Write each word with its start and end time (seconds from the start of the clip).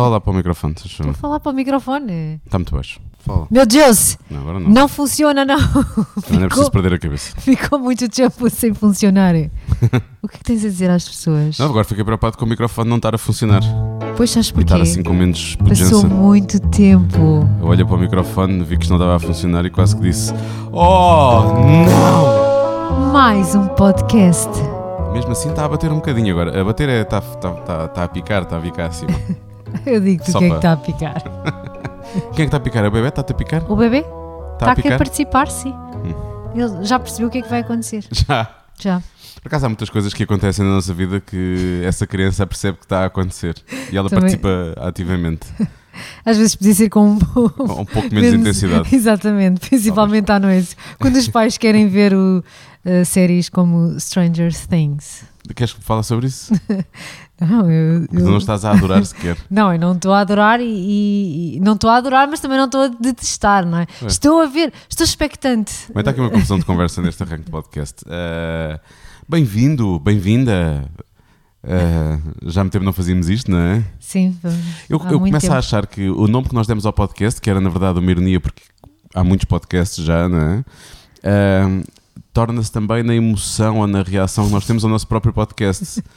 Fala 0.00 0.08
lá 0.12 0.20
para 0.20 0.30
o 0.30 0.34
microfone, 0.34 0.74
se 0.78 1.02
Vou 1.02 1.12
falar 1.12 1.40
para 1.40 1.52
o 1.52 1.54
microfone. 1.54 2.40
Está 2.46 2.58
muito 2.58 2.74
baixo. 2.74 2.98
Fala. 3.18 3.46
Meu 3.50 3.66
Deus! 3.66 4.16
Não, 4.30 4.40
agora 4.40 4.58
não. 4.60 4.70
Não 4.70 4.88
funciona, 4.88 5.44
não. 5.44 5.58
Não 5.58 5.64
é 5.66 5.68
Ficou, 6.24 6.48
preciso 6.48 6.70
perder 6.70 6.94
a 6.94 6.98
cabeça. 6.98 7.34
ficou 7.38 7.78
muito 7.78 8.08
tempo 8.08 8.48
sem 8.48 8.72
funcionar. 8.72 9.34
O 10.22 10.28
que 10.28 10.36
é 10.36 10.38
que 10.38 10.44
tens 10.44 10.64
a 10.64 10.68
dizer 10.68 10.90
às 10.90 11.08
pessoas? 11.08 11.58
Não, 11.58 11.66
agora 11.66 11.82
fiquei 11.84 12.04
preocupado 12.04 12.36
com 12.36 12.44
o 12.44 12.48
microfone 12.48 12.88
não 12.90 12.96
estar 12.98 13.14
a 13.14 13.18
funcionar. 13.18 13.62
Pois 14.18 14.30
sabes 14.30 14.48
E 14.48 14.52
porquê? 14.52 14.72
estar 14.74 14.82
assim 14.82 15.02
com 15.02 15.14
menos 15.14 15.56
Passou 15.56 15.68
pujança. 16.02 16.06
muito 16.08 16.60
tempo. 16.68 17.48
Eu 17.60 17.66
olhei 17.66 17.84
para 17.86 17.94
o 17.94 17.98
microfone, 17.98 18.62
vi 18.62 18.76
que 18.76 18.82
isto 18.84 18.90
não 18.90 18.98
estava 18.98 19.16
a 19.16 19.18
funcionar 19.18 19.64
e 19.64 19.70
quase 19.70 19.96
que 19.96 20.02
disse: 20.02 20.32
Oh, 20.72 21.40
não! 21.86 23.12
Mais 23.12 23.54
um 23.54 23.66
podcast. 23.68 24.50
Mesmo 25.14 25.32
assim 25.32 25.48
está 25.48 25.64
a 25.64 25.68
bater 25.68 25.90
um 25.90 25.96
bocadinho 25.96 26.32
agora. 26.32 26.60
A 26.60 26.64
bater 26.64 26.88
é. 26.90 27.00
Está 27.00 27.18
está- 27.18 27.52
está- 27.54 27.84
está 27.86 28.04
a 28.04 28.08
picar, 28.08 28.42
está 28.42 28.58
a 28.58 28.70
cá 28.70 28.86
acima. 28.86 29.12
Eu 29.86 30.00
digo-te 30.00 30.30
o 30.30 30.32
Só 30.32 30.38
que 30.38 30.44
é 30.46 30.48
que 30.50 30.56
está 30.56 30.72
a 30.72 30.76
picar. 30.76 31.22
Quem 31.22 32.20
é 32.30 32.34
que 32.34 32.42
está 32.42 32.56
a 32.56 32.60
picar? 32.60 32.84
A 32.84 32.90
bebê 32.90 33.08
está-te 33.08 33.32
a 33.32 33.34
picar? 33.34 33.70
O 33.70 33.76
bebê 33.76 33.98
Está 33.98 34.06
está 34.52 34.66
a 34.68 34.72
aqui 34.72 34.80
a 34.80 34.82
picar? 34.84 34.98
participar, 34.98 35.50
sim. 35.50 35.74
Ele 36.54 36.84
já 36.84 36.98
percebeu 36.98 37.28
o 37.28 37.30
que 37.30 37.38
é 37.38 37.42
que 37.42 37.48
vai 37.48 37.60
acontecer. 37.60 38.04
Já. 38.12 38.48
Já. 38.80 39.00
Por 39.42 39.48
acaso 39.48 39.66
há 39.66 39.68
muitas 39.68 39.88
coisas 39.90 40.12
que 40.12 40.22
acontecem 40.24 40.64
na 40.64 40.72
nossa 40.72 40.92
vida 40.92 41.20
que 41.20 41.82
essa 41.84 42.06
criança 42.06 42.46
percebe 42.46 42.78
que 42.78 42.84
está 42.84 43.02
a 43.02 43.06
acontecer 43.06 43.54
e 43.92 43.96
ela 43.96 44.08
Também- 44.08 44.22
participa 44.22 44.74
ativamente. 44.80 45.46
Às 46.24 46.36
vezes 46.38 46.54
podia 46.54 46.74
ser 46.74 46.88
com 46.88 47.10
um, 47.12 47.18
Com 47.18 47.42
um 47.82 47.84
pouco 47.84 48.12
menos 48.14 48.32
intensidade. 48.32 48.88
Exatamente, 48.94 49.68
principalmente 49.68 50.30
à 50.32 50.38
noite. 50.38 50.76
Quando 50.98 51.16
os 51.16 51.28
pais 51.28 51.58
querem 51.58 51.88
ver 51.88 52.14
o, 52.14 52.42
eh, 52.84 53.04
séries 53.04 53.48
como 53.48 53.98
Stranger 54.00 54.52
Things. 54.68 55.24
Queres 55.54 55.72
falar 55.72 56.02
sobre 56.02 56.26
isso? 56.28 56.52
Não, 57.40 57.70
eu, 57.70 58.02
eu- 58.12 58.24
não 58.24 58.36
estás 58.38 58.64
a 58.64 58.72
adorar 58.72 59.04
sequer. 59.04 59.36
não, 59.50 59.72
eu 59.72 59.78
não 59.78 59.92
estou 59.94 60.12
a 60.12 60.20
adorar 60.20 60.60
e, 60.60 60.64
e- 60.64 61.56
e- 61.56 61.60
não 61.60 61.72
estou 61.74 61.88
a 61.90 61.96
adorar, 61.96 62.28
mas 62.28 62.38
também 62.40 62.58
não 62.58 62.66
estou 62.66 62.82
a 62.82 62.88
detestar, 62.88 63.64
não 63.66 63.78
é? 63.78 63.86
É. 64.02 64.06
Estou 64.06 64.40
a 64.42 64.46
ver, 64.46 64.72
estou 64.88 65.04
expectante. 65.04 65.72
Mas 65.94 66.02
está 66.02 66.10
aqui 66.10 66.20
uma 66.20 66.30
confusão 66.30 66.58
de 66.58 66.64
conversa 66.64 67.00
neste 67.00 67.22
arranque 67.22 67.44
de 67.44 67.50
podcast. 67.50 68.04
Ah, 68.08 68.78
Bem-vindo, 69.28 69.98
bem-vinda. 70.00 70.88
Ah, 71.62 72.18
já 72.46 72.64
me 72.64 72.70
tempo 72.70 72.84
não 72.84 72.92
fazíamos 72.92 73.28
isto, 73.28 73.50
não 73.50 73.58
é? 73.58 73.84
Sim, 74.00 74.36
vamos- 74.42 74.58
Eu, 74.88 74.98
há 75.00 75.12
eu 75.12 75.18
muito 75.20 75.30
começo 75.32 75.46
tempo. 75.46 75.54
a 75.54 75.58
achar 75.58 75.86
que 75.86 76.08
o 76.10 76.26
nome 76.26 76.48
que 76.48 76.54
nós 76.54 76.66
demos 76.66 76.84
ao 76.86 76.92
podcast, 76.92 77.40
que 77.40 77.48
era 77.48 77.60
na 77.60 77.68
verdade 77.70 77.98
uma 77.98 78.10
ironia, 78.10 78.40
porque 78.40 78.62
há 79.14 79.22
muitos 79.22 79.44
podcasts 79.44 80.04
já, 80.04 80.28
não 80.28 80.38
é? 80.40 80.64
Ah, 81.22 81.82
Torna-se 82.32 82.70
também 82.70 83.02
na 83.02 83.14
emoção 83.14 83.78
ou 83.78 83.86
na 83.86 84.02
reação 84.02 84.46
que 84.46 84.52
nós 84.52 84.66
temos 84.66 84.84
ao 84.84 84.90
nosso 84.90 85.06
próprio 85.06 85.32
podcast. 85.32 86.02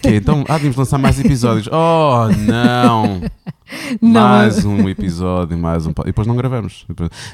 Que 0.00 0.08
é, 0.08 0.16
então, 0.16 0.44
ah, 0.48 0.54
devíamos 0.54 0.76
lançar 0.76 0.98
mais 0.98 1.18
episódios. 1.18 1.66
Oh, 1.68 2.28
não! 2.46 3.22
Não, 4.00 4.20
mais 4.20 4.64
um 4.64 4.88
episódio, 4.88 5.56
mais 5.56 5.86
um 5.86 5.90
E 5.90 6.04
depois 6.06 6.26
não 6.26 6.36
gravamos. 6.36 6.86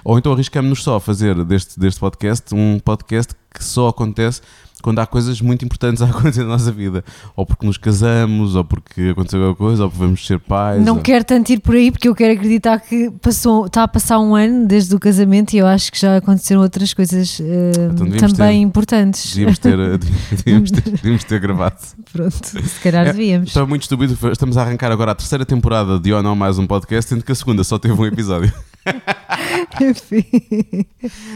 Ou 0.05 0.17
então 0.17 0.33
arriscamos-nos 0.33 0.83
só 0.83 0.97
a 0.97 1.01
fazer 1.01 1.45
deste, 1.45 1.79
deste 1.79 1.99
podcast 1.99 2.55
um 2.55 2.79
podcast 2.79 3.35
que 3.53 3.65
só 3.65 3.89
acontece 3.89 4.41
quando 4.83 4.99
há 4.99 5.07
coisas 5.07 5.41
muito 5.41 5.65
importantes 5.65 6.03
a 6.03 6.07
acontecer 6.11 6.43
na 6.43 6.49
nossa 6.51 6.71
vida. 6.73 7.05
Ou 7.37 7.45
porque 7.47 7.67
nos 7.67 7.77
casamos, 7.77 8.55
ou 8.55 8.65
porque 8.65 9.11
aconteceu 9.13 9.41
alguma 9.41 9.57
coisa, 9.57 9.85
ou 9.85 9.91
porque 9.91 10.05
vamos 10.05 10.27
ser 10.27 10.39
pais. 10.41 10.85
Não 10.85 10.97
ou- 10.97 11.03
quero 11.03 11.25
tanto 11.25 11.51
ir 11.51 11.61
por 11.61 11.75
aí 11.75 11.91
porque 11.91 12.09
eu 12.09 12.15
quero 12.15 12.33
acreditar 12.35 12.79
que 12.81 13.11
passou, 13.23 13.67
está 13.67 13.83
a 13.85 13.89
passar 13.89 14.19
um 14.19 14.35
ano 14.35 14.67
desde 14.67 14.95
o 14.95 14.99
casamento 15.01 15.55
e 15.55 15.59
eu 15.59 15.67
acho 15.67 15.91
que 15.93 16.01
já 16.01 16.17
aconteceram 16.17 16.61
outras 16.63 16.93
coisas 16.95 17.41
eh, 17.41 17.73
Então 17.95 18.07
também 18.29 18.61
ter- 18.61 18.67
importantes. 18.67 19.35
Devíamos 19.35 19.59
ter, 19.59 19.79
eh, 19.79 19.99
devíamos, 20.33 20.71
ter, 20.71 20.83
devíamos 20.91 21.25
ter 21.25 21.41
gravado. 21.41 21.77
Pronto, 22.13 22.45
se 22.47 22.81
calhar 22.83 23.07
É, 23.07 23.13
devíamos. 23.13 23.49
Estou 23.49 23.67
muito 23.67 23.83
estúpido. 23.83 24.17
Estamos 24.31 24.57
a 24.57 24.63
arrancar 24.63 24.91
agora 24.93 25.13
a 25.13 25.15
terceira 25.15 25.45
temporada 25.45 25.99
de 25.99 26.13
Ou 26.13 26.23
Não 26.23 26.35
Mais 26.37 26.59
Um 26.59 26.67
Podcast, 26.67 27.09
sendo 27.11 27.25
que 27.25 27.33
a 27.33 27.35
segunda 27.35 27.63
só 27.65 27.79
teve 27.79 27.95
um 27.95 28.07
episódio. 28.07 28.53
Enfim. 29.81 30.25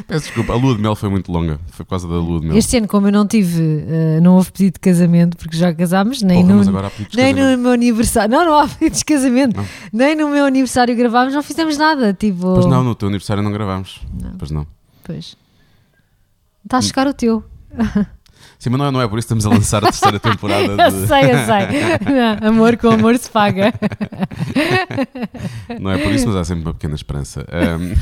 Peço 0.06 0.27
desculpa, 0.27 0.53
a 0.53 0.56
lua 0.56 0.75
de 0.75 0.83
mel 0.83 0.97
foi 0.97 1.09
muito 1.09 1.31
longa. 1.31 1.59
Foi 1.69 1.85
por 1.85 1.91
causa 1.91 2.08
da 2.08 2.14
lua 2.14 2.41
de 2.41 2.46
mel. 2.46 2.57
Este 2.57 2.77
ano, 2.79 2.89
como 2.89 3.08
eu 3.08 3.13
não 3.13 3.27
tive, 3.27 3.85
eh, 3.86 4.20
não 4.20 4.36
houve 4.36 4.51
pedido 4.52 4.74
de 4.74 4.80
casamento 4.80 5.36
porque 5.36 5.57
já 5.57 5.73
casámos, 5.74 6.23
nem, 6.23 6.42
Porra, 6.42 6.55
no, 6.55 6.64
nem 6.64 6.73
casamento. 7.11 7.41
no 7.41 7.58
meu 7.58 7.73
aniversário. 7.73 8.30
Não, 8.30 8.45
não 8.45 8.58
há 8.58 8.67
pedidos 8.68 8.98
de 9.01 9.05
casamento. 9.05 9.57
Não. 9.57 9.67
Nem 9.92 10.17
no 10.17 10.29
meu 10.29 10.45
aniversário 10.46 10.95
gravámos, 10.96 11.35
não 11.35 11.42
fizemos 11.42 11.77
nada. 11.77 12.13
Tipo, 12.14 12.55
Pois 12.55 12.67
não, 12.67 12.83
no 12.83 12.95
teu 12.95 13.08
aniversário 13.08 13.42
não 13.42 13.52
gravámos. 13.52 14.01
Não. 14.23 14.36
Pois 14.36 14.51
não. 14.51 14.67
Pois. 15.05 15.36
Está 16.64 16.79
a 16.79 16.83
chegar 16.83 17.07
o 17.07 17.13
teu. 17.14 17.45
Sim, 18.64 18.70
mas 18.70 18.79
não 18.79 18.86
é, 18.86 18.91
não 18.92 19.02
é 19.02 19.07
por 19.07 19.19
isso 19.19 19.29
que 19.29 19.35
estamos 19.35 19.45
a 19.45 19.51
lançar 19.51 19.85
a 19.85 19.89
terceira 19.89 20.19
temporada 20.19 20.73
Eu 20.83 20.91
de... 20.91 21.07
sei, 21.07 21.25
eu 21.25 21.45
sei. 21.45 22.14
Não, 22.14 22.48
amor 22.48 22.79
com 22.79 22.89
amor 22.89 23.19
se 23.19 23.29
paga. 23.29 23.75
Não 25.79 25.91
é 25.91 25.98
por 25.98 26.11
isso, 26.11 26.27
mas 26.27 26.36
há 26.36 26.45
sempre 26.45 26.64
uma 26.64 26.73
pequena 26.73 26.95
esperança. 26.95 27.45
Ahm, 27.53 27.92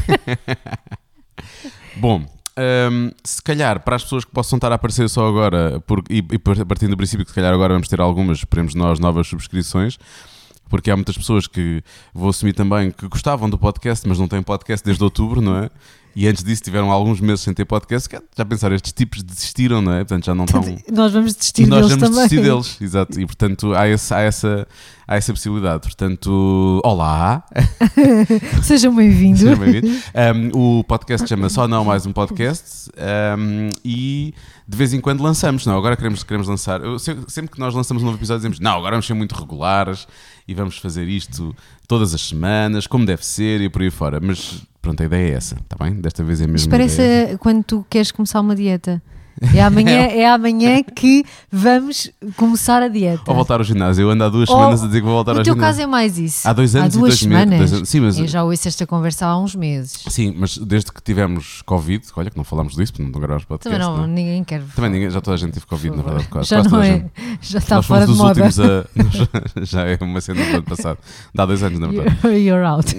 Bom, 1.99 2.25
ahm, 2.56 3.11
se 3.25 3.43
calhar 3.43 3.81
para 3.81 3.97
as 3.97 4.05
pessoas 4.05 4.25
que 4.25 4.31
possam 4.31 4.56
estar 4.56 4.71
a 4.71 4.77
aparecer 4.77 5.09
só 5.09 5.27
agora, 5.27 5.83
e, 6.09 6.19
e 6.19 6.39
partindo 6.39 6.91
do 6.91 6.97
princípio 6.97 7.25
que 7.25 7.33
se 7.33 7.34
calhar 7.34 7.53
agora 7.53 7.75
vamos 7.75 7.89
ter 7.89 8.01
algumas, 8.01 8.39
esperemos 8.39 8.77
nós, 8.77 9.01
novas 9.01 9.27
subscrições, 9.27 9.99
porque 10.69 10.93
há 10.93 10.95
muitas 10.95 11.19
pessoas 11.19 11.49
que 11.49 11.83
vou 12.15 12.31
assumir 12.31 12.53
também 12.53 12.93
que 12.93 13.09
gostavam 13.09 13.51
do 13.51 13.59
podcast, 13.59 14.06
mas 14.06 14.17
não 14.17 14.28
têm 14.28 14.41
podcast 14.41 14.87
desde 14.87 15.03
outubro, 15.03 15.41
não 15.41 15.56
é? 15.56 15.71
E 16.15 16.28
antes 16.28 16.45
disso 16.45 16.62
tiveram 16.62 16.91
alguns 16.91 17.21
meses 17.21 17.41
sem 17.41 17.55
ter 17.55 17.65
podcast, 17.65 18.09
que 18.09 18.19
já 18.37 18.45
pensaram, 18.45 18.75
estes 18.77 18.93
tipos 18.93 19.23
desistiram, 19.23 19.81
não 19.81 19.93
é? 19.95 19.99
Portanto 20.00 20.27
já 20.27 20.34
não 20.34 20.45
estão. 20.45 20.62
Nós 20.93 21.12
vamos 21.12 21.34
desistir 21.34 21.67
nós 21.67 21.87
deles 21.87 22.00
vamos 22.00 22.17
também. 22.17 22.28
desistir 22.28 22.43
deles, 22.43 22.77
exato. 22.81 23.19
E 23.21 23.25
portanto 23.27 23.73
há, 23.75 23.89
esse- 23.89 24.12
há 24.12 24.21
essa, 24.21 24.69
há 25.09 25.17
essa 25.17 25.33
possibilidade. 25.33 25.81
Portanto, 25.83 26.81
olá, 26.84 27.43
Sejam 28.62 28.95
bem-vindos. 28.95 29.41
Sejam 29.41 29.56
bem-vindos. 29.56 30.03
Um, 30.55 30.78
o 30.81 30.84
podcast 30.84 31.27
chama 31.28 31.49
Só 31.49 31.67
Não 31.67 31.84
Mais 31.84 32.05
Um 32.06 32.12
Podcast 32.12 32.91
um, 33.39 33.71
e 33.84 34.34
de 34.69 34.77
vez 34.77 34.93
em 34.93 35.01
quando 35.01 35.22
lançamos. 35.22 35.65
Não, 35.67 35.77
agora 35.78 35.97
queremos, 35.97 36.22
queremos 36.22 36.47
lançar. 36.49 36.83
eu 36.83 36.99
se- 36.99 37.17
sempre 37.28 37.51
que 37.53 37.59
nós 37.59 37.75
lançamos 37.75 38.03
um 38.03 38.06
novo 38.06 38.19
episódio, 38.19 38.41
dizemos 38.41 38.61
não, 38.61 38.72
agora 38.78 38.93
vamos 38.93 39.06
ser 39.06 39.15
muito 39.15 39.34
regulares 39.34 40.06
e 40.53 40.55
vamos 40.55 40.79
fazer 40.79 41.09
isto 41.09 41.55
todas 41.89 42.15
as 42.15 42.21
semanas, 42.21 42.87
como 42.87 43.05
deve 43.05 43.25
ser 43.25 43.61
e 43.61 43.69
por 43.69 43.83
aí 43.83 43.91
fora. 43.91 44.21
Mas 44.21 44.63
pronto, 44.81 45.03
a 45.03 45.07
ideia 45.07 45.33
é 45.33 45.37
essa, 45.37 45.57
está 45.57 45.77
bem? 45.83 45.95
Desta 45.95 46.23
vez 46.23 46.41
é 46.41 46.47
mesmo. 46.47 46.69
A 46.69 46.71
parece 46.71 47.01
ideia. 47.01 47.39
quando 47.39 47.65
tu 47.65 47.87
queres 47.91 48.13
começar 48.13 48.41
uma 48.41 48.55
dieta. 48.55 49.03
É 49.54 49.62
amanhã, 49.62 49.91
é 50.12 50.26
amanhã 50.28 50.82
que 50.82 51.25
vamos 51.50 52.10
começar 52.37 52.82
a 52.82 52.88
dieta. 52.88 53.22
Ou 53.26 53.34
voltar 53.34 53.59
ao 53.60 53.65
ginásio. 53.65 54.03
Eu 54.03 54.10
ando 54.10 54.25
há 54.25 54.28
duas 54.28 54.48
Ou- 54.48 54.56
semanas 54.56 54.82
a 54.82 54.87
dizer 54.87 54.98
que 55.00 55.04
vou 55.06 55.15
voltar 55.15 55.32
No 55.32 55.38
ao 55.38 55.44
teu 55.44 55.54
ginásio. 55.54 55.70
caso 55.76 55.82
é 55.82 55.87
mais 55.87 56.19
isso. 56.19 56.47
Há 56.48 56.53
dois 56.53 56.75
anos 56.76 56.94
há 56.94 56.97
e 56.97 57.00
duas 57.00 57.10
dois 57.19 57.22
meses. 57.26 57.41
semanas. 57.41 57.59
dois 57.59 57.72
anos- 57.72 57.88
Sim, 57.88 58.00
mas 58.00 58.19
Eu 58.19 58.26
já 58.28 58.44
ouço 58.44 58.69
esta 58.69 58.87
conversa 58.87 59.26
há 59.26 59.38
uns 59.38 59.54
meses. 59.54 60.04
Sim, 60.09 60.34
mas 60.37 60.59
desde 60.59 60.92
que 60.92 61.03
tivemos 61.03 61.62
Covid, 61.62 62.04
olha 62.16 62.31
que 62.31 62.37
não 62.37 62.44
falámos 62.44 62.75
disso, 62.75 62.92
porque 62.92 63.03
não 63.04 63.12
gravámos 63.21 63.44
podcast. 63.44 63.72
Também 63.78 63.78
não, 63.78 63.97
não 63.98 64.04
é? 64.04 64.06
ninguém 64.15 64.44
quer. 64.44 64.62
Também 64.75 64.91
ninguém, 64.91 65.10
já 65.10 65.21
toda 65.21 65.34
a 65.34 65.38
gente 65.38 65.53
teve 65.53 65.66
Covid, 65.66 65.97
na 65.97 66.03
verdade. 66.03 66.28
Quase, 66.28 66.48
já 66.48 66.56
quase 66.60 66.71
não 66.71 66.82
é. 66.82 66.87
gente. 66.92 67.10
Já 67.42 67.59
está 67.59 67.76
Nós 67.76 67.87
fora 67.87 68.06
de 68.06 68.12
moda. 68.15 68.47
a. 68.47 68.53
já 69.65 69.82
é 69.84 69.98
uma 70.00 70.21
cena 70.21 70.44
do 70.44 70.50
ano 70.56 70.62
passado. 70.62 70.98
Dá 71.34 71.44
dois 71.44 71.62
anos, 71.62 71.78
na 71.78 71.88
verdade. 71.88 72.16
You're, 72.25 72.38
you're 72.38 72.65
out. 72.65 72.94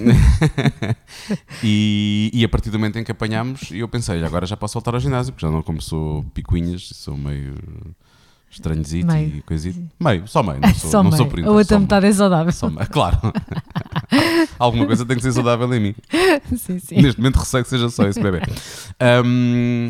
E, 1.62 2.30
e 2.32 2.44
a 2.44 2.48
partir 2.48 2.70
do 2.70 2.78
momento 2.78 2.98
em 2.98 3.04
que 3.04 3.12
apanhámos, 3.12 3.70
eu 3.72 3.88
pensei, 3.88 4.16
"Olha, 4.16 4.26
agora 4.26 4.46
já 4.46 4.56
posso 4.56 4.74
voltar 4.74 4.94
ao 4.94 5.00
ginásio, 5.00 5.32
porque 5.32 5.46
já 5.46 5.50
não 5.52 5.62
como 5.62 5.80
sou 5.80 6.23
picuinhas, 6.32 6.88
sou 6.94 7.16
meio 7.16 7.54
estranhozito 8.50 9.06
Meio. 9.06 9.36
e 9.36 9.42
coisito. 9.42 9.82
Meio, 9.98 10.28
só 10.28 10.42
meio, 10.42 10.60
não 10.60 10.72
sou, 10.74 10.90
Só 10.90 11.02
não 11.02 11.10
meio. 11.10 11.16
sou 11.16 11.26
A 11.44 11.50
outra 11.50 11.64
só 11.64 11.74
meio. 11.74 11.80
metade 11.82 12.06
é 12.06 12.12
saudável. 12.12 12.52
Só 12.52 12.70
meio, 12.70 12.88
claro. 12.88 13.18
Alguma 14.58 14.86
coisa 14.86 15.04
tem 15.04 15.16
que 15.16 15.22
ser 15.22 15.32
saudável 15.32 15.72
em 15.74 15.80
mim. 15.80 15.94
Sim, 16.56 16.78
sim. 16.78 17.02
Neste 17.02 17.18
momento 17.20 17.36
receio 17.38 17.64
que 17.64 17.70
seja 17.70 17.88
só 17.88 18.06
esse 18.06 18.20
bebê. 18.22 18.40
Ahm, 19.00 19.88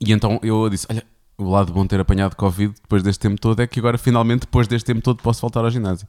e 0.00 0.12
então 0.12 0.38
eu 0.42 0.68
disse: 0.68 0.86
Olha, 0.90 1.02
o 1.38 1.50
lado 1.50 1.72
bom 1.72 1.82
de 1.82 1.88
ter 1.88 2.00
apanhado 2.00 2.36
Covid 2.36 2.74
depois 2.82 3.02
deste 3.02 3.20
tempo 3.20 3.40
todo 3.40 3.60
é 3.62 3.66
que 3.66 3.78
agora 3.80 3.96
finalmente, 3.96 4.40
depois 4.40 4.68
deste 4.68 4.86
tempo 4.86 5.00
todo, 5.00 5.22
posso 5.22 5.40
voltar 5.40 5.60
ao 5.64 5.70
ginásio. 5.70 6.06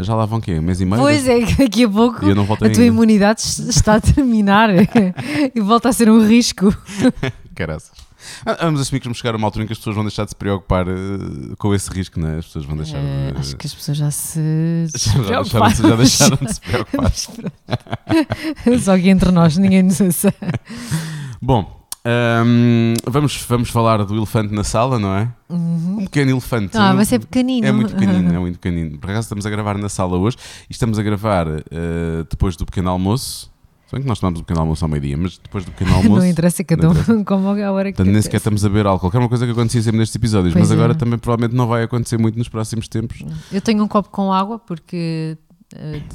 Já 0.00 0.14
lá 0.14 0.24
vão 0.24 0.38
o 0.38 0.42
quê? 0.42 0.58
Um 0.58 0.62
mês 0.62 0.80
e 0.80 0.86
meio? 0.86 1.02
Pois 1.02 1.28
é, 1.28 1.44
que 1.44 1.54
daqui 1.64 1.84
a 1.84 1.88
pouco 1.88 2.16
a 2.26 2.56
tua 2.56 2.66
ainda. 2.66 2.82
imunidade 2.84 3.40
está 3.68 3.96
a 3.96 4.00
terminar 4.00 4.70
e 5.54 5.60
volta 5.60 5.90
a 5.90 5.92
ser 5.92 6.10
um 6.10 6.26
risco. 6.26 6.74
Caraças. 7.54 7.92
Ah, 8.46 8.56
Vamos 8.64 8.80
assumir 8.80 9.00
que 9.00 9.06
vamos 9.06 9.18
chegar 9.18 9.34
a 9.34 9.36
uma 9.36 9.46
altura 9.46 9.64
em 9.64 9.66
que 9.66 9.72
as 9.72 9.78
pessoas 9.78 9.94
vão 9.96 10.04
deixar 10.04 10.24
de 10.24 10.30
se 10.30 10.36
preocupar 10.36 10.86
eh, 10.88 10.92
com 11.58 11.74
esse 11.74 11.90
risco, 11.90 12.18
não 12.20 12.28
é? 12.28 12.38
As 12.38 12.46
pessoas 12.46 12.64
vão 12.64 12.76
deixar 12.76 12.98
Eh, 12.98 13.32
de. 13.32 13.38
acho 13.40 13.56
que 13.56 13.66
as 13.66 13.74
pessoas 13.74 13.96
já 13.98 14.10
se. 14.10 14.40
já, 14.94 15.42
deixaram, 15.42 15.44
preocuparam. 15.44 15.74
já 15.90 15.96
deixaram 15.96 16.38
de 16.42 16.54
se 16.54 16.60
preocupar. 16.62 17.02
Mas. 17.02 18.82
Só 18.82 18.96
que 18.98 19.08
entre 19.08 19.30
nós 19.30 19.56
ninguém 19.56 19.82
nos 19.82 20.00
ouça. 20.00 20.32
Bom, 21.40 21.82
ahm, 22.04 22.94
vamos, 23.06 23.36
vamos 23.48 23.70
falar 23.70 24.04
do 24.04 24.16
elefante 24.16 24.52
na 24.54 24.64
sala, 24.64 24.98
não 24.98 25.14
é? 25.14 25.28
Um 25.50 26.04
pequeno 26.04 26.30
elefante. 26.30 26.76
Ah, 26.76 26.94
vai 26.94 27.04
ser 27.04 27.18
pequenino. 27.18 27.66
É 27.66 27.72
muito 27.72 27.94
pequenino, 27.94 28.34
é 28.34 28.38
muito 28.38 28.58
pequenino. 28.58 28.98
Por 28.98 29.10
acaso 29.10 29.26
estamos 29.26 29.44
a 29.46 29.50
gravar 29.50 29.76
na 29.78 29.88
sala 29.88 30.16
hoje 30.16 30.36
e 30.68 30.72
estamos 30.72 30.98
a 30.98 31.02
gravar 31.02 31.46
eh, 31.48 32.24
depois 32.30 32.56
do 32.56 32.64
pequeno 32.64 32.90
almoço. 32.90 33.51
Se 33.92 33.96
bem 33.96 34.02
que 34.04 34.08
nós 34.08 34.20
tomamos 34.20 34.40
um 34.40 34.42
pequeno 34.42 34.60
almoço 34.60 34.82
ao 34.86 34.88
meio-dia, 34.88 35.18
mas 35.18 35.36
depois 35.36 35.66
do 35.66 35.70
pequeno 35.70 35.92
almoço. 35.96 36.20
não 36.20 36.26
interessa, 36.26 36.64
cada 36.64 36.88
um 37.12 37.22
como 37.22 37.48
a 37.48 37.70
hora 37.70 37.92
que 37.92 37.96
Portanto, 37.98 38.10
nem 38.10 38.22
sequer 38.22 38.38
estamos 38.38 38.64
a 38.64 38.68
beber 38.70 38.86
álcool, 38.86 39.10
que 39.10 39.16
é 39.18 39.20
uma 39.20 39.28
coisa 39.28 39.44
que 39.44 39.52
acontecia 39.52 39.82
sempre 39.82 39.98
nestes 39.98 40.16
episódios, 40.16 40.54
Pois 40.54 40.62
mas 40.62 40.70
é. 40.70 40.74
agora 40.74 40.94
também 40.94 41.18
provavelmente 41.18 41.54
não 41.54 41.66
vai 41.66 41.82
acontecer 41.82 42.16
muito 42.16 42.38
nos 42.38 42.48
próximos 42.48 42.88
tempos. 42.88 43.22
Eu 43.52 43.60
tenho 43.60 43.84
um 43.84 43.88
copo 43.88 44.08
com 44.08 44.32
água 44.32 44.58
porque 44.58 45.36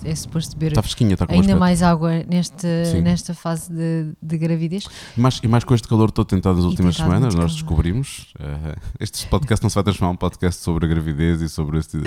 é 0.04 0.16
suposto 0.16 0.56
beber 0.56 0.72
Está 0.72 0.82
fresquinha, 0.82 1.16
bom 1.16 1.26
ainda 1.30 1.56
mais 1.56 1.82
água 1.84 2.24
nesta, 2.30 2.68
Sim. 2.86 3.02
nesta 3.02 3.34
fase 3.34 3.72
de, 3.72 4.12
de 4.22 4.38
gravidez. 4.38 4.86
E 5.16 5.20
mais, 5.20 5.40
e 5.44 5.48
mais 5.48 5.64
com 5.64 5.74
este 5.74 5.88
calor 5.88 6.12
todo 6.12 6.26
tentado 6.28 6.56
nas 6.56 6.66
E 6.66 6.68
últimas 6.68 6.96
semanas, 6.96 7.36
nós 7.36 7.54
descobrimos. 7.54 8.34
eh, 8.40 8.76
este 9.00 9.26
podcast 9.28 9.64
não 9.64 9.70
se 9.70 9.76
vai 9.76 9.84
transformar 9.84 10.14
num 10.14 10.18
podcast 10.18 10.62
sobre 10.64 10.86
a 10.86 10.90
gravidez 10.90 11.42
e 11.42 11.50
sobre, 11.50 11.80
este, 11.80 11.98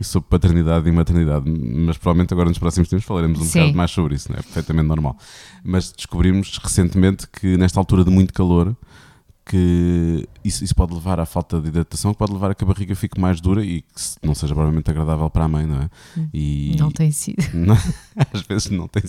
e 0.00 0.04
sobre 0.04 0.28
paternidade 0.28 0.88
e 0.88 0.92
maternidade, 0.92 1.48
mas 1.50 1.96
provavelmente 1.96 2.32
agora 2.32 2.48
nos 2.48 2.58
próximos 2.58 2.88
tempos 2.88 3.04
falaremos 3.04 3.40
um 3.40 3.44
Sim. 3.44 3.60
bocado 3.60 3.76
mais 3.76 3.90
sobre 3.90 4.14
isso, 4.14 4.30
não 4.30 4.38
é? 4.38 4.42
Perfeitamente 4.42 4.88
normal. 4.88 5.16
Mas 5.64 5.92
descobrimos 5.92 6.58
recentemente 6.62 7.26
que 7.28 7.56
nesta 7.56 7.78
altura 7.80 8.04
de 8.04 8.10
muito 8.10 8.32
calor. 8.32 8.76
Que 9.48 10.28
isso, 10.44 10.64
isso 10.64 10.74
pode 10.74 10.92
levar 10.92 11.20
à 11.20 11.24
falta 11.24 11.60
de 11.60 11.68
hidratação, 11.68 12.12
que 12.12 12.18
pode 12.18 12.32
levar 12.32 12.50
a 12.50 12.54
que 12.54 12.64
a 12.64 12.66
barriga 12.66 12.96
fique 12.96 13.20
mais 13.20 13.40
dura 13.40 13.64
e 13.64 13.82
que 13.82 14.26
não 14.26 14.34
seja 14.34 14.52
provavelmente 14.52 14.90
agradável 14.90 15.30
para 15.30 15.44
a 15.44 15.48
mãe, 15.48 15.64
não 15.64 15.82
é? 15.82 15.90
E, 16.34 16.74
Não 16.80 16.90
tem 16.90 17.12
sido. 17.12 17.44
Não, 17.54 17.78
às 18.32 18.40
vezes 18.42 18.70
não 18.70 18.88
tem. 18.88 19.04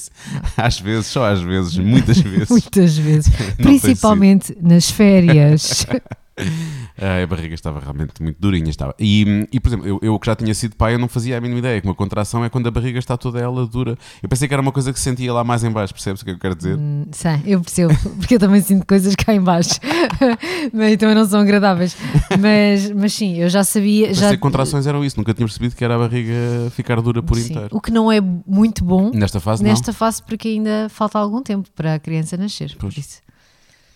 Às 0.56 0.80
vezes, 0.80 1.08
só 1.08 1.26
às 1.26 1.42
vezes, 1.42 1.76
muitas 1.78 2.20
vezes. 2.22 2.50
Muitas 2.50 2.98
vezes. 2.98 3.34
Principalmente 3.58 4.56
nas 4.62 4.92
férias. 4.92 5.86
Ah, 7.00 7.22
a 7.22 7.28
barriga 7.28 7.54
estava 7.54 7.80
realmente 7.80 8.24
muito 8.24 8.38
durinha. 8.40 8.72
Estava. 8.72 8.96
E, 8.98 9.48
e, 9.52 9.60
por 9.60 9.70
exemplo, 9.70 9.88
eu, 9.88 10.00
eu 10.02 10.18
que 10.18 10.26
já 10.26 10.36
tinha 10.36 10.52
sido 10.56 10.76
pai, 10.76 10.96
eu 10.96 11.00
não 11.00 11.08
fazia 11.08 11.38
a 11.38 11.42
mínima 11.42 11.60
ideia 11.60 11.80
que 11.80 11.88
uma 11.88 11.94
contração 11.94 12.44
é 12.44 12.50
quando 12.50 12.66
a 12.66 12.72
barriga 12.72 12.98
está 12.98 13.16
toda 13.16 13.40
ela 13.40 13.68
dura. 13.68 13.96
Eu 14.22 14.28
pensei 14.28 14.48
que 14.48 14.54
era 14.56 14.62
uma 14.64 14.72
coisa 14.72 14.92
que 14.92 14.98
se 14.98 15.04
sentia 15.04 15.32
lá 15.32 15.44
mais 15.44 15.64
em 15.64 15.70
baixo, 15.70 15.94
percebes 15.94 16.24
o 16.24 16.26
que 16.26 16.32
eu 16.32 16.40
quero 16.40 16.56
dizer? 16.56 16.76
Hum, 16.76 17.06
Sei, 17.12 17.40
eu 17.46 17.62
percebo, 17.62 17.94
porque 18.18 18.34
eu 18.34 18.40
também 18.40 18.62
sinto 18.62 18.84
coisas 18.88 19.16
cá 19.16 19.32
em 19.32 19.40
baixo, 19.40 19.80
mas 20.74 20.98
também 20.98 21.14
não 21.14 21.24
são 21.28 21.40
agradáveis. 21.40 21.96
Mas, 22.40 22.90
mas 22.90 23.14
sim, 23.14 23.36
eu 23.36 23.48
já 23.48 23.64
sabia. 23.64 24.08
Pensei 24.08 24.30
Já, 24.32 24.38
contrações 24.38 24.88
eram 24.88 25.06
isso, 25.06 25.18
nunca 25.18 25.36
tinha 25.36 25.46
percebido 25.46 25.76
que 25.76 25.84
era 25.84 25.94
a 25.96 26.00
barriga 26.00 26.34
ficar 26.72 27.00
dura 27.00 27.22
por 27.22 27.38
sim. 27.38 27.52
inteiro. 27.52 27.70
O 27.72 27.80
que 27.80 27.92
não 27.92 28.12
é 28.12 28.20
muito 28.20 28.84
bom 28.84 29.12
Nesta 29.14 29.40
fase, 29.40 29.64
nesta 29.64 29.94
fase, 29.94 30.24
porque 30.24 30.48
ainda 30.48 30.88
falta 30.90 31.20
algum 31.20 31.44
tempo 31.44 31.70
para 31.76 31.94
a 31.94 32.00
criança 32.00 32.36
nascer. 32.38 32.72
Por 32.72 32.92
Pois. 32.92 32.98
isso. 32.98 33.22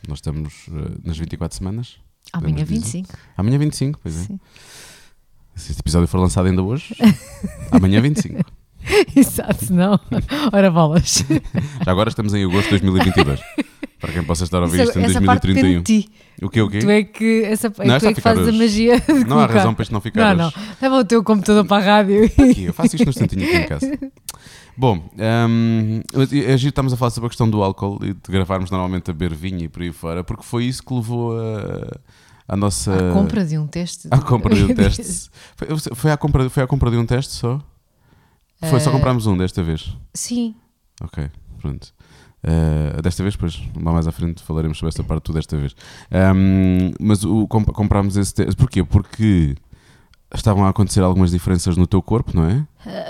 não. 0.04 0.12
Nós 0.12 0.18
estamos 0.20 0.54
eh, 0.70 0.98
nas 1.04 1.18
24 1.18 1.58
semanas. 1.58 1.98
Amanhã 2.33 2.56
Podemos 2.66 2.83
dizer. 2.83 2.98
25. 3.01 3.10
Amanhã 3.38 3.57
25, 3.57 4.00
pois 4.01 4.16
é. 4.16 4.24
Sim. 4.25 4.39
Se 5.56 5.72
este 5.72 5.81
episódio 5.81 6.07
for 6.07 6.19
lançado 6.19 6.48
ainda 6.48 6.63
hoje, 6.63 6.95
amanhã 7.72 8.01
25. 8.01 8.42
Exato, 9.16 9.72
não. 9.74 10.00
Ora 10.51 10.72
bolas. 10.72 11.24
Já 11.86 11.92
agora 11.92 12.10
estamos 12.10 12.33
em 12.33 12.44
agosto 12.44 12.69
de 12.69 12.80
2022. 12.80 13.39
Para 14.00 14.13
quem 14.13 14.24
possa 14.24 14.44
estar 14.44 14.57
a 14.57 14.62
ouvir 14.62 14.81
isto 14.83 14.98
em 14.98 15.04
essa 15.04 15.22
parte 15.22 15.48
depende 15.48 15.75
2031. 15.75 15.83
de 15.83 16.04
ti. 16.04 16.10
O 16.42 16.50
quê, 16.50 16.62
o 16.62 16.69
quê? 16.69 16.80
Tu 16.80 16.89
é 16.89 17.04
que, 17.04 17.44
essa, 17.44 17.68
é 17.68 17.86
Não, 17.86 18.00
tu 18.00 18.06
é 18.07 18.10
a 18.10 18.13
que 18.13 18.22
fazes 18.22 18.48
a 18.48 18.51
magia 18.51 19.04
Não 19.28 19.39
há 19.39 19.45
razão 19.45 19.75
para 19.75 19.83
isto 19.83 19.92
não 19.92 20.01
ficar 20.01 20.36
Não, 20.36 20.48
hoje. 20.48 20.56
não. 20.57 20.63
Leva 20.81 20.95
o 21.01 21.06
teu 21.06 21.24
computador 21.24 21.63
para 21.66 21.83
a 21.83 21.86
rádio. 21.86 22.25
Aqui, 22.25 22.63
eu 22.63 22.74
faço 22.74 22.95
isto 22.95 23.06
no 23.06 23.12
instantinho 23.12 23.45
aqui 23.45 23.57
em 23.57 23.68
casa. 23.68 24.00
Bom, 24.75 25.07
é 25.19 26.57
giro 26.57 26.69
estamos 26.69 26.94
a 26.94 26.98
falar 26.98 27.12
sobre 27.12 27.28
a 27.28 27.30
questão 27.30 27.48
do 27.48 27.62
álcool 27.62 28.00
e 28.04 28.13
de 28.13 28.19
gravarmos 28.30 28.72
normalmente 28.72 29.12
a 29.12 29.13
beber 29.13 29.36
vinho 29.38 29.66
e 29.66 29.69
por 29.69 29.83
aí 29.83 29.92
fora, 29.92 30.24
porque 30.24 30.44
foi 30.44 30.66
isso 30.66 30.81
que 30.81 30.92
levou 30.95 31.38
a, 31.38 32.00
a 32.53 32.56
nossa. 32.57 32.94
A 33.12 33.13
compra 33.13 33.45
de 33.45 33.57
um 33.57 33.65
teste. 33.68 34.07
à 34.12 34.18
compra 34.19 34.53
de 34.53 34.63
um 34.65 34.74
teste. 34.75 35.30
Foi, 35.56 35.68
foi, 35.95 36.12
à 36.12 36.18
compra, 36.18 36.50
foi 36.50 36.63
à 36.63 36.68
compra 36.68 36.92
de 36.92 36.98
um 36.98 37.06
teste 37.06 37.33
só? 37.33 37.59
Foi, 38.63 38.80
só 38.80 38.89
Eh, 38.89 38.94
comprámos 38.94 39.25
um 39.25 39.36
desta 39.38 39.63
vez. 39.63 39.95
Sim. 40.13 40.53
Ok, 41.01 41.30
pronto. 41.59 41.94
Uh, 42.44 43.01
desta 43.01 43.21
vez, 43.24 43.36
depois, 43.36 43.62
lá 43.75 43.92
mais 43.92 44.07
à 44.07 44.12
frente, 44.12 44.42
falaremos 44.44 44.77
sobre 44.77 44.89
essa 44.94 45.03
parte 45.03 45.24
tu 45.24 45.33
desta 45.33 45.57
vez. 45.57 45.75
Um, 46.36 46.92
mas 47.00 47.24
o, 47.24 47.48
comp- 47.48 47.71
comprámos 47.71 48.18
esse 48.18 48.33
teste. 48.33 48.56
Porquê? 48.56 48.83
Porque 48.83 49.56
estavam 50.33 50.65
a 50.65 50.69
acontecer 50.69 51.01
algumas 51.01 51.31
diferenças 51.31 51.77
no 51.77 51.86
teu 51.88 52.01
corpo, 52.01 52.31
não 52.36 52.45
é? 52.45 52.56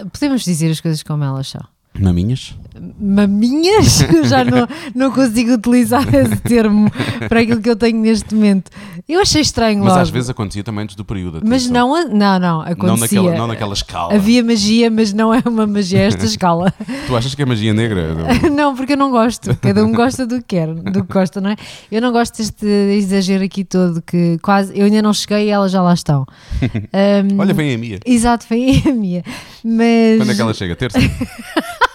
Uh, 0.03 0.09
podemos 0.09 0.44
dizer 0.44 0.69
as 0.71 0.79
coisas 0.81 1.01
como 1.03 1.23
elas 1.23 1.47
são. 1.47 1.65
Maminhas? 1.99 2.55
Maminhas? 2.99 3.99
Já 4.25 4.43
não, 4.43 4.67
não 4.95 5.11
consigo 5.11 5.53
utilizar 5.53 6.03
esse 6.15 6.38
termo 6.38 6.89
para 7.27 7.41
aquilo 7.41 7.61
que 7.61 7.69
eu 7.69 7.75
tenho 7.75 7.99
neste 7.99 8.33
momento. 8.33 8.71
Eu 9.09 9.19
achei 9.21 9.41
estranho 9.41 9.79
Mas 9.79 9.89
logo. 9.89 10.01
às 10.01 10.09
vezes 10.09 10.29
acontecia 10.29 10.63
também 10.63 10.83
antes 10.83 10.95
do 10.95 11.03
período. 11.03 11.41
Mas 11.43 11.65
atenção. 11.65 11.88
não, 11.89 11.95
a- 11.95 12.05
não, 12.05 12.39
não, 12.39 12.61
acontecia. 12.61 12.88
Não 12.88 12.97
naquela, 12.97 13.35
não 13.38 13.47
naquela 13.47 13.73
escala. 13.73 14.13
Havia 14.13 14.43
magia, 14.43 14.89
mas 14.89 15.11
não 15.11 15.33
é 15.33 15.41
uma 15.45 15.67
magia 15.67 15.99
a 15.99 16.03
esta 16.03 16.25
escala. 16.25 16.73
Tu 17.07 17.15
achas 17.15 17.35
que 17.35 17.41
é 17.41 17.45
magia 17.45 17.73
negra? 17.73 18.15
não, 18.49 18.75
porque 18.75 18.94
eu 18.94 18.97
não 18.97 19.11
gosto. 19.11 19.55
Cada 19.57 19.83
um 19.85 19.91
gosta 19.91 20.25
do 20.25 20.37
que 20.37 20.55
quer, 20.55 20.73
do 20.73 21.03
que 21.03 21.13
gosta, 21.13 21.41
não 21.41 21.49
é? 21.51 21.55
Eu 21.91 22.01
não 22.01 22.11
gosto 22.11 22.37
deste 22.37 22.65
exagero 22.65 23.44
aqui 23.44 23.63
todo, 23.65 24.01
que 24.01 24.37
quase 24.41 24.71
eu 24.77 24.85
ainda 24.85 25.01
não 25.01 25.13
cheguei 25.13 25.47
e 25.47 25.49
elas 25.49 25.71
já 25.71 25.81
lá 25.81 25.94
estão. 25.94 26.25
Um, 26.61 27.39
Olha, 27.39 27.53
vem 27.53 27.75
a 27.75 27.77
Mia. 27.77 27.99
Exato, 28.05 28.45
aí 28.49 28.81
a 28.87 28.91
minha. 28.94 29.23
Mas 29.63 30.17
Quando 30.17 30.31
é 30.31 30.35
que 30.35 30.41
ela 30.41 30.53
chega? 30.53 30.75
Terça? 30.75 30.97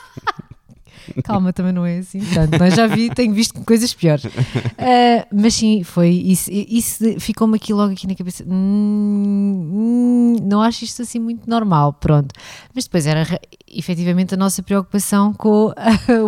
calma, 1.24 1.52
também 1.52 1.72
não 1.72 1.84
é 1.86 1.98
assim 1.98 2.20
tanto. 2.32 2.58
Mas 2.58 2.74
já 2.74 2.86
vi, 2.86 3.10
tenho 3.10 3.32
visto 3.34 3.60
coisas 3.62 3.92
piores. 3.94 4.26
Ah, 4.78 5.26
mas 5.32 5.54
sim, 5.54 5.82
foi 5.82 6.10
isso. 6.10 6.50
Isso 6.52 7.04
ficou-me 7.20 7.56
aqui 7.56 7.72
logo 7.72 7.92
aqui 7.92 8.06
na 8.06 8.14
cabeça. 8.14 8.44
Hum, 8.46 9.70
hum, 9.72 10.36
não 10.48 10.62
acho 10.62 10.84
isto 10.84 11.02
assim 11.02 11.18
muito 11.18 11.48
normal, 11.48 11.92
pronto. 11.92 12.28
Mas 12.74 12.84
depois 12.84 13.06
era 13.06 13.26
efetivamente 13.68 14.34
a 14.34 14.36
nossa 14.36 14.62
preocupação 14.62 15.32
com 15.32 15.72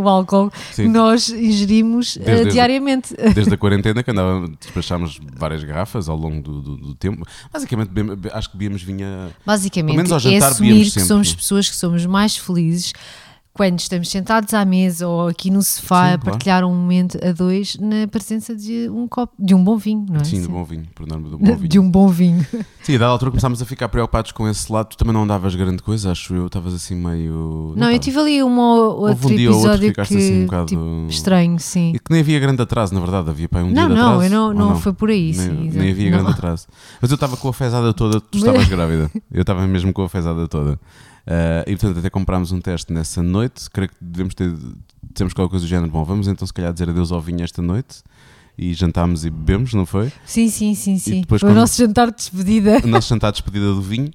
o 0.03 0.09
álcool 0.09 0.51
Sim. 0.73 0.85
que 0.85 0.89
nós 0.89 1.29
ingerimos 1.31 2.19
ah, 2.21 2.25
Desde- 2.25 2.53
diariamente. 2.53 3.15
Desde 3.35 3.55
a 3.55 3.57
quarentena 3.57 4.03
que 4.03 4.11
andava, 4.11 4.49
despachámos 4.61 5.19
várias 5.37 5.63
garrafas 5.65 6.09
ao 6.09 6.17
longo 6.17 6.43
do, 6.43 6.61
do- 6.61 6.77
do 6.77 6.95
tempo. 6.95 7.27
Basicamente, 7.53 7.91
acho 8.33 8.51
que 8.51 8.57
bebíamos 8.57 8.83
vinha. 8.83 9.31
Basicamente, 9.45 9.87
Pelo 9.95 9.97
menos 9.97 10.13
ao 10.13 10.19
é 10.19 10.21
jantar 10.35 10.51
assumir 10.53 10.69
bebíamos 10.71 10.95
que 10.95 11.01
somos 11.01 11.35
pessoas 11.35 11.69
que 11.69 11.77
somos 11.77 12.05
mais 12.07 12.37
felizes 12.37 12.93
quando 13.59 13.81
estamos 13.81 14.09
sentados 14.09 14.55
à 14.55 14.65
mesa 14.65 15.09
ou 15.09 15.27
aqui 15.27 15.51
no 15.51 15.61
sofá 15.63 15.97
Sim, 15.97 16.15
a 16.15 16.19
claro. 16.19 16.21
partilhar 16.21 16.65
um 16.65 16.73
momento 16.75 17.19
a 17.23 17.33
dois 17.33 17.77
na 17.81 18.07
presença 18.07 18.55
de 18.55 18.89
um 18.89 19.09
copo, 19.09 19.35
de 19.37 19.53
um 19.53 19.63
bom 19.65 19.77
vinho, 19.77 20.07
não 20.09 20.21
é? 20.21 20.25
Sim, 20.25 20.43
do 20.43 20.49
bom 20.49 20.63
vinho, 20.65 20.87
por 20.95 21.07
nome 21.09 21.29
do 21.29 21.37
bom 21.37 21.45
vinho. 21.57 21.69
De 21.69 21.79
um 21.81 21.91
bom 21.91 22.07
vinho. 22.09 22.47
Sim, 22.85 22.95
a 22.95 22.99
dada 22.99 23.11
altura 23.11 23.33
começámos 23.33 23.61
a 23.61 23.67
ficar 23.67 23.89
preocupados 23.89 24.31
com 24.31 24.49
esse 24.49 24.71
lado. 24.73 24.91
Tu 24.91 24.97
também 24.97 25.13
não 25.13 25.25
andavas 25.25 25.57
grande 25.57 25.83
coisa, 25.83 26.13
acho 26.13 26.33
eu. 26.35 26.47
Estavas 26.47 26.73
assim 26.73 26.95
meio. 26.95 27.75
Não, 27.77 27.89
eu 27.91 27.97
estava. 27.97 27.99
tive 27.99 28.19
ali 28.21 28.43
um 28.45 28.59
Houve 28.59 29.11
outro 29.13 29.29
um 29.29 29.37
dia 29.37 29.51
ou 29.51 29.57
outro 29.57 29.71
que 29.81 29.87
episódio 29.87 29.89
ficaste 29.89 30.15
que 30.15 30.19
assim 30.19 30.43
um 30.43 30.45
bocado- 30.45 30.67
tipo, 30.67 31.07
estranho, 31.09 31.59
sim. 31.59 31.93
E 31.97 31.99
que 31.99 32.11
nem 32.13 32.21
havia 32.21 32.39
grande 32.39 32.63
atraso, 32.63 32.95
na 32.95 33.01
verdade. 33.01 33.29
Havia 33.29 33.49
para 33.49 33.65
um 33.65 33.71
Não, 33.71 33.73
dia 33.73 33.83
de 33.89 33.95
não, 34.01 34.07
atraso. 34.15 34.23
eu 34.25 34.31
não, 34.31 34.47
ou 34.47 34.55
não, 34.55 34.77
foi 34.81 34.93
por 34.93 35.11
aí, 35.11 35.33
Nem, 35.37 35.71
sim. 35.71 35.71
nem 35.77 35.91
havia 35.91 36.11
Não. 36.13 36.19
grande 36.19 36.31
atraso. 36.33 36.67
Mas 37.03 37.11
eu 37.11 37.17
estava 37.17 37.37
com 37.37 37.49
a 37.49 37.53
fezada 37.53 37.93
toda, 37.93 38.21
tu 38.21 38.39
estavas 38.39 38.69
grávida. 38.69 39.11
Eu 39.33 39.41
estava 39.41 39.67
mesmo 39.67 39.93
com 39.93 40.03
a 40.05 40.09
fezada 40.09 40.47
toda. 40.47 40.79
Ah, 41.31 41.63
e 41.67 41.77
portanto, 41.77 41.99
até 41.99 42.09
comprámos 42.09 42.53
um 42.53 42.61
teste 42.61 42.91
nessa 42.93 43.23
noite. 43.23 43.69
Creio 43.71 43.91
que 43.91 43.97
devemos 44.00 44.35
ter. 44.35 44.50
Dissemos 45.12 45.35
qualquer 45.35 45.50
coisa 45.50 45.67
do 45.67 45.69
género. 45.69 45.91
Bom, 45.91 46.02
vamos 46.05 46.26
então 46.26 46.47
se 46.47 46.52
calhar 46.52 46.73
dizer 46.73 46.88
adeus 46.88 47.12
ao 47.12 47.21
vinho 47.21 47.43
esta 47.45 47.61
noite. 47.61 48.02
E 48.57 48.73
jantámos 48.75 49.25
e 49.25 49.31
bebemos, 49.31 49.73
não 49.75 49.87
foi? 49.87 50.11
Sim, 50.26 50.49
sim, 50.49 50.75
sim, 50.75 50.99
sim. 50.99 51.21
depois 51.21 51.41
Foi 51.41 51.49
o 51.49 51.52
quando- 51.52 51.61
nosso 51.61 51.76
jantar 51.79 52.11
de 52.11 52.17
despedida. 52.17 52.81
o 52.83 52.88
nosso 52.88 53.09
jantar 53.09 53.31
de 53.31 53.37
despedida 53.41 53.67
do 53.67 53.81
vinho. 53.83 54.11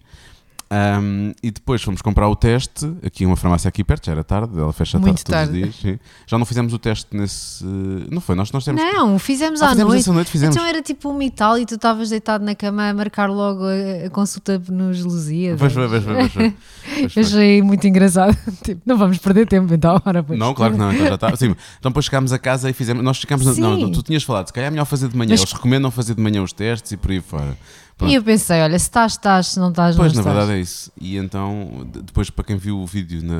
Ahm, 0.76 1.34
e 1.44 1.52
depois 1.52 1.84
fomos 1.84 2.02
comprar 2.02 2.28
o 2.28 2.36
teste 2.36 2.92
aqui 3.06 3.26
uma 3.28 3.36
farmácia 3.36 3.68
aqui 3.70 3.84
perto, 3.84 4.08
já 4.08 4.14
era 4.14 4.24
tarde, 4.24 4.58
ela 4.58 4.74
fecha 4.74 4.98
Muito 4.98 5.24
tarde 5.24 5.24
todos 5.24 5.64
tarde. 5.64 5.70
os 5.70 5.76
dias. 5.82 6.00
sim. 6.00 6.00
Já 6.26 6.38
não 6.40 6.46
fizemos 6.48 6.74
o 6.74 6.80
teste 6.80 7.08
nesse. 7.16 7.64
Não 8.10 8.20
foi? 8.20 8.34
Nós, 8.36 8.52
nós 8.52 8.66
temos. 8.66 8.82
Não, 8.82 9.20
fizemos 9.20 9.62
Ah, 9.62 9.68
à 9.68 9.70
fizemos 9.70 9.94
noite. 9.94 10.10
noite, 10.10 10.32
fizemos. 10.32 10.56
Então 10.56 10.68
era 10.68 10.82
tipo 10.82 11.10
um 11.12 11.14
metal 11.18 11.60
e 11.60 11.66
tu 11.66 11.76
estavas 11.76 12.10
deitado 12.10 12.44
na 12.44 12.56
cama 12.56 12.90
a 12.90 12.94
marcar 12.94 13.30
logo 13.30 13.64
a, 13.66 14.10
consulta 14.10 14.60
nos 14.70 15.04
Lusíadas. 15.04 15.60
Pois 15.60 15.74
foi, 15.74 15.88
pois 15.88 16.04
foi, 16.04 16.16
pois 16.16 16.32
foi. 16.34 16.54
Pois 16.94 17.14
foi. 17.14 17.24
Achei 17.24 17.62
muito 17.62 17.88
engraçado. 17.88 18.36
Tipo, 18.64 18.82
não 18.86 18.98
vamos 18.98 19.18
perder 19.20 19.46
tempo 19.48 19.74
então. 19.74 20.02
Ora, 20.06 20.24
pois. 20.24 20.40
Não, 20.40 20.54
claro 20.54 20.74
que 20.74 20.80
não, 20.80 20.92
então 20.92 21.08
já 21.08 21.16
está. 21.16 21.36
Sim, 21.36 21.56
então 21.80 21.92
depois 21.92 22.06
chegámos 22.06 22.34
a 22.34 22.40
casa 22.40 22.70
e 22.70 22.74
fizemos. 22.74 23.04
Nós 23.04 23.18
ficámos. 23.20 23.46
na- 23.46 23.54
Não, 23.70 23.78
Sim. 23.78 23.92
tu 23.92 24.02
tinhas 24.02 24.24
falado, 24.24 24.48
se 24.48 24.54
calhar 24.54 24.68
é 24.70 24.72
melhor 24.72 24.86
fazer 24.86 25.08
de 25.10 25.16
manhã. 25.18 25.30
Mas- 25.32 25.42
Eles 25.42 25.54
recomendam 25.54 25.92
fazer 25.92 26.16
de 26.16 26.22
manhã 26.22 26.42
os 26.42 26.52
testes 26.54 26.92
e 26.94 26.98
por 26.98 27.12
aí 27.12 27.22
fora. 27.22 27.56
Pronto. 27.98 28.12
E 28.12 28.16
eu 28.16 28.24
pensei, 28.24 28.60
olha, 28.62 28.78
se 28.80 28.86
estás, 28.86 29.12
estás, 29.14 29.48
se 29.48 29.60
não 29.60 29.70
estás, 29.70 29.96
Pois, 29.96 30.14
não 30.14 30.24
na 30.24 30.30
estás. 30.32 30.36
verdade 30.38 30.58
é 30.60 30.62
isso. 30.62 30.92
E 31.00 31.16
então, 31.18 31.88
de- 31.92 32.02
depois, 32.02 32.30
para 32.30 32.44
quem 32.44 32.58
viu 32.58 32.80
o 32.80 32.88
vídeo 32.88 33.22
na- 33.24 33.36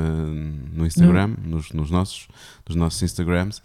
no 0.72 0.86
Instagram, 0.86 1.34
nos, 1.44 1.72
nos 1.72 1.90
nossos, 1.90 2.28
nos 2.68 2.76
nossos 2.76 3.02
Instagrams, 3.02 3.60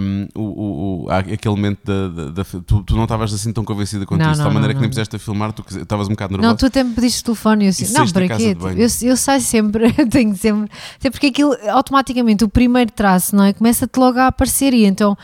um, 0.00 0.26
o, 0.34 0.42
o, 0.42 1.04
o- 1.04 1.10
aquele 1.10 1.54
momento 1.54 1.80
da. 1.84 2.08
da- 2.08 2.30
da- 2.30 2.44
tu, 2.44 2.82
tu 2.82 2.96
não 2.96 3.02
estavas 3.04 3.32
assim 3.34 3.52
tão 3.52 3.64
convencida 3.64 4.06
quanto 4.06 4.20
Não, 4.22 4.26
isso, 4.32 4.34
de 4.34 4.38
não, 4.38 4.44
tal 4.46 4.54
maneira 4.54 4.72
não, 4.72 4.78
que 4.78 4.80
nem 4.80 4.90
puseste 4.90 5.16
a 5.16 5.18
filmar, 5.18 5.52
tu 5.52 5.64
estavas 5.76 6.06
um 6.08 6.10
bocado 6.12 6.32
nervosa. 6.32 6.48
Não, 6.48 6.56
tu 6.56 6.66
até 6.66 6.82
me 6.82 6.94
pediste 6.94 7.20
o 7.20 7.24
telefone 7.26 7.64
e 7.64 7.66
eu 7.66 7.70
assim, 7.70 7.92
não, 7.92 8.08
para 8.08 8.28
quê? 8.36 8.54
de 8.54 8.60
banho. 8.60 8.78
Eu, 8.80 8.88
eu 9.02 9.16
saio 9.16 9.40
sempre, 9.42 9.92
tenho 10.10 10.34
sempre, 10.36 10.70
até 10.98 11.10
porque 11.10 11.26
aquilo 11.26 11.54
automaticamente, 11.70 12.42
o 12.42 12.48
primeiro 12.48 12.90
traço, 12.90 13.36
não 13.36 13.44
é? 13.44 13.52
Começa-te 13.52 13.96
logo 13.98 14.18
a 14.18 14.28
aparecer 14.28 14.72
e 14.72 14.86
então, 14.86 15.16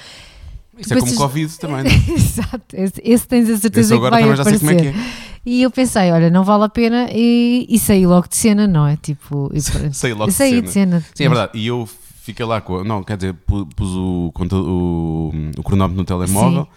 Isso 0.79 0.95
é 0.95 1.01
como 1.01 1.15
Covid 1.15 1.59
também, 1.59 1.85
não 1.85 1.91
é? 1.91 2.15
exato, 2.15 2.65
esse, 2.75 3.01
esse 3.05 3.29
tens 3.29 3.49
a 3.51 3.57
certeza 3.59 3.95
que 3.95 4.01
vai 4.01 4.11
também 4.23 4.37
já 4.37 4.45
sei 4.45 4.55
aparecer. 4.57 4.77
como 4.77 4.89
é 4.89 4.93
que 4.93 4.99
é. 4.99 5.33
E 5.45 5.63
eu 5.63 5.71
pensei, 5.71 6.11
olha, 6.13 6.31
não 6.31 6.45
vale 6.45 6.65
a 6.65 6.69
pena 6.69 7.09
e, 7.13 7.67
e 7.69 7.79
saí 7.79 8.07
logo 8.07 8.29
de 8.29 8.37
cena, 8.37 8.67
não 8.67 8.87
é? 8.87 8.97
Tipo, 8.97 9.51
e. 9.53 9.61
Saí 9.93 10.13
logo 10.15 10.27
de 10.29 10.33
saí 10.33 10.51
cena. 10.51 10.63
de 10.63 10.71
cena. 10.71 11.05
Sim, 11.15 11.25
é 11.25 11.29
verdade. 11.29 11.59
E 11.59 11.67
eu 11.67 11.89
fiquei 12.23 12.47
lá 12.47 12.61
com. 12.61 12.85
Não, 12.85 13.03
quer 13.03 13.17
dizer, 13.17 13.35
pu- 13.35 13.67
pus 13.75 13.91
o, 13.91 14.33
o, 14.33 15.33
o 15.59 15.63
cronómetro 15.65 15.99
no 15.99 16.05
telemóvel. 16.05 16.69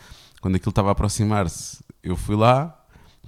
Quando 0.42 0.56
aquilo 0.56 0.70
estava 0.72 0.90
a 0.90 0.92
aproximar-se, 0.94 1.78
eu 2.04 2.16
fui 2.16 2.36
lá, 2.36 2.76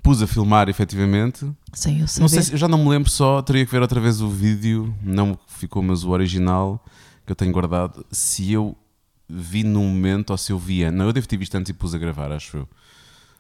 pus 0.02 0.22
a 0.24 0.28
filmar 0.28 0.70
efetivamente. 0.70 1.46
Sem 1.72 2.00
eu 2.00 2.08
saber. 2.08 2.22
Não 2.22 2.28
sei 2.30 2.42
se, 2.42 2.52
eu 2.54 2.58
já 2.58 2.68
não 2.68 2.80
me 2.84 2.90
lembro 2.90 3.10
só, 3.10 3.42
teria 3.44 3.64
que 3.66 3.72
ver 3.72 3.82
outra 3.84 4.00
vez 4.02 4.22
o 4.22 4.30
vídeo, 4.30 4.92
não 5.04 5.38
ficou, 5.48 5.84
mas 5.84 6.04
o 6.04 6.10
original 6.10 6.84
que 7.26 7.32
eu 7.32 7.36
tenho 7.36 7.52
guardado. 7.52 8.04
Se 8.12 8.52
eu 8.52 8.76
vi 9.30 9.64
num 9.64 9.88
momento 9.88 10.32
ou 10.32 10.38
se 10.38 10.52
eu 10.52 10.58
vi. 10.60 10.90
Não, 10.92 11.06
eu 11.06 11.14
devo 11.14 11.28
ter 11.28 11.38
visto 11.38 11.56
antes 11.56 11.70
e 11.70 11.74
pus 11.74 11.94
a 11.94 11.98
gravar, 11.98 12.32
acho 12.32 12.58
eu. 12.58 12.68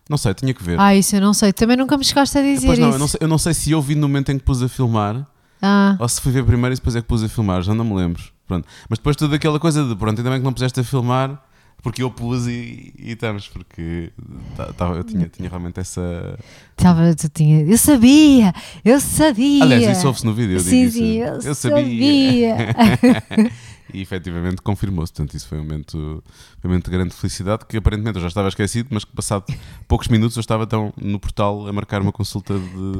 Não 0.09 0.17
sei, 0.17 0.33
tinha 0.33 0.53
que 0.53 0.63
ver. 0.63 0.79
Ah, 0.79 0.95
isso 0.95 1.15
eu 1.15 1.21
não 1.21 1.33
sei. 1.33 1.51
Também 1.51 1.75
nunca 1.75 1.97
me 1.97 2.03
chegaste 2.03 2.37
a 2.37 2.41
dizer 2.41 2.65
Pois 2.67 2.79
não, 2.79 2.87
isso. 2.89 2.95
eu 2.95 2.99
não, 2.99 3.07
sei, 3.07 3.17
eu 3.21 3.27
não 3.27 3.37
sei 3.37 3.53
se 3.53 3.71
eu 3.71 3.81
vi 3.81 3.93
no 3.95 4.07
momento 4.07 4.31
em 4.31 4.37
que 4.37 4.43
pus 4.45 4.61
a 4.63 4.69
filmar 4.69 5.27
Ah, 5.61 5.97
ou 5.99 6.07
se 6.07 6.21
fui 6.21 6.31
ver 6.31 6.45
primeiro 6.45 6.73
e 6.73 6.77
depois 6.77 6.95
é 6.95 7.01
que 7.01 7.07
pus 7.07 7.23
a 7.23 7.27
filmar, 7.29 7.61
já 7.61 7.73
não 7.73 7.83
me 7.83 7.93
lembro. 7.93 8.23
Pronto. 8.47 8.65
Mas 8.89 8.99
depois 8.99 9.15
toda 9.17 9.35
aquela 9.35 9.59
coisa 9.59 9.83
de 9.83 9.95
pronto, 9.95 10.17
ainda 10.19 10.29
bem 10.29 10.39
que 10.39 10.45
não 10.45 10.53
puseste 10.53 10.79
a 10.79 10.83
filmar, 10.83 11.43
porque 11.83 12.01
eu 12.01 12.09
pus 12.09 12.47
e, 12.47 12.93
e 12.97 13.11
estamos, 13.11 13.49
porque 13.49 14.11
tá- 14.55 14.71
tava- 14.71 14.95
eu 14.95 15.03
tinha, 15.03 15.27
tinha 15.27 15.49
realmente 15.49 15.77
essa. 15.81 16.39
tava, 16.77 17.13
tu 17.13 17.27
tinha, 17.27 17.63
eu 17.63 17.77
sabia, 17.77 18.53
eu 18.85 19.01
sabia. 19.01 19.63
Aliás, 19.63 19.97
isso 19.97 20.07
ouve-se 20.07 20.25
no 20.25 20.33
vídeo. 20.33 20.53
Eu 20.55 20.59
Sim, 20.61 20.69
digo 20.87 20.91
sim, 20.91 21.21
isso. 21.37 21.47
eu, 21.49 21.53
sabia. 21.55 22.55
e 23.93 24.01
efetivamente 24.01 24.61
confirmou-se. 24.61 25.13
Portanto, 25.13 25.35
isso 25.35 25.47
foi 25.47 25.59
um 25.59 25.63
momento, 25.63 26.23
foi 26.59 26.67
um 26.67 26.69
momento 26.69 26.85
de 26.85 26.91
grande 26.91 27.13
felicidade 27.13 27.65
que 27.65 27.77
aparentemente 27.77 28.17
eu 28.17 28.21
já 28.21 28.27
estava 28.27 28.47
esquecido, 28.47 28.89
mas 28.91 29.03
que 29.03 29.11
passado 29.13 29.45
poucos 29.87 30.07
minutos 30.07 30.35
eu 30.37 30.41
estava 30.41 30.63
então 30.63 30.93
no 31.01 31.19
portal 31.19 31.67
a 31.67 31.73
marcar 31.73 32.01
uma 32.01 32.11
consulta 32.11 32.53
de, 32.57 32.97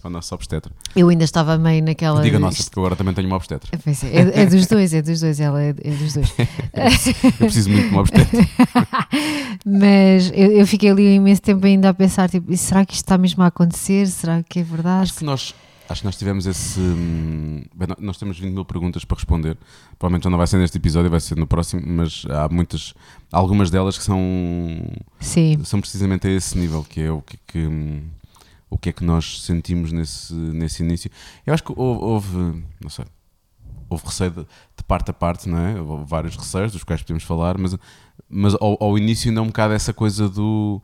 para 0.00 0.08
o 0.08 0.10
nosso 0.10 0.34
obstetra. 0.34 0.72
Eu 0.94 1.08
ainda 1.08 1.24
estava 1.24 1.56
meio 1.58 1.82
naquela. 1.82 2.22
Diga 2.22 2.38
nossa, 2.38 2.62
porque 2.64 2.78
agora 2.78 2.96
também 2.96 3.14
tenho 3.14 3.26
uma 3.26 3.36
obstetra. 3.36 3.70
É, 4.12 4.42
é, 4.42 4.46
dos 4.46 4.66
dois, 4.66 4.94
é 4.94 5.02
dos 5.02 5.20
dois, 5.20 5.40
ela 5.40 5.62
é, 5.62 5.70
é 5.70 5.90
dos 5.90 6.14
dois. 6.14 6.34
Eu 7.38 7.46
preciso 7.46 7.70
muito 7.70 7.88
de 7.88 7.90
uma 7.90 8.00
obstetra. 8.00 8.48
Mas 9.64 10.30
eu, 10.34 10.52
eu 10.52 10.66
fiquei 10.66 10.90
ali 10.90 11.14
imenso 11.14 11.42
tempo 11.42 11.64
ainda 11.66 11.88
a 11.88 11.94
pensar: 11.94 12.28
tipo, 12.28 12.54
será 12.56 12.84
que 12.84 12.94
isto 12.94 13.04
está 13.04 13.18
mesmo 13.18 13.42
a 13.42 13.46
acontecer? 13.46 14.06
Será 14.06 14.42
que 14.42 14.60
é 14.60 14.62
verdade? 14.62 15.02
Acho 15.02 15.14
que 15.14 15.24
nós, 15.24 15.54
acho 15.88 16.00
que 16.02 16.04
nós 16.06 16.16
tivemos 16.16 16.46
esse. 16.46 16.78
hum, 16.80 17.62
bem, 17.74 17.88
nó- 17.88 17.96
nós 17.98 18.16
temos 18.18 18.38
20 18.38 18.52
mil 18.52 18.64
perguntas 18.64 19.04
para 19.04 19.16
responder. 19.16 19.56
Provavelmente 19.98 20.24
já 20.24 20.30
não 20.30 20.38
vai 20.38 20.46
ser 20.46 20.58
neste 20.58 20.76
episódio, 20.78 21.10
vai 21.10 21.20
ser 21.20 21.36
no 21.36 21.46
próximo, 21.46 21.82
mas 21.86 22.24
há 22.30 22.48
muitas. 22.48 22.94
Algumas 23.32 23.70
delas 23.70 23.96
que 23.98 24.04
são, 24.04 24.18
Sim, 25.20 25.58
são 25.64 25.80
precisamente 25.80 26.26
a 26.26 26.30
esse 26.30 26.56
nível, 26.58 26.84
que 26.84 27.00
é 27.00 27.10
o 27.10 27.20
que, 27.22 27.36
é 27.36 27.38
que, 27.46 27.58
hum, 27.66 28.02
o 28.70 28.78
que 28.78 28.88
é 28.90 28.92
que 28.92 29.04
nós 29.04 29.42
sentimos 29.42 29.92
nesse, 29.92 30.32
nesse 30.34 30.82
início. 30.82 31.10
Eu 31.46 31.52
acho 31.54 31.62
que 31.64 31.72
houve, 31.76 32.02
houve, 32.04 32.62
não 32.82 32.88
sei, 32.90 33.04
houve 33.88 34.04
receio 34.06 34.30
de, 34.30 34.40
de 34.42 34.84
parte 34.86 35.10
a 35.10 35.14
parte, 35.14 35.48
não 35.48 35.58
é? 35.58 35.80
Houve 35.80 36.04
vários 36.04 36.36
receios 36.36 36.72
dos 36.72 36.84
quais 36.84 37.02
podemos 37.02 37.22
falar, 37.24 37.56
mas, 37.58 37.76
mas 38.28 38.54
ao, 38.60 38.76
ao 38.82 38.96
início 38.98 39.28
ainda 39.30 39.40
é 39.40 39.42
um 39.42 39.46
bocado 39.48 39.74
essa 39.74 39.92
coisa 39.92 40.28
do. 40.28 40.80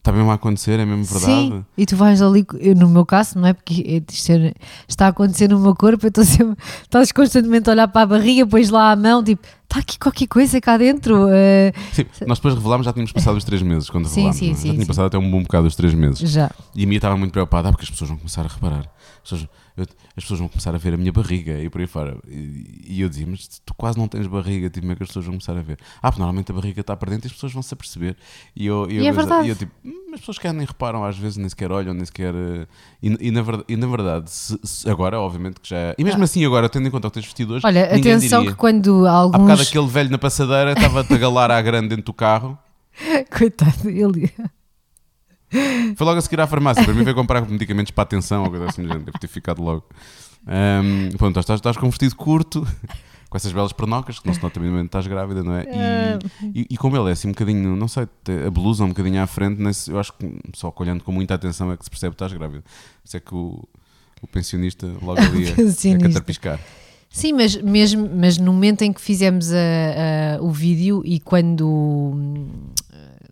Está 0.00 0.12
mesmo 0.12 0.30
a 0.30 0.34
acontecer, 0.34 0.80
é 0.80 0.84
mesmo 0.86 1.04
verdade? 1.04 1.26
Sim, 1.26 1.64
e 1.76 1.84
tu 1.84 1.94
vais 1.94 2.22
ali, 2.22 2.46
no 2.74 2.88
meu 2.88 3.04
caso, 3.04 3.38
não 3.38 3.48
é? 3.48 3.52
Porque 3.52 4.02
isto 4.10 4.32
é- 4.32 4.54
está 4.88 5.04
a 5.04 5.08
acontecer 5.10 5.46
no 5.50 5.60
meu 5.60 5.74
corpo, 5.76 6.06
eu 6.06 6.08
estou 6.08 6.24
sempre, 6.24 6.56
estás 6.82 7.12
constantemente 7.12 7.68
a 7.68 7.72
olhar 7.74 7.86
para 7.86 8.00
a 8.00 8.06
barriga, 8.06 8.46
pões 8.46 8.70
lá 8.70 8.92
a 8.92 8.96
mão, 8.96 9.22
tipo, 9.22 9.46
está 9.70 9.78
aqui 9.78 9.98
qualquer 9.98 10.26
coisa 10.26 10.60
cá 10.60 10.76
dentro. 10.76 11.28
eh, 11.30 11.72
Sim, 11.92 12.04
nós 12.26 12.38
depois 12.38 12.54
revelámos, 12.54 12.84
já 12.84 12.92
tínhamos 12.92 13.12
passado 13.12 13.36
os 13.36 13.44
três 13.44 13.62
meses 13.62 13.88
quando 13.88 14.06
Sim, 14.06 14.26
revelámos. 14.28 14.36
sim, 14.38 14.50
é? 14.50 14.54
sim, 14.54 14.68
já 14.68 14.74
tinha 14.74 14.86
passado 14.86 15.06
até 15.06 15.16
um 15.18 15.30
bom 15.30 15.42
bocado 15.42 15.66
os 15.68 15.76
três 15.76 15.94
meses. 15.94 16.18
já. 16.28 16.50
E 16.74 16.82
a 16.82 16.86
minha 16.86 16.98
estava 16.98 17.16
muito 17.16 17.32
preocupada, 17.32 17.68
ah, 17.68 17.72
porque 17.72 17.84
as 17.84 17.90
pessoas 17.90 18.10
vão 18.10 18.18
começar 18.18 18.42
a 18.44 18.48
reparar. 18.48 18.90
As 19.22 19.30
pessoas, 19.30 19.42
eu- 19.76 19.84
as 20.16 20.24
pessoas 20.24 20.40
vão 20.40 20.48
começar 20.48 20.74
a 20.74 20.78
ver 20.78 20.94
a 20.94 20.96
minha 20.96 21.12
barriga 21.12 21.52
e 21.60 21.68
por 21.70 21.80
aí 21.80 21.86
fora. 21.86 22.16
E, 22.26 22.84
e 22.86 23.00
eu 23.00 23.08
dizia, 23.08 23.26
mas 23.28 23.60
tu 23.64 23.72
quase 23.74 23.96
não 23.98 24.08
tens 24.08 24.26
barriga, 24.26 24.68
tipo, 24.68 24.80
como 24.80 24.92
é 24.92 24.96
que 24.96 25.02
as 25.02 25.08
pessoas 25.08 25.24
vão 25.26 25.34
começar 25.34 25.56
a 25.56 25.62
ver? 25.62 25.78
Ah, 26.02 26.10
porque 26.10 26.20
normalmente 26.20 26.50
a 26.50 26.54
barriga 26.54 26.80
está 26.80 26.96
para 26.96 27.10
dentro 27.10 27.26
e 27.26 27.28
as 27.28 27.32
pessoas 27.32 27.52
vão 27.52 27.62
se 27.62 27.72
aperceber. 27.72 28.16
E, 28.56 28.66
eu, 28.66 28.86
eu, 28.90 29.02
E 29.04 29.06
é 29.06 29.12
verdade. 29.12 29.46
e 29.46 29.50
eu 29.50 29.56
tipo, 29.56 29.72
"Hum, 29.84 29.92
as 30.14 30.20
pessoas 30.20 30.38
que 30.38 30.52
nem 30.52 30.66
reparam 30.66 31.04
às 31.04 31.16
vezes, 31.16 31.36
nem 31.36 31.48
sequer 31.48 31.70
olham, 31.70 31.94
nem 31.94 32.04
sequer. 32.04 32.34
eh, 32.34 32.66
E, 33.02 33.28
e 33.28 33.30
na 33.30 33.40
verdade, 33.42 33.64
e 33.68 33.76
na 33.76 33.86
verdade 33.86 34.30
se- 34.30 34.58
se- 34.62 34.88
agora, 34.90 35.18
obviamente 35.20 35.60
que 35.60 35.68
já. 35.70 35.76
é- 35.76 35.94
E 35.98 36.04
mesmo 36.04 36.22
assim, 36.24 36.44
agora, 36.44 36.68
tendo 36.68 36.86
em 36.88 36.90
conta 36.90 37.06
o 37.08 37.10
que 37.10 37.14
tens 37.14 37.24
vestido 37.26 37.54
hoje, 37.54 37.64
Ah. 37.64 37.68
Olha, 37.68 37.84
atenção 37.84 38.40
diria. 38.40 38.52
que 38.52 38.58
quando 38.58 39.06
Há 39.06 39.26
aquele 39.60 39.86
velho 39.86 40.10
na 40.10 40.18
passadeira 40.18 40.72
estava-te 40.72 41.12
a 41.14 41.18
galar 41.18 41.50
à 41.50 41.60
grande 41.60 41.88
dentro 41.88 42.04
do 42.04 42.12
carro. 42.12 42.58
Coitado, 43.36 43.88
ele. 43.88 44.32
Foi 45.96 46.06
logo 46.06 46.18
a 46.18 46.20
seguir 46.20 46.40
à 46.40 46.46
farmácia. 46.46 46.84
Para 46.84 46.94
mim 46.94 47.02
veio 47.02 47.16
comprar 47.16 47.46
medicamentos 47.48 47.90
para 47.90 48.02
a 48.02 48.04
atenção 48.04 48.44
ou 48.44 48.50
coisa 48.50 48.66
assim, 48.66 48.86
deve 48.86 49.18
ter 49.18 49.28
ficado 49.28 49.62
logo. 49.62 49.84
Ahm, 50.46 51.10
pronto, 51.16 51.38
estás, 51.38 51.58
estás 51.58 51.76
com 51.76 51.86
um 51.86 51.90
vestido 51.90 52.14
curto, 52.14 52.66
com 53.28 53.36
essas 53.36 53.52
belas 53.52 53.72
pernocas, 53.72 54.18
que 54.18 54.26
não 54.26 54.34
se 54.34 54.42
nota 54.42 54.58
minimamente 54.60 54.86
estás 54.86 55.06
grávida, 55.06 55.42
não 55.42 55.54
é? 55.54 55.66
E, 56.42 56.60
e, 56.60 56.66
e 56.70 56.76
como 56.76 56.96
ele 56.96 57.08
é 57.10 57.12
assim 57.12 57.28
um 57.28 57.32
bocadinho, 57.32 57.76
não 57.76 57.88
sei, 57.88 58.06
a 58.46 58.50
blusa 58.50 58.84
um 58.84 58.88
bocadinho 58.88 59.22
à 59.22 59.26
frente, 59.26 59.60
nesse, 59.60 59.90
eu 59.90 59.98
acho 59.98 60.12
que 60.12 60.26
só 60.54 60.72
olhando 60.76 61.02
com 61.02 61.12
muita 61.12 61.34
atenção 61.34 61.70
é 61.72 61.76
que 61.76 61.84
se 61.84 61.90
percebe 61.90 62.12
que 62.12 62.22
estás 62.22 62.32
grávida. 62.32 62.64
Isso 63.04 63.16
é 63.16 63.20
que 63.20 63.34
o, 63.34 63.68
o 64.22 64.26
pensionista 64.26 64.86
logo 65.02 65.20
ali 65.20 65.46
é, 65.48 65.50
é 65.50 65.98
catarpiscar. 65.98 66.60
Sim, 67.12 67.32
mas 67.32 67.56
mesmo 67.56 68.08
mas 68.14 68.38
no 68.38 68.52
momento 68.52 68.82
em 68.82 68.92
que 68.92 69.00
fizemos 69.00 69.52
a- 69.52 69.56
a- 70.38 70.42
o 70.42 70.50
vídeo 70.50 71.02
e 71.04 71.18
quando 71.18 71.66
hum, 71.68 72.48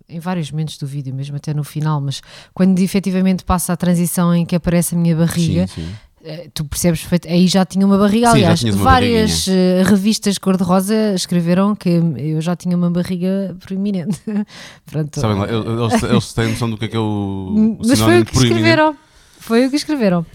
em 0.08 0.18
vários 0.18 0.50
momentos 0.50 0.76
do 0.78 0.86
vídeo, 0.86 1.14
mesmo 1.14 1.36
até 1.36 1.52
no 1.54 1.62
final, 1.62 2.00
mas 2.00 2.20
quando 2.54 2.78
efetivamente 2.80 3.44
passa 3.44 3.72
a 3.72 3.76
transição 3.76 4.34
em 4.34 4.44
que 4.44 4.56
aparece 4.56 4.94
a 4.94 4.98
minha 4.98 5.14
barriga, 5.14 5.66
Sim, 5.68 5.82
sim. 5.82 5.88
eh, 6.24 6.48
tu 6.54 6.64
percebes 6.64 7.00
perfeito, 7.02 7.28
aí 7.28 7.46
já 7.46 7.64
tinha 7.64 7.84
uma 7.86 7.98
barriga, 7.98 8.28
Sim, 8.30 8.36
aliás, 8.38 8.64
uma 8.64 8.72
várias 8.84 9.46
eh, 9.46 9.82
revistas 9.84 10.38
cor-de-rosa 10.38 11.14
escreveram 11.14 11.76
que 11.76 11.90
eu 12.16 12.40
já 12.40 12.56
tinha 12.56 12.74
uma 12.76 12.90
barriga 12.90 13.54
proeminente. 13.60 14.18
Pronto. 14.90 15.20
Sabem 15.20 15.36
lá, 15.38 15.46
eles, 15.46 16.02
eles 16.02 16.32
têm 16.32 16.48
noção 16.48 16.68
do 16.70 16.76
que 16.78 16.86
é 16.86 16.88
que 16.88 16.96
é 16.96 17.00
o, 17.00 17.76
Mas 17.86 18.00
foi 18.00 18.20
o 18.22 18.24
que 18.24 18.32
proeminente? 18.32 18.60
escreveram. 18.60 18.96
Foi 19.40 19.66
o 19.66 19.70
que 19.70 19.76
escreveram. 19.76 20.26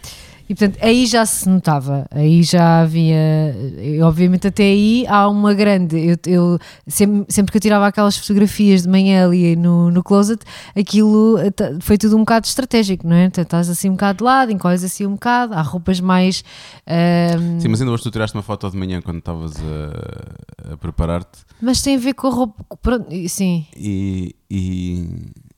E 0.50 0.53
portanto, 0.55 0.77
aí 0.81 1.05
já 1.05 1.25
se 1.25 1.47
notava, 1.47 2.05
aí 2.12 2.43
já 2.43 2.81
havia, 2.81 3.55
e, 3.81 4.01
obviamente 4.01 4.47
até 4.47 4.63
aí 4.63 5.05
há 5.07 5.27
uma 5.29 5.53
grande, 5.53 5.97
eu, 5.97 6.17
eu- 6.27 6.59
sempre, 6.85 7.25
sempre 7.33 7.51
que 7.51 7.57
eu 7.57 7.62
tirava 7.62 7.88
aquelas 7.88 8.17
fotografias 8.17 8.83
de 8.83 8.89
manhã 8.89 9.25
ali 9.25 9.55
no, 9.55 9.89
no 9.89 10.03
closet, 10.03 10.43
aquilo 10.77 11.38
eh, 11.39 11.51
foi 11.79 11.97
tudo 11.97 12.15
um 12.17 12.19
bocado 12.19 12.45
estratégico, 12.45 13.07
não 13.07 13.15
é? 13.15 13.23
Portanto, 13.29 13.45
estás 13.45 13.69
assim 13.69 13.89
um 13.89 13.93
bocado 13.93 14.17
de 14.17 14.23
lado, 14.25 14.51
encolhes 14.51 14.83
assim 14.83 15.05
um 15.05 15.13
bocado, 15.13 15.53
há 15.53 15.62
roupas 15.62 16.00
mais... 16.01 16.43
ahm, 16.85 17.59
Sim, 17.59 17.67
mas 17.69 17.81
ainda 17.81 17.93
hoje 17.93 18.03
tu 18.03 18.12
tiraste 18.12 18.35
uma 18.35 18.43
foto 18.43 18.69
de 18.69 18.77
manhã 18.77 19.01
quando 19.01 19.19
estavas 19.19 19.53
a, 19.57 20.73
a 20.73 20.77
preparar-te 20.77 21.39
mas 21.62 21.81
tem 21.81 21.95
a 21.95 22.00
ver 22.00 22.13
com 22.13 22.27
a 22.27 22.31
roupa, 22.31 22.65
pronto, 22.81 23.07
sim. 23.29 23.65
e, 23.77 24.35
e, 24.51 25.07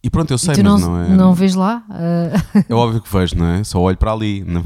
e 0.06 0.10
pronto, 0.12 0.30
eu 0.30 0.38
sei, 0.38 0.50
mas 0.50 0.60
não, 0.60 0.78
não 0.78 1.00
é. 1.00 1.10
não 1.10 1.34
vês 1.34 1.56
lá? 1.56 1.84
Ah, 1.90 2.62
É 2.70 2.74
óbvio 2.76 3.02
que 3.02 3.12
vejo, 3.12 3.36
não 3.36 3.48
é? 3.48 3.64
Só 3.64 3.80
olho 3.80 3.98
para 3.98 4.12
ali. 4.12 4.44
Não, 4.46 4.64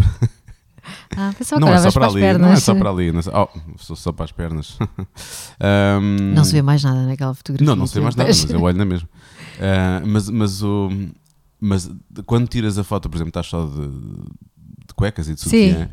ah, 1.15 1.27
não 1.27 1.33
que 1.33 1.43
é 1.43 1.45
só 1.45 1.57
para 1.57 2.07
as 2.07 2.13
ali. 2.13 2.19
Não 2.21 2.27
é 2.27 2.33
pernas. 2.33 2.63
só 2.63 2.75
para 2.75 2.89
ali. 2.89 3.11
Não, 3.13 3.19
é 3.19 3.21
só, 3.21 3.49
oh, 3.53 3.59
só, 3.77 3.95
só 3.95 4.11
para 4.11 4.25
as 4.25 4.33
pernas. 4.33 4.77
Ahm, 5.61 6.33
Não 6.35 6.43
se 6.43 6.51
vê 6.51 6.61
mais 6.61 6.83
nada 6.83 7.05
naquela 7.05 7.33
fotografia. 7.33 7.65
Não, 7.65 7.73
não 7.73 7.87
se 7.87 7.93
vê 7.93 8.01
mais 8.01 8.17
nada, 8.17 8.27
mas 8.27 8.49
eu 8.49 8.59
olho 8.61 8.77
na 8.77 8.83
mesma. 8.83 9.07
Ah, 9.61 10.01
mas, 10.05 10.29
mas, 10.29 10.61
o, 10.61 10.89
mas 11.57 11.89
quando 12.25 12.49
tiras 12.49 12.77
a 12.77 12.83
foto, 12.83 13.09
por 13.09 13.15
exemplo, 13.15 13.29
estás 13.29 13.47
só 13.47 13.65
de, 13.65 13.87
de 13.87 14.93
cuecas 14.93 15.29
e 15.29 15.35
de 15.35 15.39
sutiã, 15.39 15.89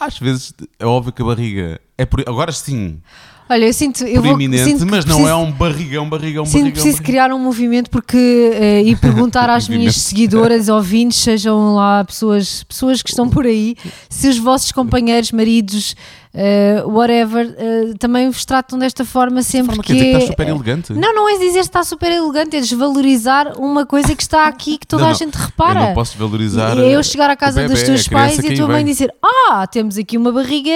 às 0.00 0.18
vezes 0.18 0.52
é 0.76 0.84
óbvio 0.86 1.12
que 1.12 1.22
a 1.22 1.24
barriga 1.24 1.80
é 1.96 2.04
por, 2.04 2.20
agora 2.28 2.50
sim 2.50 3.00
Olha, 3.48 3.66
eu 3.66 3.72
sinto, 3.72 4.04
eu 4.04 4.22
vou, 4.22 4.38
sinto 4.38 4.86
mas 4.86 5.04
não 5.04 5.16
preciso, 5.16 5.28
é 5.28 5.34
um 5.34 5.50
barrigão, 5.50 6.08
barrigão, 6.08 6.46
sinto 6.46 6.54
barrigão. 6.54 6.72
preciso 6.72 6.96
barrigão. 6.96 7.04
criar 7.04 7.32
um 7.34 7.38
movimento 7.38 7.90
porque 7.90 8.50
eh, 8.54 8.82
e 8.82 8.96
perguntar 8.96 9.50
às 9.50 9.68
minhas 9.68 9.96
seguidoras, 9.96 10.68
ouvintes, 10.68 11.18
sejam 11.18 11.74
lá 11.74 12.02
pessoas, 12.04 12.62
pessoas 12.64 13.02
que 13.02 13.10
estão 13.10 13.28
por 13.28 13.44
aí, 13.44 13.76
se 14.08 14.28
os 14.28 14.38
vossos 14.38 14.72
companheiros, 14.72 15.32
maridos, 15.32 15.94
eh, 16.34 16.82
whatever, 16.86 17.54
eh, 17.58 17.92
também 17.98 18.30
vos 18.30 18.44
tratam 18.44 18.78
desta 18.78 19.04
forma 19.04 19.42
sempre 19.42 19.66
forma 19.76 19.82
que 19.82 19.94
que 19.94 20.00
é- 20.00 20.06
estás 20.06 20.24
super 20.24 20.48
elegante. 20.48 20.92
Não, 20.94 21.14
não 21.14 21.28
é 21.28 21.38
dizer 21.38 21.52
que 21.54 21.58
está 21.60 21.82
super 21.84 22.10
elegante, 22.10 22.56
é 22.56 22.60
desvalorizar 22.60 23.58
uma 23.58 23.84
coisa 23.84 24.14
que 24.14 24.22
está 24.22 24.46
aqui 24.46 24.78
que 24.78 24.86
toda 24.86 25.02
Não, 25.02 25.08
a 25.10 25.12
não, 25.12 25.18
gente 25.18 25.34
repara. 25.34 25.80
Eu 25.80 25.86
não 25.88 25.94
posso 25.94 26.16
valorizar. 26.16 26.76
E 26.78 26.82
é 26.82 26.96
eu 26.96 27.02
chegar 27.02 27.28
à 27.30 27.36
casa 27.36 27.64
o 27.64 27.68
dos 27.68 27.82
teus 27.82 28.08
pais 28.08 28.38
e 28.38 28.48
a 28.52 28.56
tua 28.56 28.66
mãe 28.68 28.76
vem. 28.84 28.86
dizer: 28.86 29.12
Ah, 29.50 29.66
temos 29.66 29.98
aqui 29.98 30.16
uma 30.16 30.32
barriga 30.32 30.70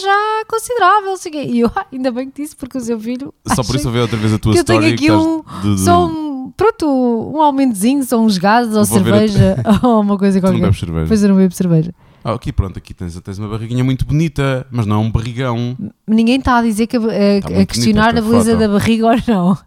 já 0.00 0.44
considerável. 0.48 1.10
não 1.10 1.16
sei 1.16 1.30
o 1.30 1.32
quê." 1.34 1.42
E 1.50 1.60
eu, 1.60 1.70
"Ah, 1.74 1.86
ainda 1.92 2.10
bem 2.10 2.30
que 2.30 2.42
disse, 2.42 2.56
porque 2.56 2.78
o 2.78 2.80
seu 2.80 2.98
filho. 2.98 3.32
Só 3.54 3.62
por 3.62 3.76
isso 3.76 3.88
eu 3.88 3.92
ver 3.92 4.00
outra 4.00 4.16
vez 4.16 4.32
a 4.32 4.38
tua 4.38 4.52
que 4.52 4.58
eu 4.60 4.64
tenho 4.64 4.86
aqui 4.92 5.10
um. 5.10 5.42
de- 5.62 5.74
de- 5.76 5.80
Só 5.82 6.06
um. 6.06 6.34
Pronto, 6.56 6.86
um 7.34 7.40
aumentozinho, 7.40 8.04
são 8.04 8.24
uns 8.26 8.38
gases 8.38 8.76
ou 8.76 8.84
Vou 8.84 8.98
cerveja 8.98 9.56
ou 9.82 10.00
uma 10.00 10.16
coisa 10.18 10.38
Tu 10.38 10.42
não 10.42 10.50
qualquer. 10.50 10.62
bebes 10.66 10.78
cerveja. 10.80 11.04
Pois 11.08 11.22
eu 11.22 11.28
não 11.30 11.36
bebo 11.36 11.54
cerveja. 11.54 11.92
Ah, 12.24 12.32
aqui 12.32 12.50
pronto, 12.52 12.78
aqui 12.78 12.94
tens, 12.94 13.20
tens 13.20 13.38
uma 13.38 13.48
barriguinha 13.48 13.84
muito 13.84 14.06
bonita, 14.06 14.66
mas 14.70 14.86
não 14.86 14.96
é 14.96 14.98
um 14.98 15.10
barrigão. 15.12 15.76
Ninguém 16.08 16.38
está 16.38 16.56
a 16.56 16.62
dizer 16.62 16.86
que 16.86 16.96
a, 16.96 17.00
a- 17.00 17.60
a 17.60 17.66
questionar 17.66 18.16
a 18.16 18.20
beleza 18.22 18.52
foto. 18.52 18.60
da 18.60 18.68
barriga 18.68 19.06
ou 19.08 19.16
não. 19.28 19.58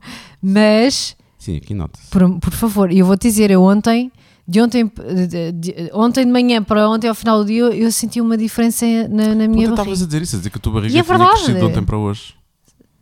Mas 0.41 1.15
Sim, 1.37 1.57
aqui 1.57 1.73
nota-se. 1.73 2.07
Por, 2.09 2.39
por 2.39 2.51
favor, 2.53 2.91
e 2.91 2.99
eu 2.99 3.05
vou-te 3.05 3.27
dizer, 3.27 3.51
eu 3.51 3.61
ontem 3.61 4.11
de 4.49 4.61
ontem, 4.61 4.89
de, 5.27 5.51
de- 5.51 5.89
ontem 5.93 6.25
de 6.25 6.31
manhã 6.31 6.63
para 6.63 6.89
ontem 6.89 7.07
ao 7.09 7.13
final 7.15 7.39
do 7.43 7.45
dia, 7.45 7.59
eu, 7.59 7.73
eu 7.73 7.91
senti 7.91 8.19
uma 8.21 8.37
diferença 8.37 8.85
na, 9.09 9.35
na 9.35 9.47
minha 9.47 9.67
Pronto, 9.67 9.75
barriga. 9.77 9.93
estavas 9.93 10.01
a 10.01 10.05
dizer 10.05 10.21
isso, 10.21 10.35
a 10.35 10.39
dizer 10.39 10.49
que 10.49 10.57
a 10.57 10.61
tua 10.61 10.73
barriga 10.73 10.95
E 10.95 10.99
é 10.99 11.03
verdade. 11.03 11.31
crescido 11.31 11.59
de 11.59 11.65
ontem 11.65 11.83
para 11.83 11.97
hoje. 11.97 12.33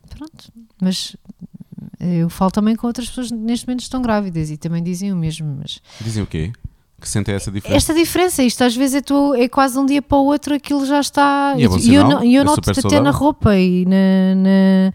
Pronto, 0.09 0.51
mas 0.81 1.15
eu 1.99 2.29
falo 2.29 2.49
também 2.51 2.75
com 2.75 2.87
outras 2.87 3.07
pessoas 3.07 3.27
que 3.29 3.35
neste 3.35 3.67
momento 3.67 3.81
estão 3.81 4.01
grávidas 4.01 4.49
e 4.49 4.57
também 4.57 4.81
dizem 4.83 5.13
o 5.13 5.15
mesmo, 5.15 5.55
mas 5.59 5.79
Dizem 6.01 6.23
o 6.23 6.25
quê? 6.27 6.51
Que 7.05 7.09
sentem 7.11 7.35
essa 7.35 7.51
diferença? 7.51 7.77
esta 7.77 7.93
diferença, 7.93 8.41
isto 8.41 8.63
às 8.63 8.75
vezes 8.75 8.95
é, 8.95 9.01
tu, 9.01 9.35
é 9.35 9.47
quase 9.47 9.77
um 9.77 9.85
dia 9.85 10.01
para 10.01 10.17
o 10.17 10.25
outro, 10.25 10.55
aquilo 10.55 10.83
já 10.87 10.99
está. 10.99 11.53
E 11.55 11.63
é 11.63 11.67
bom 11.67 11.75
eu, 11.75 11.79
sinal, 11.79 12.23
eu 12.23 12.41
é 12.41 12.43
noto 12.43 12.67
até 12.71 12.81
na 12.81 12.81
saudável. 12.81 13.11
roupa 13.11 13.55
e 13.55 13.85
na. 13.85 14.35
na- 14.35 14.93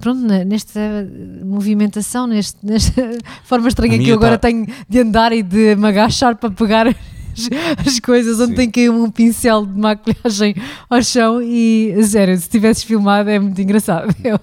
Pronto, 0.00 0.20
na- 0.20 0.44
nesta 0.44 0.78
movimentação, 1.44 2.26
neste, 2.26 2.58
nesta 2.64 2.92
forma 3.44 3.66
estranha 3.68 3.98
que 3.98 4.08
eu 4.10 4.14
agora 4.16 4.38
tá- 4.38 4.48
tenho 4.48 4.66
de 4.88 5.00
andar 5.00 5.32
e 5.32 5.42
de 5.42 5.74
me 5.76 5.88
agachar 5.88 6.36
para 6.36 6.50
pegar 6.50 6.94
as, 7.36 7.86
as 7.86 8.00
coisas, 8.00 8.40
onde 8.40 8.50
Sim. 8.50 8.56
tem 8.56 8.70
caído 8.70 8.94
um 8.94 9.10
pincel 9.10 9.66
de 9.66 9.78
maquilhagem 9.78 10.54
ao 10.88 11.02
chão. 11.02 11.40
E 11.42 11.94
sério, 12.04 12.36
se 12.38 12.48
tivesses 12.48 12.82
filmado, 12.82 13.28
é 13.28 13.38
muito 13.38 13.60
engraçado. 13.60 14.14
Eu, 14.24 14.40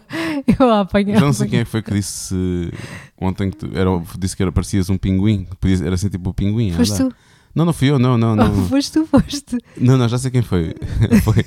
eu 0.60 0.70
a 0.70 0.82
apanhar. 0.82 1.20
Já 1.20 1.26
não 1.26 1.34
sei 1.34 1.48
quem 1.48 1.60
é 1.60 1.66
que 1.66 1.70
foi 1.70 1.82
que 1.82 1.92
disse 1.92 2.72
ontem 3.20 3.50
que 3.50 3.58
tu, 3.58 3.70
era, 3.74 3.90
disse 4.18 4.36
que 4.36 4.42
era, 4.42 4.52
parecias 4.52 4.90
um 4.90 4.98
pinguim. 4.98 5.48
Era 5.84 5.96
assim 5.96 6.10
tipo 6.10 6.30
o 6.30 6.34
pinguim. 6.34 6.72
a 6.72 6.76
Foste 6.76 6.98
tu, 6.98 7.14
Não, 7.54 7.66
não 7.66 7.74
fui 7.74 7.90
eu, 7.90 8.00
não, 8.00 8.18
não, 8.18 8.36
não. 8.36 8.54
foste 8.68 8.94
tu, 8.94 9.06
foste. 9.06 9.58
Não, 9.78 9.98
não, 9.98 10.08
já 10.08 10.18
sei 10.18 10.32
quem 10.32 10.42
foi. 10.42 10.74
foi. 11.24 11.46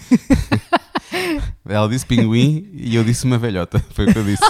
Ela 1.66 1.88
disse 1.88 2.04
pinguim 2.04 2.68
e 2.72 2.94
eu 2.94 3.04
disse 3.04 3.24
uma 3.24 3.38
velhota. 3.38 3.82
Foi 3.90 4.06
o 4.06 4.12
que 4.12 4.18
eu 4.18 4.24
disse. 4.24 4.44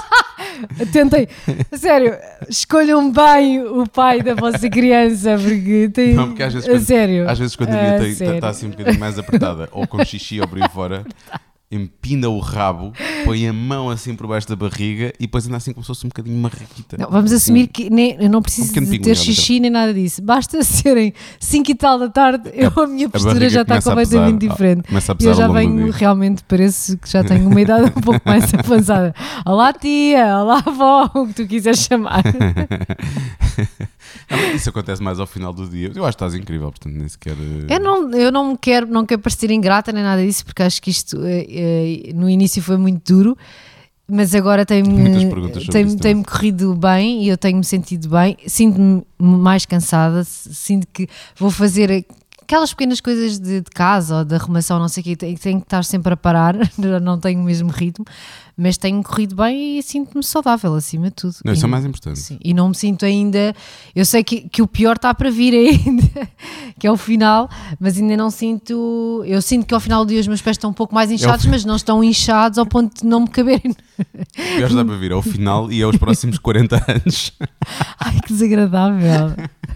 Tentem, 0.93 1.29
sério, 1.73 2.17
escolham 2.49 3.11
bem 3.13 3.63
o 3.63 3.87
pai 3.89 4.23
da 4.23 4.35
vossa 4.35 4.69
criança, 4.69 5.37
porque 5.39 5.91
tem. 5.93 6.15
Não, 6.15 6.29
porque 6.29 6.43
às 6.43 6.53
vezes 6.55 6.69
a 6.69 6.73
quando- 6.73 6.85
sério. 6.85 7.29
Às 7.31 7.39
vezes 7.39 7.57
quando 7.57 7.71
a 7.71 7.73
minha 7.73 8.07
está 8.09 8.25
sério. 8.27 8.45
assim 8.47 8.67
um 8.67 8.71
bocadinho 8.71 9.01
mais 9.01 9.19
apertada, 9.19 9.69
ou 9.73 9.87
com 9.87 10.05
xixi 10.05 10.41
ou 10.41 10.49
por 10.49 10.63
aí 10.63 10.69
fora, 10.69 11.05
empina 11.71 12.29
o 12.29 12.39
rabo, 12.39 12.93
põe 13.25 13.49
a 13.49 13.53
mão 13.53 13.91
assim 13.91 14.15
por 14.15 14.27
baixo 14.29 14.47
da 14.49 14.55
barriga 14.55 15.13
e 15.19 15.23
depois 15.23 15.47
anda 15.49 15.57
assim 15.57 15.73
como 15.73 15.83
se 15.83 15.89
fosse 15.89 16.07
um 16.07 16.09
bocadinho 16.09 16.37
uma 16.39 16.49
raquita. 16.49 16.97
Não, 16.97 17.11
vamos 17.11 17.33
Assim, 17.33 17.53
assumir 17.53 17.67
que 17.67 17.91
nem, 17.91 18.17
eu 18.21 18.31
não 18.31 18.41
preciso 18.41 18.71
Um 18.79 18.85
de 18.85 18.99
ter 19.01 19.17
xixi 19.17 19.59
nem 19.59 19.71
nada 19.71 19.93
disso. 19.93 20.23
Basta 20.23 20.63
serem 20.65 21.13
5 21.41 21.71
e 21.71 21.75
tal 21.75 21.99
da 21.99 22.09
tarde, 22.09 22.51
eu, 22.55 22.73
a 22.77 22.87
minha 22.87 23.09
postura 23.09 23.35
barriga 23.35 23.51
já 23.51 23.63
está 23.63 23.77
a 23.79 23.83
completamente 23.83 24.39
pesar. 24.41 24.53
diferente. 24.53 24.83
A 24.97 25.17
E 25.21 25.25
eu 25.25 25.35
já 25.35 25.49
venho, 25.49 25.91
realmente, 25.91 26.45
parece 26.47 26.97
que 26.97 27.11
já 27.11 27.25
tenho 27.25 27.49
uma 27.49 27.61
idade 27.61 27.93
um 27.97 28.01
pouco 28.01 28.21
mais 28.25 28.53
avançada. 28.55 29.13
Olá 29.45 29.73
tia, 29.73 30.39
olá 30.39 30.63
avó, 30.65 31.11
o 31.15 31.27
que 31.27 31.35
tu 31.35 31.47
quiseres 31.49 31.81
chamar. 31.81 32.23
Não, 34.31 34.55
isso 34.55 34.69
acontece 34.71 35.03
mais 35.03 35.19
ao 35.21 35.27
final 35.27 35.53
do 35.53 35.69
dia. 35.69 35.93
Eu 35.95 36.05
acho 36.05 36.17
que 36.17 36.25
estás 36.25 36.35
incrível, 36.35 36.71
portanto 36.71 36.95
nem 36.95 37.09
sequer. 37.09 37.33
eh, 37.69 37.75
Eu 37.75 37.81
não, 37.81 38.11
eu 38.13 38.33
não 38.33 38.51
me 38.53 38.59
quero, 38.59 38.87
não 38.87 39.05
quero 39.07 39.21
parecer 39.21 39.51
ingrata 39.51 39.93
nem 39.93 40.03
nada 40.03 40.25
disso, 40.25 40.45
porque 40.45 40.63
acho 40.63 40.81
que 40.83 40.91
isto 40.91 41.19
eh, 41.25 41.47
eh, 42.09 42.13
no 42.15 42.29
início 42.29 42.63
foi 42.63 42.77
muito 42.77 43.13
duro, 43.15 43.39
mas 44.09 44.35
agora 44.35 44.65
tem-me 44.65 44.91
tem, 45.73 45.85
tem 45.99 46.23
corrido 46.23 46.75
bem 46.75 47.25
e 47.25 47.29
eu 47.29 47.37
tenho-me 47.37 47.65
sentido 47.65 48.09
bem. 48.09 48.37
Sinto-me 48.47 49.03
mais 49.19 49.67
cansada, 49.67 50.23
sinto 50.25 50.87
que 50.93 51.09
vou 51.37 51.51
fazer 51.51 52.05
aquelas 52.43 52.73
pequenas 52.73 53.01
coisas 53.01 53.41
de, 53.41 53.61
de 53.61 53.71
casa 53.73 54.19
ou 54.19 54.25
de 54.25 54.33
arrumação, 54.37 54.79
não 54.79 54.87
sei 54.87 55.01
o 55.01 55.05
quê, 55.05 55.17
tenho, 55.17 55.37
tenho 55.37 55.59
que 55.61 55.67
estar 55.67 55.83
sempre 55.85 56.13
a 56.13 56.17
parar, 56.17 56.55
não 57.03 57.19
tenho 57.19 57.41
o 57.41 57.45
mesmo 57.45 57.69
ritmo, 57.71 58.05
mas 58.57 58.77
tenho 58.79 59.03
corrido 59.03 59.35
bem 59.37 59.79
e 59.79 59.83
sinto-me 59.83 60.25
saudável 60.25 60.75
acima 60.75 61.07
de 61.11 61.17
tudo. 61.17 61.35
Não, 61.45 61.53
isso 61.53 61.65
é 61.65 61.69
o 61.69 61.71
mais 61.71 61.85
importante. 61.85 62.19
Sim, 62.19 62.39
e 62.43 62.55
não 62.55 62.69
me 62.71 62.75
sinto 62.75 63.05
ainda. 63.05 63.55
Eu 63.95 64.05
sei 64.07 64.25
que, 64.25 64.49
que 64.49 64.63
o 64.63 64.67
pior 64.67 64.97
está 64.97 65.13
para 65.13 65.31
vir 65.31 65.53
ainda, 65.55 66.29
que 66.79 66.87
é 66.87 66.91
o 66.91 66.97
final, 66.97 67.51
mas 67.79 67.99
ainda 67.99 68.17
não 68.17 68.31
sinto. 68.31 69.23
Eu 69.27 69.43
sinto 69.43 69.67
que 69.67 69.75
ao 69.75 69.81
final 69.81 70.05
do 70.05 70.09
dia 70.09 70.21
os 70.21 70.27
meus 70.27 70.41
pés 70.41 70.55
estão 70.57 70.71
um 70.71 70.73
pouco 70.73 70.95
mais 70.95 71.11
inchados, 71.11 71.45
fi- 71.45 71.51
mas 71.51 71.65
não 71.65 71.77
estão 71.77 72.03
inchados 72.03 72.59
ao 72.59 72.65
ponto 72.67 73.03
de 73.03 73.07
não 73.07 73.21
me 73.21 73.29
caberem. 73.29 73.75
Pior 74.57 74.73
dá 74.73 74.85
para 74.85 74.97
vir 74.97 75.13
ao 75.13 75.21
final 75.23 75.71
e 75.71 75.83
aos 75.83 75.97
próximos 75.97 76.39
40 76.39 76.77
anos. 76.91 77.33
Ai, 78.01 78.21
que 78.21 78.33
desagradável. 78.33 79.35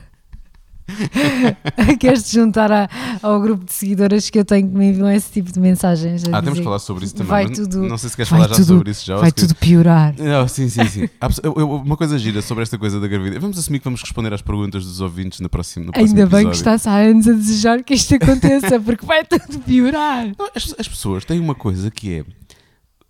Queres 1.99 2.23
te 2.25 2.35
juntar 2.35 2.71
a- 2.71 2.89
ao 3.23 3.41
grupo 3.41 3.65
de 3.65 3.73
seguidoras 3.73 4.29
que 4.31 4.39
eu 4.39 4.45
tenho 4.45 4.69
que 4.69 4.75
me 4.77 4.87
enviam 4.91 5.11
esse 5.11 5.31
tipo 5.31 5.53
de 5.53 5.59
mensagens? 5.61 6.23
Ah, 6.25 6.41
temos 6.41 6.45
dizer 6.51 6.57
que 6.59 6.65
falar 6.65 6.79
sobre 6.79 7.05
isso 7.05 7.15
também. 7.15 7.31
vai 7.31 7.49
tudo- 7.49 7.83
não 7.83 7.97
sei 7.99 8.11
se 8.11 8.17
queres 8.17 8.29
falar 8.29 8.49
já 8.49 8.55
tudo- 8.57 8.65
sobre 8.67 8.91
isso 8.91 9.07
já. 9.07 9.17
Vai 9.17 9.33
tudo 9.33 9.55
piorar. 9.55 10.15
Não, 10.19 10.47
sim, 10.49 10.69
sim, 10.69 10.85
sim. 10.87 11.09
Uma 11.57 11.97
coisa 11.97 12.19
gira 12.19 12.43
sobre 12.43 12.63
esta 12.63 12.79
coisa 12.79 12.99
da 13.01 13.09
gravidez. 13.09 13.41
Vamos 13.41 13.59
assumir 13.59 13.79
que 13.79 13.85
vamos 13.85 14.01
responder 14.03 14.33
às 14.33 14.43
perguntas 14.43 14.85
dos 14.85 15.01
ouvintes 15.01 15.41
no 15.41 15.49
próximo, 15.49 15.87
no 15.87 15.93
próximo 15.93 16.19
Ainda 16.21 16.27
bem 16.37 16.49
que 16.49 16.57
está-se 16.57 16.89
há 16.89 16.97
anos 16.97 17.27
a 17.29 17.33
desejar 17.33 17.83
que 17.83 17.95
isto 17.95 18.15
aconteça, 18.15 18.79
porque 18.81 19.05
vai 19.07 19.25
tudo 19.25 19.59
piorar. 19.61 20.27
Não, 20.39 20.49
As, 20.55 20.75
as 20.79 20.89
pessoas 20.89 21.25
têm 21.25 21.39
uma 21.41 21.55
coisa 21.55 21.91
que 21.91 22.15
é 22.15 22.25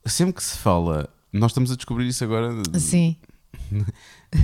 sempre 0.09 0.35
que 0.35 0.43
se 0.43 0.57
fala, 0.59 1.09
nós 1.33 1.51
estamos 1.51 1.71
a 1.71 1.77
descobrir 1.77 2.07
isso 2.09 2.25
agora 2.25 2.53
Sim. 2.79 3.17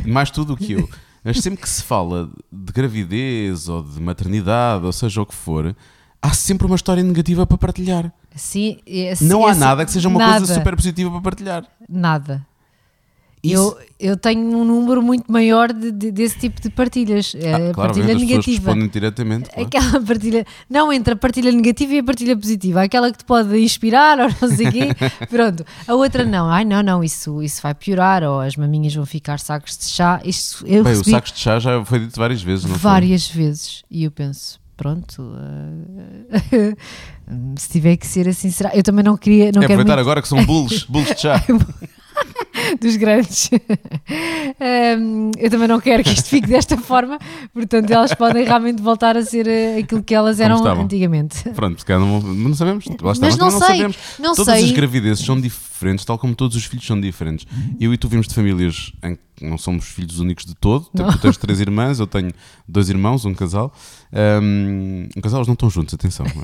mais 0.07 0.31
tu 0.31 0.44
do 0.44 0.57
que 0.57 0.72
eu, 0.72 0.88
mas 1.27 1.39
sempre 1.39 1.61
que 1.62 1.69
se 1.69 1.83
fala 1.83 2.31
de 2.53 2.73
gravidez 2.73 3.69
ou 3.69 3.83
de 3.83 4.01
maternidade, 4.01 4.85
ou 4.85 4.93
seja 4.93 5.21
o 5.23 5.27
que 5.27 5.35
for, 5.35 5.75
há 6.23 6.33
sempre 6.33 6.67
uma 6.67 6.77
história 6.77 7.03
negativa 7.03 7.47
para 7.47 7.59
partilhar. 7.59 8.12
Sim, 8.35 8.79
esse- 8.87 9.25
Não 9.25 9.47
há 9.47 9.51
esse- 9.53 9.61
nada 9.61 9.85
que 9.85 9.91
seja 9.91 10.09
uma 10.09 10.19
nada, 10.19 10.39
coisa 10.39 10.55
super 10.55 10.77
positiva 10.77 11.11
para 11.11 11.21
partilhar. 11.21 11.65
Nada. 11.89 12.47
Isso- 13.42 13.77
Eu, 14.01 14.11
eu 14.11 14.16
tenho 14.16 14.40
um 14.40 14.64
número 14.64 15.01
muito 15.03 15.31
maior 15.31 15.72
de- 15.72 15.92
de- 15.92 16.11
desse 16.11 16.37
tipo 16.38 16.61
de 16.61 16.68
partilhas. 16.70 17.33
É, 17.37 17.70
Ah, 17.70 17.72
partilha 17.75 18.12
negativa. 18.14 18.75
diretamente. 18.88 19.49
claro. 19.51 19.66
Aquela 19.68 20.01
partilha, 20.03 20.44
não 20.68 20.92
entre 20.92 21.12
a 21.12 21.16
partilha 21.16 21.53
negativa 21.53 21.92
e 21.94 21.99
a 22.01 22.05
partilha 22.05 22.37
positiva, 22.37 22.83
aquela 22.83 23.12
que 23.12 23.18
te 23.18 23.25
pode 23.25 23.57
inspirar 23.59 24.18
ou 24.20 24.29
não 24.40 24.57
sei 24.57 24.66
o 24.68 24.72
quê, 24.72 24.88
pronto. 25.31 25.64
A 25.87 25.94
outra 25.94 26.25
não, 26.25 26.49
ai 26.51 26.64
não, 26.64 26.83
não, 26.83 27.05
isso, 27.05 27.40
isso 27.42 27.62
vai 27.62 27.75
piorar, 27.75 28.25
ou 28.25 28.40
as 28.40 28.57
maminhas 28.57 28.94
vão 28.94 29.07
ficar 29.07 29.38
sacos 29.38 29.77
de 29.79 29.85
chá. 29.85 30.20
Isto 30.25 30.66
eu 30.66 30.83
Bem, 30.83 30.92
o 30.94 30.96
recebi 30.96 31.11
sacos 31.12 31.33
de 31.33 31.38
chá 31.38 31.59
já 31.61 31.85
foi 31.85 32.01
dito 32.01 32.18
várias 32.18 32.42
vezes, 32.42 32.64
não 32.64 32.72
foi? 32.72 32.90
várias 32.90 33.29
vezes 33.29 33.85
e 33.90 34.03
eu 34.05 34.11
penso, 34.11 34.59
pronto, 34.77 35.22
eh, 36.53 36.75
se 37.57 37.68
tiver 37.68 37.96
que 37.96 38.07
ser 38.07 38.29
assim, 38.29 38.51
será. 38.51 38.70
Eu 38.75 38.83
também 38.83 39.05
não 39.05 39.16
queria, 39.16 39.44
não 39.53 39.62
é 39.62 39.66
quero 39.66 39.75
aproveitar 39.75 39.85
muito 39.96 40.01
agora 40.01 40.22
que 40.22 40.29
são 40.29 40.44
bulos, 40.44 40.83
bulos 40.90 41.09
de 41.14 41.20
chá. 41.20 41.42
dos 42.81 42.96
grandes. 42.96 43.50
Hum, 44.98 45.31
eu 45.38 45.50
também 45.50 45.68
não 45.68 45.81
quero 45.81 46.02
que 46.02 46.11
isto 46.11 46.29
fique 46.29 46.46
desta 46.48 46.76
forma, 46.76 47.18
portanto, 47.52 47.90
elas 47.90 48.14
podem 48.14 48.44
realmente 48.44 48.83
voltar 48.83 49.16
a 49.16 49.22
ser 49.22 49.46
eh, 49.46 49.79
aquilo 49.79 50.02
que 50.02 50.14
elas 50.14 50.40
eram 50.40 50.64
antigamente. 50.66 51.48
Pronto, 51.50 51.85
calhar 51.85 52.00
não, 52.00 52.20
não 52.20 52.55
sabemos. 52.55 52.85
Lá 53.00 53.12
está, 53.12 53.26
Mas 53.26 53.37
não 53.37 53.48
também 53.48 53.66
sei, 53.66 53.76
sabemos. 53.76 53.96
não 54.18 54.35
Todas 54.35 54.55
sei. 54.59 54.64
as 54.64 54.72
gravidezes 54.72 55.24
são 55.24 55.40
diferentes, 55.40 55.65
tal 56.07 56.19
como 56.19 56.35
todos 56.35 56.57
os 56.57 56.65
filhos 56.65 56.87
são 56.87 57.01
diferentes. 57.01 57.47
Eu 57.81 57.93
e 57.93 57.99
tu 57.99 58.09
vimos 58.09 58.27
de 58.29 58.35
famílias 58.35 58.93
em 59.03 59.19
que 59.37 59.45
não 59.45 59.59
somos 59.59 59.85
filhos 59.87 60.19
únicos 60.19 60.45
de 60.47 60.55
todo. 60.55 60.89
Não. 60.95 61.11
Tu 61.12 61.19
tens 61.19 61.37
três 61.37 61.61
irmãs, 61.61 61.99
eu 62.01 62.07
tenho 62.07 62.33
dois 62.67 62.89
irmãos, 62.89 63.25
um 63.25 63.35
casal. 63.35 63.73
Um, 64.43 65.09
um 65.17 65.21
casal, 65.21 65.41
eles 65.41 65.47
não 65.49 65.55
estão 65.55 65.69
juntos, 65.71 65.95
atenção. 65.95 66.27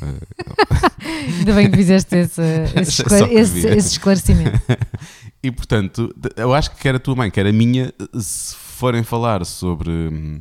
Eh, 1.05 1.39
Ainda 1.39 1.53
bem 1.55 1.71
que 1.71 1.77
fizeste 1.77 2.15
esse, 2.17 2.41
esse, 2.81 3.03
esclare- 3.03 3.33
esse- 3.35 3.67
esse 3.69 3.89
esclarecimento. 3.93 4.61
E 5.45 5.51
portanto, 5.51 6.15
eu 6.37 6.55
acho 6.55 6.71
que 6.71 6.77
quer 6.81 6.95
a 6.95 7.01
tua 7.01 7.17
mãe, 7.17 7.29
quer 7.29 7.45
a 7.49 7.53
minha, 7.53 7.93
se 8.17 8.55
forem 8.55 9.03
falar 9.03 9.45
sobre, 9.45 9.91
hum, 9.91 10.41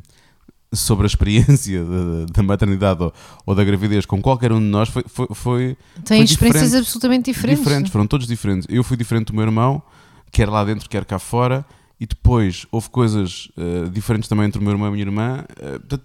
sobre 0.72 1.04
a 1.04 1.08
experiência 1.08 1.84
da, 1.84 2.26
da 2.32 2.42
maternidade 2.42 3.02
ou, 3.02 3.12
ou 3.46 3.54
da 3.54 3.62
gravidez 3.64 4.06
com 4.06 4.20
qualquer 4.22 4.52
um 4.52 4.58
de 4.58 4.66
nós, 4.66 4.88
foi, 4.88 5.04
foi, 5.06 5.26
foi 5.32 5.76
Têm 6.04 6.18
Foi 6.18 6.24
experiências 6.24 6.62
diferente. 6.64 6.76
absolutamente 6.86 7.32
diferentes. 7.32 7.90
foram 7.92 8.06
todos 8.06 8.26
diferentes. 8.26 8.66
Eu 8.70 8.82
fui 8.82 8.96
diferente 8.96 9.26
do 9.26 9.34
meu 9.34 9.42
irmão, 9.44 9.82
quer 10.30 10.48
lá 10.48 10.64
dentro, 10.64 10.88
quer 10.88 11.04
cá 11.04 11.18
fora, 11.18 11.64
e 12.00 12.06
depois 12.06 12.66
houve 12.72 12.88
coisas 12.90 13.48
eh, 13.56 13.88
diferentes 13.92 14.28
também 14.28 14.46
entre 14.46 14.58
o 14.60 14.62
meu 14.62 14.72
irmão 14.72 14.86
e 14.86 14.88
a 14.88 14.92
minha 14.92 15.04
irmã. 15.04 15.44
portanto, 15.88 16.02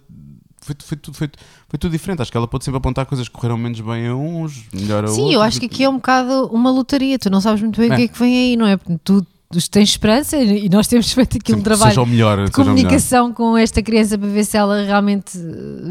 foi, 0.60 0.76
foi, 0.84 0.96
tudo, 0.98 1.16
foi, 1.16 1.30
foi 1.68 1.78
tudo 1.78 1.90
diferente. 1.92 2.20
Acho 2.20 2.30
que 2.30 2.36
ela 2.36 2.46
pode 2.46 2.64
sempre 2.64 2.76
apontar 2.78 3.06
coisas 3.06 3.26
que 3.26 3.34
correram 3.34 3.56
menos 3.56 3.80
bem 3.80 4.06
a 4.06 4.14
uns, 4.14 4.64
melhor 4.72 5.04
a 5.04 5.08
outros. 5.08 5.14
Sim, 5.28 5.32
eu 5.32 5.40
acho 5.40 5.58
que 5.58 5.66
aqui 5.66 5.82
é 5.84 5.88
um 5.88 5.94
bocado 5.96 6.46
uma 6.52 6.70
lotaria. 6.70 7.18
Tu 7.18 7.30
não 7.30 7.40
sabes 7.40 7.62
muito 7.62 7.80
bem 7.80 7.88
o 7.90 7.92
É. 7.94 7.96
que 7.96 8.02
é 8.02 8.08
que 8.08 8.18
vem 8.18 8.36
aí, 8.36 8.56
não 8.56 8.66
é? 8.66 8.76
Tu, 9.02 9.26
tu 9.50 9.70
tens 9.70 9.90
esperança 9.90 10.36
e 10.36 10.68
nós 10.68 10.86
temos 10.86 11.10
feito 11.12 11.38
aqui 11.38 11.54
um 11.54 11.62
trabalho 11.62 12.06
melhor, 12.06 12.44
de 12.44 12.50
comunicação 12.50 13.32
com 13.32 13.56
esta 13.56 13.82
criança 13.82 14.18
para 14.18 14.28
ver 14.28 14.44
se 14.44 14.56
ela 14.56 14.82
realmente 14.84 15.38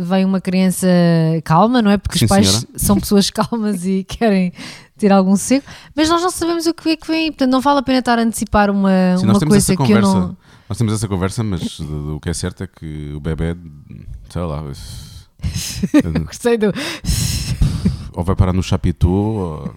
vem 0.03 0.23
uma 0.25 0.39
criança 0.39 0.87
calma, 1.43 1.81
não 1.81 1.91
é? 1.91 1.97
Porque 1.97 2.19
Sim, 2.19 2.25
os 2.25 2.29
pais 2.29 2.47
senhora. 2.47 2.67
são 2.75 2.99
pessoas 2.99 3.29
calmas 3.31 3.85
e 3.85 4.03
querem 4.03 4.53
ter 4.97 5.11
algum 5.11 5.35
sossego, 5.35 5.63
mas 5.95 6.09
nós 6.09 6.21
não 6.21 6.31
sabemos 6.31 6.65
o 6.65 6.73
que 6.73 6.89
é 6.89 6.95
que 6.95 7.07
vem, 7.07 7.31
portanto 7.31 7.51
não 7.51 7.61
vale 7.61 7.79
a 7.79 7.83
pena 7.83 7.99
estar 7.99 8.17
a 8.17 8.21
antecipar 8.23 8.69
uma, 8.69 9.15
Sim, 9.17 9.25
uma 9.25 9.39
coisa 9.39 9.75
que 9.75 9.81
eu 9.81 9.85
conversa. 9.85 10.13
não. 10.13 10.37
Nós 10.69 10.77
temos 10.77 10.93
essa 10.93 11.07
conversa, 11.07 11.43
mas 11.43 11.79
o 11.79 12.19
que 12.19 12.29
é 12.29 12.33
certo 12.33 12.63
é 12.63 12.67
que 12.67 13.13
o 13.15 13.19
bebê, 13.21 13.55
sei 14.29 14.41
lá, 14.41 14.61
Gostei 16.25 16.57
do. 16.57 16.73
ou 18.13 18.23
vai 18.23 18.35
parar 18.35 18.53
no 18.53 18.61
Chapitou, 18.61 19.13
ou 19.13 19.75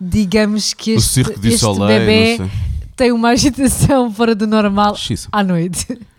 Digamos 0.00 0.72
que 0.72 0.94
o 0.94 0.96
este, 0.96 1.08
Circo 1.08 1.46
este 1.46 1.58
Soleil, 1.58 2.00
bebê. 2.00 2.50
Tem 2.96 3.12
uma 3.12 3.28
agitação 3.36 4.10
fora 4.12 4.34
do 4.34 4.46
normal 4.46 4.96
à 5.32 5.42
noite. 5.44 5.86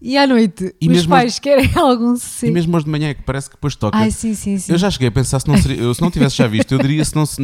E 0.00 0.16
à 0.16 0.24
noite, 0.24 0.72
E 0.80 0.88
os 0.88 1.04
pais 1.04 1.40
querem 1.40 1.68
algum 1.74 2.14
E 2.14 2.18
sossego. 2.18 2.52
mesmo 2.52 2.76
hoje 2.76 2.84
de 2.84 2.90
manhã 2.92 3.08
é 3.08 3.14
que 3.14 3.22
parece 3.22 3.48
que 3.50 3.56
depois 3.56 3.74
toca. 3.74 3.98
Ai, 3.98 4.10
sim, 4.12 4.34
sim, 4.34 4.56
sim. 4.56 4.70
Eu 4.70 4.78
já 4.78 4.88
cheguei 4.88 5.08
a 5.08 5.10
pensar 5.10 5.40
se 5.40 5.48
não, 5.48 5.56
seria, 5.56 5.78
eu, 5.82 5.92
se 5.92 6.00
não 6.00 6.12
tivesse 6.12 6.36
já 6.36 6.46
visto, 6.46 6.70
eu 6.72 6.78
diria 6.78 7.04
se 7.04 7.14
não 7.16 7.26
se, 7.26 7.36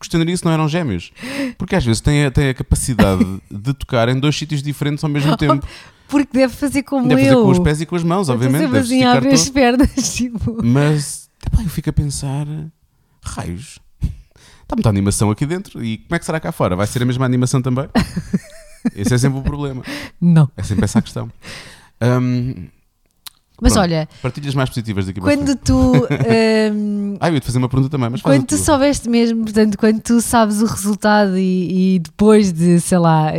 questionaria 0.00 0.34
se 0.34 0.42
não 0.44 0.52
eram 0.52 0.66
gêmeos. 0.66 1.10
Porque 1.58 1.74
às 1.76 1.84
vezes 1.84 2.00
tem, 2.00 2.24
a- 2.24 2.30
capacidade 2.54 3.22
de 3.50 3.74
tocar 3.74 4.08
em 4.08 4.18
dois 4.18 4.34
sítios 4.36 4.62
diferentes 4.62 5.04
ao 5.04 5.10
mesmo 5.10 5.36
tempo. 5.36 5.66
Porque 6.08 6.38
deve 6.38 6.54
fazer 6.54 6.82
como 6.84 7.06
Deve 7.08 7.22
eu. 7.22 7.26
fazer 7.28 7.42
com 7.42 7.50
os 7.50 7.58
pés 7.58 7.80
e 7.82 7.86
com 7.86 7.96
as 7.96 8.02
mãos, 8.04 8.28
Deve 8.28 8.46
obviamente. 8.46 8.70
Deve 8.70 8.78
assim 8.78 9.04
as 9.04 9.48
pernas, 9.50 10.14
tipo. 10.14 10.58
Mas 10.64 11.28
epá, 11.46 11.62
eu 11.62 11.68
fico 11.68 11.90
a 11.90 11.92
pensar: 11.92 12.46
raios, 13.22 13.78
está 14.66 14.74
muita 14.74 14.88
animação 14.88 15.30
aqui 15.30 15.46
dentro 15.46 15.82
e 15.82 15.98
como 15.98 16.16
é 16.16 16.18
que 16.18 16.24
será 16.24 16.40
cá 16.40 16.50
fora? 16.50 16.74
Vai 16.74 16.86
ser 16.86 17.02
a 17.02 17.06
mesma 17.06 17.24
animação 17.24 17.62
também? 17.62 17.88
Esse 18.94 19.14
é 19.14 19.18
sempre 19.18 19.38
o 19.38 19.42
problema. 19.42 19.82
Não. 20.20 20.50
É 20.56 20.62
sempre 20.62 20.84
essa 20.84 20.98
a 20.98 21.02
questão. 21.02 21.30
Hum, 22.00 22.68
Mas 23.60 23.72
Pronto. 23.72 23.84
olha, 23.84 24.08
partilhas 24.20 24.54
mais 24.54 24.68
positivas 24.68 25.06
daqui 25.06 25.20
quando 25.20 25.56
tu. 25.56 25.92
hum, 26.72 27.16
Ah, 27.20 27.28
eu 27.28 27.34
ia 27.34 27.40
te 27.40 27.46
fazer 27.46 27.58
uma 27.58 27.68
pergunta 27.68 27.90
também, 27.90 28.10
mas 28.10 28.20
Quando 28.22 28.44
tu 28.44 28.56
soubeste 28.56 29.08
mesmo, 29.08 29.44
portanto, 29.44 29.78
quando 29.78 30.00
tu 30.00 30.20
sabes 30.20 30.60
o 30.60 30.66
resultado 30.66 31.38
e, 31.38 31.94
e 31.96 31.98
depois 31.98 32.52
de, 32.52 32.78
sei 32.80 32.98
lá, 32.98 33.32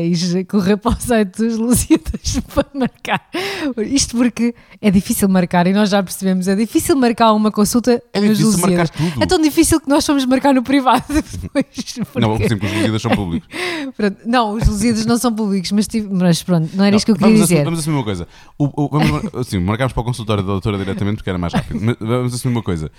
correr 0.50 0.78
para 0.78 0.92
o 0.98 1.00
site 1.00 1.38
dos 1.38 1.58
Lusíadas 1.58 2.40
para 2.54 2.66
marcar, 2.74 3.22
isto 3.86 4.18
porque 4.18 4.56
é 4.82 4.90
difícil 4.90 5.30
marcar 5.30 5.68
e 5.68 5.74
nós 5.74 5.90
já 5.90 6.02
percebemos, 6.02 6.48
é 6.48 6.56
difícil 6.56 6.96
marcar 6.96 7.32
uma 7.34 7.52
consulta 7.52 8.02
É 8.14 8.20
nos 8.20 8.38
difícil 8.38 8.60
marcar 8.60 8.68
Lusíadas. 8.70 8.90
tudo. 9.12 9.24
É 9.24 9.26
tão 9.26 9.40
difícil 9.42 9.80
que 9.80 9.90
nós 9.90 10.06
fomos 10.06 10.26
marcar 10.26 10.54
no 10.54 10.64
privado 10.64 11.04
depois. 11.14 11.66
Não, 11.98 12.04
por 12.06 12.22
porque- 12.32 12.44
exemplo, 12.46 12.68
os 12.68 12.74
Lusíadas 12.74 13.02
são 13.02 13.12
públicos. 13.12 13.48
pronto, 13.96 14.18
não, 14.26 14.54
os 14.54 14.68
Lusíadas 14.68 15.06
não 15.06 15.18
são 15.18 15.34
públicos, 15.34 15.72
mas, 15.72 15.88
tive- 15.88 16.10
mas 16.12 16.42
pronto, 16.44 16.70
não 16.76 16.84
era 16.84 16.92
Não, 16.92 16.98
isto 16.98 17.06
que 17.06 17.12
eu 17.12 17.16
queria 17.16 17.28
vamos 17.34 17.42
dizer. 17.48 17.54
Assumir, 17.56 17.66
vamos 17.66 17.80
assumir 17.80 17.96
uma 17.98 18.04
coisa. 18.04 18.28
O, 18.58 18.66
o- 18.86 18.90
vamos, 18.90 19.36
assim, 19.36 19.60
marcámos 19.60 19.94
para 19.94 20.02
o 20.02 20.06
consultório 20.08 20.42
da 20.44 20.52
doutora 20.54 20.78
diretamente 20.78 21.18
porque 21.18 21.30
era 21.30 21.38
mais 21.38 21.54
rápido. 21.54 21.80
Mas 21.82 21.96
vamos 22.00 22.34
assumir 22.34 22.56
uma 22.56 22.64
coisa. 22.64 22.90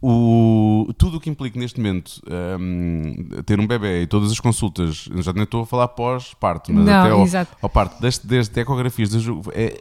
O, 0.00 0.92
tudo 0.96 1.16
o 1.16 1.20
que 1.20 1.28
implica 1.30 1.58
neste 1.58 1.80
momento 1.80 2.20
hum, 2.60 3.14
ter 3.44 3.58
um 3.58 3.66
bebê 3.66 4.02
e 4.02 4.06
todas 4.06 4.30
as 4.30 4.38
consultas, 4.38 5.08
já 5.16 5.32
nem 5.32 5.42
estou 5.44 5.62
a 5.62 5.66
falar 5.66 5.88
pós-parto, 5.88 6.72
mas 6.72 6.84
Não, 6.84 6.92
até 7.00 7.10
ao, 7.10 7.22
exato. 7.22 7.56
ao 7.60 7.68
parto, 7.68 8.00
desde, 8.00 8.26
desde 8.26 8.60
ecografias, 8.60 9.08
desde, 9.10 9.30
é, 9.52 9.80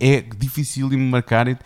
é 0.00 0.20
difícil 0.20 0.88
de 0.88 0.96
marcar. 0.96 1.46
e- 1.48 1.56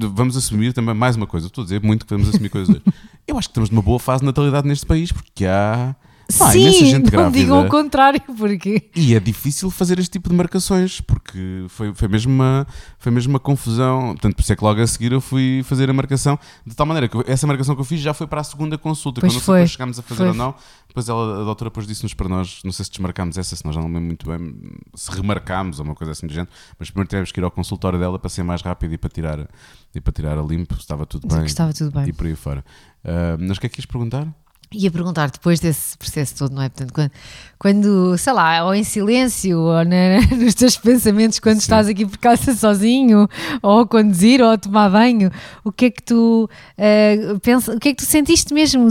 Vamos 0.00 0.36
assumir 0.36 0.72
também 0.72 0.94
mais 0.94 1.16
uma 1.16 1.26
coisa. 1.26 1.48
Estou 1.48 1.62
a 1.62 1.64
dizer 1.64 1.82
muito 1.82 2.06
que 2.06 2.14
vamos 2.14 2.28
assumir 2.28 2.48
coisas. 2.50 2.68
hoje. 2.76 2.82
Eu 3.26 3.36
acho 3.36 3.48
que 3.48 3.52
estamos 3.52 3.68
numa 3.70 3.82
boa 3.82 3.98
fase 3.98 4.20
de 4.20 4.26
natalidade 4.26 4.66
neste 4.68 4.86
país 4.86 5.10
porque 5.12 5.44
há. 5.44 5.94
Pá, 6.36 6.54
imensa 6.54 6.78
Sim, 6.78 6.86
gente 6.86 7.04
não 7.04 7.10
grávida. 7.10 7.38
digam 7.38 7.64
o 7.64 7.68
contrário, 7.68 8.20
porque 8.36 8.90
E 8.94 9.14
é 9.14 9.20
difícil 9.20 9.70
fazer 9.70 9.98
este 9.98 10.12
tipo 10.12 10.28
de 10.28 10.34
marcações, 10.34 11.00
porque 11.00 11.64
foi, 11.68 11.94
foi, 11.94 12.08
mesmo, 12.08 12.32
uma, 12.32 12.66
foi 12.98 13.10
mesmo 13.12 13.32
uma 13.32 13.40
confusão. 13.40 14.08
Portanto, 14.08 14.34
por 14.34 14.42
isso 14.42 14.52
é 14.52 14.56
que 14.56 14.62
logo 14.64 14.80
a 14.80 14.86
seguir 14.86 15.12
eu 15.12 15.20
fui 15.20 15.62
fazer 15.64 15.88
a 15.88 15.92
marcação, 15.92 16.38
de 16.66 16.74
tal 16.74 16.86
maneira 16.86 17.08
que 17.08 17.16
essa 17.30 17.46
marcação 17.46 17.74
que 17.74 17.80
eu 17.80 17.84
fiz 17.84 18.00
já 18.00 18.12
foi 18.12 18.26
para 18.26 18.40
a 18.40 18.44
segunda 18.44 18.76
consulta. 18.76 19.20
Pois 19.20 19.32
quando 19.32 19.42
foi, 19.42 19.58
depois 19.60 19.70
chegámos 19.70 19.98
a 19.98 20.02
fazer 20.02 20.18
foi. 20.18 20.28
ou 20.28 20.34
não, 20.34 20.54
depois 20.86 21.08
ela, 21.08 21.40
a 21.40 21.44
doutora 21.44 21.70
depois 21.70 21.86
disse-nos 21.86 22.14
para 22.14 22.28
nós, 22.28 22.60
não 22.64 22.72
sei 22.72 22.84
se 22.84 22.90
desmarcámos 22.90 23.38
essa, 23.38 23.56
se 23.56 23.64
nós 23.64 23.74
já 23.74 23.80
não 23.80 23.88
lembro 23.88 24.02
muito 24.02 24.26
bem, 24.28 24.54
se 24.94 25.10
remarcámos 25.10 25.78
ou 25.78 25.84
uma 25.84 25.94
coisa 25.94 26.12
assim 26.12 26.26
do 26.26 26.32
género, 26.32 26.50
mas 26.78 26.90
primeiro 26.90 27.08
tivemos 27.08 27.32
que 27.32 27.40
ir 27.40 27.44
ao 27.44 27.50
consultório 27.50 27.98
dela 27.98 28.18
para 28.18 28.28
ser 28.28 28.42
mais 28.42 28.60
rápido 28.62 28.92
e 28.92 28.98
para 28.98 29.08
tirar, 29.10 29.48
e 29.94 30.00
para 30.00 30.12
tirar 30.12 30.38
a 30.38 30.42
limpo, 30.42 30.74
estava 30.74 31.06
tudo 31.06 31.26
dizer 31.26 31.38
bem. 31.38 31.46
estava 31.46 31.72
tudo 31.72 31.90
bem. 31.90 32.08
E 32.08 32.12
por 32.12 32.26
aí 32.26 32.34
fora. 32.34 32.64
Ah, 33.04 33.36
mas 33.40 33.56
o 33.56 33.60
que 33.60 33.66
é 33.66 33.68
que 33.70 33.76
quis 33.76 33.86
perguntar? 33.86 34.28
Ia 34.70 34.90
perguntar 34.90 35.30
depois 35.30 35.58
desse 35.60 35.96
processo 35.96 36.36
todo, 36.36 36.54
não 36.54 36.60
é? 36.60 36.68
Portanto, 36.68 36.92
quando, 36.92 37.10
quando, 37.58 38.18
sei 38.18 38.32
lá, 38.34 38.64
ou 38.66 38.74
em 38.74 38.84
silêncio, 38.84 39.58
ou 39.58 39.82
na- 39.82 40.20
nos 40.36 40.54
teus 40.54 40.76
pensamentos, 40.76 41.38
quando 41.38 41.54
Sim. 41.56 41.60
estás 41.62 41.88
aqui 41.88 42.04
por 42.04 42.18
casa 42.18 42.52
sozinho, 42.54 43.26
ou 43.62 43.80
a 43.80 43.86
conduzir, 43.86 44.42
ou 44.42 44.50
a 44.50 44.58
tomar 44.58 44.90
banho, 44.90 45.30
o 45.64 45.72
que 45.72 45.86
é 45.86 45.90
que 45.90 46.02
tu 46.02 46.50
eh, 46.76 47.16
pensa, 47.42 47.74
o 47.74 47.80
que 47.80 47.88
é 47.88 47.94
que 47.94 48.02
tu 48.02 48.06
sentiste 48.06 48.52
mesmo 48.52 48.88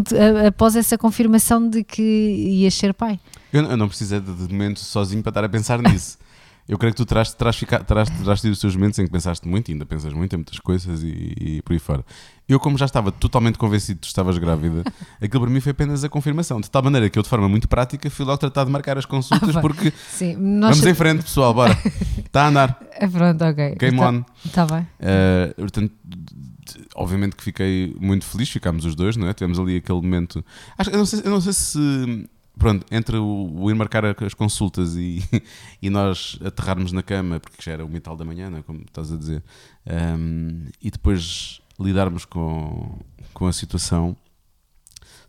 após 0.48 0.76
essa 0.76 0.98
confirmação 0.98 1.70
de 1.70 1.84
que 1.84 2.02
ias 2.02 2.74
ser 2.74 2.92
pai? 2.96 3.20
Eu, 3.54 3.64
eu 3.64 3.78
não 3.78 3.88
precisei 3.88 4.20
de, 4.20 4.34
de 4.34 4.52
momento 4.52 4.80
sozinho 4.80 5.22
para 5.22 5.30
estar 5.30 5.44
a 5.44 5.50
pensar 5.50 5.80
nisso. 5.80 6.18
Eu 6.68 6.78
creio 6.78 6.94
que 6.94 6.98
tu 6.98 7.06
terás, 7.06 7.34
terás, 7.34 7.56
fica- 7.56 7.82
terás, 7.82 8.10
terás 8.10 8.42
tido 8.42 8.52
os 8.52 8.60
teus 8.60 8.76
momentos 8.76 9.00
em 9.00 9.06
que 9.06 9.10
pensaste 9.12 9.48
muito, 9.48 9.70
e 9.70 9.72
ainda 9.72 9.86
pensas 9.86 10.12
muito 10.12 10.34
em 10.34 10.38
muitas 10.38 10.60
coisas 10.60 11.02
e, 11.02 11.34
e 11.40 11.62
por 11.62 11.72
aí 11.72 11.80
fora. 11.80 12.04
Eu, 12.48 12.62
como 12.62 12.78
já 12.78 12.86
estava 12.86 13.12
totalmente 13.12 13.58
convencido 13.58 14.00
que 14.00 14.04
tu 14.04 14.08
estavas 14.08 14.38
grávida, 14.38 14.84
aquilo 15.22 15.42
para 15.42 15.52
mim 15.52 15.60
foi 15.60 15.74
apenas 15.74 16.04
a 16.04 16.10
confirmação. 16.10 16.62
De 16.62 16.72
tal 16.72 16.82
maneira 16.82 17.10
que 17.10 17.20
eu, 17.20 17.24
de 17.24 17.28
forma 17.28 17.50
muito 17.50 17.68
prática, 17.68 18.10
fui 18.10 18.24
logo 18.26 18.38
tratar 18.38 18.64
de 18.64 18.72
marcar 18.72 18.98
as 18.98 19.06
consultas, 19.06 19.56
Ah, 19.56 19.60
porque 19.62 19.92
Sim, 20.10 20.36
vamos 20.36 20.86
em 20.86 20.94
frente, 20.94 21.24
pessoal, 21.24 21.54
bora. 21.54 21.78
Está 22.18 22.44
a 22.46 22.48
andar. 22.48 22.80
Eh, 22.94 23.08
Pronto, 23.08 23.44
ok. 23.44 23.76
Game 23.78 24.00
on. 24.00 24.24
Está 24.46 24.66
bem. 24.66 24.88
Uh, 25.00 25.54
portanto, 25.58 25.94
obviamente 26.96 27.36
que 27.36 27.44
fiquei 27.44 27.96
muito 28.00 28.26
feliz, 28.26 28.50
ficámos 28.50 28.86
os 28.86 28.96
dois, 28.96 29.18
não 29.18 29.28
é? 29.28 29.34
Tivemos 29.34 29.60
ali 29.60 29.76
aquele 29.76 30.02
momento. 30.02 30.44
Acho, 30.78 30.90
eu, 30.90 30.98
não 30.98 31.06
sei, 31.06 31.22
eu 31.26 31.30
não 31.30 31.42
sei 31.42 31.54
se. 31.54 32.30
Pronto, 32.58 32.86
entre 32.90 33.18
o, 33.18 33.52
o 33.56 33.70
ir 33.70 33.76
marcar 33.76 34.04
as 34.06 34.34
consultas 34.34 34.96
e, 34.96 35.22
e 35.80 35.92
nós 35.92 36.40
aterrarmos 36.44 36.92
na 36.92 37.04
cama, 37.04 37.40
porque 37.40 37.62
já 37.62 37.74
era 37.74 37.86
uma 37.86 37.98
e 37.98 38.00
tal 38.00 38.16
da 38.16 38.26
manhã, 38.26 38.50
não 38.50 38.58
é? 38.58 38.62
como 38.64 38.80
estás 38.80 39.12
a 39.12 39.16
dizer, 39.16 39.44
um, 39.86 40.64
e 40.82 40.90
depois 40.90 41.62
lidarmos 41.80 42.26
com, 42.26 43.00
com 43.34 43.48
a 43.48 43.54
situação. 43.54 44.16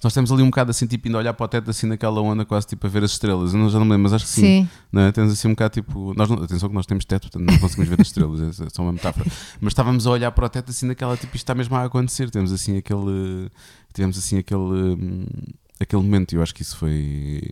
Nós 0.02 0.14
temos 0.14 0.30
ali 0.30 0.42
um 0.44 0.46
bocado 0.46 0.70
assim, 0.70 0.86
tipo, 0.86 1.08
indo 1.08 1.18
olhar 1.18 1.34
para 1.34 1.44
o 1.44 1.48
teto, 1.48 1.68
assim, 1.70 1.84
naquela 1.88 2.20
onda, 2.20 2.44
quase 2.44 2.68
tipo 2.68 2.86
a 2.86 2.90
ver 2.90 3.02
as 3.02 3.10
estrelas. 3.10 3.52
Eu 3.52 3.58
não, 3.58 3.68
já 3.68 3.80
não 3.80 3.84
me 3.84 3.90
lembro, 3.92 4.04
mas 4.04 4.12
acho 4.12 4.26
que 4.26 4.30
sim. 4.30 4.68
Sim. 4.92 5.00
É? 5.00 5.10
Temos 5.10 5.32
assim 5.32 5.48
um 5.48 5.52
bocado 5.52 5.74
tipo. 5.74 6.14
Nós 6.14 6.30
não- 6.30 6.40
atenção 6.40 6.68
que 6.68 6.74
nós 6.74 6.86
temos 6.86 7.04
teto, 7.04 7.22
portanto 7.22 7.50
não 7.50 7.58
conseguimos 7.58 7.88
ver 7.88 8.00
as 8.00 8.06
estrelas, 8.06 8.40
é 8.60 8.68
só 8.70 8.82
uma 8.82 8.92
metáfora. 8.92 9.28
Mas 9.60 9.72
estávamos 9.72 10.06
a 10.06 10.10
olhar 10.10 10.30
para 10.30 10.46
o 10.46 10.48
teto 10.48 10.70
assim 10.70 10.86
naquela 10.86 11.16
tipo, 11.16 11.34
isto 11.34 11.42
está 11.44 11.52
mesmo 11.54 11.74
a 11.74 11.82
acontecer. 11.84 12.30
Temos 12.30 12.52
assim 12.52 12.76
aquele. 12.76 13.50
Tivemos 13.92 14.16
assim 14.16 14.38
aquele. 14.38 14.60
hum, 14.60 15.26
aquele 15.80 16.02
momento 16.02 16.32
e 16.32 16.36
eu 16.36 16.42
acho 16.44 16.54
que 16.54 16.62
isso 16.62 16.76
foi. 16.76 17.42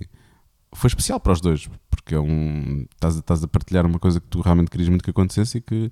Foi 0.72 0.86
especial 0.86 1.18
para 1.18 1.32
os 1.32 1.40
dois, 1.40 1.68
porque 1.90 2.14
é 2.14 2.20
um. 2.20 2.86
Estás, 2.94 3.16
a- 3.16 3.20
estás 3.20 3.42
a 3.42 3.48
partilhar 3.48 3.84
uma 3.86 3.98
coisa 3.98 4.20
que 4.20 4.26
tu 4.28 4.40
realmente 4.40 4.70
querias 4.70 4.88
muito 4.88 5.02
que 5.02 5.10
acontecesse 5.10 5.58
e 5.58 5.60
que, 5.60 5.90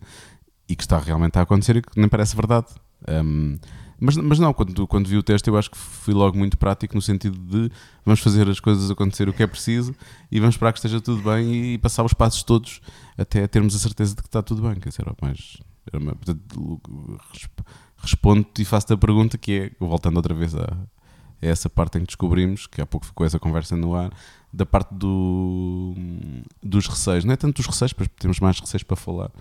e 0.69 0.77
que 0.77 0.83
está 0.85 1.01
realmente 1.01 1.37
a 1.37 1.43
acontecer 1.43 1.75
e 1.79 1.83
que 1.83 1.99
nem 1.99 2.09
parece 2.09 2.37
verdade. 2.37 2.67
Hum, 3.09 3.59
mas, 4.01 4.17
mas 4.17 4.39
não, 4.39 4.53
quando, 4.53 4.87
quando 4.87 5.09
vi 5.09 5.17
o 5.17 5.23
teste, 5.23 5.49
eu 5.49 5.57
acho 5.57 5.71
que 5.71 5.79
fui 5.79 6.13
logo 6.13 6.37
muito 6.37 6.59
prático 6.59 6.95
no 6.95 7.01
sentido 7.01 7.39
de 7.39 7.71
vamos 8.05 8.21
fazer 8.21 8.49
as 8.49 8.61
coisas 8.61 8.91
acontecer 8.91 9.29
o 9.29 9.33
que 9.33 9.43
é 9.43 9.47
preciso 9.47 9.95
e 10.31 10.41
vamos 10.41 10.57
esperar 10.57 10.73
que 10.73 10.79
esteja 10.79 11.01
tudo 11.01 11.23
bem 11.23 11.75
e 11.75 11.79
passar 11.79 12.05
os 12.05 12.13
passos 12.13 12.43
todos 12.43 12.81
até 13.17 13.47
termos 13.47 13.75
a 13.75 13.79
certeza 13.79 14.15
de 14.15 14.21
que 14.23 14.29
está 14.29 14.43
tudo 14.43 14.63
bem. 14.63 14.75
Quer 14.75 14.89
dizer, 14.91 15.07
mais. 15.23 15.59
Era 15.93 16.01
portanto, 16.05 16.81
resp- 17.33 17.61
respondo-te 17.99 18.63
e 18.63 18.65
faço-te 18.65 18.93
a 18.95 18.97
pergunta 18.97 19.39
que 19.39 19.53
é, 19.53 19.71
voltando 19.79 20.17
outra 20.17 20.35
vez 20.35 20.55
a, 20.55 20.77
a 21.45 21.51
essa 21.51 21.69
parte 21.69 21.99
em 21.99 22.01
que 22.03 22.07
descobrimos, 22.09 22.67
que 22.67 22.81
há 22.81 22.87
pouco 22.87 23.07
ficou 23.07 23.27
essa 23.27 23.39
conversa 23.39 23.77
no 23.77 23.95
ar, 23.95 24.11
da 24.53 24.65
parte 24.65 24.95
do, 24.95 25.95
dos 26.63 26.87
receios. 26.87 27.25
Não 27.25 27.33
é 27.33 27.37
tanto 27.37 27.57
dos 27.57 27.67
receios, 27.67 27.93
mas 27.99 28.09
temos 28.19 28.39
mais 28.41 28.59
receios 28.61 28.83
para 28.85 28.97
falar 28.97 29.29
de 29.29 29.33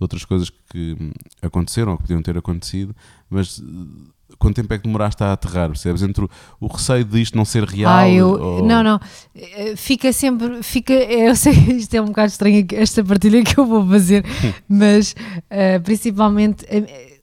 outras 0.00 0.24
coisas 0.24 0.50
que 0.50 0.96
aconteceram 1.42 1.92
ou 1.92 1.98
que 1.98 2.04
podiam 2.04 2.22
ter 2.22 2.36
acontecido, 2.38 2.96
mas 3.28 3.60
eh, 3.60 4.34
quanto 4.38 4.56
tempo 4.56 4.72
é 4.72 4.78
que 4.78 4.84
demoraste 4.84 5.22
a 5.22 5.32
aterrar, 5.34 5.68
percebes? 5.68 6.02
Entre 6.02 6.24
o, 6.24 6.30
o 6.58 6.66
receio 6.68 7.04
de 7.04 7.20
isto 7.20 7.36
não 7.36 7.44
ser 7.44 7.64
real. 7.64 7.92
Ah, 7.92 8.08
eu, 8.08 8.28
ou- 8.28 8.66
não, 8.66 8.82
não, 8.82 8.98
Eh, 9.34 9.76
fica 9.76 10.10
sempre, 10.12 10.62
fica, 10.62 10.94
eu 11.04 11.36
sei 11.36 11.52
que 11.52 11.72
isto 11.72 11.94
é 11.94 12.00
um 12.00 12.06
bocado 12.06 12.28
estranho 12.28 12.66
esta 12.72 13.04
partilha 13.04 13.44
que 13.44 13.58
eu 13.60 13.66
vou 13.66 13.86
fazer, 13.86 14.24
mas 14.66 15.14
eh, 15.50 15.78
principalmente 15.80 16.64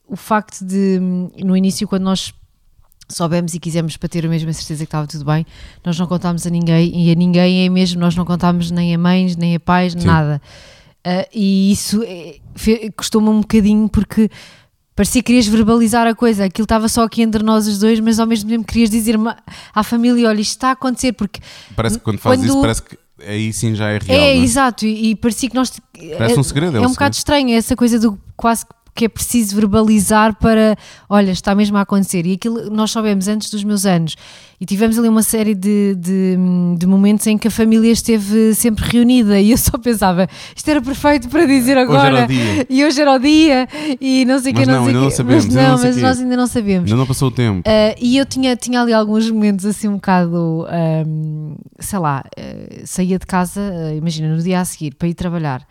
o 0.06 0.16
facto 0.16 0.64
de 0.64 0.98
no 1.44 1.56
início 1.56 1.86
quando 1.88 2.04
nós 2.04 2.32
soubemos 3.10 3.54
e 3.54 3.58
quisemos 3.60 3.96
para 3.96 4.08
ter 4.08 4.24
a 4.24 4.28
mesma 4.28 4.52
certeza 4.52 4.78
que 4.80 4.84
estava 4.88 5.06
tudo 5.06 5.24
bem, 5.24 5.44
nós 5.84 5.98
não 5.98 6.06
contámos 6.06 6.46
a 6.46 6.50
ninguém 6.50 7.06
e 7.08 7.10
a 7.12 7.14
ninguém 7.14 7.66
é 7.66 7.68
mesmo, 7.68 8.00
nós 8.00 8.14
não 8.16 8.24
contámos 8.24 8.70
nem 8.70 8.94
a 8.94 8.98
mães, 8.98 9.36
nem 9.36 9.54
a 9.56 9.60
pais, 9.60 9.92
Sim. 9.92 10.06
nada. 10.06 10.40
Ah, 11.04 11.26
e 11.34 11.72
isso 11.72 12.02
eh, 12.04 12.36
fe- 12.54 12.90
custou-me 12.96 13.28
um 13.28 13.40
bocadinho 13.40 13.88
porque 13.88 14.28
parecia 14.94 15.22
que 15.22 15.26
querias 15.28 15.46
verbalizar 15.46 16.06
a 16.06 16.14
coisa, 16.14 16.44
aquilo 16.44 16.64
estava 16.64 16.88
só 16.88 17.04
aqui 17.04 17.22
entre 17.22 17.42
nós 17.42 17.66
os 17.66 17.78
dois, 17.78 17.98
mas 18.00 18.18
ao 18.20 18.26
mesmo 18.26 18.50
tempo 18.50 18.66
querias 18.66 18.90
dizer 18.90 19.16
à 19.74 19.82
família: 19.82 20.28
olha, 20.28 20.40
isto 20.40 20.50
está 20.52 20.68
a 20.68 20.72
acontecer, 20.72 21.12
porque 21.12 21.40
Parece 21.74 21.98
que 21.98 22.04
quando 22.04 22.18
fazes 22.18 22.44
isso, 22.44 22.60
parece 22.60 22.82
que 22.82 22.98
aí 23.26 23.52
sim 23.52 23.74
já 23.74 23.88
é 23.88 23.98
real. 23.98 24.20
é, 24.20 24.30
é? 24.32 24.36
exato, 24.36 24.84
e, 24.84 25.10
e 25.10 25.16
parecia 25.16 25.48
que 25.48 25.54
nós. 25.54 25.72
Parece 26.18 26.36
é, 26.36 26.38
um 26.38 26.42
segredo, 26.42 26.76
é 26.76 26.80
É 26.80 26.82
um 26.82 26.86
um 26.86 26.92
bocado 26.92 27.14
segredo. 27.16 27.38
estranho 27.40 27.56
essa 27.58 27.74
coisa 27.74 27.98
do 27.98 28.18
quase 28.36 28.66
que 28.66 28.72
é 29.04 29.08
preciso 29.08 29.54
verbalizar 29.56 30.34
para, 30.36 30.76
olha, 31.08 31.30
está 31.30 31.54
mesmo 31.54 31.76
a 31.76 31.82
acontecer. 31.82 32.26
E 32.26 32.34
aquilo 32.34 32.70
nós 32.70 32.90
soubemos 32.90 33.28
antes 33.28 33.50
dos 33.50 33.64
meus 33.64 33.86
anos. 33.86 34.16
E 34.60 34.66
tivemos 34.66 34.98
ali 34.98 35.08
uma 35.08 35.22
série 35.22 35.54
de, 35.54 35.94
de, 35.94 36.36
de 36.76 36.86
momentos 36.86 37.26
em 37.26 37.38
que 37.38 37.48
a 37.48 37.50
família 37.50 37.90
esteve 37.90 38.54
sempre 38.54 38.84
reunida 38.84 39.40
e 39.40 39.52
eu 39.52 39.56
só 39.56 39.78
pensava, 39.78 40.28
isto 40.54 40.68
era 40.68 40.82
perfeito 40.82 41.30
para 41.30 41.46
dizer 41.46 41.78
Hoje 41.78 41.86
agora. 41.86 42.18
era 42.18 42.24
o 42.24 42.28
dia. 42.28 42.66
E 42.68 42.84
hoje 42.84 43.00
era 43.00 43.12
o 43.14 43.18
dia 43.18 43.68
e 43.98 44.24
não 44.26 44.38
sei 44.38 44.52
o 44.52 44.54
que, 44.54 44.66
não 44.66 44.74
não, 44.74 44.84
sei 44.84 44.94
ainda 44.94 45.00
não 45.00 45.10
sabemos, 45.10 45.46
Mas 45.46 45.54
não, 45.54 45.62
não 45.62 45.82
mas 45.82 45.96
nós 45.96 46.20
ainda 46.20 46.36
não 46.36 46.46
sabemos. 46.46 46.90
Ainda 46.90 47.00
não 47.00 47.06
passou 47.06 47.28
o 47.28 47.30
tempo. 47.30 47.60
Uh, 47.60 47.96
e 47.98 48.18
eu 48.18 48.26
tinha, 48.26 48.54
tinha 48.54 48.82
ali 48.82 48.92
alguns 48.92 49.30
momentos 49.30 49.64
assim 49.64 49.88
um 49.88 49.94
bocado, 49.94 50.66
um, 51.06 51.54
sei 51.78 51.98
lá, 51.98 52.22
uh, 52.38 52.82
saía 52.84 53.18
de 53.18 53.24
casa, 53.24 53.60
uh, 53.60 53.96
imagina, 53.96 54.34
no 54.34 54.42
dia 54.42 54.60
a 54.60 54.64
seguir 54.66 54.94
para 54.94 55.08
ir 55.08 55.14
trabalhar 55.14 55.66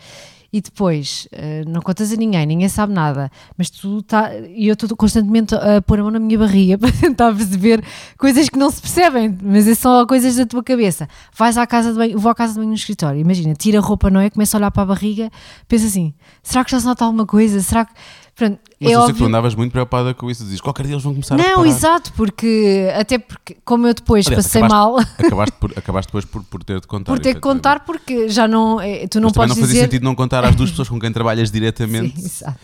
e 0.52 0.62
depois 0.62 1.28
uh, 1.34 1.70
não 1.70 1.82
contas 1.82 2.12
a 2.12 2.16
ninguém, 2.16 2.46
ninguém 2.46 2.70
sabe 2.70 2.94
nada, 2.94 3.32
mas 3.58 3.70
tu 3.70 4.02
tá, 4.02 4.32
e 4.36 4.68
eu 4.68 4.74
estou 4.74 4.96
constantemente 4.98 5.54
a 5.56 5.82
pôr 5.82 6.00
a 6.00 6.04
mão 6.04 6.12
na 6.12 6.20
minha 6.20 6.38
barriga 6.38 6.78
para 6.80 6.92
tentar 6.92 7.34
perceber 7.34 7.84
coisas 8.18 8.50
que 8.50 8.58
não 8.58 8.70
se 8.72 8.82
percebem, 8.82 9.38
mas 9.42 9.68
é 9.68 9.76
só 9.76 10.06
coisas 10.06 10.36
da 10.36 10.46
tua 10.46 10.64
cabeça. 10.64 11.08
Vais 11.38 11.58
à 11.58 11.68
casa 11.68 11.92
de 11.92 11.98
banho, 11.98 12.18
vou 12.18 12.32
à 12.32 12.36
casa 12.36 12.54
de 12.54 12.60
banho 12.60 12.70
no 12.70 12.76
escritório, 12.76 13.20
imagina, 13.20 13.54
tira 13.54 13.80
a 13.80 13.82
roupa, 13.82 14.10
não 14.10 14.20
é? 14.20 14.30
Começa 14.30 14.58
a 14.58 14.60
olhar 14.60 14.72
para 14.72 14.84
a 14.84 14.86
barriga, 14.88 15.30
pensa 15.68 15.86
assim: 15.86 16.14
será 16.42 16.66
que 16.66 16.72
já 16.72 16.80
se 16.80 16.86
nota 16.86 17.06
alguma 17.06 17.26
coisa? 17.26 17.60
Será 17.62 17.86
que. 17.86 17.94
Pronto, 18.36 18.60
Mas 18.82 18.92
é 18.92 18.96
eu 18.96 19.02
sei 19.04 19.14
que 19.14 19.20
tu 19.20 19.26
andavas 19.26 19.54
muito 19.56 19.72
preocupada 19.72 20.14
com 20.14 20.32
isso. 20.32 20.44
Dizes, 20.46 20.62
qualquer 20.62 20.84
dia 20.86 20.94
eles 20.94 21.04
vão 21.04 21.14
começar 21.14 21.36
a 21.36 21.38
Não, 21.38 21.66
exato, 21.66 22.14
porque 22.14 22.90
até 22.98 23.18
porque, 23.20 23.58
como 23.66 23.86
eu 23.88 23.94
depois 23.94 24.26
Aliás, 24.26 24.46
passei 24.46 24.62
acabaste- 24.62 24.96
mal 24.96 25.00
Acabaste, 25.28 25.56
por, 25.60 25.72
acabaste 25.78 26.08
depois 26.10 26.26
por, 26.26 26.44
por 26.46 26.64
ter 26.64 26.80
de 26.80 26.88
contar. 26.88 27.12
por 27.12 27.18
ter 27.20 27.24
que 27.24 27.30
efetivamente. 27.32 27.58
contar, 27.58 27.80
porque 27.82 28.30
já 28.30 28.48
não. 28.48 28.80
eh, 28.80 29.06
Tu 29.08 29.20
não 29.20 29.28
Mas 29.28 29.34
podes 29.34 29.50
não 29.50 29.56
fazia 29.62 29.74
dizer. 29.74 29.86
sentido 29.86 30.04
não 30.04 30.16
contar 30.16 30.46
às 30.46 30.56
duas 30.56 30.70
pessoas 30.70 30.88
com 30.88 30.98
quem 31.00 31.12
trabalhas 31.12 31.52
diretamente 31.52 32.16
Sim, 32.22 32.26
exato. 32.26 32.58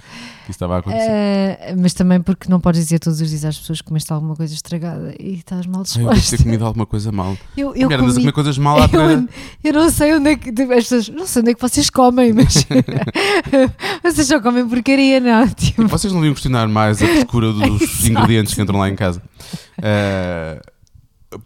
que 0.45 0.51
isso 0.51 0.51
estava 0.51 0.75
a 0.75 0.79
acontecer. 0.79 1.05
Eh, 1.09 1.75
mas 1.77 1.93
também 1.93 2.21
porque 2.21 2.49
não 2.49 2.61
podes 2.61 2.79
dizer 2.81 2.99
todos 2.99 3.19
os 3.19 3.29
dias 3.29 3.43
às 3.43 3.57
pessoas 3.57 3.81
que 3.81 3.87
comeste 3.87 4.13
alguma 4.13 4.35
coisa 4.37 4.53
estragada 4.53 5.13
e 5.19 5.33
estás 5.33 5.65
mal 5.65 5.83
Ai, 5.95 6.01
eu 6.03 6.07
ter 6.09 6.15
disposta. 6.15 6.43
comido 6.43 6.65
alguma 6.65 6.85
coisa 6.85 7.11
mal. 7.11 7.35
Eu, 7.57 7.75
eu, 7.75 7.83
Mulher, 7.87 7.99
andas 7.99 8.11
a 8.11 8.13
comi- 8.13 8.19
comer 8.21 8.31
coisas 8.31 8.57
mal 8.57 8.77
à 8.81 8.89
eu, 8.91 9.27
eu 9.63 9.73
não 9.73 9.89
sei 9.89 10.13
onde 10.15 10.29
é 10.29 10.35
que 10.37 10.49
as 10.49 10.83
pessoas, 10.87 11.09
não 11.09 11.25
sei 11.27 11.41
onde 11.41 11.51
é 11.51 11.53
que 11.55 11.61
vocês 11.61 11.89
comem, 11.89 12.31
mas 12.33 12.65
vocês 14.03 14.27
só 14.27 14.39
comem 14.39 14.67
porcaria, 14.67 15.19
não? 15.19 15.47
Tipo, 15.47 15.87
Vocês 16.05 16.13
não 16.13 16.21
deviam 16.21 16.35
questionar 16.35 16.67
mais 16.67 17.01
a 17.01 17.07
frescura 17.07 17.49
dos 17.53 17.81
Exato. 17.81 18.07
ingredientes 18.07 18.53
que 18.53 18.61
entram 18.61 18.77
lá 18.77 18.87
em 18.87 18.95
casa. 18.95 19.23
Eh, 19.81 20.61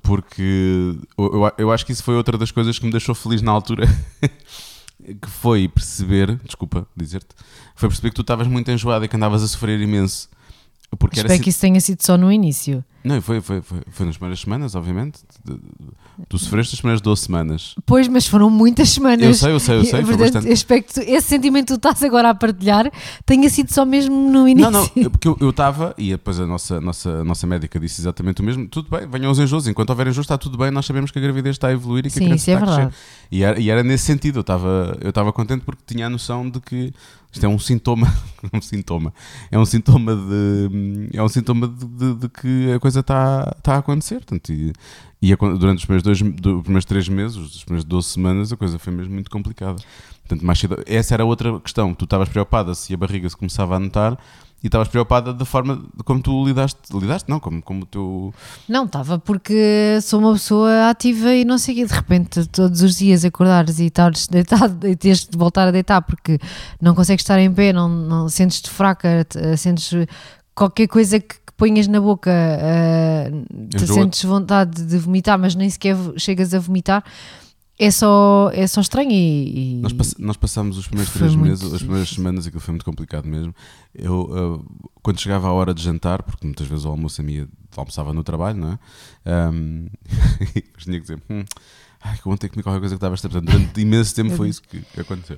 porque 0.03 0.95
eu, 1.17 1.33
eu- 1.45 1.51
eu 1.57 1.71
acho 1.71 1.85
que 1.85 1.93
isso 1.93 2.03
foi 2.03 2.15
outra 2.15 2.37
das 2.37 2.51
coisas 2.51 2.77
que 2.77 2.85
me 2.85 2.91
deixou 2.91 3.15
feliz 3.15 3.41
na 3.41 3.51
altura. 3.51 3.87
que 5.21 5.29
foi 5.29 5.69
perceber, 5.69 6.37
desculpa 6.43 6.85
dizer-te, 6.95 7.29
foi 7.73 7.87
perceber 7.87 8.09
que 8.09 8.15
tu 8.15 8.21
estavas 8.21 8.47
muito 8.47 8.69
enjoada 8.69 9.05
e 9.05 9.07
que 9.07 9.15
andavas 9.15 9.41
a 9.41 9.47
sofrer 9.47 9.79
imenso. 9.79 10.27
Porque 10.97 11.19
era 11.19 11.27
espero 11.27 11.33
assim- 11.35 11.43
que 11.43 11.49
isso 11.49 11.59
tenha 11.61 11.79
sido 11.81 12.01
só 12.03 12.17
no 12.17 12.31
início. 12.31 12.83
Não, 13.01 13.21
foi, 13.21 13.39
foi, 13.39 13.61
foi, 13.61 13.79
foi 13.89 14.05
nas 14.05 14.17
primeiras 14.17 14.41
semanas, 14.41 14.75
obviamente. 14.75 15.19
Tu 16.27 16.37
sofreste 16.37 16.75
as 16.75 16.79
primeiras 16.81 16.99
12 17.01 17.21
semanas. 17.21 17.73
Pois, 17.85 18.09
mas 18.09 18.27
foram 18.27 18.49
muitas 18.49 18.89
semanas. 18.89 19.23
Eu 19.25 19.33
sei, 19.33 19.51
eu 19.53 19.59
sei, 19.59 19.77
eu 19.77 19.85
sei, 19.85 20.01
Portanto, 20.01 20.19
bastante. 20.19 20.51
espero 20.51 20.83
que 20.83 20.93
tu- 20.93 20.99
esse 20.99 21.27
sentimento 21.27 21.67
que 21.67 21.73
tu 21.73 21.75
estás 21.77 22.03
agora 22.03 22.29
a 22.31 22.35
partilhar 22.35 22.91
tenha 23.25 23.49
sido 23.49 23.71
só 23.73 23.85
mesmo 23.85 24.13
no 24.29 24.45
início. 24.49 24.69
Não, 24.69 24.91
não, 24.95 25.09
porque 25.11 25.29
eu 25.29 25.49
estava, 25.49 25.95
e 25.97 26.09
depois 26.09 26.41
a 26.41 26.45
nossa, 26.45 26.81
nossa, 26.81 27.23
nossa 27.23 27.47
médica 27.47 27.79
disse 27.79 28.01
exatamente 28.01 28.41
o 28.41 28.43
mesmo: 28.43 28.67
tudo 28.67 28.89
bem, 28.89 29.07
venham 29.07 29.31
os 29.31 29.39
enjoos, 29.39 29.65
enquanto 29.65 29.91
houver 29.91 30.07
enjoos 30.07 30.25
está 30.25 30.37
tudo 30.37 30.57
bem, 30.57 30.69
nós 30.69 30.85
sabemos 30.85 31.09
que 31.09 31.17
a 31.19 31.21
gravidez 31.21 31.55
está 31.55 31.69
a 31.69 31.71
evoluir 31.71 32.05
e 32.05 32.09
que 32.09 32.15
Sim, 32.17 32.25
a 32.25 32.27
criança 32.27 32.41
isso 32.41 32.51
é 32.51 32.53
está 32.55 32.65
a 32.73 32.75
crescer. 32.87 32.93
E 33.31 33.43
era, 33.43 33.59
e 33.59 33.69
era 33.69 33.81
nesse 33.81 34.03
sentido, 34.03 34.39
eu 34.39 34.41
estava 34.41 34.97
eu 34.99 35.09
estava 35.09 35.31
contente 35.31 35.61
porque 35.63 35.81
tinha 35.87 36.07
a 36.07 36.09
noção 36.09 36.49
de 36.49 36.59
que 36.59 36.93
isto 37.31 37.45
é 37.45 37.49
um 37.49 37.59
sintoma, 37.59 38.07
um 38.53 38.61
sintoma, 38.61 39.13
é 39.51 39.57
um 39.59 39.65
sintoma 39.65 40.15
de, 40.15 41.09
é 41.13 41.21
um 41.21 41.27
sintoma 41.29 41.67
de, 41.67 41.85
de- 41.85 42.15
de 42.15 42.29
que 42.29 42.71
a 42.73 42.79
coisa 42.79 43.01
está 43.01 43.53
está 43.57 43.75
a 43.75 43.77
acontecer. 43.79 44.15
Portanto, 44.15 44.51
e, 44.51 44.73
e 45.21 45.35
durante 45.35 45.79
os 45.79 45.85
primeiros, 45.85 46.03
dois, 46.03 46.21
do- 46.41 46.57
os 46.57 46.63
primeiros 46.63 46.85
três 46.85 47.07
meses, 47.07 47.37
os 47.37 47.63
primeiros 47.63 47.83
12 47.85 48.07
semanas, 48.07 48.51
a 48.51 48.57
coisa 48.57 48.79
foi 48.79 48.91
mesmo 48.93 49.13
muito 49.13 49.29
complicada. 49.29 49.77
Portanto, 50.21 50.45
mais 50.45 50.59
cedo, 50.59 50.81
essa 50.85 51.13
era 51.13 51.25
outra 51.25 51.59
questão. 51.59 51.93
Tu 51.93 52.05
estavas 52.05 52.29
preocupada 52.29 52.73
se 52.75 52.93
a 52.93 52.97
barriga 52.97 53.27
se 53.29 53.35
começava 53.37 53.75
a 53.75 53.79
notar 53.79 54.17
e 54.63 54.67
estavas 54.67 54.87
preocupada 54.89 55.33
da 55.33 55.45
forma 55.45 55.81
como 56.03 56.21
tu 56.21 56.45
lidaste, 56.45 56.79
lidaste 56.93 57.29
não, 57.29 57.39
como, 57.39 57.61
como 57.61 57.85
tu... 57.85 58.33
Não, 58.67 58.85
estava 58.85 59.17
porque 59.17 59.99
sou 60.01 60.19
uma 60.19 60.33
pessoa 60.33 60.89
ativa 60.89 61.33
e 61.33 61.45
não 61.45 61.57
sei 61.57 61.73
o 61.73 61.77
quê. 61.77 61.85
De 61.85 61.93
repente, 61.93 62.45
todos 62.47 62.81
os 62.81 62.97
dias 62.97 63.23
acordares 63.23 63.79
e 63.79 63.85
estares 63.85 64.27
deitado 64.27 64.85
e 64.87 64.95
teres 64.95 65.25
de 65.25 65.37
voltar 65.37 65.67
a 65.67 65.71
deitar 65.71 66.01
porque 66.01 66.37
não 66.81 66.93
consegues 66.93 67.23
estar 67.23 67.39
em 67.39 67.53
pé, 67.53 67.71
não, 67.71 67.87
não 67.87 68.27
sentes-te 68.27 68.69
fraca, 68.69 69.25
te- 69.27 69.55
sentes 69.55 69.93
qualquer 70.53 70.87
coisa 70.87 71.19
que, 71.21 71.35
que 71.35 71.53
ponhas 71.55 71.87
na 71.87 72.01
boca, 72.01 72.29
eh, 72.31 73.31
te 73.69 73.87
sentes 73.87 74.23
vontade 74.23 74.83
de 74.83 74.97
vomitar, 74.97 75.39
mas 75.39 75.55
nem 75.55 75.69
sequer 75.69 75.95
chegas 76.17 76.53
a 76.53 76.59
vomitar. 76.59 77.03
É 77.81 77.89
só, 77.91 78.51
é 78.53 78.67
só 78.67 78.81
estranho 78.81 79.09
e, 79.09 79.77
e- 79.77 79.81
Nós, 79.81 79.93
pass- 79.93 80.15
nós 80.19 80.35
passámos 80.35 80.77
os 80.77 80.85
primeiros 80.85 81.13
Foi 81.13 81.19
três 81.21 81.33
meses, 81.35 81.63
as 81.71 81.79
primeiras 81.79 82.07
difícil. 82.09 82.15
semanas, 82.23 82.45
aquilo 82.45 82.59
foi 82.59 82.73
muito 82.73 82.83
complicado 82.83 83.25
mesmo. 83.25 83.55
Eu, 83.95 84.21
uh, 84.23 84.91
quando 85.01 85.19
chegava 85.21 85.47
a 85.47 85.53
hora 85.53 85.73
de 85.73 85.81
jantar, 85.81 86.21
porque 86.21 86.45
muitas 86.45 86.67
vezes 86.67 86.83
o 86.83 86.89
almoço 86.89 87.21
a 87.21 87.23
minha 87.23 87.47
almoçava 87.77 88.11
no 88.13 88.21
trabalho, 88.21 88.57
não 88.59 88.71
é? 88.73 89.49
Um, 89.53 89.87
tinha 90.77 90.95
que 90.99 91.01
dizer, 91.01 91.21
hum, 91.29 91.45
ai, 92.01 92.17
que 92.17 92.27
ontem 92.27 92.49
comi 92.49 92.63
qualquer 92.63 92.79
coisa 92.81 92.95
que 92.95 92.97
estava 92.97 93.15
a 93.15 93.17
Portanto, 93.17 93.45
durante 93.45 93.79
imenso 93.79 94.13
tempo 94.13 94.35
foi 94.35 94.49
isso 94.49 94.61
que, 94.61 94.81
que 94.81 94.99
aconteceu. 94.99 95.37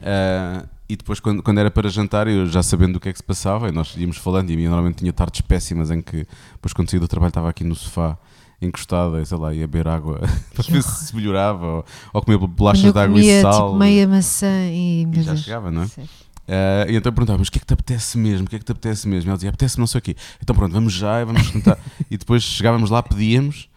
Uh, 0.00 0.68
e 0.90 0.96
depois, 0.96 1.20
quando, 1.20 1.42
quando 1.42 1.58
era 1.58 1.70
para 1.70 1.88
jantar, 1.88 2.28
eu 2.28 2.46
já 2.46 2.62
sabendo 2.62 2.96
o 2.96 3.00
que 3.00 3.08
é 3.08 3.12
que 3.12 3.18
se 3.18 3.24
passava, 3.24 3.68
e 3.68 3.72
nós 3.72 3.94
íamos 3.96 4.16
falando, 4.18 4.50
e 4.50 4.52
a 4.52 4.56
minha 4.56 4.68
normalmente 4.68 4.98
tinha 4.98 5.12
tardes 5.12 5.40
péssimas 5.40 5.90
em 5.90 6.00
que, 6.02 6.26
depois 6.52 6.72
quando 6.74 6.90
saía 6.90 7.00
do 7.00 7.08
trabalho, 7.08 7.30
estava 7.30 7.48
aqui 7.48 7.64
no 7.64 7.74
sofá, 7.74 8.16
encostada, 8.60 9.24
sei 9.24 9.38
lá, 9.38 9.54
ia 9.54 9.66
beber 9.66 9.88
água 9.88 10.20
para 10.54 10.64
ver 10.68 10.82
se 10.82 11.14
melhorava, 11.14 11.66
ou, 11.66 11.84
ou 12.12 12.22
comer 12.22 12.38
bolachas 12.38 12.92
de 12.92 12.98
água 12.98 13.20
e 13.20 13.42
sal. 13.42 13.68
tipo 13.68 13.78
meia 13.78 14.06
maçã 14.06 14.66
e, 14.70 15.06
E 15.12 15.22
já 15.22 15.36
chegava, 15.36 15.70
não 15.70 15.82
é? 15.82 15.88
Eh, 16.50 16.86
e 16.90 16.96
então 16.96 17.12
perguntava, 17.12 17.38
mas 17.38 17.48
o 17.48 17.52
que 17.52 17.58
é 17.58 17.60
que 17.60 17.66
te 17.66 17.74
apetece 17.74 18.16
mesmo? 18.16 18.46
O 18.46 18.50
que 18.50 18.56
é 18.56 18.58
que 18.58 18.64
te 18.64 18.72
apetece 18.72 19.06
mesmo? 19.06 19.28
E 19.28 19.30
ela 19.30 19.36
dizia, 19.36 19.50
apetece 19.50 19.78
não 19.78 19.86
sei 19.86 19.98
o 19.98 20.02
quê. 20.02 20.16
Então 20.42 20.56
pronto, 20.56 20.72
vamos 20.72 20.94
já, 20.94 21.22
vamos 21.24 21.50
tentar. 21.50 21.78
e 22.10 22.16
depois 22.16 22.42
chegávamos 22.42 22.88
lá, 22.90 23.02
pedíamos, 23.02 23.68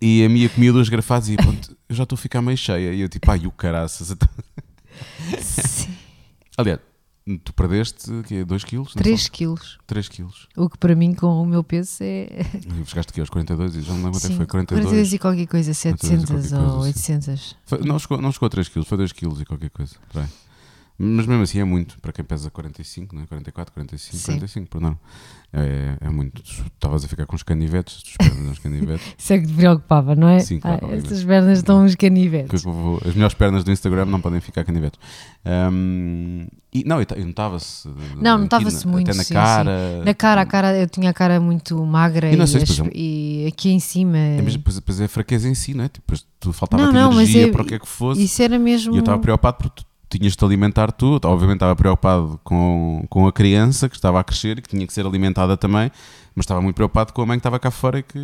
e 0.00 0.24
a 0.24 0.28
minha 0.28 0.48
comia 0.48 0.72
duas 0.72 0.88
garrafadas 0.88 1.28
e 1.30 1.36
pronto, 1.36 1.76
eu 1.88 1.96
já 1.96 2.02
estou 2.02 2.16
a 2.16 2.18
ficar 2.18 2.42
meio 2.42 2.56
cheia. 2.56 2.92
E 2.92 3.00
eu 3.00 3.08
tipo, 3.08 3.30
ai, 3.30 3.46
o 3.46 3.50
caraças. 3.50 4.14
Sim. 5.40 5.88
Aliás, 6.56 6.80
tu 7.36 7.52
perdeste 7.52 8.10
2 8.46 8.64
quilos? 8.64 8.94
3 8.94 9.28
quilos. 9.28 9.78
3 9.86 10.08
quilos. 10.08 10.48
O 10.56 10.70
que 10.70 10.78
para 10.78 10.94
mim, 10.94 11.12
com 11.14 11.26
o 11.42 11.44
meu 11.44 11.62
peso, 11.62 11.98
é. 12.00 12.28
E 12.80 12.86
chegaste 12.86 13.10
aqui 13.10 13.20
aos 13.20 13.28
42 13.28 13.76
e 13.76 13.82
já 13.82 13.92
não 13.92 14.04
lembro 14.04 14.16
é 14.16 14.20
Sim, 14.20 14.36
foi, 14.36 14.46
42. 14.46 14.86
42 14.86 15.12
e 15.12 15.18
qualquer 15.18 15.46
coisa, 15.46 15.72
42 15.72 15.72
e 15.72 15.74
700 15.74 16.50
qualquer 16.50 16.56
ou 16.56 16.80
coisa, 16.80 16.86
800. 16.86 17.56
Foi- 17.66 17.78
não, 17.84 17.98
chegou, 17.98 18.22
não 18.22 18.32
chegou 18.32 18.46
a 18.46 18.50
3 18.50 18.68
quilos, 18.68 18.88
foi 18.88 18.96
2 18.98 19.12
quilos 19.12 19.40
e 19.40 19.44
qualquer 19.44 19.70
coisa. 19.70 19.96
aí. 20.14 20.24
Mas 21.00 21.26
mesmo 21.26 21.42
assim 21.44 21.60
é 21.60 21.64
muito, 21.64 21.96
para 22.00 22.12
quem 22.12 22.24
pesa 22.24 22.50
45, 22.50 23.14
não 23.14 23.22
é? 23.22 23.26
44, 23.26 23.72
45, 23.72 24.16
Sim. 24.16 24.24
45, 24.32 24.68
por 24.68 24.80
não. 24.80 24.98
É, 25.52 25.96
é 26.00 26.10
muito. 26.10 26.42
Estavas 26.42 27.04
a 27.04 27.08
ficar 27.08 27.24
com 27.24 27.36
os 27.36 27.42
canivetes, 27.44 28.02
tu 28.02 28.10
esperas 28.10 28.36
uns 28.36 28.58
canivetes. 28.58 29.14
Isso 29.16 29.32
é 29.32 29.38
que 29.38 29.46
te 29.46 29.52
preocupava, 29.54 30.14
não 30.16 30.28
é? 30.28 30.40
Sim, 30.40 30.58
claro, 30.58 30.78
Ah, 30.82 30.84
obviamente. 30.84 31.04
estas 31.06 31.24
pernas 31.24 31.58
estão 31.58 31.84
uns 31.84 31.94
canivetes. 31.94 32.64
as 33.06 33.14
melhores 33.14 33.34
pernas 33.34 33.62
do 33.64 33.70
Instagram 33.70 34.06
não 34.06 34.20
podem 34.20 34.40
ficar 34.40 34.64
canivetes. 34.64 34.98
Ahm, 35.44 36.46
e, 36.74 36.84
não, 36.84 37.00
e 37.00 37.06
ta- 37.06 37.16
notava-se. 37.16 37.88
Não, 38.20 38.36
notava-se 38.38 38.86
muito, 38.86 39.08
Até 39.08 39.16
na 39.16 39.24
sim, 39.24 39.34
cara. 39.34 40.04
Na 40.04 40.14
cara, 40.14 40.40
a 40.42 40.46
cara, 40.46 40.76
eu 40.78 40.88
tinha 40.88 41.10
a 41.10 41.14
cara 41.14 41.40
muito 41.40 41.82
magra 41.86 42.30
E 42.30 42.34
e, 42.38 42.46
sei 42.46 42.62
as- 42.62 42.80
e 42.94 43.46
aqui 43.48 43.70
em 43.70 43.80
cima. 43.80 44.18
É 44.18 44.42
mesmo, 44.42 44.62
pois, 44.62 44.78
pois 44.80 45.00
é 45.00 45.04
a 45.04 45.08
fraqueza 45.08 45.48
em 45.48 45.54
si, 45.54 45.72
não 45.74 45.84
é? 45.84 45.88
Tipo, 45.88 46.00
depois 46.06 46.26
tu 46.38 46.52
faltava 46.52 46.82
Não, 46.82 46.90
a 46.90 46.92
não, 46.92 47.12
energia 47.14 47.46
é- 47.46 47.50
para 47.50 47.62
o 47.62 47.64
que 47.64 47.74
é 47.74 47.78
que 47.78 47.88
fosse. 47.88 48.22
Isso 48.22 48.42
era 48.42 48.58
mesmo. 48.58 48.92
E 48.94 48.96
eu 48.96 49.00
estava 49.00 49.18
preocupado 49.18 49.56
porque 49.58 49.82
tu 49.82 49.87
tinhas 50.08 50.32
de 50.32 50.38
te 50.38 50.44
alimentar 50.44 50.90
tu. 50.92 51.20
Obviamente 51.24 51.56
estava 51.56 51.76
preocupado 51.76 52.40
com, 52.42 53.04
com 53.08 53.26
a 53.26 53.32
criança 53.32 53.88
que 53.88 53.96
estava 53.96 54.20
a 54.20 54.24
crescer 54.24 54.60
que 54.60 54.68
tinha 54.68 54.86
que 54.86 54.92
ser 54.92 55.06
alimentada 55.06 55.56
também, 55.56 55.90
mas 56.34 56.44
estava 56.44 56.60
muito 56.60 56.76
preocupado 56.76 57.12
com 57.12 57.22
a 57.22 57.26
mãe 57.26 57.38
que 57.38 57.40
estava 57.40 57.58
cá 57.58 57.70
fora 57.70 57.98
e 57.98 58.02
que. 58.02 58.18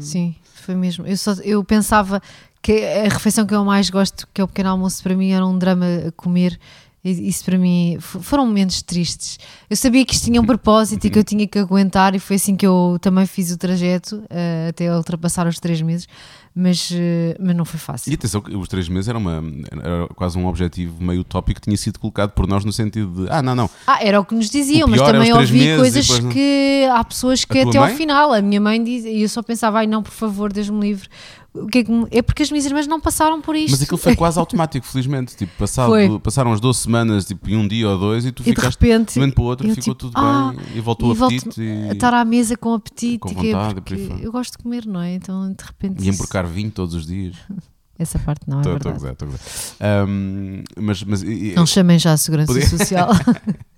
Sim, 0.00 0.34
foi 0.54 0.74
mesmo. 0.74 1.06
Eu, 1.06 1.16
só, 1.16 1.32
eu 1.42 1.62
pensava 1.64 2.22
que 2.62 2.84
a 2.84 3.08
refeição 3.08 3.46
que 3.46 3.54
eu 3.54 3.64
mais 3.64 3.90
gosto, 3.90 4.28
que 4.32 4.40
é 4.40 4.44
o 4.44 4.48
pequeno 4.48 4.70
almoço, 4.70 5.02
para 5.02 5.14
mim 5.14 5.30
era 5.30 5.44
um 5.46 5.58
drama 5.58 5.86
comer. 6.16 6.58
Isso 7.02 7.42
para 7.46 7.56
mim 7.56 7.96
foram 7.98 8.46
momentos 8.46 8.82
tristes. 8.82 9.38
Eu 9.70 9.76
sabia 9.76 10.04
que 10.04 10.12
isto 10.12 10.24
tinha 10.26 10.38
um 10.38 10.44
propósito 10.44 11.06
e 11.06 11.10
que 11.10 11.18
eu 11.18 11.24
tinha 11.24 11.46
que 11.46 11.58
aguentar, 11.58 12.14
e 12.14 12.18
foi 12.18 12.36
assim 12.36 12.54
que 12.54 12.66
eu 12.66 12.98
também 13.00 13.24
fiz 13.24 13.50
o 13.50 13.56
trajeto 13.56 14.22
eh, 14.28 14.66
até 14.68 14.94
ultrapassar 14.94 15.46
os 15.46 15.58
três 15.58 15.80
meses, 15.80 16.06
mas, 16.54 16.90
eh, 16.92 17.36
mas 17.38 17.54
não 17.54 17.64
foi 17.64 17.76
E 17.78 17.80
fácil. 17.80 18.12
atenção, 18.14 18.40
que 18.40 18.54
os 18.56 18.68
três 18.68 18.88
meses 18.88 19.08
era, 19.08 19.16
uma, 19.18 19.42
era 19.72 20.08
quase 20.14 20.36
um 20.36 20.46
objetivo 20.46 21.02
meio 21.02 21.20
utópico 21.20 21.60
que 21.60 21.64
tinha 21.64 21.76
sido 21.76 21.98
colocado 21.98 22.30
por 22.30 22.46
nós 22.46 22.64
no 22.64 22.72
sentido 22.72 23.24
de: 23.24 23.30
ah, 23.30 23.40
não, 23.42 23.54
não, 23.54 23.70
Ah, 23.86 23.98
era 24.04 24.20
o 24.20 24.24
que 24.24 24.34
nos 24.34 24.50
diziam, 24.50 24.88
mas 24.88 25.00
também 25.00 25.32
ouvi 25.32 25.68
e 25.70 25.76
coisas 25.76 26.06
depois 26.08 26.32
que 26.32 26.88
há 26.92 27.04
pessoas 27.04 27.44
que 27.44 27.58
A 27.58 27.68
até 27.68 27.78
ao 27.78 27.88
final. 27.88 28.32
A 28.32 28.42
minha 28.42 28.60
mãe 28.60 28.82
diz, 28.82 29.04
e 29.04 29.22
eu 29.22 29.28
só 29.28 29.42
pensava, 29.42 29.78
ai 29.78 29.86
não, 29.86 30.02
por 30.02 30.12
favor, 30.12 30.52
Deus 30.52 30.68
me 30.68 30.80
livre. 30.80 31.08
É, 31.52 32.18
é 32.18 32.22
porque 32.22 32.42
as 32.44 32.50
minhas 32.50 32.64
irmãs 32.64 32.86
não 32.86 33.00
passaram 33.00 33.40
por 33.40 33.56
isto. 33.56 33.72
Mas 33.72 33.82
aquilo 33.82 33.98
foi 33.98 34.14
quase 34.14 34.38
automático, 34.40 34.86
felizmente. 34.86 35.34
Tipo, 35.36 35.52
passado, 35.58 35.88
Foi. 35.88 36.18
passaram 36.20 36.52
as 36.52 36.60
12 36.60 36.78
semanas, 36.80 37.24
tipo, 37.24 37.48
e 37.48 37.56
um 37.56 37.66
dia 37.66 37.88
ou 37.88 37.98
dois, 37.98 38.24
e 38.24 38.30
tu 38.30 38.42
E 38.42 38.44
de 38.44 38.50
ficaste 38.50 38.80
repente, 38.80 39.14
de 39.14 39.18
um 39.18 39.22
momento 39.22 39.34
para 39.34 39.42
o 39.42 39.46
outro, 39.46 39.68
ficou 39.68 39.82
tipo, 39.82 39.94
tudo 39.96 40.12
ah, 40.16 40.52
bem 40.56 40.64
e 40.76 40.80
voltou 40.80 41.08
o 41.12 41.24
apetite. 41.24 41.60
a 41.60 41.64
E, 41.64 41.92
estar 41.92 42.14
à 42.14 42.24
mesa 42.24 42.56
com 42.56 42.72
apetite, 42.74 43.18
Com 43.18 43.30
é 43.30 43.34
vontade, 43.34 44.06
fora. 44.06 44.20
eu 44.22 44.30
gosto 44.30 44.52
de 44.56 44.62
comer, 44.62 44.86
não 44.86 45.00
é? 45.00 45.14
Então 45.14 45.52
de 45.52 45.64
repente 45.64 45.98
e 45.98 46.08
isso- 46.08 46.10
emborcar 46.18 46.46
vinho 46.46 46.70
todos 46.70 46.94
os 46.94 47.04
dias. 47.06 47.34
essa 47.98 48.18
parte 48.18 48.48
não 48.48 48.58
é 48.58 48.60
a 48.60 48.64
verdade. 48.64 48.94
gozar, 48.94 49.12
estou 49.12 49.28
a 49.28 49.30
gozar. 49.32 49.46
Ahm, 49.80 50.62
mas, 50.78 51.02
mas 51.02 51.22
Não 51.54 51.66
chamem 51.66 51.98
já 51.98 52.12
a 52.12 52.16
segurança 52.16 52.60
social. 52.68 53.10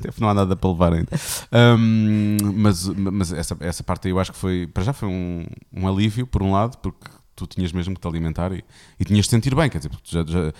Deve 0.00 0.14
não 0.20 0.28
há 0.28 0.34
nada 0.34 0.54
para 0.56 0.70
levar 0.70 0.92
ainda. 0.92 1.08
Ahm, 1.52 2.36
mas 2.56 2.86
mas 2.88 3.32
essa, 3.32 3.56
essa 3.60 3.82
parte 3.82 4.06
aí 4.08 4.12
eu 4.12 4.18
acho 4.20 4.32
que 4.32 4.38
foi, 4.38 4.66
para 4.66 4.84
já 4.84 4.92
foi 4.92 5.08
um, 5.08 5.44
um 5.72 5.88
alívio, 5.88 6.26
por 6.26 6.42
um 6.42 6.52
lado, 6.52 6.78
porque 6.78 7.08
tu 7.36 7.46
tinhas 7.46 7.72
mesmo 7.72 7.94
que 7.94 8.00
te 8.00 8.06
alimentar 8.08 8.52
e, 8.52 8.64
e 8.98 9.04
tinhas 9.04 9.24
de 9.26 9.30
sentir 9.30 9.54
bem. 9.54 9.68
Quer 9.68 9.78
dizer, 9.78 9.90
tu, 9.90 10.00
já, 10.04 10.24
já- 10.24 10.52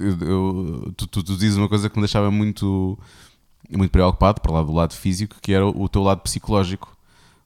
eu- 0.00 0.92
tu, 0.96 1.06
tu- 1.06 1.22
tu 1.22 1.36
dizes 1.36 1.56
uma 1.56 1.68
coisa 1.68 1.88
que 1.90 1.96
me 1.96 2.02
deixava 2.02 2.30
muito, 2.30 2.98
muito 3.70 3.90
preocupado, 3.90 4.40
para 4.40 4.52
lá 4.52 4.62
do 4.62 4.72
lado 4.72 4.94
físico, 4.94 5.36
que 5.40 5.52
era 5.52 5.66
o, 5.66 5.82
o 5.84 5.88
teu 5.88 6.02
lado 6.02 6.20
psicológico. 6.22 6.96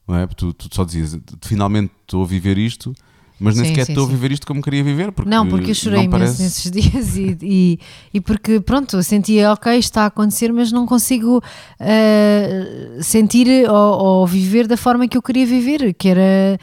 Não 0.07 0.17
é? 0.17 0.27
Tu, 0.27 0.53
tu 0.53 0.69
só 0.73 0.83
dizias, 0.83 1.17
finalmente 1.43 1.91
estou 2.01 2.23
a 2.23 2.27
viver 2.27 2.57
isto, 2.57 2.93
mas 3.39 3.55
nem 3.55 3.65
Sim, 3.65 3.69
sequer 3.71 3.85
sim, 3.85 3.91
estou 3.91 4.05
a 4.05 4.09
viver 4.09 4.31
isto 4.31 4.47
como 4.47 4.61
queria 4.61 4.83
viver. 4.83 5.11
Porque 5.11 5.29
Não, 5.29 5.47
porque 5.47 5.71
eu 5.71 5.75
chorei 5.75 6.03
imenso 6.03 6.11
parece- 6.11 6.43
nesses 6.43 6.71
dias 6.71 7.17
e, 7.17 7.37
e, 7.41 7.79
e 8.13 8.21
porque, 8.21 8.59
pronto, 8.59 8.95
eu 8.95 9.03
sentia, 9.03 9.51
ok, 9.51 9.77
está 9.77 10.03
a 10.03 10.05
acontecer, 10.07 10.51
mas 10.53 10.71
não 10.71 10.85
consigo 10.85 11.41
eh, 11.79 12.97
sentir 13.01 13.69
ou, 13.69 13.99
ou 14.03 14.27
viver 14.27 14.67
da 14.67 14.77
forma 14.77 15.07
que 15.07 15.17
eu 15.17 15.21
queria 15.21 15.45
viver, 15.45 15.93
que 15.93 16.07
era 16.09 16.57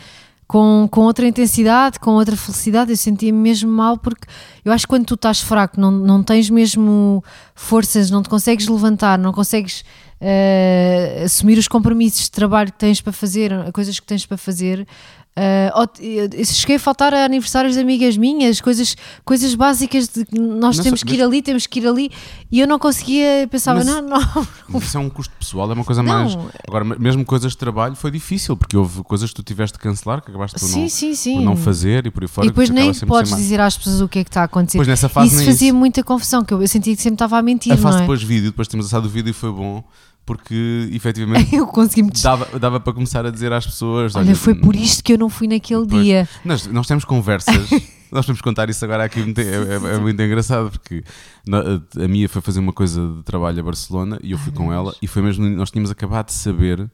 com, 0.47 0.87
com 0.91 1.03
outra 1.03 1.27
intensidade, 1.27 1.99
com 1.99 2.13
outra 2.13 2.37
felicidade. 2.37 2.91
Eu 2.91 2.97
sentia-me 2.97 3.39
mesmo 3.39 3.71
mal 3.71 3.97
porque 3.99 4.27
eu 4.65 4.73
acho 4.73 4.87
que 4.87 4.89
quando 4.91 5.05
tu 5.07 5.15
estás 5.15 5.41
fraco, 5.41 5.81
não, 5.81 5.91
não 5.91 6.23
tens 6.23 6.49
mesmo 6.51 7.23
forças, 7.55 8.11
não 8.11 8.23
te 8.23 8.29
consegues 8.29 8.67
levantar, 8.69 9.19
não 9.19 9.33
consegues 9.33 9.85
eh, 10.21 11.23
assumir 11.25 11.59
os 11.59 11.67
compromissos 11.69 12.25
de 12.25 12.31
trabalho 12.31 12.71
que 12.73 12.79
tens 12.79 13.01
para 13.01 13.13
fazer, 13.13 13.51
coisas 13.73 13.99
que 13.99 14.07
tens 14.07 14.25
para 14.25 14.37
fazer. 14.37 14.87
Eu 15.35 16.45
cheguei 16.45 16.77
a 16.77 16.79
faltar 16.79 17.15
a 17.15 17.25
aniversários 17.25 17.75
de 17.75 17.81
amigas 17.81 18.17
minhas, 18.17 18.61
coisas, 18.61 18.95
coisas 19.25 19.55
básicas 19.55 20.09
de 20.09 20.25
que 20.27 20.39
nós 20.39 20.77
Não 20.77 20.85
temos 20.85 21.03
que 21.03 21.15
ir 21.15 21.23
ali, 21.23 21.41
temos 21.41 21.67
que 21.67 21.81
ir 21.81 21.87
ali, 21.87 22.11
e 22.51 22.61
eu 22.61 22.67
não 22.69 22.79
conseguia, 22.79 23.49
pensava, 23.51 23.79
Mas- 23.79 23.87
não, 23.87 24.03
não, 24.03 24.47
Mas 24.69 24.83
Isso 24.85 24.97
é 24.97 25.01
um 25.01 25.09
custo 25.09 25.33
pessoal, 25.39 25.71
é 25.71 25.75
uma 25.75 25.85
coisa 25.85 26.03
Não. 26.03 26.13
mais. 26.13 26.37
Agora, 26.69 26.85
mesmo 26.85 27.25
coisas 27.25 27.53
de 27.53 27.59
trabalho 27.59 27.95
foi 27.97 28.11
difícil, 28.11 28.57
porque 28.57 28.77
houve 28.77 29.03
coisas 29.05 29.31
que 29.31 29.37
tu 29.37 29.43
tiveste 29.43 29.79
de 29.79 29.83
cancelar, 29.83 30.21
que 30.23 30.31
acabaste 30.31 30.59
por, 30.59 30.67
sim, 30.67 30.83
não, 30.83 30.89
sim, 30.89 31.15
sim. 31.15 31.35
por 31.37 31.43
não 31.43 31.57
fazer 31.57 32.07
e 32.07 32.11
por 32.11 32.23
aí 32.25 32.29
fora. 32.29 32.47
e 32.47 32.51
depois 32.51 32.69
nem 32.69 32.93
podes 33.07 33.35
dizer 33.35 33.61
às 33.61 33.77
pessoas 33.79 34.01
o 34.03 34.09
que 34.09 34.19
é 34.19 34.25
que 34.25 34.31
está 34.31 34.43
a 34.43 34.45
acontecer. 34.45 34.77
Depois 34.79 34.89
nessa 34.89 35.09
fase 35.09 35.35
Isso 35.35 35.45
fazia 35.45 35.69
isso. 35.69 35.77
muita 35.77 36.03
confusão, 36.03 36.45
que 36.45 36.53
eu, 36.53 36.61
eu 36.61 36.69
sentia 36.69 36.95
que 36.95 37.01
sempre 37.01 37.15
estava 37.15 37.39
a 37.39 37.43
mentir, 37.43 37.73
A 37.73 37.77
fase 37.77 37.99
é? 37.99 38.01
depois 38.01 38.23
vídeo, 38.23 38.51
depois 38.51 38.69
temos 38.69 38.87
lançado 38.87 39.07
o 39.07 39.09
vídeo 39.09 39.31
e 39.31 39.33
foi 39.33 39.51
bom, 39.51 39.83
porque 40.25 40.89
efetivamente 40.95 41.55
Eu 41.55 41.67
consegui-me 41.67 42.11
des- 42.11 42.23
dava, 42.23 42.59
dava 42.59 42.79
para 42.81 42.93
começar 42.93 43.25
a 43.27 43.31
dizer 43.31 43.53
às 43.53 43.67
pessoas. 43.67 44.15
Olha, 44.15 44.35
foi 44.37 44.55
por 44.55 44.75
isto 44.77 45.03
que 45.03 45.13
eu 45.13 45.19
não 45.19 45.29
fui 45.29 45.49
naquele 45.49 45.87
dia. 45.87 46.29
Nós, 46.45 46.67
nós 46.67 46.87
temos 46.87 47.05
conversas, 47.05 47.71
nós 48.13 48.25
podemos 48.27 48.41
contar 48.41 48.69
isso 48.71 48.85
agora 48.85 49.05
aqui, 49.05 49.21
é, 49.21 49.91
é- 49.93 49.95
é 49.97 49.99
muito 49.99 50.21
engraçado, 50.23 50.71
porque 50.71 51.03
a 52.03 52.09
Mia 52.09 52.29
foi 52.29 52.41
fazer 52.43 52.61
uma 52.61 52.73
coisa 52.73 53.01
de 53.17 53.23
trabalho 53.25 53.59
a 53.61 53.63
Barcelona 53.63 54.19
e 54.23 54.33
eu 54.33 54.39
fui 54.39 54.53
com 54.53 54.73
ela, 54.73 54.95
e 55.03 55.07
foi 55.07 55.23
mesmo, 55.23 55.45
nós 55.49 55.71
tínhamos 55.71 55.91
acabado 55.91 56.27
de 56.27 56.35
saber, 56.35 56.89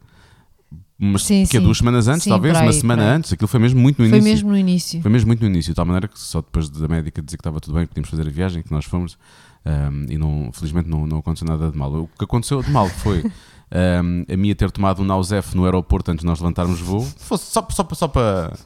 mas 1.00 1.22
Sim, 1.22 1.44
que 1.46 1.56
é 1.56 1.60
duas 1.60 1.78
semanas 1.78 2.08
antes, 2.08 2.24
Sim, 2.24 2.30
talvez, 2.30 2.56
aí, 2.56 2.62
uma 2.66 2.72
semana 2.72 3.02
antes, 3.14 3.32
aquilo 3.32 3.46
foi 3.46 3.60
mesmo 3.60 3.80
muito 3.80 4.02
no 4.02 4.08
Foi 4.08 4.18
início. 4.18 4.32
mesmo 4.34 4.50
no 4.50 4.56
início. 4.56 5.00
Foi 5.02 5.10
mesmo 5.10 5.28
muito 5.28 5.40
no 5.40 5.46
início, 5.46 5.70
de 5.72 5.76
tal 5.76 5.84
maneira 5.86 6.08
que 6.08 6.18
só 6.18 6.40
depois 6.40 6.68
da 6.68 6.88
médica 6.88 7.22
dizer 7.22 7.36
que 7.36 7.40
estava 7.40 7.60
tudo 7.60 7.74
bem, 7.74 7.82
que 7.84 7.90
podíamos 7.90 8.10
fazer 8.10 8.26
a 8.26 8.30
viagem, 8.30 8.62
que 8.62 8.72
nós 8.72 8.84
fomos, 8.84 9.16
ahm, 9.64 10.06
e 10.08 10.18
não, 10.18 10.50
felizmente 10.52 10.88
não, 10.88 11.06
não 11.06 11.18
aconteceu 11.18 11.46
nada 11.46 11.70
de 11.70 11.76
mal. 11.76 11.92
O 11.92 12.08
que 12.18 12.24
aconteceu 12.24 12.62
de 12.62 12.70
mal 12.70 12.88
foi 12.88 13.24
ahm, 13.70 14.24
a 14.32 14.36
Mia 14.36 14.54
ter 14.54 14.70
tomado 14.70 15.02
um 15.02 15.04
Nausef 15.04 15.56
no 15.56 15.64
aeroporto 15.64 16.10
antes 16.10 16.22
de 16.22 16.26
nós 16.26 16.40
levantarmos 16.40 16.80
voo, 16.80 17.02
fosse 17.02 17.50
só, 17.50 17.66
só, 17.70 17.86
só 17.92 18.08
para. 18.08 18.56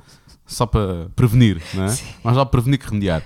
Só 0.45 0.67
para 0.67 1.09
prevenir, 1.17 1.63
não 1.73 1.85
é? 1.85 1.97
Mais 2.23 2.37
vale 2.37 2.47
prevenir 2.51 2.79
que 2.79 2.87
remediar. 2.87 3.23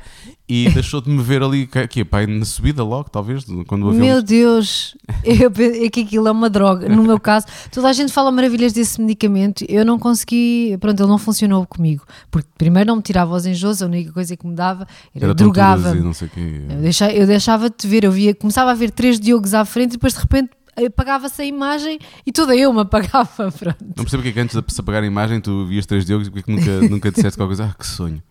E 0.49 0.69
deixou 0.75 1.01
de 1.01 1.11
me 1.11 1.21
ver 1.23 1.43
ali, 1.43 1.67
que, 1.91 2.05
pá, 2.05 2.25
na 2.25 2.45
subida 2.45 2.85
logo, 2.85 3.11
talvez, 3.11 3.45
quando 3.67 3.85
o 3.85 3.89
avião. 3.89 4.05
Meu 4.07 4.23
Deus, 4.23 4.97
eu, 5.25 5.51
é 5.85 5.89
que 5.91 6.03
aquilo 6.03 6.29
é 6.29 6.31
uma 6.31 6.49
droga. 6.49 6.89
No 6.89 7.03
meu 7.03 7.19
caso, 7.19 7.47
toda 7.73 7.89
a 7.89 7.93
gente 7.93 8.13
fala 8.13 8.31
maravilhas 8.31 8.73
desse 8.73 9.01
medicamento. 9.01 9.65
Eu 9.69 9.85
não 9.85 9.99
consegui, 9.99 10.77
pronto, 10.79 11.01
ele 11.03 11.09
não 11.09 11.19
funcionou 11.19 11.67
comigo. 11.67 12.05
Porque 12.31 12.49
primeiro 12.57 12.87
não 12.89 12.97
me 12.97 13.03
tirava 13.03 13.35
os 13.35 13.45
enjoos, 13.45 13.83
a 13.83 13.87
única 13.87 14.13
coisa 14.13 14.37
que 14.37 14.47
me 14.47 14.55
dava 14.55 14.87
era, 15.15 15.25
Era 15.27 15.35
drogava. 15.35 15.95
não 15.95 16.13
sei 16.13 16.29
quê. 16.29 16.61
Eu, 16.69 16.77
deixa- 16.81 17.11
eu 17.13 17.27
deixava 17.27 17.69
de 17.69 17.89
ver, 17.89 18.05
eu 18.05 18.13
via, 18.13 18.35
começava 18.35 18.71
a 18.71 18.75
ver 18.75 18.91
três 18.93 19.19
Diogos 19.19 19.53
à 19.53 19.65
frente 19.65 19.93
e 19.93 19.97
depois 19.97 20.13
de 20.15 20.21
repente 20.21 20.51
apagava-se 20.85 21.41
a 21.41 21.45
imagem 21.45 21.99
e 22.27 22.33
toda 22.33 22.55
eu 22.57 22.73
me 22.73 22.81
apagava. 22.81 23.51
Pronto. 23.53 23.77
Não 23.97 24.05
percebo 24.05 24.23
porque 24.23 24.29
é 24.29 24.33
que 24.33 24.41
antes 24.41 24.57
de 24.61 24.73
se 24.75 24.81
apagar 24.81 25.03
a 25.03 25.07
imagem 25.07 25.41
tu 25.41 25.67
vias 25.67 25.87
três 25.87 26.05
diogos 26.05 26.27
e 26.27 26.31
porque 26.31 26.51
é 26.51 26.55
que 26.57 26.61
nunca, 26.61 26.89
nunca 26.91 27.11
disseste 27.11 27.39
qualquer 27.39 27.57
coisa. 27.57 27.71
Ah, 27.73 27.75
que 27.79 27.87
sonho. 27.87 28.23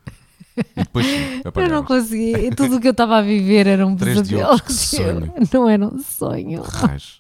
E 0.58 0.64
depois 0.76 1.06
sim, 1.06 1.14
Eu 1.14 1.42
não 1.44 1.50
apagavas. 1.50 1.88
conseguia, 1.88 2.52
tudo 2.56 2.78
o 2.78 2.80
que 2.82 2.88
eu 2.88 2.92
estava 2.92 3.18
a 3.18 3.22
viver 3.22 3.68
era 3.68 3.86
um 3.86 3.96
Três 3.96 4.20
pesadelo. 4.22 4.58
Sonho. 4.70 5.34
Não 5.54 5.70
era 5.70 5.86
um 5.86 6.00
sonho. 6.02 6.62
Raios. 6.62 7.20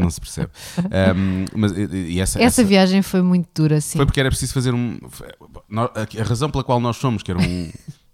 Não 0.00 0.08
se 0.10 0.18
percebe. 0.20 0.48
Ahm, 0.90 1.44
mas, 1.54 1.72
e, 1.76 2.18
essa, 2.18 2.38
Essa 2.38 2.62
essa- 2.62 2.64
viagem 2.64 3.02
foi 3.02 3.20
muito 3.22 3.46
dura, 3.54 3.80
sim. 3.80 3.98
foi 3.98 4.06
porque 4.06 4.18
era 4.18 4.30
preciso 4.30 4.54
fazer 4.54 4.72
um. 4.74 4.98
A, 5.76 6.20
a 6.20 6.24
razão 6.24 6.50
pela 6.50 6.64
qual 6.64 6.80
nós 6.80 6.96
fomos, 6.96 7.22
que 7.22 7.30
era 7.30 7.38
um, 7.38 7.70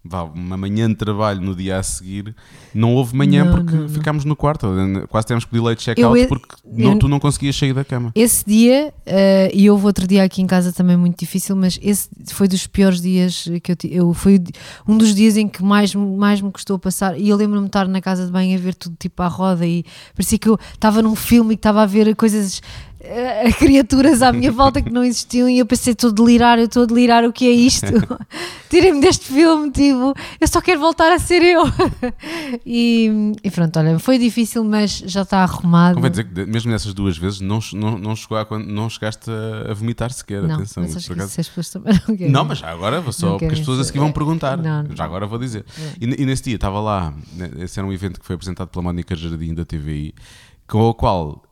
vá, 0.08 0.22
uma 0.24 0.56
manhã 0.56 0.88
de 0.88 0.94
trabalho 0.94 1.40
no 1.40 1.54
dia 1.54 1.78
a 1.78 1.82
seguir, 1.82 2.34
não 2.74 2.94
houve 2.94 3.14
manhã 3.16 3.44
Não, 3.44 3.52
porque 3.52 3.74
não, 3.74 3.82
não. 3.82 3.88
ficámos 3.88 4.24
no 4.24 4.34
quarto. 4.36 4.66
Quase 5.08 5.26
tivemos 5.26 5.44
que 5.44 5.50
pedir 5.50 5.62
late 5.62 5.82
check-out 5.82 6.18
Eu- 6.20 6.28
porque 6.28 6.54
não, 6.64 6.92
eu- 6.92 6.98
tu 6.98 7.08
não 7.08 7.18
conseguias 7.20 7.56
sair 7.56 7.72
da 7.72 7.84
cama. 7.84 8.12
Esse 8.14 8.44
dia, 8.46 8.92
eh, 9.04 9.50
e 9.54 9.68
houve 9.70 9.86
outro 9.86 10.06
dia 10.06 10.22
aqui 10.24 10.40
em 10.42 10.46
casa 10.46 10.72
também 10.72 10.96
muito 10.96 11.18
difícil, 11.18 11.54
mas 11.56 11.78
esse 11.82 12.08
foi 12.32 12.48
dos 12.48 12.66
piores 12.66 13.00
dias 13.00 13.48
que 13.62 13.72
eu, 13.72 13.76
eu 13.90 14.14
Foi 14.14 14.42
um 14.88 14.96
dos 14.96 15.14
dias 15.14 15.36
em 15.36 15.46
que 15.48 15.62
mais, 15.62 15.94
mais 15.94 16.40
me 16.40 16.50
custou 16.50 16.78
passar. 16.78 17.18
E 17.18 17.28
eu 17.28 17.36
lembro-me 17.36 17.64
de 17.64 17.68
estar 17.68 17.86
na 17.88 18.00
casa 18.00 18.24
de 18.26 18.32
banho 18.32 18.56
a 18.56 18.60
ver 18.60 18.74
tudo 18.74 18.96
tipo 18.98 19.22
à 19.22 19.28
roda 19.28 19.66
e 19.66 19.84
parecia 20.14 20.38
que 20.38 20.48
eu 20.48 20.58
estava 20.74 21.02
num 21.02 21.14
filme 21.14 21.54
e 21.54 21.56
que 21.56 21.60
estava 21.60 21.82
a 21.82 21.86
ver 21.86 22.14
coisas. 22.16 22.60
Eh, 23.08 23.52
criaturas 23.52 24.22
à 24.22 24.32
minha 24.32 24.50
volta 24.50 24.82
que 24.82 24.90
não 24.90 25.04
existiam 25.04 25.48
e 25.48 25.58
eu 25.58 25.66
pensei, 25.66 25.92
estou 25.92 26.10
a 26.10 26.12
delirar, 26.12 26.58
eu 26.58 26.66
estou 26.66 26.82
a 26.82 26.86
delirar, 26.86 27.24
o 27.24 27.32
que 27.32 27.46
é 27.46 27.50
isto? 27.50 27.86
Tirem-me 28.68 29.00
deste 29.00 29.26
filme, 29.26 29.70
tipo, 29.70 30.14
eu 30.40 30.48
só 30.48 30.60
quero 30.60 30.80
voltar 30.80 31.12
a 31.12 31.18
ser 31.18 31.42
eu. 31.42 31.62
e, 32.66 33.32
e 33.42 33.50
pronto, 33.50 33.78
olha, 33.78 33.98
foi 33.98 34.18
difícil, 34.18 34.64
mas 34.64 34.98
já 35.06 35.22
está 35.22 35.38
arrumado. 35.38 35.94
Convém 35.94 36.10
dizer 36.10 36.24
que 36.24 36.46
mesmo 36.46 36.70
nessas 36.70 36.92
duas 36.92 37.16
vezes 37.16 37.40
não, 37.40 37.60
não, 37.72 37.98
não, 37.98 38.16
chegou 38.16 38.36
a, 38.36 38.58
não 38.58 38.90
chegaste 38.90 39.30
a, 39.30 39.72
vomitar 39.72 40.12
sequer. 40.12 40.42
Não, 40.42 40.56
atenção, 40.56 40.82
mas 40.82 40.96
acho 40.96 41.12
acaso- 41.12 41.40
as 41.40 41.48
pessoas 41.48 41.70
também 41.70 41.94
não 41.94 42.16
querem. 42.16 42.32
Não, 42.32 42.44
mas 42.44 42.58
já 42.58 42.70
agora 42.70 43.00
vou 43.00 43.12
só 43.12 43.38
porque 43.38 43.46
as 43.46 43.58
pessoas 43.58 43.80
a 43.80 43.84
seguir 43.84 44.00
vão 44.00 44.12
perguntar. 44.12 44.56
Não, 44.56 44.82
não. 44.82 44.96
Já 44.96 45.04
agora 45.04 45.26
vou 45.26 45.38
dizer. 45.38 45.64
E, 46.00 46.22
e 46.22 46.26
nesse 46.26 46.42
dia 46.44 46.56
estava 46.56 46.80
lá, 46.80 47.14
esse 47.58 47.78
era 47.78 47.86
um 47.86 47.92
evento 47.92 48.18
que 48.18 48.26
foi 48.26 48.34
apresentado 48.34 48.68
pela 48.68 48.82
Mónica 48.82 49.14
Jardim 49.14 49.54
da 49.54 49.64
TVI, 49.64 50.14
com 50.66 50.80
o 50.82 50.94
qual 50.94 51.45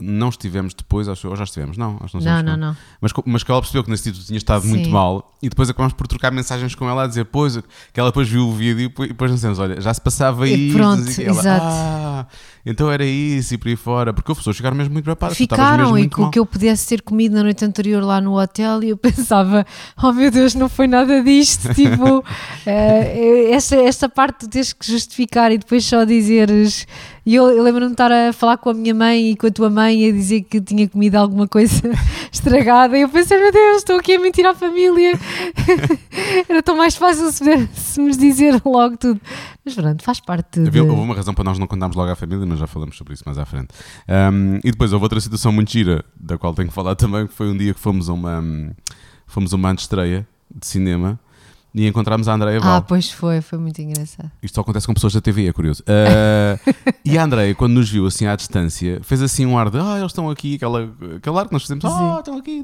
não 0.00 0.28
estivemos 0.28 0.74
depois, 0.74 1.08
acho, 1.08 1.26
ou 1.28 1.36
já 1.36 1.44
estivemos, 1.44 1.78
não, 1.78 1.98
acho 2.02 2.18
não 2.18 2.24
Não, 2.24 2.42
não, 2.42 2.56
não. 2.56 2.76
Mas, 3.00 3.12
mas 3.24 3.42
que 3.42 3.50
ela 3.50 3.60
percebeu 3.60 3.82
que 3.82 3.90
nesse 3.90 4.04
título 4.04 4.24
tinha 4.24 4.36
estado 4.36 4.66
muito 4.66 4.84
Sim. 4.84 4.90
mal 4.90 5.34
e 5.42 5.48
depois 5.48 5.70
acabámos 5.70 5.94
por 5.94 6.06
trocar 6.06 6.30
mensagens 6.30 6.74
com 6.74 6.88
ela 6.88 7.04
a 7.04 7.06
dizer, 7.06 7.24
pois, 7.26 7.58
que 7.92 8.00
ela 8.00 8.10
depois 8.10 8.28
viu 8.28 8.46
o 8.48 8.52
vídeo 8.52 8.80
e 8.80 8.88
depois, 8.88 9.08
e 9.08 9.12
depois 9.12 9.32
dissemos, 9.32 9.58
olha, 9.58 9.80
já 9.80 9.92
se 9.92 10.00
passava 10.00 10.46
E 10.46 10.72
pronto, 10.72 11.04
quê. 11.04 11.22
Ela, 11.22 11.38
exato. 11.38 11.64
Ah, 11.66 12.26
então 12.64 12.90
era 12.90 13.04
isso 13.04 13.54
e 13.54 13.58
por 13.58 13.68
aí 13.68 13.76
fora. 13.76 14.12
Porque 14.12 14.30
houve 14.30 14.40
pessoas 14.40 14.56
que 14.56 14.58
ficaram 14.58 14.76
mesmo 14.76 14.92
muito 14.92 15.06
mesmo 15.06 15.34
Ficaram 15.34 15.88
e 15.90 16.02
muito 16.02 16.16
com 16.16 16.24
o 16.24 16.30
que 16.30 16.38
eu 16.38 16.44
pudesse 16.44 16.88
ter 16.88 17.00
comido 17.00 17.34
na 17.34 17.42
noite 17.42 17.64
anterior 17.64 18.02
lá 18.02 18.20
no 18.20 18.38
hotel 18.38 18.82
e 18.82 18.90
eu 18.90 18.96
pensava, 18.98 19.64
oh 20.02 20.12
meu 20.12 20.30
Deus, 20.30 20.54
não 20.54 20.68
foi 20.68 20.86
nada 20.86 21.22
disto. 21.22 21.72
tipo, 21.74 22.24
eh, 22.66 23.50
esta, 23.52 23.76
esta 23.76 24.08
parte 24.08 24.40
tu 24.40 24.48
tens 24.48 24.72
que 24.72 24.90
justificar 24.90 25.52
e 25.52 25.58
depois 25.58 25.84
só 25.84 26.04
dizeres. 26.04 26.86
E 27.26 27.34
eu, 27.34 27.50
eu 27.50 27.60
lembro-me 27.64 27.88
de 27.88 27.94
estar 27.94 28.12
a 28.12 28.32
falar 28.32 28.56
com 28.56 28.70
a 28.70 28.74
minha 28.74 28.94
mãe 28.94 29.32
e 29.32 29.36
com 29.36 29.48
a 29.48 29.50
tua 29.50 29.68
mãe 29.68 30.04
e 30.04 30.10
a 30.10 30.12
dizer 30.12 30.42
que 30.42 30.60
tinha 30.60 30.88
comido 30.88 31.16
alguma 31.16 31.48
coisa 31.48 31.82
estragada. 32.30 32.96
E 32.96 33.02
eu 33.02 33.08
pensei, 33.08 33.36
meu 33.36 33.50
Deus, 33.50 33.78
estou 33.78 33.96
aqui 33.96 34.14
a 34.14 34.20
mentir 34.20 34.46
à 34.46 34.54
família. 34.54 35.18
Era 36.48 36.62
tão 36.62 36.76
mais 36.76 36.94
fácil 36.94 37.32
se, 37.32 37.66
se 37.74 38.00
me 38.00 38.16
dizer 38.16 38.62
logo 38.64 38.96
tudo. 38.96 39.20
Mas 39.64 39.74
pronto, 39.74 40.04
faz 40.04 40.20
parte. 40.20 40.60
De... 40.60 40.68
Havia, 40.68 40.84
houve 40.84 41.02
uma 41.02 41.16
razão 41.16 41.34
para 41.34 41.42
nós 41.42 41.58
não 41.58 41.66
contarmos 41.66 41.96
logo 41.96 42.12
à 42.12 42.14
família, 42.14 42.46
mas 42.46 42.60
já 42.60 42.68
falamos 42.68 42.96
sobre 42.96 43.14
isso 43.14 43.24
mais 43.26 43.38
à 43.38 43.44
frente. 43.44 43.70
Um, 44.08 44.58
e 44.58 44.70
depois 44.70 44.92
houve 44.92 45.04
outra 45.04 45.18
situação 45.18 45.50
muito 45.50 45.72
gira, 45.72 46.04
da 46.14 46.38
qual 46.38 46.54
tenho 46.54 46.68
que 46.68 46.74
falar 46.74 46.94
também, 46.96 47.26
que 47.26 47.34
foi 47.34 47.48
um 47.50 47.56
dia 47.56 47.74
que 47.74 47.80
fomos 47.80 48.08
a 48.08 48.12
uma, 48.12 48.38
um, 48.38 48.70
fomos 49.26 49.52
a 49.52 49.56
uma 49.56 49.70
antestreia 49.70 50.24
de 50.54 50.64
cinema 50.64 51.18
e 51.76 51.86
encontramos 51.86 52.26
a 52.26 52.32
Andreia 52.32 52.58
Val. 52.58 52.76
Ah, 52.76 52.80
pois 52.80 53.10
foi, 53.10 53.42
foi 53.42 53.58
muito 53.58 53.82
engraçado. 53.82 54.30
Isto 54.42 54.54
só 54.54 54.62
acontece 54.62 54.86
com 54.86 54.94
pessoas 54.94 55.12
da 55.12 55.20
TV, 55.20 55.46
é 55.46 55.52
curioso. 55.52 55.82
Uh, 55.82 56.72
e 57.04 57.18
a 57.18 57.22
Andreia, 57.22 57.54
quando 57.54 57.74
nos 57.74 57.90
viu 57.90 58.06
assim 58.06 58.26
à 58.26 58.34
distância, 58.34 58.98
fez 59.02 59.20
assim 59.20 59.44
um 59.44 59.58
ar 59.58 59.68
de 59.68 59.78
ah, 59.78 59.98
eles 59.98 60.10
estão 60.10 60.30
aqui, 60.30 60.54
aquela, 60.54 60.90
aquele 61.16 61.38
ar 61.38 61.46
que 61.46 61.52
nós 61.52 61.60
fizemos, 61.60 61.84
ah, 61.84 61.90
Sim. 61.90 62.18
estão 62.18 62.38
aqui. 62.38 62.62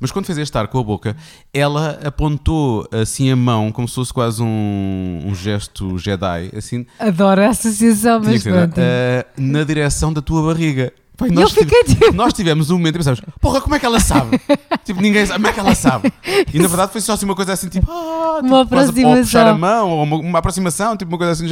Mas 0.00 0.10
quando 0.10 0.24
fez 0.24 0.38
este 0.38 0.56
ar 0.56 0.66
com 0.68 0.78
a 0.78 0.82
boca, 0.82 1.14
ela 1.52 2.00
apontou 2.02 2.88
assim 2.90 3.30
a 3.30 3.36
mão, 3.36 3.70
como 3.70 3.86
se 3.86 3.96
fosse 3.96 4.14
quase 4.14 4.42
um, 4.42 5.20
um 5.26 5.34
gesto 5.34 5.98
Jedi, 5.98 6.50
assim, 6.56 6.86
Adoro 6.98 7.42
a 7.42 7.48
associação, 7.48 8.22
mas 8.24 8.42
ser, 8.42 8.50
pronto. 8.50 8.78
uh, 8.78 9.42
na 9.42 9.62
direção 9.62 10.10
da 10.10 10.22
tua 10.22 10.42
barriga. 10.54 10.90
E 11.20 11.24
E 11.26 11.28
eu 11.28 11.32
nós, 11.32 11.52
tive- 11.52 11.64
fiquei 11.66 11.84
tipo. 11.84 12.12
nós 12.12 12.32
tivemos 12.32 12.70
um 12.70 12.74
momento 12.76 12.96
e 12.96 12.98
pensamos, 12.98 13.20
porra, 13.40 13.60
como 13.60 13.74
é 13.74 13.78
que 13.78 13.86
ela 13.86 14.00
sabe? 14.00 14.40
tipo, 14.84 15.00
ninguém 15.00 15.24
sabe, 15.24 15.38
como 15.38 15.46
é 15.46 15.52
que 15.52 15.60
ela 15.60 15.74
sabe? 15.74 16.12
E 16.52 16.58
na 16.58 16.66
verdade 16.66 16.90
foi 16.90 17.00
só 17.00 17.12
assim 17.12 17.24
uma 17.24 17.36
coisa 17.36 17.52
assim, 17.52 17.68
tipo, 17.68 17.88
ah, 17.90 18.36
tipo, 18.42 18.48
Uma 18.48 18.62
aproximação. 18.62 19.22
Puxar 19.22 19.46
a 19.46 19.54
mão, 19.54 19.90
ou 19.90 20.02
uma, 20.02 20.16
uma 20.16 20.38
aproximação, 20.40 20.96
tipo 20.96 21.12
uma 21.12 21.18
coisa 21.18 21.32
assim. 21.32 21.46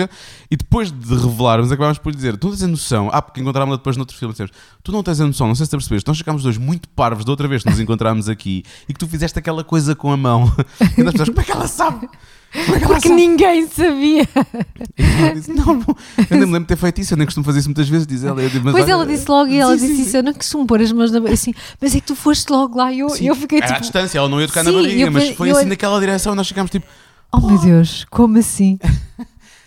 E 0.50 0.56
depois 0.56 0.90
de 0.90 1.14
revelarmos, 1.14 1.70
acabámos 1.70 1.98
por 1.98 2.10
lhe 2.10 2.16
dizer, 2.16 2.36
tu 2.36 2.48
não 2.48 2.54
tens 2.56 2.64
a 2.64 2.66
noção, 2.68 3.08
ah, 3.12 3.22
porque 3.22 3.40
encontrámos-la 3.40 3.76
depois 3.76 3.96
noutro 3.96 4.16
filme, 4.16 4.32
dissemos, 4.32 4.50
tu 4.82 4.90
não 4.90 5.02
tens 5.02 5.20
a 5.20 5.26
noção, 5.26 5.46
não 5.46 5.54
sei 5.54 5.64
se 5.66 5.70
te 5.70 5.76
percebeste, 5.76 6.08
nós 6.08 6.18
ficámos 6.18 6.42
dois 6.42 6.58
muito 6.58 6.88
parvos 6.88 7.24
da 7.24 7.30
outra 7.30 7.46
vez 7.46 7.62
que 7.62 7.70
nos 7.70 7.78
encontrámos 7.78 8.28
aqui 8.28 8.64
e 8.88 8.92
que 8.92 8.98
tu 8.98 9.06
fizeste 9.06 9.38
aquela 9.38 9.62
coisa 9.62 9.94
com 9.94 10.10
a 10.10 10.16
mão. 10.16 10.52
E 10.98 11.02
nós 11.04 11.12
pensamos, 11.12 11.28
como 11.30 11.40
é 11.40 11.44
que 11.44 11.52
ela 11.52 11.68
sabe? 11.68 12.08
Porque 12.86 13.08
ninguém 13.08 13.66
sabia. 13.66 14.28
E 14.98 15.02
ela 15.22 15.34
disse, 15.34 15.52
não, 15.52 15.64
não, 15.74 15.96
eu 16.30 16.36
nem 16.36 16.40
me 16.40 16.44
lembro 16.52 16.60
de 16.60 16.66
ter 16.66 16.76
feito 16.76 17.00
isso, 17.00 17.14
eu 17.14 17.16
nem 17.16 17.26
costumo 17.26 17.44
fazer 17.44 17.60
isso 17.60 17.68
muitas 17.68 17.88
vezes, 17.88 18.06
diz 18.06 18.24
ela. 18.24 18.42
Eu 18.42 18.50
digo, 18.50 18.64
mas 18.64 18.72
Pois 18.72 18.84
olha, 18.84 18.92
ela 18.92 19.06
disse 19.06 19.24
logo 19.28 19.50
e 19.50 19.56
ela 19.58 19.76
sim, 19.78 19.86
disse 19.86 19.96
sim, 19.96 20.02
isso. 20.02 20.10
sim. 20.10 20.16
Eu 20.18 20.22
não 20.22 20.34
costumo 20.34 20.66
pôr 20.66 20.80
as 20.82 20.92
mãos 20.92 21.10
na 21.10 21.18
assim, 21.30 21.54
mas 21.80 21.94
é 21.94 22.00
que 22.00 22.06
tu 22.06 22.14
foste 22.14 22.50
logo 22.50 22.76
lá 22.76 22.92
e 22.92 22.98
eu, 23.00 23.08
eu 23.16 23.34
fiquei 23.34 23.58
era 23.58 23.66
à 23.66 23.68
tipo. 23.70 23.80
distância, 23.82 24.18
ela 24.18 24.28
não 24.28 24.40
ia 24.40 24.46
tocar 24.46 24.62
na 24.62 24.70
barriga, 24.72 25.00
eu 25.00 25.10
mas 25.12 25.30
foi 25.30 25.50
eu- 25.50 25.56
assim 25.56 25.66
naquela 25.66 25.98
direção 25.98 26.34
e 26.34 26.36
nós 26.36 26.46
ficámos 26.48 26.70
tipo, 26.70 26.86
Oh 27.34 27.40
meu 27.40 27.58
Deus, 27.58 28.04
como 28.10 28.38
assim? 28.38 28.78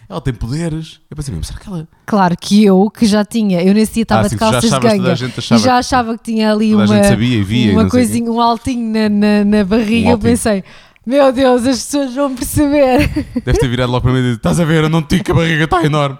ela 0.08 0.22
tem 0.22 0.34
poderes. 0.36 1.00
Eu 1.10 1.18
pensei, 1.18 1.34
mas 1.36 1.48
será 1.48 1.60
que 1.60 1.68
ela. 1.68 1.88
Claro 2.06 2.36
que 2.40 2.64
eu, 2.64 2.92
que 2.92 3.08
já 3.08 3.26
tinha, 3.26 3.64
eu 3.64 3.74
nesse 3.74 3.96
dia 3.96 4.04
estava 4.04 4.28
Ah, 4.28 4.30
de 4.30 4.36
calças 4.38 4.64
de 4.70 4.80
ganga 4.80 5.10
e 5.10 5.12
achava 5.12 5.58
já 5.60 5.78
achava 5.78 6.16
que 6.18 6.24
tinha 6.32 6.52
ali 6.52 6.76
uma, 6.76 6.86
gente 6.86 7.08
sabia 7.08 7.44
via 7.44 7.72
uma 7.72 7.90
coisinha, 7.90 8.30
um 8.32 8.40
altinho 8.40 8.92
na, 8.94 9.10
na, 9.10 9.44
na 9.46 9.64
barriga. 9.64 10.10
Um 10.10 10.12
eu 10.12 10.20
pensei, 10.20 10.64
meu 11.06 11.32
Deus, 11.32 11.66
as 11.66 11.84
pessoas 11.84 12.14
vão 12.16 12.34
perceber. 12.36 13.08
Deve 13.44 13.60
ter 13.60 13.68
virado 13.68 13.92
logo 13.92 14.02
para 14.04 14.12
mim 14.14 14.20
e 14.20 14.24
dito: 14.24 14.38
Estás 14.38 14.60
a 14.60 14.66
ver, 14.66 14.84
eu 14.84 14.90
não 14.90 15.02
te 15.02 15.12
digo 15.12 15.24
que 15.26 15.32
a 15.32 15.36
barriga 15.36 15.64
está 15.66 15.84
enorme. 15.84 16.18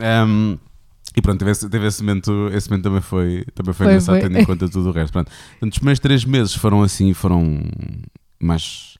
Ahm, 0.00 0.56
e 1.16 1.20
pronto, 1.20 1.38
teve 1.38 1.50
esse, 1.50 1.68
teve 1.68 1.86
esse 1.86 2.02
momento, 2.02 2.48
esse 2.54 2.70
momento 2.70 2.84
também 2.84 3.00
foi, 3.02 3.44
também 3.54 3.74
foi, 3.74 3.84
Foi, 3.86 3.92
engraçado, 3.94 4.14
foi. 4.20 4.28
tendo 4.28 4.38
em 4.38 4.44
conta 4.46 4.68
tudo 4.68 4.88
o 4.88 4.92
resto. 4.92 5.12
Pronto. 5.12 5.30
Portanto, 5.30 5.72
os 5.72 5.78
primeiros 5.78 6.00
três 6.00 6.24
meses 6.24 6.54
foram 6.54 6.82
assim, 6.82 7.12
foram 7.12 7.60
mais, 8.40 8.96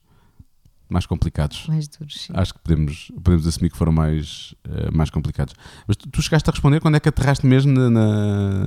mais 0.87 1.07
complicados. 1.07 1.65
Mais 1.67 1.87
duros, 1.87 2.13
sim. 2.25 2.33
Acho 2.35 2.53
que 2.53 2.59
podemos, 2.59 3.11
podemos 3.23 3.47
assumir 3.47 3.71
que 3.71 3.77
foram 3.77 3.91
mais, 3.91 4.53
eh, 4.69 4.91
mais 4.93 5.09
complicados. 5.09 5.55
Mas 5.87 5.97
tu, 5.97 6.07
tu 6.07 6.21
chegaste 6.21 6.47
a 6.49 6.51
responder 6.51 6.79
quando 6.81 6.95
é 6.95 6.99
que 6.99 7.09
aterraste 7.09 7.47
mesmo 7.47 7.71
na. 7.73 7.89
na- 7.89 8.65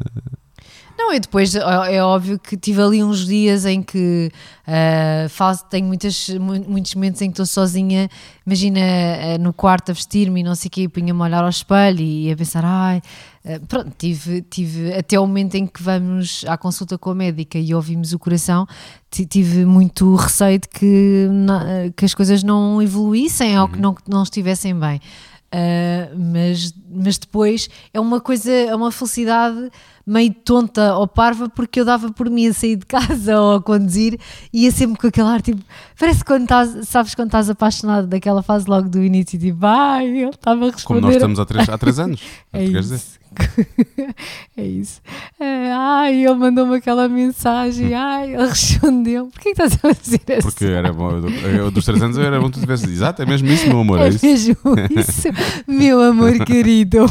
Não, 0.98 1.12
e 1.12 1.20
depois 1.20 1.54
é 1.54 2.02
óbvio 2.02 2.38
que 2.38 2.56
tive 2.56 2.80
ali 2.80 3.04
uns 3.04 3.26
dias 3.26 3.66
em 3.66 3.82
que 3.82 4.30
ah, 4.66 5.26
faço, 5.28 5.64
tenho 5.66 5.86
muitas, 5.86 6.28
mu- 6.30 6.64
muitos 6.66 6.94
momentos 6.94 7.20
em 7.20 7.26
que 7.26 7.32
estou 7.34 7.44
sozinha, 7.46 8.08
imagina 8.46 8.80
ah, 8.80 9.38
no 9.38 9.52
quarto 9.52 9.90
a 9.90 9.92
vestir-me 9.92 10.40
e 10.40 10.42
não 10.42 10.54
sei 10.54 10.68
o 10.68 10.70
quê, 10.70 10.82
e 10.82 10.88
punha-me 10.88 11.20
a 11.20 11.24
olhar 11.24 11.44
ao 11.44 11.50
espelho 11.50 12.00
e 12.00 12.32
a 12.32 12.36
pensar, 12.36 12.64
ai, 12.64 13.02
ah, 13.44 13.60
pronto, 13.68 13.92
tive, 13.98 14.40
tive 14.42 14.94
até 14.94 15.20
o 15.20 15.26
momento 15.26 15.54
em 15.56 15.66
que 15.66 15.82
vamos 15.82 16.44
à 16.48 16.56
consulta 16.56 16.96
com 16.96 17.10
a 17.10 17.14
médica 17.14 17.58
e 17.58 17.74
ouvimos 17.74 18.14
o 18.14 18.18
coração, 18.18 18.66
ti- 19.10 19.26
tive 19.26 19.66
muito 19.66 20.14
receio 20.14 20.58
de 20.58 20.66
que, 20.68 21.28
na- 21.30 21.90
que 21.94 22.06
as 22.06 22.14
coisas 22.14 22.42
não 22.42 22.80
evoluíssem 22.80 23.58
ou 23.60 23.68
que 23.68 23.78
não, 23.78 23.92
que 23.94 24.02
não 24.08 24.22
estivessem 24.22 24.74
bem. 24.74 24.98
Uh, 25.46 26.18
mas, 26.18 26.74
mas 26.90 27.18
depois 27.18 27.68
é 27.94 28.00
uma 28.00 28.20
coisa, 28.20 28.50
é 28.50 28.74
uma 28.74 28.90
felicidade 28.90 29.70
meio 30.06 30.32
tonta 30.32 30.94
ou 30.94 31.06
parva 31.06 31.48
porque 31.48 31.80
eu 31.80 31.84
dava 31.84 32.12
por 32.12 32.28
mim 32.28 32.48
a 32.48 32.52
sair 32.52 32.76
de 32.76 32.84
casa 32.84 33.38
ou 33.40 33.54
a 33.54 33.62
conduzir 33.62 34.18
e 34.52 34.64
ia 34.64 34.70
sempre 34.70 35.00
com 35.00 35.06
aquele 35.06 35.28
ar 35.28 35.40
tipo, 35.40 35.62
parece 35.98 36.24
quando 36.24 36.42
estás, 36.42 36.88
sabes 36.88 37.14
quando 37.14 37.28
estás 37.28 37.48
apaixonado 37.48 38.06
daquela 38.06 38.42
fase 38.42 38.68
logo 38.68 38.88
do 38.88 39.02
início, 39.02 39.38
tipo, 39.38 39.64
ai, 39.64 40.06
ele 40.06 40.30
estava 40.30 40.66
a 40.66 40.70
responder. 40.70 41.00
Como 41.00 41.00
nós 41.00 41.16
estamos 41.16 41.40
há 41.40 41.44
três, 41.44 41.68
há 41.68 41.78
três 41.78 41.98
anos. 42.00 42.20
É 42.52 42.64
isso. 42.64 43.18
é 44.56 44.62
isso. 44.64 45.00
É, 45.38 45.72
ai, 45.72 46.24
ele 46.24 46.34
mandou-me 46.34 46.76
aquela 46.76 47.08
mensagem. 47.08 47.94
Ai, 47.94 48.34
ele 48.34 48.46
respondeu. 48.46 49.26
Porquê 49.26 49.54
que 49.54 49.62
estás 49.62 49.74
a 49.74 49.94
fazer 49.94 50.20
assim? 50.28 50.42
Porque 50.42 50.64
era 50.64 50.92
bom, 50.92 51.10
eu 51.10 51.70
dos 51.70 51.84
três 51.84 52.02
anos 52.02 52.16
era 52.18 52.40
bom 52.40 52.46
que 52.46 52.54
tu 52.54 52.60
tivesse 52.60 52.86
exato, 52.86 53.22
é 53.22 53.26
mesmo 53.26 53.48
isso, 53.48 53.66
meu 53.68 53.80
amor. 53.80 54.00
É 54.00 54.06
É 54.06 54.08
isso. 54.08 54.24
mesmo 54.26 54.56
isso, 54.98 55.28
meu 55.66 56.00
amor 56.00 56.38
querido. 56.44 57.06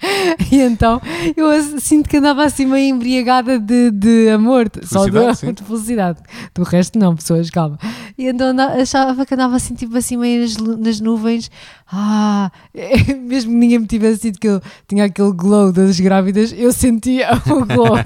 E 0.52 0.60
então 0.62 1.00
eu 1.36 1.80
sinto 1.80 2.08
que 2.08 2.16
andava 2.16 2.44
assim 2.44 2.64
meio 2.64 2.94
embriagada 2.94 3.58
de, 3.58 3.90
de 3.90 4.28
amor, 4.30 4.70
só 4.84 5.04
de, 5.06 5.10
de 5.52 5.62
felicidade. 5.64 6.18
Do 6.54 6.62
resto, 6.62 6.98
não, 6.98 7.14
pessoas, 7.16 7.50
calma. 7.50 7.78
E 8.16 8.26
então 8.26 8.48
anda- 8.48 8.80
achava 8.80 9.26
que 9.26 9.34
andava 9.34 9.56
assim, 9.56 9.74
tipo 9.74 9.96
assim, 9.96 10.16
meio 10.16 10.40
nas, 10.42 10.56
nas 10.56 11.00
nuvens. 11.00 11.50
Ah, 11.90 12.50
mesmo 13.22 13.50
que 13.50 13.56
ninguém 13.56 13.78
me 13.80 13.86
tivesse 13.86 14.22
dito 14.22 14.38
que 14.38 14.48
eu 14.48 14.60
tinha 14.86 15.04
aquele 15.06 15.32
glow 15.32 15.72
das 15.72 15.98
grávidas, 15.98 16.54
eu 16.56 16.72
sentia 16.72 17.28
o 17.46 17.64
glow. 17.66 17.96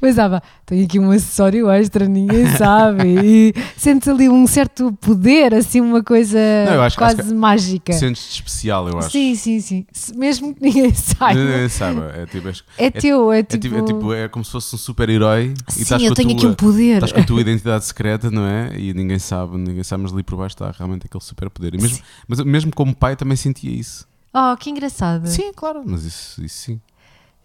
Pensava, 0.00 0.42
tenho 0.66 0.84
aqui 0.84 0.98
um 0.98 1.10
acessório 1.10 1.70
extra, 1.70 2.06
ninguém 2.06 2.46
sabe. 2.56 3.02
E 3.22 3.54
sentes 3.76 4.08
ali 4.08 4.28
um 4.28 4.46
certo 4.46 4.92
poder, 5.00 5.54
assim, 5.54 5.80
uma 5.80 6.02
coisa 6.02 6.38
Não, 6.68 6.82
acho 6.82 6.96
que- 6.96 7.04
acho 7.04 7.16
quase 7.16 7.34
mágica. 7.34 7.92
Sentes-te 7.92 8.34
especial, 8.36 8.88
eu 8.88 8.98
acho. 8.98 9.10
Sim, 9.10 9.34
sim, 9.34 9.60
sim. 9.60 9.86
Mesmo 10.16 10.54
que 10.54 10.62
ninguém 10.62 10.92
saiba. 11.02 11.40
Ninguém 11.40 11.68
sabe. 11.68 12.00
É, 12.00 12.26
tipo, 12.26 12.48
é, 12.48 12.52
É 12.78 12.90
teu, 12.90 13.32
é 13.32 13.38
é 13.40 13.42
tipo. 13.42 13.58
tipo, 13.60 13.76
é 13.76 13.82
tipo- 13.82 14.12
é 14.14 14.28
como 14.28 14.44
se 14.44 14.50
fosse 14.52 14.74
um 14.74 14.78
super-herói 14.78 15.52
e 15.68 15.72
Sim, 15.72 15.82
estás 15.82 16.02
eu 16.02 16.14
tenho 16.14 16.30
tua, 16.30 16.36
aqui 16.38 16.46
um 16.46 16.54
poder. 16.54 16.94
Estás 16.94 17.12
com 17.12 17.20
a 17.20 17.24
tua 17.24 17.40
identidade 17.40 17.84
secreta, 17.84 18.30
não 18.30 18.46
é? 18.46 18.72
E 18.78 18.94
ninguém 18.94 19.18
sabe, 19.18 19.56
ninguém 19.58 19.82
sabe, 19.82 20.04
mas 20.04 20.12
ali 20.12 20.22
por 20.22 20.36
baixo 20.36 20.54
está 20.54 20.70
realmente 20.70 21.06
aquele 21.06 21.22
superpoder. 21.22 21.74
E 21.74 21.78
mas 22.26 22.40
mesmo 22.40 22.72
como 22.74 22.94
pai 22.94 23.16
também 23.16 23.36
sentia 23.36 23.70
isso. 23.70 24.06
Oh, 24.34 24.56
que 24.56 24.70
engraçado. 24.70 25.26
Sim, 25.26 25.52
claro, 25.54 25.82
mas 25.84 26.04
isso, 26.04 26.42
isso 26.42 26.56
sim. 26.58 26.80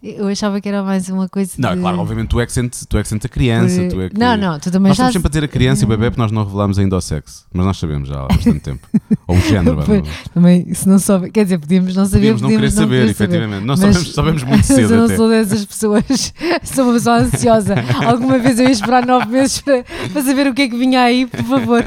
Eu 0.00 0.28
achava 0.28 0.60
que 0.60 0.68
era 0.68 0.80
mais 0.80 1.08
uma 1.08 1.28
coisa. 1.28 1.52
Não, 1.58 1.70
é 1.70 1.74
de... 1.74 1.80
claro, 1.80 1.98
obviamente 1.98 2.28
tu 2.28 2.38
é 2.40 2.46
que 2.46 2.52
sentes, 2.52 2.86
tu 2.88 2.96
é 2.96 3.02
que 3.02 3.08
sentes 3.08 3.26
a 3.26 3.28
criança. 3.28 3.80
por- 3.82 3.88
Tu 3.90 4.00
é 4.02 4.08
que... 4.10 4.16
Não, 4.18 4.36
não, 4.36 4.58
tu 4.60 4.70
também 4.70 4.90
Nós 4.90 4.96
já. 4.96 5.08
estamos 5.08 5.12
sempre 5.14 5.26
a 5.26 5.30
dizer 5.30 5.44
a 5.44 5.48
criança 5.48 5.82
e 5.82 5.86
o 5.86 5.88
bebê 5.88 6.08
porque 6.08 6.20
nós 6.22 6.30
não 6.30 6.44
revelamos 6.44 6.78
ainda 6.78 6.96
o 6.96 7.00
sexo. 7.00 7.44
Mas 7.52 7.66
nós 7.66 7.76
sabemos 7.78 8.08
já 8.08 8.20
há 8.22 8.28
bastante 8.28 8.60
tempo. 8.60 8.86
Ou 9.26 9.36
o 9.36 9.40
género, 9.40 9.76
vamos. 9.82 10.08
Também, 10.32 10.72
se 10.72 10.88
não 10.88 11.00
souber. 11.00 11.32
Quer 11.32 11.42
dizer, 11.42 11.58
podíamos 11.58 11.96
não 11.96 12.04
saber. 12.04 12.18
Podíamos 12.18 12.42
não 12.42 12.48
querer 12.50 12.70
saber, 12.70 12.88
querer 13.00 13.10
efetivamente. 13.10 13.64
Nós 13.64 13.80
Mas- 13.80 13.94
sabemos, 13.96 14.14
sabemos 14.14 14.42
muito 14.44 14.62
cedo 14.66 14.92
eu 14.94 14.96
não 14.98 15.04
até. 15.06 15.16
sou 15.16 15.28
dessas 15.28 15.64
pessoas. 15.64 16.04
sou 16.62 16.84
uma 16.84 16.92
pessoa 16.92 17.16
ansiosa. 17.18 17.74
Alguma 18.06 18.38
vez 18.38 18.60
eu 18.60 18.66
ia 18.66 18.70
esperar 18.72 19.04
nove 19.04 19.26
meses 19.26 19.60
para, 19.60 19.84
para 20.12 20.22
saber 20.22 20.46
o 20.46 20.54
que 20.54 20.62
é 20.62 20.68
que 20.68 20.78
vinha 20.78 21.02
aí, 21.02 21.26
por 21.26 21.42
favor. 21.42 21.84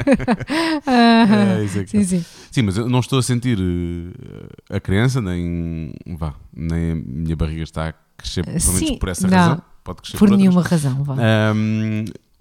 Ah, 0.86 1.57
É, 1.59 1.64
isso 1.64 1.80
é 1.80 1.84
que 1.86 1.89
sim, 1.91 2.03
sim. 2.03 2.26
Sim, 2.52 2.64
mas 2.64 2.78
eu 2.78 2.88
não 2.89 2.99
estou 2.99 3.18
a 3.18 3.24
sentir 3.24 3.58
eh, 3.60 4.76
a 4.76 4.80
criança, 4.80 5.22
nem, 5.22 5.93
vá, 6.18 6.36
nem 6.54 6.91
a 6.91 6.95
minha 6.95 7.36
barriga 7.36 7.64
está 7.64 7.89
a 7.89 7.93
crescer, 8.18 8.43
pelo 8.43 8.58
menos 8.58 8.64
Sim, 8.78 8.97
por 8.97 9.10
essa 9.10 9.28
não. 9.28 9.38
razão. 9.38 9.62
Pode 9.84 10.02
crescer 10.02 10.18
Por 10.18 10.28
por, 10.28 10.32
outras. 10.34 10.39
nenhuma 10.39 10.62
razão. 10.62 11.04
Vá. 11.04 11.16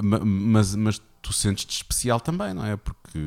Ma- 0.03 0.21
mas, 0.25 0.75
mas 0.75 1.01
tu 1.23 1.33
sentes-te 1.33 1.77
especial 1.77 2.21
também, 2.21 2.53
não 2.55 2.65
é? 2.67 2.77
Porque 2.77 3.19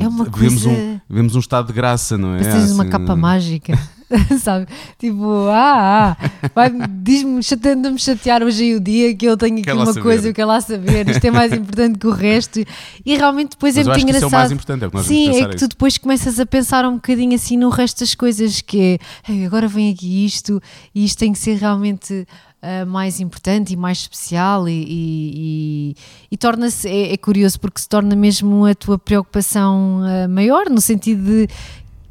É 0.00 0.08
uma 0.08 0.24
vivemos, 0.24 0.62
coisa- 0.64 0.68
um, 0.78 1.00
vivemos 1.08 1.36
um 1.36 1.38
estado 1.40 1.66
de 1.68 1.72
graça, 1.72 2.16
não 2.18 2.34
é? 2.34 2.38
Precisas 2.38 2.68
de 2.68 2.72
uma 2.74 2.82
Assim, 2.84 2.90
capa 2.92 3.16
mágica, 3.16 3.78
sabe? 4.40 4.66
Tipo, 4.98 5.48
ah, 5.48 6.16
ah 6.20 6.30
vai- 6.54 6.70
diz-me, 7.02 7.40
anda-me 7.72 7.98
chatear 7.98 8.42
hoje 8.42 8.62
aí 8.64 8.74
o 8.76 8.80
dia 8.80 9.14
que 9.14 9.24
eu 9.26 9.36
tenho 9.36 9.58
aqui 9.58 9.72
uma 9.72 9.86
saber. 9.86 10.02
coisa, 10.02 10.28
eu 10.28 10.34
quero 10.34 10.48
lá 10.48 10.60
saber, 10.60 11.08
isto 11.08 11.24
é 11.24 11.30
mais 11.30 11.52
importante 11.52 11.98
que 11.98 12.06
o 12.06 12.10
resto. 12.12 12.60
E 13.04 13.16
realmente 13.16 13.50
depois 13.50 13.76
Mas 13.76 13.86
é 13.86 13.90
muito 13.90 14.04
que 14.04 14.10
isso 14.10 14.10
é 14.10 14.12
o 14.14 14.28
engraçado. 14.28 14.40
mais 14.40 14.52
importante, 14.52 14.84
é 14.84 14.88
que 14.88 14.94
nós 14.94 15.06
Sim, 15.06 15.28
é 15.30 15.48
que 15.48 15.54
é 15.54 15.56
tu 15.58 15.68
depois 15.68 15.98
começas 15.98 16.38
a 16.40 16.46
pensar 16.46 16.84
um 16.86 16.94
bocadinho 16.94 17.34
assim 17.34 17.56
no 17.56 17.68
resto 17.68 18.00
das 18.00 18.14
coisas, 18.14 18.60
que 18.60 18.98
é 19.26 19.32
"Ei, 19.32 19.46
agora 19.46 19.66
vem 19.68 19.90
aqui 19.92 20.24
isto 20.24 20.60
e 20.94 21.04
isto 21.04 21.18
tem 21.18 21.32
que 21.32 21.38
ser 21.38 21.56
realmente 21.56 22.26
ah, 22.64 22.84
mais 22.86 23.20
importante 23.20 23.72
e 23.72 23.76
mais 23.76 23.98
especial 23.98 24.68
e, 24.68 24.72
e- 24.72 25.32
e- 25.90 25.96
e 26.32 26.36
torna-se, 26.36 26.88
é, 26.88 27.12
é 27.12 27.16
curioso 27.16 27.60
porque 27.60 27.80
se 27.80 27.88
torna 27.88 28.16
mesmo 28.16 28.64
a 28.64 28.74
tua 28.74 28.98
preocupação 28.98 30.00
ah, 30.04 30.26
maior, 30.28 30.68
no 30.70 30.80
sentido 30.80 31.22
de 31.24 31.48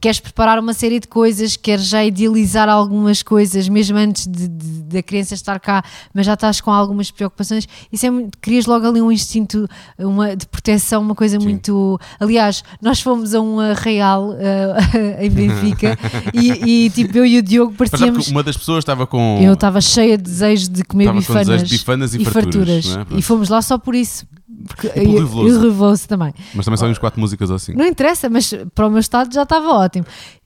queres 0.04 0.20
preparar 0.20 0.60
uma 0.60 0.74
série 0.74 1.00
de 1.00 1.08
coisas, 1.08 1.56
queres 1.56 1.86
já 1.86 2.04
idealizar 2.04 2.68
algumas 2.68 3.24
coisas, 3.24 3.70
mesmo 3.70 3.98
antes 3.98 4.28
de, 4.28 4.50
de- 4.50 4.84
da 4.84 5.02
criança 5.02 5.34
estar 5.34 5.58
cá, 5.62 5.82
mas 6.14 6.26
já 6.26 6.34
estás 6.34 6.60
com 6.60 6.70
algumas 6.70 7.10
preocupações. 7.10 7.66
Isso 7.90 8.06
é 8.06 8.10
muito, 8.12 8.38
crias 8.40 8.66
logo 8.66 8.86
ali 8.86 9.02
um 9.02 9.10
instinto 9.10 9.66
uma, 9.98 10.36
de 10.36 10.46
proteção, 10.46 11.02
uma 11.02 11.16
coisa 11.16 11.40
Sim. 11.40 11.46
muito. 11.46 11.98
Aliás, 12.20 12.66
nós 12.82 13.00
fomos 13.00 13.34
a 13.34 13.40
um 13.40 13.62
arraial 13.62 14.36
eh, 14.38 15.20
em 15.26 15.30
Benfica 15.30 15.98
e, 16.36 16.86
e, 16.86 16.90
tipo 16.90 17.18
eu 17.18 17.26
e 17.26 17.38
o 17.38 17.42
Diogo 17.42 17.74
parecíamos. 17.74 18.28
uma 18.28 18.44
das 18.44 18.58
pessoas 18.58 18.80
estava 18.80 19.08
com. 19.08 19.40
Eu 19.42 19.54
estava 19.54 19.80
cheia 19.80 20.18
de 20.18 20.24
desejo 20.26 20.70
de 20.70 20.84
comer 20.84 21.06
Estava 21.06 21.20
bifanas, 21.20 21.64
de 21.64 21.70
bifanas 21.78 22.14
e 22.14 22.26
farturas, 22.26 22.86
não 22.88 23.02
é? 23.04 23.06
E 23.20 23.22
fomos 23.22 23.48
lá 23.48 23.62
só 23.62 23.78
por 23.78 23.96
isso. 23.96 24.26
Porque, 24.68 24.90
pelo 24.90 25.06
e, 25.06 25.20
Rui 25.20 25.26
Veloso. 25.26 25.48
e 25.48 25.52
o 25.52 25.60
Rui 25.60 25.72
Veloso 25.72 26.08
também. 26.08 26.34
Mas 26.54 26.66
também 26.66 26.78
só 26.78 26.86
uns 26.88 26.98
quatro 26.98 27.20
músicas 27.20 27.50
ou 27.50 27.56
assim. 27.56 27.74
Não 27.74 27.86
interessa, 27.86 28.30
mas 28.30 28.54
para 28.74 28.88
o 28.88 28.90
meu 28.90 29.00
estado 29.00 29.34
já 29.34 29.44
estava 29.44 29.68
ótimo. 29.70 30.06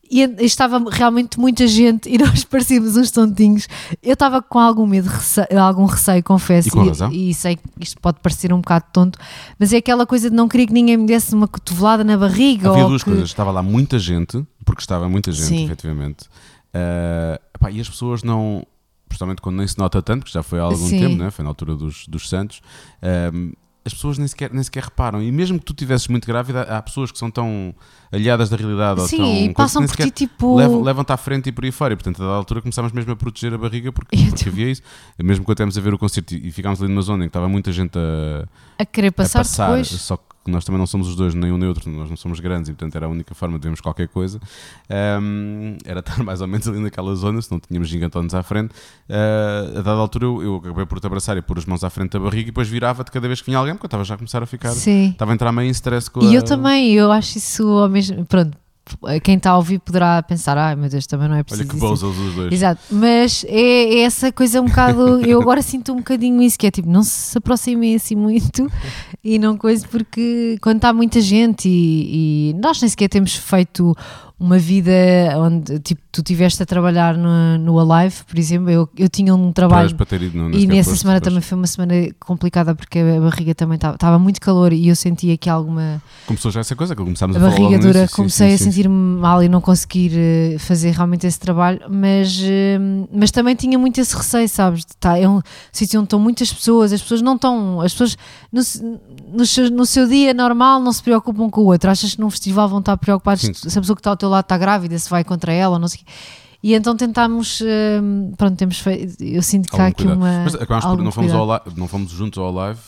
E 0.09 0.21
estava 0.39 0.81
realmente 0.89 1.37
muita 1.37 1.67
gente 1.67 2.07
e 2.09 2.17
nós 2.17 2.45
parecíamos 2.45 2.95
uns 2.95 3.11
tontinhos. 3.11 3.67
Eu 4.01 4.13
estava 4.13 4.41
com 4.41 4.57
algum 4.57 4.87
medo, 4.87 5.09
rece- 5.09 5.47
algum 5.53 5.83
receio, 5.85 6.23
confesso. 6.23 6.69
E 6.69 6.71
com 6.71 6.85
razão. 6.85 7.11
e 7.11 7.33
sei 7.33 7.57
que 7.57 7.61
isto 7.81 7.99
pode 7.99 8.19
parecer 8.21 8.53
um 8.53 8.61
bocado 8.61 8.85
tonto, 8.93 9.19
mas 9.59 9.73
é 9.73 9.77
aquela 9.77 10.05
coisa 10.05 10.29
de 10.29 10.35
não 10.35 10.47
querer 10.47 10.67
que 10.67 10.73
ninguém 10.73 10.95
me 10.95 11.05
desse 11.05 11.35
uma 11.35 11.47
cotovelada 11.47 12.05
na 12.05 12.15
barriga. 12.15 12.69
Havia 12.69 12.85
duas 12.85 13.03
que... 13.03 13.09
coisas. 13.09 13.27
Estava 13.27 13.51
lá 13.51 13.61
muita 13.61 13.99
gente, 13.99 14.45
porque 14.63 14.81
estava 14.81 15.09
muita 15.09 15.29
gente, 15.33 15.47
Sim. 15.47 15.65
efetivamente. 15.65 16.25
Epá, 17.53 17.69
e 17.71 17.79
as 17.81 17.89
pessoas 17.89 18.23
não. 18.23 18.65
principalmente 19.09 19.41
quando 19.41 19.57
nem 19.57 19.67
se 19.67 19.77
nota 19.77 20.01
tanto, 20.01 20.25
que 20.25 20.31
já 20.31 20.43
foi 20.43 20.59
há 20.59 20.63
algum 20.63 20.87
Sim. 20.87 20.99
tempo, 20.99 21.15
né? 21.17 21.31
foi 21.31 21.43
na 21.43 21.49
altura 21.49 21.75
dos, 21.75 22.07
dos 22.07 22.29
Santos, 22.29 22.61
ahm, 23.01 23.51
as 23.87 23.93
pessoas 23.93 24.17
nem 24.17 24.27
sequer, 24.27 24.51
nem 24.53 24.61
sequer 24.63 24.83
reparam. 24.83 25.21
E 25.21 25.31
mesmo 25.31 25.57
que 25.59 25.65
tu 25.65 25.73
estivesses 25.73 26.07
muito 26.07 26.25
grávida, 26.27 26.61
há 26.63 26.81
pessoas 26.81 27.11
que 27.11 27.17
são 27.17 27.31
tão 27.31 27.73
aliadas 28.11 28.49
da 28.49 28.55
realidade 28.57 29.01
ou 29.01 29.07
Sim, 29.07 29.17
tão. 29.17 29.25
e 29.35 29.53
passam 29.53 29.85
por 29.85 29.95
ti 29.95 30.11
tipo. 30.11 30.55
levam- 30.55 30.81
Levam-te 30.81 31.11
à 31.11 31.17
frente 31.17 31.49
e 31.49 31.51
por 31.51 31.63
aí 31.65 31.71
fora. 31.71 31.93
E 31.93 31.97
portanto, 31.97 32.21
a 32.21 32.25
dada 32.25 32.37
altura 32.37 32.61
começámos 32.61 32.91
mesmo 32.91 33.11
a 33.11 33.15
proteger 33.15 33.53
a 33.53 33.57
barriga 33.57 33.91
porque, 33.91 34.15
porque 34.29 34.49
havia 34.49 34.69
isso. 34.71 34.81
Mesmo 35.21 35.43
quando 35.43 35.55
estivemos 35.55 35.77
a 35.77 35.81
ver 35.81 35.93
o 35.93 35.97
concerto 35.97 36.33
e 36.35 36.47
e 36.47 36.51
ficámos 36.51 36.81
ali 36.81 36.89
numa 36.89 37.01
zona 37.01 37.23
em 37.25 37.27
que 37.27 37.29
estava 37.31 37.49
muita 37.49 37.71
gente 37.71 37.97
a, 37.97 38.47
a 38.79 38.85
querer 38.85 39.07
a 39.07 39.11
passar, 39.11 39.39
passar, 39.39 39.67
depois. 39.67 39.87
só 39.87 40.15
que 40.17 40.23
nós 40.51 40.63
também 40.65 40.79
não 40.79 40.87
somos 40.87 41.07
os 41.09 41.15
dois, 41.15 41.33
nem 41.33 41.51
um 41.51 41.57
nem 41.57 41.67
outro, 41.67 41.89
nós 41.89 42.09
não 42.09 42.17
somos 42.17 42.39
grandes 42.39 42.69
e 42.69 42.73
portanto 42.73 42.95
era 42.95 43.05
a 43.05 43.09
única 43.09 43.33
forma 43.35 43.57
de 43.57 43.63
vermos 43.63 43.81
qualquer 43.81 44.07
coisa. 44.07 44.39
Ahm, 44.89 45.77
era 45.85 45.99
estar 45.99 46.17
mais 46.23 46.41
ou 46.41 46.47
menos 46.47 46.67
ali 46.67 46.79
naquela 46.79 47.13
zona, 47.15 47.41
se 47.41 47.51
não 47.51 47.59
tínhamos 47.59 47.87
gigantones 47.89 48.33
à 48.33 48.43
frente. 48.43 48.73
Ah, 49.09 49.69
a 49.79 49.81
dada 49.81 49.91
altura 49.99 50.25
eu, 50.25 50.41
eu 50.43 50.55
acabei 50.57 50.85
por 50.85 50.99
te 50.99 51.07
abraçar 51.07 51.37
e 51.37 51.41
pôr 51.41 51.57
as 51.57 51.65
mãos 51.65 51.83
à 51.83 51.89
frente 51.89 52.11
da 52.11 52.19
barriga 52.19 52.43
e 52.43 52.45
depois 52.45 52.67
virava-te 52.67 53.11
cada 53.11 53.27
vez 53.27 53.39
que 53.41 53.45
vinha 53.47 53.57
alguém, 53.57 53.73
porque 53.75 53.85
eu 53.85 53.87
estava 53.87 54.03
já 54.03 54.15
a 54.15 54.17
começar 54.17 54.41
a 54.41 54.45
ficar. 54.45 54.71
Sim. 54.71 55.09
Estava 55.11 55.31
a 55.31 55.33
entrar 55.33 55.51
meio 55.51 55.67
em 55.67 55.71
stress 55.71 56.09
com 56.09 56.21
E 56.23 56.27
a- 56.29 56.33
eu 56.33 56.43
também, 56.43 56.93
eu 56.93 57.11
acho 57.11 57.37
isso 57.37 57.67
ao 57.67 57.89
mesmo. 57.89 58.25
Pronto, 58.25 58.57
quem 59.23 59.35
está 59.35 59.51
a 59.51 59.57
ouvir 59.57 59.79
poderá 59.79 60.21
pensar, 60.23 60.57
ai 60.57 60.75
meu 60.75 60.89
Deus, 60.89 61.05
também 61.07 61.27
não 61.27 61.35
é 61.35 61.39
Olha 61.39 61.43
preciso. 61.43 61.69
que 61.69 61.75
isso." 61.75 61.85
bons 61.85 62.03
os 62.03 62.35
dois. 62.35 62.53
Exato, 62.53 62.81
mas 62.91 63.45
é, 63.47 63.95
é 63.95 63.99
essa 64.01 64.31
coisa 64.31 64.61
um 64.61 64.65
bocado. 64.65 65.21
Eu 65.27 65.41
agora 65.41 65.61
sinto 65.61 65.93
um 65.93 65.97
bocadinho 65.97 66.41
isso, 66.41 66.57
que 66.57 66.67
é 66.67 66.71
tipo, 66.71 66.89
não 66.89 67.03
se 67.03 67.37
aproximem 67.37 67.95
assim 67.95 68.15
muito 68.15 68.69
e 69.23 69.37
não 69.39 69.57
coisa, 69.57 69.87
porque 69.87 70.57
quando 70.61 70.77
está 70.77 70.93
muita 70.93 71.21
gente 71.21 71.67
e, 71.67 72.51
e 72.51 72.53
nós 72.53 72.81
nem 72.81 72.89
sequer 72.89 73.09
temos 73.09 73.35
feito 73.35 73.95
uma 74.39 74.59
vida 74.59 74.91
onde 75.37 75.79
tipo, 75.79 76.01
tu 76.11 76.21
estiveste 76.21 76.61
a 76.61 76.65
trabalhar 76.65 77.17
no, 77.17 77.57
no 77.57 77.79
Alive, 77.79 78.23
por 78.27 78.37
exemplo, 78.37 78.69
eu, 78.69 78.87
eu 78.95 79.09
tinha 79.09 79.33
um 79.33 79.51
trabalho. 79.51 79.89
ido, 79.89 80.37
não, 80.37 80.51
E 80.51 80.67
nessa 80.67 80.95
semana 80.95 81.19
pois. 81.19 81.31
também 81.31 81.41
foi 81.41 81.57
uma 81.57 81.67
semana 81.67 81.93
complicada 82.19 82.75
porque 82.75 82.99
a 82.99 83.19
barriga 83.19 83.55
também 83.55 83.77
estava 83.77 84.19
muito 84.19 84.39
calor 84.39 84.73
e 84.73 84.87
eu 84.89 84.95
sentia 84.95 85.35
que 85.37 85.49
alguma 85.49 86.01
Começou 86.27 86.51
já 86.51 86.59
essa 86.59 86.75
coisa 86.75 86.95
que 86.95 87.01
começámos 87.03 87.35
a 87.35 87.39
a, 87.39 87.41
falar 87.41 87.51
barriga 87.55 87.77
logo 87.77 87.87
dura, 87.87 88.01
nisso, 88.03 88.15
comecei 88.15 88.49
sim, 88.49 88.55
a 88.55 88.57
sim. 88.57 88.63
sentir-me 88.65 89.19
mal 89.19 89.41
e 89.41 89.49
não 89.49 89.59
conseguir 89.59 90.11
eh, 90.15 90.57
fazer 90.59 90.91
realmente 90.91 91.25
esse 91.25 91.39
trabalho, 91.39 91.81
mas, 91.89 92.39
eh, 92.43 92.77
mas 93.11 93.31
também 93.31 93.55
tinha 93.55 93.77
muito 93.79 93.99
esse 93.99 94.15
receio, 94.15 94.47
sabes? 94.47 94.85
tá, 94.99 95.17
é 95.17 95.27
um 95.27 95.41
sítio 95.71 95.99
onde 95.99 96.05
estão 96.07 96.19
muitas 96.19 96.51
pessoas, 96.53 96.93
as 96.93 97.01
pessoas 97.01 97.21
não 97.21 97.35
estão, 97.35 97.81
as 97.81 97.91
pessoas 97.93 98.17
no, 98.51 98.61
no, 99.33 99.45
seu, 99.45 99.69
no 99.71 99.85
seu 99.85 100.07
dia 100.07 100.33
normal 100.33 100.79
não 100.79 100.91
se 100.91 101.01
preocupam 101.01 101.49
com 101.49 101.61
o 101.61 101.65
outro. 101.65 101.89
Achas 101.89 102.15
que 102.15 102.21
num 102.21 102.29
festival 102.29 102.67
vão 102.69 102.79
estar 102.79 102.97
preocupados 102.97 103.43
Sim. 103.43 103.53
se 103.53 103.77
a 103.77 103.81
pessoa 103.81 103.95
que 103.95 103.99
está 103.99 104.09
ao 104.11 104.17
teu 104.17 104.26
lado 104.29 104.43
está 104.45 104.57
grávida, 104.57 104.97
se 104.97 105.09
vai 105.09 105.23
contra 105.23 105.51
ela 105.53 105.77
não 105.79 105.87
sei 105.87 106.01
o 106.01 106.05
quê. 106.05 106.11
E 106.63 106.73
então 106.73 106.97
tentámos, 106.97 107.61
eh, 107.61 108.01
pronto, 108.35 108.57
temos 108.57 108.79
feito, 108.79 109.23
eu 109.23 109.41
sinto 109.43 109.69
que 109.69 109.79
há 109.79 109.87
aqui 109.87 110.03
cuidado. 110.03 110.17
uma. 110.17 110.43
Mas 110.43 110.55
por, 110.97 111.03
não, 111.03 111.11
fomos 111.11 111.31
ao 111.33 111.53
li- 111.55 111.61
não 111.77 111.87
fomos 111.87 112.11
juntos 112.11 112.39
ao 112.39 112.51
live, 112.51 112.79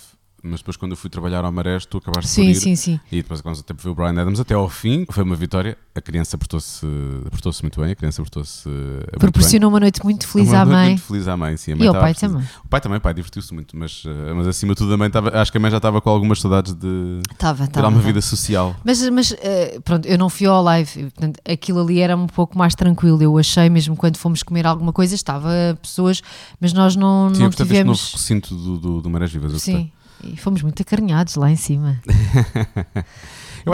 mas 0.44 0.60
depois 0.60 0.78
quando 0.78 0.92
eu 0.92 0.98
fui 0.98 1.10
trabalhar 1.10 1.44
ao 1.46 1.52
Marés, 1.52 1.86
tu 1.86 1.98
acabaste 1.98 2.30
por 2.30 2.36
Sim, 2.44 2.50
ir. 2.50 2.56
sim, 2.56 2.76
sim. 2.76 3.00
E 3.12 3.18
depois, 3.18 3.42
quando 3.42 3.60
até 3.60 3.74
ver 3.74 3.90
o 3.90 3.96
Brian 3.96 4.10
Adams 4.20 4.40
até 4.40 4.54
ao 4.54 4.70
fim, 4.70 5.06
foi 5.12 5.24
uma 5.24 5.36
vitória. 5.36 5.78
A 5.96 6.02
criança 6.02 6.38
portou-se 6.38 6.86
portou 7.30 7.52
muito 7.62 7.82
bem. 7.82 7.92
A 7.92 7.96
criança 7.96 8.22
portou-se. 8.22 8.70
eh. 8.70 9.18
Proporcionou 9.20 9.70
uma 9.70 9.80
noite 9.80 10.04
muito 10.04 10.26
feliz 10.28 10.48
Uma 10.50 10.60
à 10.62 10.66
noite 10.66 10.76
mãe. 10.78 10.90
Muito 10.92 11.02
feliz 11.04 11.28
à 11.28 11.36
mãe, 11.38 11.58
sim. 11.58 11.74
Mãe 11.76 11.84
E 11.84 11.88
ao 11.88 11.94
pai 11.94 12.14
também. 12.14 12.44
O 12.64 12.68
pai 12.70 12.80
também, 12.82 12.98
o 12.98 13.02
pai 13.02 13.14
divertiu-se 13.14 13.54
muito, 13.54 13.76
mas, 13.76 14.04
eh, 14.06 14.34
mas 14.34 14.48
acima 14.48 14.74
de 14.74 14.78
tudo 14.78 14.94
a 14.94 14.98
mãe 14.98 15.08
estava. 15.08 15.30
Acho 15.40 15.52
que 15.52 15.58
a 15.58 15.62
mãe 15.62 15.70
já 15.72 15.78
estava 15.78 16.00
com 16.00 16.10
algumas 16.10 16.40
saudades 16.40 16.74
de 16.74 17.20
Estava, 17.32 17.58
ter 17.64 17.70
estava. 17.72 17.88
uma 17.88 17.98
estava. 17.98 18.08
vida 18.08 18.22
social. 18.22 18.76
Mas, 18.84 19.08
mas 19.10 19.34
eh, 19.42 19.80
pronto, 19.84 20.06
eu 20.08 20.18
não 20.18 20.30
fui 20.30 20.48
ao 20.48 20.64
live, 20.64 21.04
portanto, 21.12 21.40
aquilo 21.50 21.80
ali 21.82 22.00
era 22.00 22.16
um 22.16 22.28
pouco 22.28 22.58
mais 22.58 22.76
tranquilo. 22.76 23.22
Eu 23.22 23.38
achei, 23.38 23.70
mesmo 23.70 23.96
quando 23.98 24.18
fomos 24.18 24.42
comer 24.44 24.66
alguma 24.66 24.94
coisa, 24.94 25.16
estava 25.16 25.50
pessoas, 25.82 26.22
mas 26.62 26.72
nós 26.72 26.96
não, 26.96 27.30
Sim, 27.34 27.40
não 27.40 27.46
eu 27.46 27.50
gostei 27.50 27.66
deste 27.66 27.84
novo 27.84 27.98
tivemos. 27.98 28.14
recinto 28.14 28.56
do, 28.56 28.78
do, 28.78 29.02
do 29.02 29.10
Marés 29.10 29.32
Vivas. 29.32 29.62
Sim, 29.62 29.92
e 30.24 30.36
fomos 30.38 30.62
muito 30.62 30.82
acarinhados 30.82 31.36
lá 31.36 31.50
em 31.52 31.56
cima. 31.56 32.00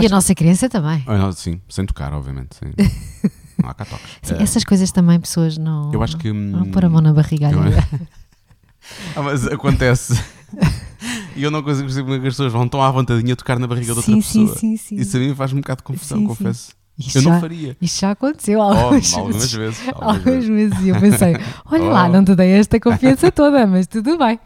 E 0.01 0.05
a 0.07 0.09
nossa 0.09 0.33
criança 0.33 0.67
também. 0.67 1.03
Ah, 1.05 1.15
não, 1.17 1.31
sim, 1.31 1.61
sem 1.69 1.85
tocar, 1.85 2.11
obviamente. 2.11 2.55
sim. 2.55 2.73
não 3.61 3.69
há 3.69 3.73
cá 3.73 3.85
toques. 3.85 4.05
Sim, 4.23 4.33
Eh, 4.33 4.43
essas 4.43 4.63
coisas 4.63 4.91
também 4.91 5.19
pessoas 5.19 5.57
não. 5.59 5.93
eu 5.93 6.01
acho 6.03 6.17
que. 6.17 6.33
Não 6.33 6.63
hum, 6.63 6.71
pôr 6.71 6.83
a 6.83 6.89
mão 6.89 7.01
na 7.01 7.13
barriga 7.13 7.51
eu-. 7.51 7.59
Ah, 9.15 9.21
mas 9.21 9.47
acontece. 9.47 10.13
e 11.35 11.43
eu 11.43 11.49
não 11.51 11.63
consigo 11.63 11.83
perceber 11.85 12.03
como 12.03 12.15
é 12.15 12.19
que 12.19 12.27
as 12.27 12.33
pessoas 12.33 12.51
vão 12.51 12.67
tão 12.67 12.81
à 12.81 12.91
vontadinha 12.91 13.35
tocar 13.35 13.57
na 13.59 13.67
barriga 13.67 13.93
de 13.93 13.97
outra 13.99 14.05
Sim, 14.13 14.21
sim, 14.21 14.41
pessoa. 14.45 14.59
sim, 14.59 14.77
sim. 14.77 14.95
Isso 14.95 15.15
a 15.17 15.19
mim 15.19 15.33
faz-me 15.35 15.59
um 15.59 15.61
bocado 15.61 15.77
de 15.79 15.83
confusão, 15.83 16.17
Sim, 16.19 16.27
sim. 16.27 16.27
Isto 16.97 17.17
Eu 17.17 17.21
não 17.23 17.31
já, 17.33 17.39
faria. 17.41 17.77
isto 17.81 17.99
já 17.99 18.11
aconteceu 18.11 18.59
Oh, 18.59 18.63
algumas, 18.63 19.13
algumas 19.13 19.51
vezes. 19.53 19.79
algumas 19.93 20.15
Algumas 20.17 20.45
vezes. 20.45 20.79
E 20.81 20.89
eu 20.89 20.95
pensei, 20.99 21.35
olha 21.69 21.83
lá, 21.83 22.05
Oh. 22.05 22.09
não 22.09 22.23
te 22.23 22.33
dei 22.35 22.51
esta 22.51 22.79
confiança 22.79 23.29
toda, 23.33 23.67
mas 23.67 23.85
tudo 23.87 24.17
bem. 24.17 24.39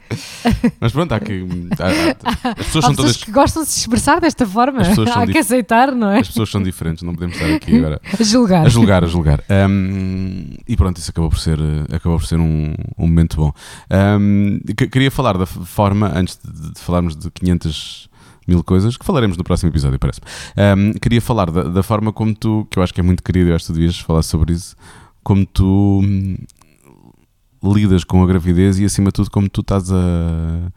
Mas 0.82 0.92
pronto, 0.92 1.12
há 1.14 1.20
que. 1.20 1.46
há- 1.80 2.48
há- 2.50 2.50
as 2.52 2.66
pessoas 2.66 2.86
Há 2.86 2.88
são 2.88 2.96
pessoas 2.96 2.96
todas. 2.96 3.24
que 3.24 3.32
gostam 3.32 3.64
de 3.64 3.70
se 3.70 3.80
expressar 3.82 4.20
desta 4.20 4.48
forma. 4.48 4.82
Há 4.82 5.28
que 5.28 5.38
aceitar, 5.38 5.92
não 5.94 6.10
é? 6.10 6.20
As 6.22 6.28
pessoas 6.28 6.50
são 6.50 6.64
diferentes, 6.64 7.04
não 7.04 7.14
podemos 7.14 7.36
estar 7.36 7.54
aqui 7.54 7.78
agora 7.78 8.02
A 8.20 8.24
julgar. 8.24 8.66
a 8.66 8.70
julgar, 8.70 9.04
a 9.04 9.08
julgar. 9.08 9.44
Um, 9.70 10.46
e 10.68 10.76
pronto, 10.76 10.98
isso 10.98 11.12
acabou 11.12 11.30
por 11.30 11.40
ser, 11.40 11.60
acabou 11.94 12.18
por 12.18 12.26
ser 12.26 12.40
um, 12.40 12.74
um 12.98 13.06
momento 13.08 13.38
bom. 13.38 13.54
Um, 13.92 14.60
que- 14.76 14.88
queria 14.88 15.12
falar 15.12 15.38
da 15.38 15.46
forma, 15.46 16.12
antes 16.16 16.40
de, 16.44 16.74
de 16.74 16.80
falarmos 16.80 17.16
de 17.16 17.30
500 17.30 18.09
mil 18.50 18.64
coisas, 18.64 18.98
que 18.98 19.06
falaremos 19.06 19.38
no 19.38 19.44
próximo 19.44 19.70
episódio, 19.72 20.00
parece-me. 20.00 20.28
Um, 20.58 20.94
queria 20.94 21.22
falar 21.22 21.50
da, 21.52 21.64
da 21.64 21.84
forma 21.84 22.12
como 22.12 22.34
tu, 22.34 22.68
que 22.70 22.80
eu 22.80 22.84
acho 22.84 22.94
que 22.94 23.00
é 23.00 23.04
muito 23.04 23.24
querido, 23.24 23.50
eu 23.50 23.56
acho 23.56 23.66
que 23.66 23.74
tu 23.74 23.76
devias 23.76 24.00
falar 24.00 24.24
sobre 24.24 24.54
isso, 24.54 24.76
como 25.24 25.46
tu 25.46 26.02
hum, 26.04 26.36
lidas 27.64 28.04
com 28.04 28.24
a 28.24 28.28
gravidez 28.28 28.80
e 28.80 28.86
acima 28.86 29.08
de 29.08 29.14
tudo 29.14 29.32
como 29.32 29.50
tu 29.50 29.62
estás 29.62 29.92
a, 29.92 30.72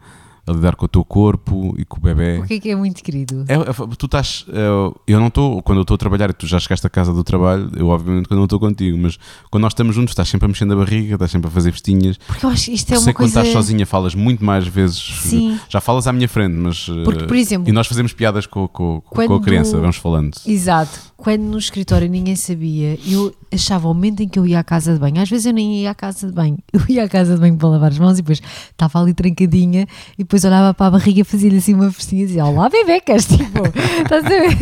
a 0.45 0.51
lidar 0.51 0.75
com 0.75 0.85
o 0.85 0.87
teu 0.89 1.05
corpo 1.05 1.73
e 1.77 1.85
com 1.85 1.97
o 1.97 2.01
bebê. 2.01 2.39
O 2.39 2.43
que 2.45 2.55
é 2.55 2.59
que 2.59 2.69
é 2.69 2.75
muito 2.75 3.01
querido? 3.01 3.45
É, 3.47 3.53
é, 3.53 3.95
tu 3.97 4.05
estás. 4.07 4.45
é, 4.49 4.67
eu 5.07 5.19
não 5.19 5.27
estou. 5.27 5.61
Quando 5.61 5.77
eu 5.77 5.81
estou 5.83 5.95
a 5.95 5.97
trabalhar 5.97 6.29
e 6.29 6.33
tu 6.33 6.45
já 6.45 6.59
chegaste 6.59 6.85
a 6.85 6.89
casa 6.89 7.13
do 7.13 7.23
trabalho, 7.23 7.71
eu 7.75 7.87
obviamente 7.87 8.27
quando 8.27 8.39
não 8.39 8.43
estou 8.45 8.59
contigo, 8.59 8.97
mas 8.97 9.17
quando 9.49 9.61
nós 9.63 9.71
estamos 9.71 9.95
juntos, 9.95 10.11
estás 10.11 10.27
sempre 10.27 10.45
a 10.45 10.49
mexer 10.49 10.65
na 10.65 10.75
barriga, 10.75 11.13
estás 11.15 11.31
sempre 11.31 11.47
a 11.47 11.51
fazer 11.51 11.71
festinhas. 11.71 12.17
Porque 12.17 12.45
eu 12.45 12.49
acho 12.49 12.65
que 12.65 12.73
isto 12.73 12.91
é 12.93 12.95
Sei 12.95 13.05
uma 13.05 13.11
que 13.11 13.13
quando 13.13 13.31
coisa. 13.33 13.47
estás 13.47 13.53
sozinha 13.65 13.85
falas 13.85 14.13
muito 14.15 14.43
mais 14.43 14.67
vezes. 14.67 14.97
Sim. 15.21 15.57
Já 15.69 15.79
falas 15.79 16.07
à 16.07 16.13
minha 16.13 16.27
frente, 16.27 16.55
mas. 16.55 16.87
eh, 16.89 17.03
Porque, 17.03 17.25
por 17.25 17.37
exemplo- 17.37 17.69
E 17.69 17.71
nós 17.71 17.87
fazemos 17.87 18.11
piadas 18.11 18.45
com, 18.45 18.67
com, 18.67 19.01
com 19.01 19.21
a 19.21 19.25
Quando- 19.27 19.41
criança, 19.41 19.79
vamos 19.79 19.95
falando. 19.95 20.35
Exato. 20.45 21.13
Quando 21.15 21.41
no 21.43 21.57
escritório 21.57 22.09
ninguém 22.09 22.35
sabia, 22.35 22.99
eu 23.09 23.33
achava 23.49 23.87
o 23.87 23.93
momento 23.93 24.21
em 24.21 24.27
que 24.27 24.37
eu 24.37 24.45
ia 24.45 24.59
à 24.59 24.63
casa 24.63 24.93
de 24.93 24.99
banho. 24.99 25.21
Às 25.21 25.29
vezes 25.29 25.45
eu 25.45 25.53
nem 25.53 25.77
ia 25.81 25.91
à 25.91 25.95
casa 25.95 26.27
de 26.27 26.33
banho. 26.33 26.57
Eu 26.73 26.81
ia 26.89 27.05
à 27.05 27.07
casa 27.07 27.35
de 27.35 27.39
banho 27.39 27.55
para 27.55 27.69
lavar 27.69 27.91
as 27.91 27.97
mãos 27.99 28.13
e 28.19 28.21
depois 28.21 28.41
estava 28.71 28.99
ali 28.99 29.13
trancadinha 29.13 29.87
e 30.17 30.23
depois 30.33 30.45
olhava 30.45 30.73
para 30.73 30.87
a 30.87 30.91
barriga, 30.91 31.23
fazia-lhe 31.23 31.57
assim 31.57 31.75
uma 31.75 31.91
festinha 31.91 32.23
e 32.23 32.25
dizia: 32.25 32.43
Olá, 32.43 32.67
bebecas! 32.67 33.27
Tipo, 33.43 33.61
estás 34.01 34.25
a 34.25 34.29
ver? 34.29 34.57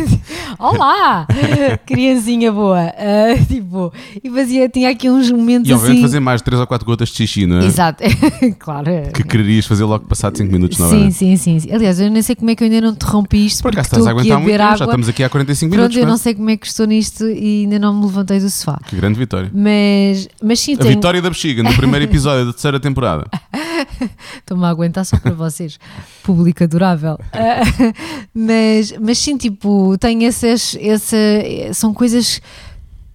Olá! 0.59 1.26
Criancinha 1.86 2.51
boa! 2.51 2.80
Ah, 2.97 3.38
tipo, 3.47 3.93
e 4.22 4.30
fazia, 4.30 4.67
tinha 4.67 4.89
aqui 4.89 5.09
uns 5.09 5.32
momentos 5.32 5.69
E 5.69 5.74
obviamente 5.74 5.97
assim. 5.99 6.01
fazer 6.01 6.19
mais 6.19 6.41
3 6.41 6.59
ou 6.59 6.67
4 6.67 6.86
gotas 6.86 7.09
de 7.09 7.15
xixi, 7.15 7.45
não 7.45 7.59
é? 7.59 7.65
Exato, 7.65 8.03
claro. 8.59 8.91
Que 9.13 9.24
quererias 9.24 9.65
fazer 9.65 9.86
logo 9.86 10.05
passado 10.05 10.38
5 10.38 10.51
minutos 10.51 10.78
na 10.78 10.88
hora. 10.88 10.97
Sim, 10.97 11.11
sim, 11.11 11.38
sim, 11.38 11.59
sim. 11.59 11.72
Aliás, 11.74 11.99
eu 12.01 12.09
nem 12.09 12.22
sei 12.22 12.36
como 12.36 12.49
é 12.49 12.55
que 12.55 12.63
eu 12.63 12.65
ainda 12.65 12.82
não 12.82 12.89
interrompi 12.89 13.45
isto. 13.45 13.61
Por 13.63 13.72
porque 13.72 13.80
acaso 13.80 13.95
estás 13.95 14.07
a 14.07 14.09
aguentar 14.09 14.38
a 14.38 14.39
muito 14.41 14.51
tempo, 14.51 14.63
água. 14.63 14.78
já 14.78 14.86
estamos 14.86 15.07
aqui 15.09 15.24
há 15.24 15.30
45 15.30 15.69
Pronto, 15.69 15.80
minutos. 15.80 15.97
eu 15.97 16.01
não 16.03 16.07
é? 16.07 16.11
não 16.11 16.17
sei 16.17 16.34
como 16.36 16.49
é 16.49 16.57
que 16.57 16.67
estou 16.67 16.86
nisto 16.86 17.26
e 17.30 17.63
ainda 17.63 17.80
não 17.80 17.93
me 17.93 18.05
levantei 18.05 18.39
do 18.41 18.49
sofá. 18.49 18.78
Que 18.88 18.95
grande 18.97 19.17
vitória. 19.17 19.49
Mas, 19.53 20.28
mas 20.43 20.59
sim, 20.59 20.74
A 20.74 20.80
tenho, 20.80 20.89
vitória 20.95 21.22
da 21.22 21.30
bexiga 21.30 21.63
no 21.63 21.74
primeiro 21.74 22.03
episódio 22.03 22.45
da 22.47 22.51
terceira 22.51 22.80
temporada. 22.80 23.26
estou-me 24.38 24.65
a 24.65 24.69
aguentar 24.69 25.05
só 25.05 25.17
para 25.17 25.32
vocês. 25.32 25.61
Público 26.24 26.64
adorável. 26.64 27.18
Ah, 27.34 27.62
mas, 28.34 28.93
mas 28.99 29.18
sim, 29.18 29.38
tipo, 29.38 29.97
tenho 29.97 30.24
essas, 30.24 30.78
essa, 30.80 31.18
são 31.74 31.93
coisas 31.93 32.41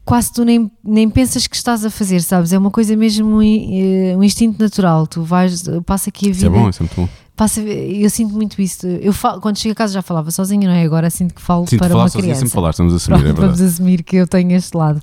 quase 0.04 0.32
tu 0.32 0.44
nem, 0.44 0.70
nem 0.84 1.10
pensas 1.10 1.46
que 1.46 1.56
estás 1.56 1.84
a 1.84 1.90
fazer, 1.90 2.20
sabes? 2.22 2.52
É 2.52 2.58
uma 2.58 2.70
coisa 2.70 2.94
mesmo, 2.96 3.42
eh, 3.42 4.14
um 4.16 4.22
instinto 4.22 4.62
natural. 4.62 5.06
Tu 5.06 5.22
vais, 5.22 5.64
passa 5.84 6.10
aqui 6.10 6.28
a 6.28 6.30
Isso 6.30 6.46
é 6.46 6.48
vida. 6.48 6.60
bom, 6.60 6.68
isso 6.70 6.82
é 6.82 6.86
muito 6.86 6.94
bom. 6.96 7.08
Passa, 7.34 7.60
eu 7.60 8.08
sinto 8.08 8.32
muito 8.32 8.62
isso. 8.62 8.86
Eu 8.86 9.12
falo, 9.12 9.40
quando 9.42 9.58
chego 9.58 9.72
a 9.72 9.74
casa 9.74 9.92
já 9.92 10.00
falava 10.00 10.30
sozinha, 10.30 10.66
não 10.68 10.74
é? 10.74 10.82
Agora 10.84 11.10
sinto 11.10 11.34
que 11.34 11.42
falo 11.42 11.66
Sim, 11.66 11.76
para 11.76 11.88
falar 11.90 12.04
uma 12.04 12.10
criança. 12.10 12.40
sempre 12.40 12.54
falar, 12.54 12.70
estamos 12.70 12.94
a 12.94 12.96
assumir, 12.96 13.18
Pronto, 13.18 13.38
é 13.38 13.40
vamos 13.46 13.60
assumir 13.60 14.02
que 14.02 14.16
eu 14.16 14.26
tenho 14.26 14.52
este 14.52 14.74
lado. 14.74 15.00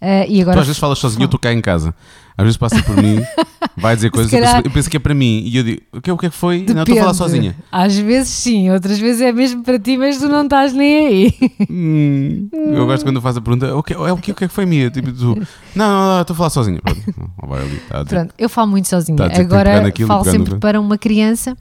Ah, 0.00 0.24
e 0.26 0.36
Tu 0.36 0.42
agora 0.42 0.60
às 0.60 0.66
vezes 0.66 0.78
falas 0.80 0.98
sozinho, 0.98 1.22
eu 1.22 1.26
estou 1.26 1.38
cá 1.38 1.52
em 1.52 1.60
casa. 1.60 1.94
Às 2.38 2.44
vezes 2.44 2.56
passa 2.56 2.82
por 2.84 2.96
mim, 2.96 3.20
vai 3.76 3.94
dizer 3.94 4.10
coisas, 4.10 4.32
eu 4.32 4.38
calhar- 4.38 4.54
penso, 4.56 4.68
eu 4.68 4.70
penso 4.72 4.88
que 4.90 4.96
é 4.96 5.00
para 5.00 5.12
mim. 5.14 5.42
E 5.44 5.56
eu 5.58 5.62
digo, 5.62 5.82
o 5.92 6.00
que, 6.00 6.10
o 6.10 6.16
que 6.16 6.24
é 6.26 6.30
que 6.30 6.36
foi? 6.36 6.64
Não, 6.68 6.82
estou 6.82 6.94
a 6.96 6.98
falar 7.00 7.12
Depende. 7.12 7.16
sozinha. 7.16 7.56
Às 7.70 7.98
vezes 7.98 8.28
sim, 8.30 8.70
outras 8.70 8.98
vezes 8.98 9.20
é 9.20 9.30
mesmo 9.30 9.62
para 9.62 9.78
ti, 9.78 9.98
mas 9.98 10.16
tu 10.16 10.26
não 10.26 10.44
estás 10.44 10.72
nem 10.72 11.06
aí. 11.06 11.34
Hum, 11.68 12.48
eu 12.52 12.86
gosto 12.86 13.04
quando 13.04 13.20
faz 13.20 13.36
a 13.36 13.42
pergunta, 13.42 13.76
o 13.76 13.82
que, 13.82 13.92
é, 13.92 13.98
o 13.98 14.16
que, 14.16 14.32
o 14.32 14.34
que 14.34 14.44
é 14.44 14.48
que 14.48 14.54
foi 14.54 14.64
minha? 14.64 14.90
Tipo, 14.90 15.12
tu, 15.12 15.34
não, 15.74 15.86
não, 15.86 16.14
não, 16.14 16.20
estou 16.22 16.32
a 16.32 16.36
falar 16.38 16.50
sozinha. 16.50 16.80
Pronto, 16.80 17.30
vai 17.46 17.60
ali, 17.60 17.82
a 17.90 18.02
dizer. 18.02 18.16
Pronto, 18.16 18.34
eu 18.38 18.48
falo 18.48 18.70
muito 18.70 18.88
sozinha. 18.88 19.16
Tá 19.18 19.28
pegar 19.28 19.40
Agora 19.66 19.92
falo 20.06 20.24
sempre 20.24 20.54
para 20.58 20.80
uma 20.80 20.96
criança 20.96 21.54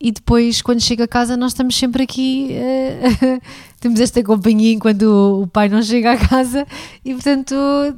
e 0.00 0.12
depois, 0.12 0.62
quando 0.62 0.80
chego 0.80 1.02
a 1.02 1.08
casa, 1.08 1.36
nós 1.36 1.52
estamos 1.52 1.76
sempre 1.76 2.02
aqui. 2.04 2.50
eh, 2.52 3.40
temos 3.80 3.98
esta 4.00 4.22
companhia 4.22 4.72
enquanto 4.72 5.02
o, 5.02 5.42
o 5.42 5.46
pai 5.46 5.68
não 5.68 5.82
chega 5.82 6.12
a 6.12 6.16
casa 6.16 6.66
e, 7.04 7.12
portanto, 7.14 7.54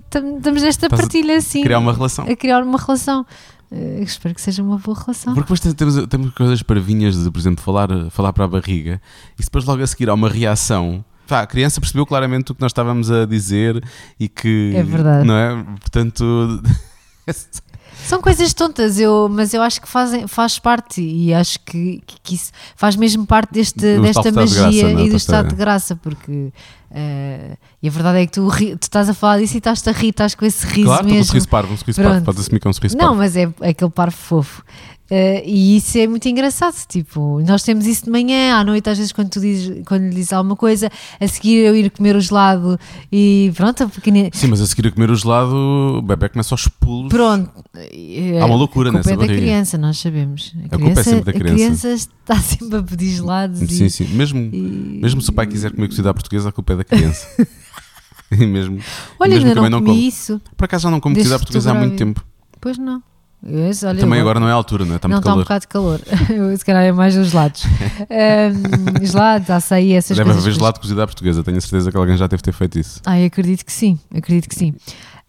tam- 0.08 0.36
estamos 0.38 0.62
nesta 0.62 0.86
Estás 0.86 1.00
a 1.00 1.02
partilha 1.04 1.36
assim. 1.36 1.62
Criar 1.62 1.78
uma 1.78 1.92
relação. 1.92 2.24
a 2.26 2.34
criar 2.36 2.62
uma 2.62 2.78
relação. 2.78 3.26
eh, 3.70 4.00
espero 4.02 4.34
que 4.34 4.40
seja 4.40 4.62
uma 4.62 4.78
boa 4.78 4.98
relação. 4.98 5.34
Porque 5.34 5.52
depois 5.52 5.74
temos, 5.74 6.06
temos 6.06 6.30
coisas 6.34 6.62
parvinhas 6.62 7.22
de, 7.22 7.30
por 7.30 7.38
exemplo, 7.38 7.62
falar, 7.62 7.88
falar 8.10 8.32
para 8.32 8.44
a 8.44 8.48
barriga 8.48 9.00
e 9.38 9.42
depois 9.44 9.64
logo 9.66 9.82
a 9.82 9.86
seguir 9.86 10.08
há 10.08 10.14
uma 10.14 10.28
reação. 10.28 11.04
A 11.28 11.46
criança 11.46 11.80
percebeu 11.80 12.04
claramente 12.04 12.50
o 12.50 12.54
que 12.56 12.60
nós 12.60 12.70
estávamos 12.72 13.08
a 13.10 13.24
dizer 13.24 13.80
e 14.18 14.28
que. 14.28 14.72
É 14.74 14.82
verdade. 14.82 15.24
Não 15.26 15.34
é? 15.36 15.64
Portanto. 15.80 16.60
São 18.06 18.20
coisas 18.20 18.52
tontas, 18.52 18.98
eu, 18.98 19.28
mas 19.30 19.54
eu 19.54 19.62
acho 19.62 19.80
que 19.80 19.88
fazem, 19.88 20.26
faz 20.26 20.58
parte 20.58 21.00
e 21.00 21.32
acho 21.32 21.58
que, 21.60 22.02
que, 22.06 22.16
que 22.22 22.34
isso 22.34 22.50
faz 22.74 22.96
mesmo 22.96 23.24
parte 23.26 23.52
deste, 23.52 23.78
Do 23.96 24.02
desta 24.02 24.28
estado 24.28 24.30
de 24.30 24.36
magia 24.56 24.62
graça, 24.62 24.86
é? 24.86 24.90
e 24.90 24.94
do 25.04 25.08
Para 25.08 25.16
estado 25.16 25.48
de 25.48 25.54
graça, 25.54 25.96
porque 25.96 26.52
eh, 26.90 27.56
e 27.82 27.88
a 27.88 27.90
verdade 27.90 28.18
é 28.18 28.26
que 28.26 28.32
tu, 28.32 28.48
ri- 28.48 28.76
tu 28.76 28.82
estás 28.82 29.08
a 29.08 29.14
falar 29.14 29.38
disso 29.38 29.54
e 29.54 29.58
estás-te 29.58 29.88
a 29.88 29.92
rir, 29.92 30.08
estás 30.08 30.34
com 30.34 30.44
esse 30.44 30.66
riso 30.66 30.86
claro, 30.88 31.00
estou 31.02 31.08
com 31.08 31.08
um 31.12 31.16
mesmo. 31.16 31.24
sorriso 31.26 31.48
parvo, 31.48 31.72
um 31.72 31.76
sorriso 31.76 32.00
Pronto. 32.00 32.12
parvo. 32.12 32.24
Pode 32.26 32.40
assumir 32.40 32.60
que 32.60 32.66
é 32.66 32.70
um 32.70 32.72
sorriso 32.72 32.96
Não, 32.96 33.04
parvo. 33.06 33.18
mas 33.18 33.36
é 33.36 33.48
aquele 33.62 33.90
par 33.90 34.10
fofo. 34.10 34.62
Eh, 35.10 35.42
e 35.44 35.76
isso 35.76 35.98
é 35.98 36.06
muito 36.06 36.28
engraçado. 36.28 36.76
Tipo, 36.86 37.40
nós 37.40 37.62
temos 37.64 37.84
isso 37.86 38.04
de 38.04 38.10
manhã, 38.10 38.54
à 38.56 38.62
noite, 38.64 38.88
às 38.88 38.96
vezes, 38.96 39.12
quando, 39.12 39.28
tu 39.28 39.40
dizes, 39.40 39.82
quando 39.84 40.04
lhe 40.04 40.10
dizes 40.14 40.32
alguma 40.32 40.54
coisa, 40.54 40.88
a 41.18 41.26
seguir 41.26 41.56
eu 41.64 41.74
ir 41.74 41.90
comer 41.90 42.14
o 42.14 42.20
gelado 42.20 42.78
e 43.10 43.50
pronto, 43.56 43.82
a 43.82 43.88
pequenina. 43.88 44.30
Sim, 44.32 44.46
mas 44.46 44.60
a 44.60 44.66
seguir 44.66 44.86
a 44.86 44.92
comer 44.92 45.10
o 45.10 45.16
gelado, 45.16 45.52
o 45.98 46.02
bebê 46.02 46.28
começa 46.28 46.54
aos 46.54 46.68
pulos. 46.68 47.08
Pronto. 47.08 47.50
Há 48.40 48.44
uma 48.46 48.54
loucura 48.54 48.90
a 48.90 48.92
culpa 48.92 48.98
nessa 49.08 49.10
é 49.10 49.16
da 49.16 49.26
barriga. 49.26 49.40
criança, 49.42 49.76
nós 49.78 49.98
sabemos. 49.98 50.54
A, 50.70 50.76
A 50.76 50.78
culpa 50.78 51.00
é 51.00 51.02
sempre 51.02 51.24
da 51.24 51.30
a 51.30 51.34
criança. 51.34 51.54
criança 51.56 51.88
está 51.88 52.36
sempre 52.40 52.76
a 52.78 52.82
pedir 52.82 53.08
gelados. 53.16 53.58
Sim, 53.58 53.84
e, 53.86 53.90
sim. 53.90 54.04
Mesmo, 54.14 54.38
e- 54.40 54.98
mesmo 55.02 55.20
se 55.20 55.30
o 55.30 55.32
pai 55.32 55.46
quiser 55.48 55.72
comer 55.72 55.88
cozida 55.88 56.10
à 56.10 56.14
portuguesa, 56.14 56.50
a 56.50 56.52
culpa 56.52 56.74
é 56.74 56.76
da 56.76 56.84
criança. 56.84 57.26
e 58.30 58.46
mesmo, 58.46 58.78
Olha, 59.18 59.30
mesmo 59.34 59.48
ainda 59.48 59.60
não 59.60 59.70
não 59.70 59.78
comi 59.80 59.90
como. 59.90 60.00
isso. 60.08 60.40
Por 60.56 60.64
acaso 60.66 60.84
já 60.84 60.90
não 60.90 61.00
como 61.00 61.16
cozida 61.16 61.34
à 61.34 61.38
portuguesa 61.38 61.72
há 61.72 61.74
muito 61.74 61.96
tempo. 61.96 62.24
Pois 62.60 62.78
não. 62.78 63.02
Esse, 63.42 63.86
olha, 63.86 63.98
Também 64.00 64.18
eu- 64.18 64.22
agora 64.22 64.38
não 64.38 64.48
é 64.48 64.52
a 64.52 64.54
altura, 64.54 64.84
não 64.84 64.92
é? 64.92 64.96
Está 64.96 65.08
não 65.08 65.18
está 65.18 65.34
um 65.34 65.38
bocado 65.38 65.60
de 65.62 65.68
calor. 65.68 66.00
Se 66.58 66.64
calhar 66.64 66.82
é 66.84 66.92
mais 66.92 67.16
os 67.16 67.28
gelados. 67.30 67.64
Um, 67.64 69.00
gelados, 69.06 69.48
açaí, 69.50 69.92
essas 69.94 70.16
Deve 70.16 70.28
coisas. 70.28 70.44
haver 70.44 70.54
gelado 70.54 70.78
cozido 70.80 71.00
à 71.00 71.06
portuguesa. 71.06 71.42
Tenho 71.42 71.56
a 71.56 71.60
certeza 71.60 71.90
que 71.90 71.96
alguém 71.96 72.16
já 72.18 72.26
deve 72.26 72.42
ter 72.42 72.52
feito 72.52 72.78
isso. 72.78 73.00
Ai, 73.06 73.24
acredito 73.24 73.64
que 73.64 73.72
sim, 73.72 73.98
acredito 74.14 74.46
que 74.48 74.54
sim. 74.54 74.74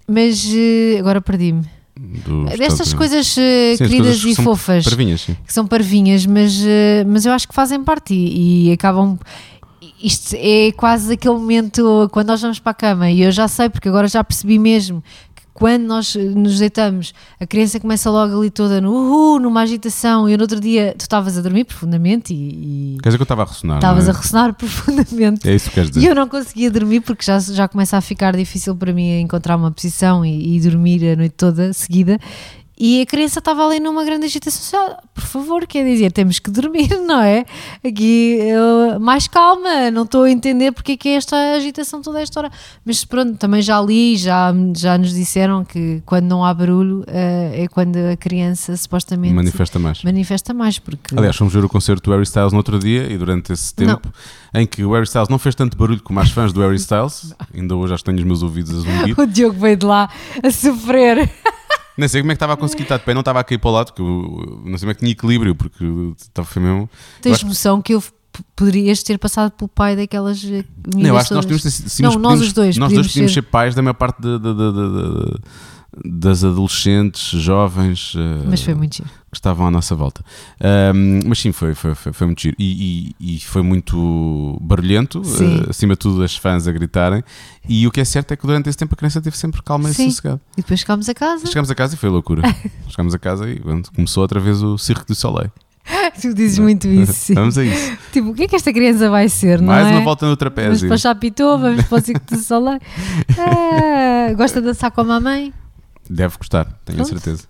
Mas 0.08 0.46
eh, 0.54 0.98
agora 1.00 1.22
perdi-me. 1.22 1.64
Destas 2.58 2.94
coisas 2.94 3.36
eh, 3.38 3.76
Sim, 3.78 3.84
as 3.84 3.90
queridas 3.90 4.22
coisas 4.22 4.40
e 4.40 4.44
fofas, 4.44 4.84
Parvinhas, 4.86 5.22
sim. 5.22 5.38
que 5.46 5.54
são 5.54 5.68
parvinhas, 5.68 6.26
mas, 6.26 6.60
eh, 6.66 7.06
mas 7.08 7.26
eu 7.26 7.32
acho 7.32 7.48
que 7.48 7.54
fazem 7.54 7.82
parte 7.84 8.14
e, 8.14 8.70
e 8.70 8.72
acabam. 8.74 9.18
Isto 10.04 10.36
é 10.36 10.72
quase 10.72 11.14
aquele 11.14 11.36
momento 11.36 12.10
quando 12.12 12.28
nós 12.30 12.42
vamos 12.42 12.58
para 12.60 12.72
a 12.72 12.74
cama 12.76 13.12
e 13.12 13.22
eu 13.22 13.32
já 13.32 13.48
sei, 13.48 13.70
porque 13.70 13.88
agora 13.88 14.08
já 14.08 14.24
percebi 14.24 14.58
mesmo 14.58 15.04
quando 15.54 15.84
nós 15.84 16.16
eh, 16.16 16.20
nos 16.24 16.60
deitamos, 16.60 17.14
a 17.40 17.46
criança 17.46 17.80
começa 17.80 18.10
logo 18.10 18.40
ali 18.40 18.50
toda 18.50 18.80
no 18.80 18.92
uhul, 18.92 19.40
numa 19.40 19.62
agitação. 19.62 20.28
E 20.28 20.32
eu 20.32 20.38
no 20.38 20.44
outro 20.44 20.60
dia 20.60 20.94
tu 20.98 21.02
estavas 21.02 21.38
a 21.38 21.42
dormir 21.42 21.66
profundamente 21.66 22.34
e 22.34 22.96
e 22.96 22.98
Quer 23.02 23.10
dizer 23.10 23.18
que 23.18 23.22
eu 23.22 23.26
estava 23.26 23.44
a 23.44 23.46
ressonar. 23.46 23.78
estavas 23.78 24.06
não 24.08 24.14
a 24.14 24.18
é? 24.18 24.22
ressonar 24.22 24.54
profundamente. 24.56 25.48
É 25.50 25.54
isso 25.56 25.70
que 25.70 25.76
queres 25.76 25.90
E 25.90 25.94
dizer. 25.94 26.08
eu 26.10 26.16
não 26.16 26.28
conseguia 26.28 26.72
dormir 26.72 27.02
porque 27.02 27.24
já, 27.26 27.38
já 27.40 27.68
começa 27.68 27.98
a 27.98 28.02
ficar 28.02 28.36
difícil 28.36 28.76
para 28.76 28.94
mim 28.94 29.20
encontrar 29.22 29.56
uma 29.58 29.72
posição 29.72 30.26
e, 30.26 30.56
e 30.56 30.60
dormir 30.62 31.06
a 31.12 31.16
noite 31.16 31.34
toda 31.38 31.74
seguida. 31.74 32.18
E 32.84 33.00
a 33.02 33.06
criança 33.06 33.38
estava 33.38 33.64
ali 33.64 33.80
numa 33.80 34.04
grande 34.04 34.26
agitação. 34.26 34.60
social. 34.60 34.98
Por 35.14 35.24
favor, 35.24 35.68
quer 35.68 35.86
dizer, 35.86 36.12
temos 36.12 36.40
que 36.40 36.50
dormir, 36.50 36.90
não 37.06 37.22
é? 37.22 37.46
Aqui, 37.86 38.40
eu- 38.42 39.00
mais 39.00 39.28
calma, 39.28 39.92
não 39.92 40.02
estou 40.02 40.24
a 40.24 40.32
entender 40.32 40.72
porque 40.72 40.94
é 40.94 40.98
que 40.98 41.10
é 41.10 41.14
esta 41.14 41.36
agitação 41.56 42.02
toda 42.02 42.20
esta 42.20 42.40
hora. 42.40 42.52
Mas 42.84 43.06
pronto, 43.06 43.38
também 43.38 43.62
já 43.62 43.80
li, 43.80 44.18
já, 44.18 44.52
já 44.76 44.98
nos 44.98 45.14
disseram 45.14 45.64
que 45.64 46.02
quando 46.08 46.26
não 46.26 46.44
há 46.44 46.52
barulho 46.56 47.04
eh, 47.08 47.66
é 47.66 47.68
quando 47.68 47.98
a 47.98 48.18
criança 48.18 48.76
supostamente 48.76 49.34
Manifesta 49.36 49.78
mais. 49.78 50.04
manifesta 50.04 50.52
mais. 50.52 50.80
Porque 50.80 51.16
Aliás, 51.16 51.36
fomos 51.36 51.54
ver 51.54 51.64
o 51.64 51.70
concerto 51.70 52.10
do 52.10 52.12
Harry 52.14 52.24
Styles 52.24 52.52
no 52.52 52.58
outro 52.58 52.80
dia 52.80 53.04
e 53.12 53.16
durante 53.18 53.54
esse 53.54 53.74
Não. 53.78 53.96
tempo 53.96 54.12
em 54.56 54.66
que 54.66 54.84
o 54.84 54.92
Harry 54.94 55.06
Styles 55.06 55.30
não 55.30 55.38
fez 55.38 55.54
tanto 55.54 55.78
barulho 55.78 56.02
como 56.02 56.20
as 56.20 56.32
fãs 56.32 56.52
do 56.52 56.62
Harry 56.62 56.78
Styles, 56.78 57.36
ainda 57.56 57.76
hoje 57.76 57.94
acho 57.94 58.04
que 58.04 58.10
tenho 58.10 58.18
os 58.18 58.26
meus 58.26 58.42
ouvidos 58.42 58.72
a 58.72 58.80
zumbi. 58.82 59.14
o 59.16 59.28
Diogo 59.28 59.60
veio 59.60 59.78
de 59.78 59.86
lá 59.86 60.10
a 60.44 60.50
sofrer. 60.50 61.30
Nem 61.98 62.08
sei 62.08 62.22
como 62.22 62.32
é 62.32 62.36
que 62.36 62.38
estava 62.38 62.54
a 62.54 62.58
conseguir 62.58 62.84
estar 62.84 62.98
de 62.98 63.04
pé, 63.04 63.14
não 63.14 63.20
estava 63.22 63.40
a 63.40 63.44
cair 63.44 63.58
para 63.58 63.70
o 63.70 63.74
lado, 63.74 63.88
porque 63.88 64.02
eu, 64.02 64.62
não 64.66 64.78
sei 64.78 64.80
como 64.80 64.92
é 64.92 64.94
que 64.94 65.00
tinha 65.02 65.12
equilíbrio, 65.12 65.54
porque 65.56 65.84
estava 66.18 66.48
mesmo. 66.60 66.90
Tens 67.22 67.36
acho- 67.38 67.46
noção 67.48 67.82
que 67.82 67.94
eu 67.94 68.04
poderias 68.56 69.04
ter 69.04 69.18
passado 69.20 69.52
pelo 69.52 69.68
pai 69.68 69.96
daquelas 69.96 70.42
eh, 70.46 70.64
Não, 70.96 71.02
eu 71.10 71.18
acho 71.18 71.28
que 71.28 71.34
nós 71.36 71.46
todas. 71.46 71.62
podíamos 71.62 71.64
ter 71.64 71.90
sim, 71.90 72.04
Não, 72.04 72.14
nós 72.14 72.40
os 72.42 72.54
dois 72.54 72.78
Nós 72.78 72.88
podíamos 72.88 73.08
dois 73.08 73.08
podíamos 73.14 73.34
ser- 73.34 73.42
ser 73.44 73.48
pais 73.50 73.76
da 73.76 73.82
maior 73.82 73.94
parte 73.94 74.22
de- 74.22 74.40
de- 74.40 74.54
de- 74.54 74.72
de- 74.72 75.32
de- 75.32 75.40
das 76.06 76.44
adolescentes, 76.44 77.22
jovens 77.42 78.14
eh, 78.18 78.46
Mas 78.48 78.62
foi 78.62 78.74
muito 78.74 78.96
giro. 78.98 79.10
que 79.30 79.38
estavam 79.38 79.68
à 79.68 79.72
nossa 79.72 79.94
volta. 79.94 80.24
Ahm, 80.60 81.20
mas 81.28 81.40
sim, 81.40 81.52
foi, 81.52 81.76
foi, 81.76 81.94
foi, 81.96 82.14
foi 82.14 82.28
muito 82.28 82.42
giro. 82.42 82.56
E, 82.58 83.14
e- 83.20 83.36
e 83.36 83.40
foi 83.42 83.62
muito 83.62 84.58
barulhento, 84.62 85.22
Sim. 85.26 85.60
eh, 85.66 85.70
acima 85.70 85.94
de 85.96 86.00
tudo 86.00 86.24
as 86.24 86.36
fãs 86.36 86.66
a 86.68 86.72
gritarem. 86.72 87.22
E 87.68 87.86
o 87.88 87.92
que 87.92 88.00
é 88.00 88.06
certo 88.06 88.32
é 88.32 88.38
que 88.38 88.48
durante 88.48 88.70
esse 88.70 88.78
tempo 88.78 88.94
a 88.94 88.98
criança 88.98 89.20
esteve 89.20 89.38
sempre 89.38 89.62
calma 89.62 89.90
Sim. 89.90 90.08
e 90.08 90.12
sossegada. 90.12 90.40
E 90.54 90.62
depois 90.62 90.80
chegámos 90.80 91.10
a 91.10 91.14
casa. 91.14 91.46
Chegámos 91.46 91.70
a 91.70 91.76
casa 91.76 91.96
e 91.96 91.98
foi 91.98 92.10
loucura. 92.10 92.42
Chegámos 92.88 93.14
a 93.14 93.20
casa 93.20 93.50
e 93.50 93.60
começou 93.94 94.22
outra 94.22 94.40
vez 94.40 94.64
o 94.64 94.78
Circo 94.78 95.06
do 95.06 95.14
Soleil. 95.16 95.52
Tu 96.22 96.34
dizes 96.34 96.60
muito 96.60 96.88
isso. 96.90 97.12
Sim. 97.14 97.34
Vamos 97.34 97.58
a 97.58 97.66
isso. 97.66 97.98
tipo, 98.14 98.30
o 98.30 98.34
que 98.34 98.44
é 98.44 98.48
que 98.48 98.56
esta 98.56 98.72
criança 98.72 99.10
vai 99.10 99.28
ser? 99.28 99.60
Não 99.60 99.68
Mais 99.68 99.88
é? 99.88 99.92
uma 99.92 100.02
volta 100.02 100.26
no 100.26 100.30
Vamos 100.30 100.40
trapézio. 100.40 100.88
para 100.88 100.96
o 100.96 101.00
Chapitão, 101.00 101.60
vamos 101.60 101.84
para 101.86 101.98
o 101.98 102.02
Circo 102.02 102.26
do 102.34 102.38
Soleil. 102.38 102.80
Ah, 103.38 104.34
gosta 104.36 104.62
de 104.62 104.68
dançar 104.68 104.92
com 104.92 105.02
a 105.02 105.04
mamãe? 105.04 105.54
Deve 106.14 106.38
gostar, 106.38 106.66
tenho 106.86 107.02
a 107.02 107.06
Pronto. 107.06 107.20
certeza. 107.22 107.50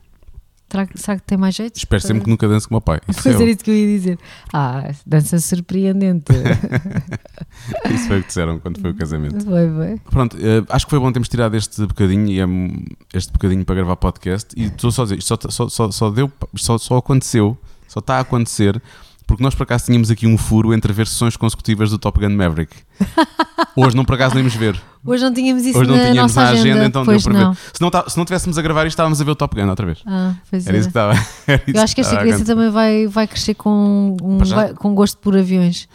Será, 0.71 0.85
que- 0.85 0.97
será 0.97 1.17
que 1.17 1.23
tem 1.23 1.37
mais 1.37 1.53
jeito? 1.55 1.75
Espero 1.75 2.01
sempre 2.01 2.23
que 2.23 2.29
nunca 2.29 2.47
dance 2.47 2.65
com 2.67 2.75
o 2.75 2.77
meu 2.77 2.81
pai. 2.81 3.01
Isso, 3.09 3.19
Pois 3.23 3.35
é, 3.35 3.41
era 3.41 3.51
isso 3.51 3.63
que 3.63 3.71
eu 3.71 3.75
ia 3.75 3.87
dizer. 3.97 4.19
Ah, 4.53 4.89
dança 5.05 5.37
surpreendente. 5.39 6.31
isso 7.93 8.07
foi 8.07 8.19
o 8.19 8.21
que 8.21 8.27
disseram 8.27 8.59
quando 8.59 8.79
foi 8.79 8.91
o 8.91 8.93
casamento. 8.95 9.43
foi, 9.43 9.69
foi. 9.69 9.99
Pronto, 10.09 10.37
eh, 10.39 10.63
acho 10.69 10.85
que 10.85 10.89
foi 10.89 10.99
bom 10.99 11.11
termos 11.11 11.27
tirado 11.27 11.55
este 11.57 11.85
bocadinho 11.85 12.27
e 12.29 12.39
é, 12.39 12.45
este 13.17 13.33
bocadinho 13.33 13.65
para 13.65 13.75
gravar 13.75 13.95
podcast. 13.97 14.53
E 14.57 14.65
estou 14.65 14.91
só 14.91 15.01
a 15.01 15.05
dizer, 15.05 15.17
isto 15.19 15.27
só, 15.27 15.37
só, 15.49 15.67
só, 15.69 15.91
só 15.91 16.09
deu, 16.09 16.31
só, 16.55 16.77
só 16.77 16.97
aconteceu, 16.97 17.57
só 17.87 17.99
está 17.99 18.15
a 18.17 18.19
acontecer, 18.21 18.81
porque 19.27 19.43
nós 19.43 19.53
por 19.53 19.63
acaso 19.63 19.85
tínhamos 19.87 20.09
aqui 20.09 20.25
um 20.25 20.37
furo 20.37 20.73
entre 20.73 20.93
ver 20.93 21.07
sessões 21.07 21.35
consecutivas 21.35 21.89
do 21.89 21.97
Top 21.97 22.17
Gun 22.19 22.29
Maverick. 22.35 22.73
Hoje 23.75 23.95
não 23.95 24.05
por 24.05 24.15
acaso 24.15 24.35
nem 24.35 24.43
íamos 24.43 24.55
ver. 24.55 24.81
Hoje 25.03 25.23
não 25.23 25.33
tínhamos 25.33 25.65
isso 25.65 25.79
Hoje 25.79 25.89
não 25.89 25.97
na 25.97 26.11
tínhamos 26.11 26.35
nossa 26.35 26.53
na 26.53 26.59
agenda, 26.59 26.85
então 26.85 27.01
deu 27.03 27.13
pois 27.13 27.23
para 27.23 27.33
não. 27.33 27.53
ver. 27.53 27.59
Se 27.73 27.81
não, 27.81 27.89
tá- 27.89 28.05
se 28.07 28.17
não 28.17 28.25
tivéssemos 28.25 28.57
a 28.57 28.61
gravar 28.61 28.81
isto, 28.85 28.89
estávamos 28.93 29.19
a 29.19 29.23
ver 29.23 29.31
o 29.31 29.35
Top 29.35 29.55
Gun 29.59 29.67
outra 29.69 29.85
vez. 29.85 29.99
Ah, 30.05 30.35
pois 30.49 30.67
Era 30.67 30.77
é. 30.77 30.79
isso 30.81 30.89
que 30.89 30.97
estava. 30.97 31.13
Eu 31.67 31.81
acho 31.81 31.95
que 31.95 32.01
esta 32.01 32.15
a 32.15 32.19
criança 32.19 32.45
também 32.45 32.69
vai, 32.69 33.07
vai 33.07 33.27
crescer 33.27 33.55
com, 33.55 34.15
um, 34.21 34.37
vai- 34.39 34.73
com 34.73 34.93
gosto 34.93 35.17
por 35.17 35.35
aviões. 35.35 35.87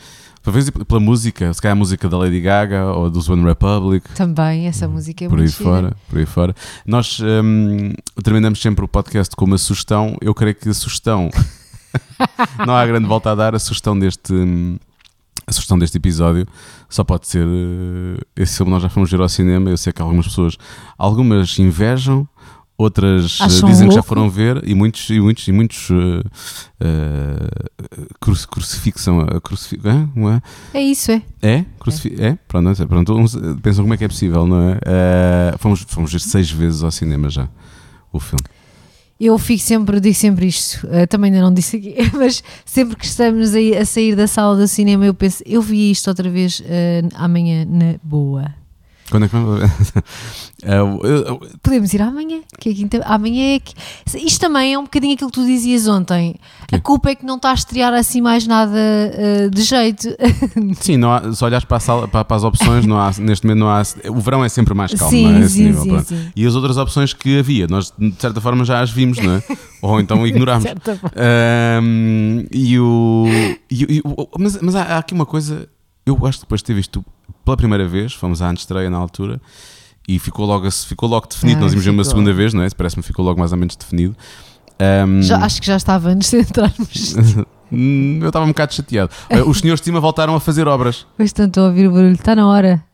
Talvez 0.43 0.71
pela 0.71 1.01
música, 1.01 1.53
se 1.53 1.61
calhar 1.61 1.73
a 1.73 1.79
música 1.79 2.09
da 2.09 2.17
Lady 2.19 2.41
Gaga 2.41 2.85
ou 2.93 3.11
dos 3.11 3.29
One 3.29 3.43
Republic. 3.45 4.09
Também, 4.15 4.69
essa 4.69 4.87
música 4.87 5.25
é 5.25 5.29
por 5.29 5.39
aí 5.39 5.43
muito 5.45 5.57
gira. 5.57 5.65
fora, 5.71 5.97
por 6.09 6.19
aí 6.19 6.27
fora. 6.27 6.55
Nós 6.87 7.19
hum, 7.21 7.93
terminamos 8.23 8.61
sempre 8.63 8.85
o 8.85 8.89
podcast 8.89 9.35
com 9.35 9.45
uma 9.45 9.59
sugestão. 9.59 10.17
Eu 10.21 10.33
creio 10.35 10.55
que 10.55 10.69
a 10.69 10.75
sugestão 10.75 11.31
não 12.67 12.77
há 12.77 12.87
grande 12.87 13.07
volta 13.09 13.31
a 13.33 13.35
dar. 13.35 13.55
A 13.55 13.59
sugestão 13.59 13.99
deste 13.99 14.33
hum, 14.33 14.77
a 15.47 15.53
sugestão 15.53 15.79
deste 15.79 15.97
episódio 15.97 16.47
só 16.89 17.05
pode 17.05 17.27
ser 17.29 17.47
eh, 17.47 18.21
esse 18.37 18.57
filme 18.57 18.73
nós 18.73 18.83
já 18.83 18.89
fomos 18.89 19.11
ver 19.11 19.21
ao 19.21 19.29
cinema. 19.29 19.71
Eu 19.71 19.77
sei 19.77 19.93
que 19.93 20.03
algumas 20.03 20.27
pessoas, 20.27 20.57
algumas 20.99 21.59
invejam, 21.59 22.29
outras 22.77 23.39
eh, 23.41 23.45
Acham 23.45 23.69
dizem 23.69 23.89
que 23.89 23.95
já 23.95 24.03
foram 24.03 24.29
ver 24.29 24.63
e 24.69 24.75
muitos 24.75 25.09
e 25.09 25.21
muitos 25.21 25.47
e 25.49 25.53
muitos 25.53 25.89
eh, 25.91 26.23
cruci- 28.21 28.47
crucifixam 28.49 29.21
a 29.21 29.41
hã? 29.89 30.09
Não 30.15 30.31
é? 30.31 30.43
É 30.75 30.83
isso, 30.83 31.11
é. 31.13 31.23
É? 31.43 31.65
Crucifi 31.79 32.15
é? 32.21 32.39
Pronto, 32.49 32.65
não 32.65 32.75
sei, 32.75 32.87
pronto 32.87 33.15
uns, 33.17 33.37
pensam 33.63 33.85
como 33.85 33.95
é 33.95 33.97
que 33.97 34.05
é 34.05 34.09
possível, 34.09 34.47
não 34.47 34.61
é? 34.71 34.79
Eh, 34.85 35.55
fomos, 35.59 35.85
fomos 35.89 36.13
ver 36.13 36.21
seis 36.21 36.51
vezes 36.51 36.83
ao 36.83 36.91
cinema 36.91 37.29
já 37.31 37.49
o 38.13 38.21
filme. 38.21 38.45
Eu 39.19 39.39
fico 39.39 39.62
sempre, 39.62 39.99
digo 39.99 40.14
sempre 40.14 40.47
isto, 40.47 40.87
eh, 40.91 41.07
também 41.07 41.33
ainda 41.33 41.43
não 41.43 41.53
disse 41.53 41.77
aqui, 41.79 41.95
mas 42.12 42.43
sempre 42.67 42.97
que 42.97 43.07
estamos 43.07 43.55
a 43.55 43.85
sair 43.85 44.14
da 44.14 44.27
sala 44.27 44.57
do 44.57 44.69
cinema, 44.69 45.07
eu 45.07 45.14
penso, 45.14 45.43
eu 45.47 45.62
vi 45.62 45.91
isto 45.91 46.09
outra 46.09 46.29
vez 46.29 46.62
eh, 46.67 47.03
amanhã 47.14 47.64
na 47.64 47.95
boa. 48.03 48.55
Quando 49.11 49.25
é 49.25 49.29
que 49.29 49.35
vamos? 49.37 49.61
Eu- 50.63 51.41
Podemos 51.63 51.93
ir 51.95 52.03
amanhã, 52.03 52.41
que 52.59 52.71
é 52.71 52.75
quinta, 52.75 53.01
amanhã 53.05 53.55
é 53.57 53.61
que. 53.61 53.75
Isto 54.17 54.41
também 54.41 54.75
é 54.75 54.79
um 54.79 54.83
bocadinho 54.85 55.15
aquilo 55.15 55.31
que 55.31 55.35
tu 55.39 55.47
dizias 55.47 55.87
ontem. 55.87 56.35
A 56.63 56.67
Quê? 56.67 56.81
culpa 56.81 57.11
é 57.11 57.15
que 57.15 57.25
não 57.25 57.37
está 57.37 57.51
a 57.51 57.55
estrear 57.55 57.93
assim 57.95 58.21
mais 58.21 58.47
nada 58.47 58.77
eh, 58.77 59.49
de 59.49 59.63
jeito. 59.63 60.09
sim, 60.81 60.97
não 60.97 61.13
há, 61.13 61.33
se 61.33 61.45
olhares 61.45 61.65
para, 61.65 61.77
a 61.77 61.81
sala, 61.81 62.09
para, 62.09 62.25
para 62.25 62.37
as 62.37 62.43
opções, 62.45 62.85
não 62.87 62.99
há, 62.99 63.11
neste 63.19 63.47
momento 63.47 63.61
não 63.61 63.69
há. 63.69 63.83
O 64.11 64.21
verão 64.21 64.45
é 64.45 64.49
sempre 64.49 64.75
mais 64.75 64.93
calmo, 64.95 65.11
Sim, 65.11 65.35
é? 65.35 65.41
Esse 65.41 65.55
sim, 65.55 65.65
nível, 65.67 65.83
sim, 66.01 66.05
sim. 66.05 66.31
E 66.35 66.47
as 66.47 66.55
outras 66.55 66.77
opções 66.77 67.13
que 67.13 67.39
havia, 67.39 67.67
nós 67.69 67.93
de 67.97 68.15
certa 68.19 68.41
forma 68.41 68.65
já 68.65 68.81
as 68.81 68.91
vimos, 68.91 69.19
não 69.19 69.35
é? 69.37 69.43
Ou 69.83 70.01
então 70.01 70.27
ignorámos. 70.27 70.65
De 70.65 70.71
certa 70.71 70.97
forma. 70.97 71.13
Ahm, 71.17 72.47
e 72.51 72.79
o, 72.81 73.27
e 73.71 73.99
e 73.99 74.03
mas 74.39 74.61
mas 74.61 74.75
há, 74.75 74.83
há 74.83 74.99
aqui 74.99 75.15
uma 75.15 75.27
coisa, 75.27 75.69
eu 76.07 76.17
acho 76.27 76.39
que 76.39 76.45
depois 76.45 76.61
de 76.61 76.65
ter 76.67 76.75
visto 76.75 77.05
pela 77.45 77.57
primeira 77.57 77.87
vez, 77.87 78.13
fomos 78.15 78.41
à 78.41 78.49
antestreia 78.49 78.89
na 78.89 78.97
altura 78.97 79.41
e 80.09 80.19
ficou 80.19 80.47
logo, 80.47 80.71
ficou 80.71 81.09
logo 81.09 81.27
definido. 81.27 81.59
Ah, 81.59 81.63
Nós 81.63 81.73
íamos 81.73 81.85
ver 81.85 81.91
uma 81.91 82.05
segunda 82.05 82.33
vez, 82.33 82.55
não 82.55 82.63
é? 82.63 82.71
Parece-me 82.71 83.03
que 83.03 83.09
ficou 83.09 83.25
logo 83.25 83.39
mais 83.39 83.53
ou 83.53 83.59
menos 83.59 83.75
definido. 83.77 84.17
Ahm, 84.79 85.21
Já, 85.23 85.39
acho 85.45 85.61
que 85.61 85.67
já 85.67 85.77
estava 85.77 86.11
antes 86.11 86.31
de 86.31 86.39
entrarmos. 86.41 87.15
Eu 87.73 88.29
estava 88.29 88.45
um 88.45 88.49
bocado 88.49 88.73
chateado. 88.75 89.11
Os 89.49 89.59
senhores 89.59 89.81
de 89.81 89.87
cima 89.87 89.99
voltaram 89.99 90.37
a 90.37 90.41
fazer 90.41 90.69
obras. 90.69 91.05
Pois 91.17 91.33
estou 91.37 91.65
a 91.65 91.67
ouvir 91.67 91.89
o 91.89 91.93
barulho, 91.93 92.13
está 92.15 92.37
na 92.37 92.47
hora. 92.47 92.85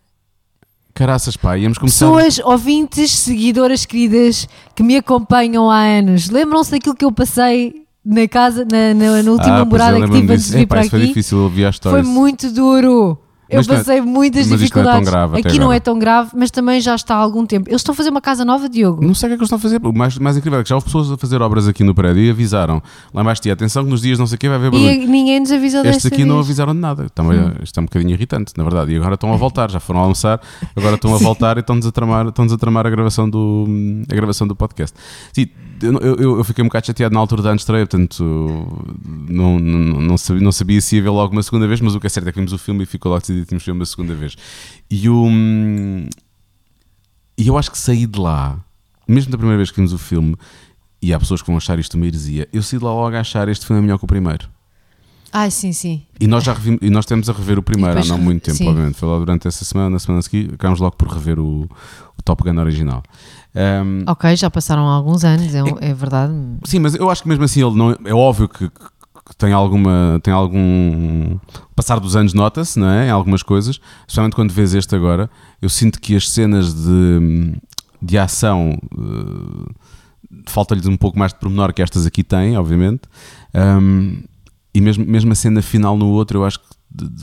Caraças, 0.95 1.37
pá, 1.37 1.59
íamos 1.59 1.77
começar. 1.79 2.07
Pessoas, 2.07 2.39
ouvintes, 2.39 3.11
seguidoras 3.11 3.85
queridas 3.85 4.49
que 4.75 4.83
me 4.83 4.97
acompanham 4.97 5.71
há 5.71 5.79
anos, 5.81 6.31
lembram-se 6.31 6.71
daquilo 6.71 6.95
que 6.95 7.05
eu 7.05 7.13
passei 7.13 7.82
na 8.05 8.27
casa, 8.29 8.65
na, 8.71 8.95
na- 8.95 9.23
na 9.23 9.31
última 9.31 9.61
Ah, 9.63 9.65
que 10.01 10.11
tive 10.11 10.33
antes 10.33 10.47
de 10.51 10.57
vir 10.59 10.67
para 10.67 10.81
isso 10.81 10.91
foi 10.91 10.99
aqui? 11.01 11.09
difícil 11.09 11.39
ouvir 11.39 11.63
a 11.65 11.67
Foi 11.67 11.71
história. 11.71 12.03
muito 12.03 12.51
duro. 12.53 13.19
Eu 13.51 13.63
não 13.69 13.75
é- 13.75 13.79
passei 13.79 14.01
muitas 14.01 14.47
não 14.47 14.55
é 14.55 14.57
tão 14.57 14.65
dificuldades. 14.65 15.09
grave 15.11 15.39
até 15.41 15.49
Aqui 15.51 15.59
não 15.59 15.65
agora. 15.67 15.77
é 15.77 15.81
tão 15.81 15.99
grave, 15.99 16.31
mas 16.35 16.51
também 16.51 16.81
já 16.81 16.95
está 16.95 17.15
há 17.17 17.19
algum 17.19 17.45
tempo. 17.45 17.69
Eles 17.69 17.83
estão 17.83 17.93
a 17.93 17.97
fazer 17.97 18.09
uma 18.09 18.21
casa 18.23 18.47
nova, 18.47 18.67
Diogo. 18.67 19.05
Não 19.05 19.15
sei 19.15 19.27
o 19.27 19.29
que 19.29 19.35
é 19.35 19.37
que 19.37 19.41
eles 19.43 19.47
estão 19.49 19.59
a 19.59 19.61
fazer. 19.61 19.79
O 19.87 19.93
mais, 19.93 20.17
mais 20.17 20.39
incrível 20.39 20.59
é 20.59 20.63
que 20.63 20.71
já 20.71 20.75
houve 20.75 20.87
pessoas 20.87 21.13
a 21.13 21.19
fazer 21.19 21.43
obras 21.43 21.69
aqui 21.69 21.85
no 21.85 21.95
prédio 21.95 22.23
e 22.23 22.31
avisaram. 22.31 22.83
Lá 23.13 23.23
mais 23.23 23.39
tia, 23.41 23.53
atenção 23.53 23.85
que 23.85 23.91
nos 23.91 24.01
dias 24.01 24.19
não 24.19 24.27
sei 24.27 24.37
o 24.37 24.39
que 24.39 24.49
vai 24.49 24.57
haver 24.57 24.71
barulho. 24.71 24.91
E 24.91 25.07
ninguém 25.07 25.39
nos 25.39 25.53
avisou 25.53 25.81
Estes 25.83 26.03
desta 26.05 26.09
aqui 26.09 26.25
não 26.25 26.37
vez. 26.37 26.47
avisaram 26.47 26.73
de 26.75 26.81
nada. 26.81 27.11
Também, 27.15 27.53
isto 27.63 27.79
é 27.79 27.81
um 27.83 27.85
bocadinho 27.85 28.13
irritante, 28.13 28.55
na 28.57 28.65
verdade. 28.65 28.91
E 28.93 28.97
agora 28.97 29.15
estão 29.17 29.31
a 29.31 29.37
voltar, 29.37 29.71
já 29.71 29.79
foram 29.81 30.01
almoçar, 30.01 30.41
agora 30.75 30.95
estão 30.95 31.15
a 31.15 31.19
voltar 31.21 31.59
e 31.59 31.61
estão-nos 31.61 31.85
a 31.85 31.93
tramar, 31.93 32.29
estão 32.29 32.47
a, 32.47 32.57
tramar 32.57 32.87
a, 32.87 32.91
gravação 32.91 33.29
do, 33.29 33.67
a 34.11 34.15
gravação 34.15 34.49
do 34.49 34.57
podcast. 34.57 34.97
Sim, 35.31 35.47
eu, 35.83 36.17
eu, 36.17 36.39
eu 36.39 36.45
fiquei 36.45 36.63
um 36.63 36.69
bocado 36.69 36.87
chateado 36.87 37.15
na 37.15 37.21
altura 37.21 37.43
da 37.43 37.55
estreia, 37.55 37.87
portanto 37.87 38.25
não, 39.29 39.59
não, 39.59 40.01
não, 40.01 40.19
sabia, 40.19 40.43
não 40.43 40.53
sabia 40.53 40.81
se 40.81 40.97
ia 40.97 41.03
vê-lo 41.03 41.17
logo 41.17 41.33
uma 41.33 41.43
segunda 41.43 41.67
vez, 41.67 41.81
mas 41.81 41.95
o 41.95 42.01
que 42.01 42.07
é 42.07 42.11
certo 42.11 42.29
é 42.29 42.33
que 42.33 42.39
vimos 42.39 42.53
o 42.53 42.59
filme 42.59 42.85
e 42.85 42.87
ficou 42.87 43.11
logo 43.11 43.21
decidido 43.21 43.45
que 43.45 43.49
tínhamos 43.49 43.65
ver 43.65 43.73
uma 43.73 43.87
segunda 43.87 44.15
vez. 44.15 44.37
E 44.91 45.09
o. 45.09 45.29
E 47.37 47.49
eu 47.49 47.59
acho 47.59 47.71
que 47.71 47.79
saí 47.79 48.07
de 48.07 48.19
lá, 48.19 48.59
mesmo 49.09 49.33
da 49.33 49.39
primeira 49.39 49.57
vez 49.57 49.71
que 49.71 49.77
vimos 49.77 49.93
o 49.93 49.99
filme, 49.99 50.37
e 51.01 51.13
há 51.13 51.19
pessoas 51.19 51.43
que 51.43 51.49
vão 51.49 51.57
achar 51.57 51.79
isto 51.79 51.95
uma 51.97 52.07
heresia, 52.07 52.49
eu 52.53 52.63
saí 52.63 52.79
de 52.79 52.85
lá 52.85 52.93
logo 52.93 53.17
a 53.17 53.21
achar 53.21 53.49
este 53.49 53.67
filme 53.67 53.81
é 53.81 53.83
melhor 53.83 53.99
que 53.99 54.05
o 54.05 54.09
primeiro. 54.09 54.49
Ai, 55.33 55.51
sim, 55.51 55.73
sim. 55.73 56.03
E 56.21 56.27
nós 56.27 56.45
já 56.45 56.53
revimos, 56.53 56.81
e 56.83 56.91
nós 56.91 57.07
temos 57.07 57.31
a 57.31 57.33
rever 57.33 57.59
o 57.59 57.63
primeiro 57.63 57.99
há 57.99 58.05
não 58.05 58.19
muito 58.19 58.43
tempo, 58.43 58.59
sim. 58.59 58.69
obviamente. 58.69 58.99
Foi 58.99 59.09
lá 59.09 59.19
durante 59.19 59.49
essa 59.49 59.65
semana, 59.65 59.89
na 59.89 59.99
semana 59.99 60.19
a 60.19 60.23
seguir, 60.23 60.51
acabamos 60.53 60.79
logo 60.79 60.95
por 60.97 61.09
rever 61.09 61.39
o, 61.41 61.63
o 61.63 62.23
Top 62.23 62.43
Gun 62.45 62.61
original. 62.61 63.03
Ahm, 63.55 64.05
Ok, 64.07 64.37
já 64.37 64.51
passaram 64.51 64.83
alguns 64.83 65.25
anos, 65.25 65.55
é, 65.55 65.63
é 65.81 65.95
verdade. 65.95 66.35
Sim, 66.65 66.81
mas 66.81 66.95
eu 66.95 67.09
acho 67.09 67.23
que 67.23 67.29
mesmo 67.29 67.45
assim 67.45 67.67
ele 67.67 67.75
não 67.75 67.97
é 68.05 68.13
óbvio 68.15 68.47
que, 68.47 68.69
que 68.69 69.37
tem 69.39 69.53
alguma 69.53 70.21
tem 70.23 70.35
algum 70.35 71.39
passar 71.75 71.99
dos 71.99 72.15
anos 72.15 72.35
nota-se, 72.35 72.79
não 72.79 72.89
é? 72.91 73.07
Em 73.07 73.11
algumas 73.11 73.43
coisas, 73.43 73.81
especialmente 74.01 74.37
quando 74.37 74.53
vês 74.53 74.75
este 74.75 74.95
agora, 74.95 75.31
eu 75.61 75.69
sinto 75.69 75.99
que 75.99 76.15
as 76.15 76.29
cenas 76.29 76.75
de, 76.75 77.55
de 78.01 78.19
ação 78.19 78.79
eh, 78.95 79.73
falta-lhes 80.47 80.87
um 80.87 80.97
pouco 80.97 81.19
mais 81.19 81.33
de 81.33 81.39
pormenor 81.39 81.73
que 81.73 81.83
estas 81.83 82.05
aqui 82.07 82.23
têm, 82.23 82.57
obviamente. 82.57 83.03
Ahm, 83.55 84.25
e 84.75 84.81
mesmo, 84.81 85.05
mesmo 85.05 85.33
a 85.33 85.35
cena 85.35 85.63
final 85.63 85.97
no 85.97 86.09
outro, 86.09 86.41
eu 86.41 86.45
acho 86.45 86.59
que 86.59 86.67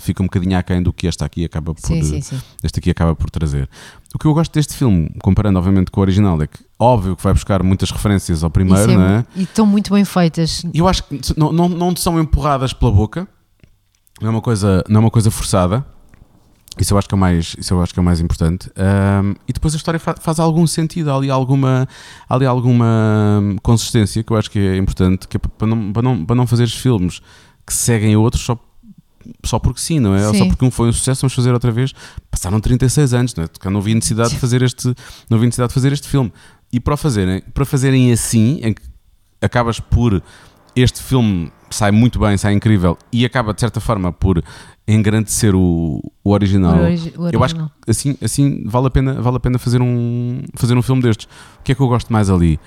fica 0.02 0.22
um 0.24 0.26
bocadinho 0.26 0.58
aquém 0.58 0.82
do 0.82 0.92
que 0.92 1.08
esta 1.08 1.26
aqui 1.26 1.46
acaba 1.46 1.74
por, 1.74 1.86
Sim, 1.86 2.02
sim, 2.04 2.22
sim. 2.22 2.42
este 2.64 2.80
aqui 2.80 2.90
acaba 2.90 3.16
por 3.16 3.30
trazer. 3.30 3.70
O 4.14 4.18
que 4.18 4.26
eu 4.26 4.34
gosto 4.34 4.52
deste 4.52 4.76
filme, 4.76 5.10
comparando 5.22 5.60
obviamente 5.60 5.92
com 5.92 6.00
o 6.00 6.04
original, 6.04 6.42
é 6.42 6.48
que 6.48 6.60
óbvio 6.78 7.16
que 7.16 7.24
vai 7.24 7.34
buscar 7.34 7.62
muitas 7.62 7.92
referências 7.92 8.44
ao 8.44 8.50
primeiro, 8.50 8.92
é 8.92 8.96
não 8.96 9.04
é? 9.04 9.26
E 9.36 9.44
estão 9.44 9.66
muito 9.66 9.94
bem 9.94 10.04
feitas. 10.06 10.64
E 10.74 10.80
eu 10.80 10.88
acho 10.88 11.04
que 11.04 11.20
não, 11.38 11.52
não, 11.52 11.70
não 11.70 11.96
são 11.96 12.20
empurradas 12.20 12.74
pela 12.74 12.92
boca, 12.92 13.28
não 14.22 14.30
é 14.30 14.32
uma 14.32 14.42
coisa, 14.42 14.84
não 14.90 14.98
é 14.98 15.04
uma 15.04 15.12
coisa 15.12 15.30
forçada. 15.30 15.86
Isso 16.80 16.94
eu 16.94 16.98
acho 16.98 17.08
que 17.08 17.14
é 17.14 17.18
o 17.18 17.20
mais, 17.20 17.56
isso 17.60 17.74
eu 17.74 17.82
acho 17.82 17.94
que 17.94 18.00
é 18.00 18.04
mais 18.04 18.20
importante. 18.22 18.70
Ahm, 18.78 19.34
e 19.48 19.54
depois 19.54 19.74
a 19.74 19.78
história 19.78 20.00
fa- 20.00 20.16
faz 20.20 20.40
algum 20.40 20.66
sentido, 20.66 21.12
há 21.12 21.16
ali 21.16 21.30
alguma, 21.30 21.88
há 22.28 22.36
ali 22.36 22.46
alguma 22.46 23.42
consistência 23.62 24.24
que 24.24 24.32
eu 24.32 24.38
acho 24.38 24.50
que 24.50 24.60
é 24.60 24.78
importante, 24.78 25.28
que 25.28 25.38
é 25.38 25.40
para 25.40 25.68
não, 25.68 25.92
para 25.94 26.02
não, 26.02 26.26
para 26.26 26.36
não 26.36 26.48
fazeres 26.48 26.74
filmes 26.74 27.22
que 27.66 27.74
seguem 27.74 28.16
outros 28.16 28.44
só, 28.44 28.58
só 29.46 29.60
porque 29.60 29.80
sim, 29.82 30.00
não 30.00 30.16
é? 30.16 30.26
Ou 30.28 30.34
só 30.34 30.44
Sim. 30.44 30.48
porque 30.50 30.66
um 30.66 30.72
foi 30.72 30.90
um 30.90 30.94
sucesso, 30.94 31.22
vamos 31.22 31.34
fazer 31.34 31.54
outra 31.54 31.72
vez. 31.72 31.94
Passaram 32.32 32.60
36 32.60 33.14
anos, 33.14 33.36
não 33.36 33.44
é? 33.44 33.48
Porque 33.48 33.70
não 33.70 33.80
havia 33.80 33.94
necessidade 33.96 34.30
de 34.32 34.38
fazer 34.40 34.62
este, 34.62 34.88
não 35.30 35.38
havia 35.38 35.46
necessidade 35.48 35.70
de 35.70 35.74
fazer 35.74 35.92
este 35.94 36.08
filme. 36.08 36.32
E 36.72 36.80
para 36.80 36.96
fazerem, 36.98 37.42
para 37.54 37.66
fazerem 37.66 38.12
assim, 38.12 38.60
em 38.64 38.74
que 38.74 38.82
acabas 39.42 39.80
por 39.80 40.22
este 40.82 41.02
filme 41.02 41.52
sai 41.70 41.92
muito 41.92 42.20
bem, 42.20 42.36
sai 42.38 42.54
incrível 42.54 42.98
e 43.14 43.26
acaba 43.26 43.54
de 43.54 43.60
certa 43.60 43.80
forma 43.80 44.12
por 44.12 44.44
engrandecer 44.88 45.54
o, 45.56 46.02
o 46.24 46.32
original. 46.32 46.76
O 46.78 46.82
origi- 46.84 47.14
o 47.18 47.30
Eu 47.30 47.44
acho 47.44 47.56
que 47.56 47.62
original. 47.62 47.72
assim, 47.88 48.18
assim 48.22 48.64
vale 48.66 48.88
a 48.88 48.90
pena, 48.90 49.22
vale 49.22 49.38
a 49.38 49.40
pena 49.40 49.60
fazer 49.60 49.82
um 49.82 50.42
fazer 50.56 50.76
um 50.78 50.82
filme 50.82 51.02
destes. 51.02 51.26
O 51.60 51.64
que 51.64 51.72
é 51.72 51.76
que 51.76 51.82
eu 51.82 51.88
gosto 51.88 52.12
mais 52.12 52.30
ali? 52.30 52.60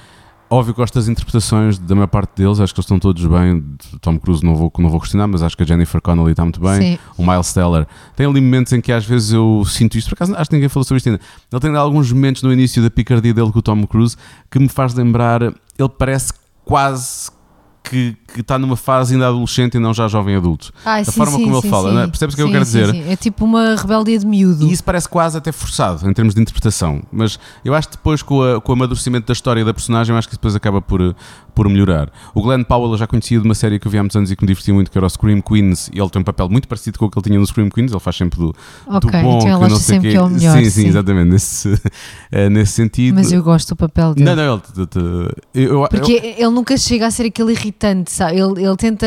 Óbvio 0.49 0.75
que 0.75 0.81
gosto 0.83 0.93
das 0.95 1.09
interpretações 1.09 1.79
da 1.79 1.95
maior 1.95 2.09
parte 2.09 2.37
deles, 2.37 2.61
acho 2.61 2.75
que 2.75 2.79
eles 2.79 2.85
estão 2.85 2.99
todos 2.99 3.25
bem. 3.25 3.65
Tom 4.03 4.19
Cruise 4.19 4.45
não 4.45 4.55
vou, 4.55 4.71
não 4.79 4.91
vou 4.91 5.01
questionar, 5.01 5.27
mas 5.27 5.43
acho 5.43 5.57
que 5.57 5.63
a 5.63 5.67
Jennifer 5.67 5.99
Connelly 6.01 6.33
está 6.33 6.45
muito 6.45 6.61
bem. 6.61 6.75
Sim. 6.79 6.99
O 7.17 7.27
Miles 7.27 7.53
Teller 7.55 7.87
tem 8.15 8.27
ali 8.27 8.39
momentos 8.39 8.71
em 8.75 8.81
que 8.81 8.93
às 8.93 9.05
vezes 9.07 9.33
eu 9.33 9.65
sinto 9.67 9.97
isto, 9.97 10.09
por 10.11 10.15
acaso 10.15 10.37
acho 10.37 10.51
que 10.51 10.55
ninguém 10.57 10.69
falou 10.69 10.85
sobre 10.85 10.99
isto 10.99 11.09
ainda. 11.09 11.21
Ele 11.51 11.61
tem 11.61 11.75
alguns 11.75 12.13
momentos 12.13 12.43
no 12.43 12.53
início 12.53 12.83
da 12.83 12.91
picardia 12.91 13.33
dele 13.33 13.51
com 13.51 13.59
o 13.61 13.63
Tom 13.63 13.85
Cruise 13.87 14.15
que 14.51 14.59
me 14.59 14.69
faz 14.69 14.93
lembrar, 14.93 15.43
ele 15.43 15.89
parece 15.99 16.35
quase 16.67 17.31
que, 17.83 18.17
que 18.33 18.41
está 18.41 18.59
numa 18.59 18.77
fase 18.77 19.15
ainda 19.15 19.29
adolescente 19.29 19.75
e 19.77 19.81
não 19.81 19.93
já 19.95 20.09
jovem 20.09 20.35
adulto. 20.37 20.73
Ai, 20.85 21.05
da 21.05 21.13
sim, 21.13 21.19
forma 21.19 21.37
sim, 21.37 21.45
como 21.45 21.55
ele 21.57 21.63
sim, 21.63 21.71
fala, 21.71 22.03
é? 22.03 22.07
percebes 22.07 22.35
o 22.35 22.37
que 22.37 22.43
eu 22.43 22.51
quero 22.51 22.65
dizer? 22.65 22.95
É 23.09 23.17
tipo 23.17 23.45
uma 23.45 23.75
rebeldia 23.77 24.19
de 24.19 24.27
miúdo. 24.27 24.67
E 24.67 24.73
isso 24.73 24.83
parece 24.85 25.09
quase 25.09 25.37
até 25.39 25.53
forçado 25.53 26.09
em 26.09 26.13
termos 26.13 26.35
de 26.35 26.41
interpretação, 26.41 27.03
mas 27.13 27.39
eu 27.65 27.75
acho 27.75 27.89
que 27.89 27.97
depois 27.97 28.23
com, 28.23 28.43
a- 28.43 28.61
com 28.61 28.73
o 28.73 28.75
amadurecimento 28.75 29.27
da 29.27 29.33
história 29.33 29.61
e 29.61 29.65
da 29.65 29.75
personagem, 29.75 30.13
eu 30.15 30.19
acho 30.19 30.29
que 30.29 30.35
depois 30.35 30.55
acaba 30.57 30.81
por, 30.81 31.15
por 31.55 31.69
melhorar. 31.69 32.11
O 32.35 32.41
Glenn 32.43 32.63
Powell 32.65 32.93
eu 32.93 32.99
já 32.99 33.07
conhecia 33.07 33.39
de 33.39 33.45
uma 33.45 33.55
série 33.55 33.79
que 33.79 33.87
eu 33.87 33.91
vi 33.93 33.99
há 33.99 34.03
muitos 34.03 34.17
anos 34.17 34.31
e 34.31 34.37
que 34.37 34.43
me 34.43 34.47
divertia 34.49 34.73
muito, 34.73 34.91
que 34.91 34.97
era 34.99 35.07
o 35.07 35.11
Scream 35.11 35.41
Queens, 35.41 35.91
e 35.93 36.01
ele 36.01 36.09
tem 36.11 36.21
um 36.21 36.25
papel 36.25 36.49
muito 36.49 36.67
parecido 36.69 36.99
com 36.99 37.07
o 37.07 37.11
que 37.11 37.19
ele 37.19 37.25
tinha 37.25 37.39
no 37.39 37.47
Scream 37.47 37.69
Queens, 37.69 37.91
ele 37.91 38.01
faz 38.01 38.17
sempre 38.17 38.39
do, 38.39 38.53
do 38.53 38.97
Ok, 39.09 39.11
bom, 39.23 39.39
então 39.39 39.59
que 39.59 39.65
eu 39.65 39.69
não 39.69 39.77
sei 39.77 39.95
sempre 39.97 40.09
quê. 40.09 40.11
que 40.13 40.17
é 40.17 40.23
o 40.23 40.29
melhor, 40.31 40.57
Sim, 40.59 40.71
sim, 40.71 40.87
exatamente, 40.87 41.29
nesse, 41.31 41.81
eh, 42.33 42.49
nesse 42.49 42.73
sentido. 42.73 43.15
Mas 43.15 43.31
eu 43.33 43.43
gosto 43.43 43.69
do 43.71 43.77
papel 43.77 44.15
dele. 44.15 44.25
Não, 44.25 44.37
não, 44.37 44.55
ele. 44.55 44.89
eu- 45.55 45.83
eu- 45.83 45.89
Porque 45.89 46.13
ele 46.39 46.51
nunca 46.51 46.77
chega 46.77 47.07
a 47.07 47.11
ser 47.11 47.27
aquele 47.27 47.53
irritante, 47.53 48.11
sabe? 48.13 48.22
Ele, 48.31 48.65
ele 48.65 48.77
tenta. 48.77 49.07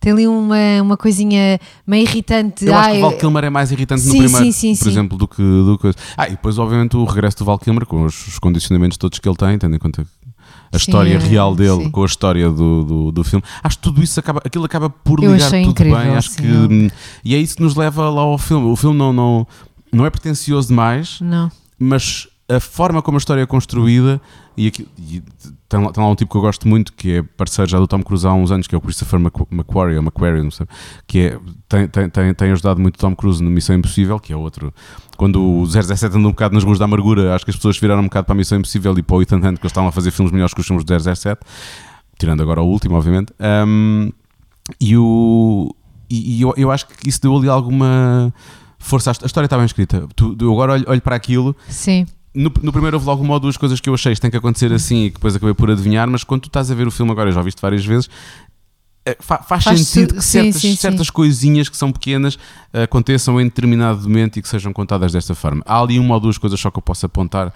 Tem 0.00 0.12
ali 0.12 0.26
uma, 0.26 0.82
uma 0.82 0.96
coisinha 0.96 1.58
meio 1.86 2.04
irritante. 2.04 2.66
Eu 2.66 2.74
acho 2.74 2.90
que 2.90 2.98
o 2.98 3.00
Val 3.00 3.12
Kilmer 3.12 3.44
é 3.44 3.50
mais 3.50 3.72
irritante 3.72 4.04
no 4.04 4.12
Sim, 4.12 4.18
primeiro, 4.22 4.52
sim, 4.52 4.74
sim, 4.74 4.76
por 4.76 4.88
exemplo, 4.88 5.18
do 5.18 5.28
que, 5.28 5.42
do 5.42 5.78
que. 5.78 5.92
Ah, 6.16 6.26
e 6.26 6.30
depois, 6.30 6.58
obviamente, 6.58 6.96
o 6.96 7.04
regresso 7.04 7.38
do 7.38 7.44
Val 7.44 7.58
Kilmer 7.58 7.86
com 7.86 8.04
os, 8.04 8.26
os 8.28 8.38
condicionamentos 8.38 8.96
todos 8.96 9.18
que 9.18 9.28
ele 9.28 9.36
tem, 9.36 9.58
tendo 9.58 9.74
em 9.74 9.78
conta 9.78 10.06
a 10.72 10.76
história 10.76 11.14
é, 11.14 11.18
real 11.18 11.54
dele 11.54 11.84
sim. 11.84 11.90
com 11.90 12.02
a 12.02 12.06
história 12.06 12.50
do, 12.50 12.84
do, 12.84 13.12
do 13.12 13.24
filme. 13.24 13.44
Acho 13.62 13.76
que 13.76 13.82
tudo 13.82 14.02
isso 14.02 14.18
acaba, 14.18 14.42
aquilo 14.44 14.64
acaba 14.64 14.90
por 14.90 15.22
Eu 15.22 15.32
ligar 15.32 15.50
tudo 15.50 15.70
incrível, 15.70 15.98
bem. 15.98 16.10
Acho 16.16 16.30
sim, 16.30 16.42
que, 16.42 16.92
e 17.24 17.34
é 17.34 17.38
isso 17.38 17.56
que 17.56 17.62
nos 17.62 17.74
leva 17.74 18.08
lá 18.10 18.22
ao 18.22 18.38
filme. 18.38 18.66
O 18.66 18.76
filme 18.76 18.96
não, 18.96 19.12
não, 19.12 19.46
não 19.92 20.06
é 20.06 20.10
pretencioso 20.10 20.68
demais, 20.68 21.18
Não. 21.20 21.50
mas 21.78 22.28
a 22.48 22.60
forma 22.60 23.02
como 23.02 23.16
a 23.16 23.18
história 23.18 23.42
é 23.42 23.46
construída 23.46 24.20
e, 24.56 24.68
aqui, 24.68 24.86
e 24.98 25.20
tem, 25.68 25.80
lá, 25.82 25.90
tem 25.90 26.02
lá 26.02 26.08
um 26.08 26.14
tipo 26.14 26.30
que 26.30 26.36
eu 26.36 26.40
gosto 26.40 26.68
muito 26.68 26.92
que 26.92 27.16
é 27.16 27.22
parceiro 27.22 27.68
já 27.68 27.78
do 27.78 27.86
Tom 27.88 28.02
Cruise 28.02 28.24
há 28.26 28.32
uns 28.32 28.52
anos 28.52 28.66
que 28.68 28.74
é 28.74 28.78
o 28.78 28.80
Christopher 28.80 29.18
Mc- 29.18 29.46
McQuarrie 29.50 29.96
McQuarrie, 29.98 30.42
não 30.42 30.50
sei, 30.52 30.64
que 31.08 31.18
é, 31.18 31.38
tem, 31.68 31.88
tem, 31.88 32.08
tem, 32.08 32.34
tem 32.34 32.52
ajudado 32.52 32.80
muito 32.80 32.94
o 32.94 32.98
Tom 32.98 33.16
Cruise 33.16 33.42
no 33.42 33.50
Missão 33.50 33.74
Impossível 33.74 34.20
que 34.20 34.32
é 34.32 34.36
outro, 34.36 34.72
quando 35.16 35.42
o 35.42 35.66
017 35.66 36.06
anda 36.16 36.18
um 36.28 36.30
bocado 36.30 36.54
nas 36.54 36.62
ruas 36.62 36.78
da 36.78 36.84
amargura, 36.84 37.34
acho 37.34 37.44
que 37.44 37.50
as 37.50 37.56
pessoas 37.56 37.76
viraram 37.78 38.02
um 38.02 38.04
bocado 38.04 38.26
para 38.26 38.34
a 38.34 38.36
Missão 38.36 38.58
Impossível 38.58 38.96
e 38.96 39.02
para 39.02 39.16
o 39.16 39.22
Ethan 39.22 39.36
Hunt 39.38 39.56
que 39.56 39.62
eles 39.62 39.72
estavam 39.72 39.88
a 39.88 39.92
fazer 39.92 40.10
filmes 40.12 40.30
melhores 40.32 40.54
que 40.54 40.60
os 40.60 40.66
filmes 40.66 40.84
do 40.84 40.88
017 40.96 41.40
tirando 42.18 42.42
agora 42.42 42.62
o 42.62 42.66
último 42.66 42.94
obviamente. 42.96 43.32
Um, 43.66 44.10
e 44.80 44.96
o 44.96 45.74
e, 46.08 46.38
e 46.38 46.42
eu, 46.42 46.54
eu 46.56 46.70
acho 46.70 46.86
que 46.86 47.08
isso 47.08 47.20
deu 47.20 47.36
ali 47.36 47.48
alguma 47.48 48.32
força, 48.78 49.10
a 49.10 49.26
história 49.26 49.46
está 49.46 49.56
bem 49.56 49.66
escrita. 49.66 50.06
Tu, 50.14 50.36
eu 50.40 50.52
agora 50.52 50.74
olho, 50.74 50.84
olho 50.86 51.02
para 51.02 51.16
aquilo 51.16 51.54
Sim. 51.68 52.06
No, 52.36 52.52
no 52.62 52.70
primeiro 52.72 52.96
houve 52.96 53.06
logo 53.06 53.22
uma 53.22 53.34
ou 53.34 53.40
duas 53.40 53.56
coisas 53.56 53.80
que 53.80 53.88
eu 53.88 53.94
achei 53.94 54.14
que 54.14 54.20
tem 54.20 54.30
que 54.30 54.36
acontecer 54.36 54.72
assim 54.72 55.04
e 55.04 55.08
que 55.10 55.14
depois 55.16 55.34
acabei 55.34 55.54
por 55.54 55.70
adivinhar, 55.70 56.08
mas 56.08 56.22
quando 56.22 56.42
tu 56.42 56.48
estás 56.48 56.70
a 56.70 56.74
ver 56.74 56.86
o 56.86 56.90
filme 56.90 57.10
agora, 57.10 57.30
eu 57.30 57.34
já 57.34 57.42
viste 57.42 57.60
várias 57.60 57.84
vezes, 57.84 58.08
eh, 59.04 59.16
fa- 59.20 59.38
faz, 59.38 59.64
Faz 59.64 59.80
sentido 59.80 60.10
se- 60.10 60.16
que 60.18 60.24
certas, 60.24 60.60
sim, 60.62 60.70
sim. 60.70 60.76
certas 60.76 61.10
coisinhas 61.10 61.68
que 61.68 61.76
são 61.76 61.90
pequenas 61.90 62.38
eh, 62.72 62.82
aconteçam 62.82 63.40
em 63.40 63.44
determinado 63.44 64.02
momento 64.02 64.38
e 64.38 64.42
que 64.42 64.48
sejam 64.48 64.72
contadas 64.72 65.12
desta 65.12 65.34
forma. 65.34 65.62
Há 65.64 65.80
ali 65.80 65.98
uma 65.98 66.14
ou 66.14 66.20
duas 66.20 66.36
coisas 66.38 66.58
só 66.60 66.70
que 66.70 66.78
eu 66.78 66.82
posso 66.82 67.06
apontar, 67.06 67.52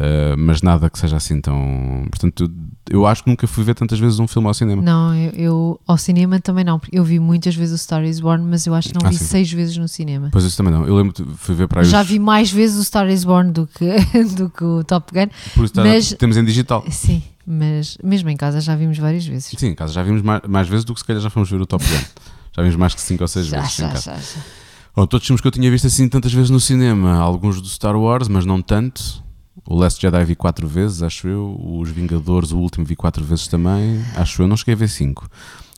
eh, 0.00 0.36
mas 0.36 0.62
nada 0.62 0.88
que 0.88 0.96
seja 0.98 1.16
assim 1.16 1.40
tão. 1.40 2.06
Portanto, 2.10 2.48
eu, 2.88 3.04
acho 3.04 3.24
que 3.24 3.30
nunca 3.30 3.46
fui 3.48 3.64
ver 3.64 3.74
tantas 3.74 3.98
vezes 3.98 4.18
um 4.20 4.28
filme 4.28 4.46
ao 4.46 4.54
cinema. 4.54 4.80
Não, 4.80 5.12
eu, 5.14 5.30
eu- 5.32 5.80
ao 5.86 5.98
cinema 5.98 6.38
também 6.40 6.64
não, 6.64 6.78
porque 6.78 6.96
eu 6.96 7.02
vi 7.02 7.18
muitas 7.18 7.54
vezes 7.56 7.74
o 7.74 7.82
Star 7.82 8.04
is 8.04 8.20
Born, 8.20 8.44
mas 8.44 8.64
eu 8.66 8.74
acho 8.74 8.90
que 8.90 8.94
não 8.94 9.06
Ah, 9.06 9.10
vi 9.10 9.16
sim. 9.18 9.24
seis 9.24 9.52
vezes 9.52 9.76
no 9.76 9.88
cinema. 9.88 10.28
Pois 10.30 10.44
isso 10.44 10.56
também 10.56 10.72
não. 10.72 10.86
Eu 10.86 10.94
lembro 10.96 11.12
de 11.12 11.24
fui 11.36 11.54
ver 11.54 11.66
para 11.66 11.80
aí. 11.82 11.86
Já 11.88 12.02
os- 12.02 12.06
vi 12.08 12.18
mais 12.18 12.50
vezes 12.52 12.78
o 12.78 12.84
Star 12.84 13.08
is 13.10 13.24
Born 13.24 13.50
do 13.50 13.66
que, 13.66 13.84
do 14.36 14.48
que 14.50 14.62
o 14.64 14.84
Top 14.84 15.12
Gun. 15.12 15.26
Por 15.54 15.64
isso 15.64 15.72
está- 15.72 15.82
mas- 15.84 16.12
temos 16.12 16.36
em 16.36 16.44
digital. 16.44 16.84
Sim, 16.90 17.22
mas 17.44 17.98
mesmo 18.04 18.30
em 18.30 18.36
casa 18.36 18.60
já 18.60 18.76
vimos 18.76 18.98
várias 18.98 19.26
vezes. 19.26 19.52
Sim, 19.56 19.68
em 19.68 19.74
casa 19.74 19.92
já 19.92 20.02
vimos 20.02 20.22
mais, 20.22 20.42
mais 20.48 20.68
vezes 20.68 20.84
do 20.84 20.94
que 20.94 21.00
se 21.00 21.06
calhar 21.06 21.20
já 21.20 21.28
fomos 21.30 21.50
ver 21.50 21.60
o 21.60 21.66
Top 21.66 21.84
Gun. 21.84 21.98
Já 22.56 22.62
vimos 22.62 22.76
mais 22.76 22.92
que 22.92 23.00
5 23.00 23.22
ou 23.22 23.28
6 23.28 23.46
Já, 23.46 23.60
vezes. 23.60 23.78
em 23.78 23.82
já, 23.82 23.88
casa. 23.90 24.00
já, 24.10 24.16
já. 24.16 24.40
Ou 24.96 25.06
todos 25.06 25.22
os 25.22 25.26
filmes 25.28 25.40
que 25.40 25.46
eu 25.46 25.52
tinha 25.52 25.70
visto 25.70 25.86
assim 25.86 26.08
tantas 26.08 26.32
vezes 26.32 26.50
no 26.50 26.58
cinema, 26.58 27.14
alguns 27.16 27.60
do 27.62 27.68
Star 27.68 27.94
Wars, 27.96 28.26
mas 28.26 28.44
não 28.44 28.60
tanto. 28.60 29.22
O 29.66 29.74
Last 29.76 30.00
Jedi 30.00 30.24
vi 30.24 30.34
4 30.34 30.66
vezes, 30.66 31.02
acho 31.02 31.28
eu. 31.28 31.58
Os 31.62 31.90
Vingadores, 31.90 32.52
o 32.52 32.58
último, 32.58 32.84
vi 32.84 32.96
4 32.96 33.24
vezes 33.24 33.48
também. 33.48 34.02
Acho 34.16 34.42
eu. 34.42 34.48
Não 34.48 34.56
cheguei 34.56 34.74
a 34.74 34.76
ver 34.76 34.88
5. 34.88 35.28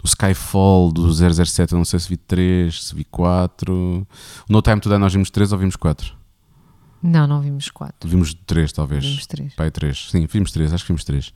O 0.03 0.07
Skyfall 0.07 0.91
do 0.93 1.13
007, 1.13 1.73
eu 1.73 1.79
não 1.79 1.85
sei 1.85 1.99
se 2.01 2.09
vi 2.09 2.17
3, 2.17 2.85
se 2.89 2.95
vi 2.95 3.05
4. 3.05 4.07
O 4.49 4.53
No 4.53 4.63
Time 4.63 4.81
to 4.81 4.89
Die 4.89 4.99
nós 4.99 5.13
vimos 5.13 5.31
3 5.31 5.53
ou 5.53 5.59
vimos 5.59 5.77
4? 5.77 6.13
Não, 7.03 7.27
não 7.27 7.41
vimos 7.41 7.71
quatro. 7.71 8.09
Vimos 8.09 8.35
3, 8.47 8.73
talvez. 8.73 9.05
Vimos 9.05 9.27
três. 9.27 9.55
Pai, 9.55 9.71
3. 9.71 10.11
Sim, 10.11 10.27
vimos 10.31 10.53
3, 10.53 10.73
acho 10.75 10.85
que 10.85 10.89
vimos 10.89 11.05
3. 11.05 11.33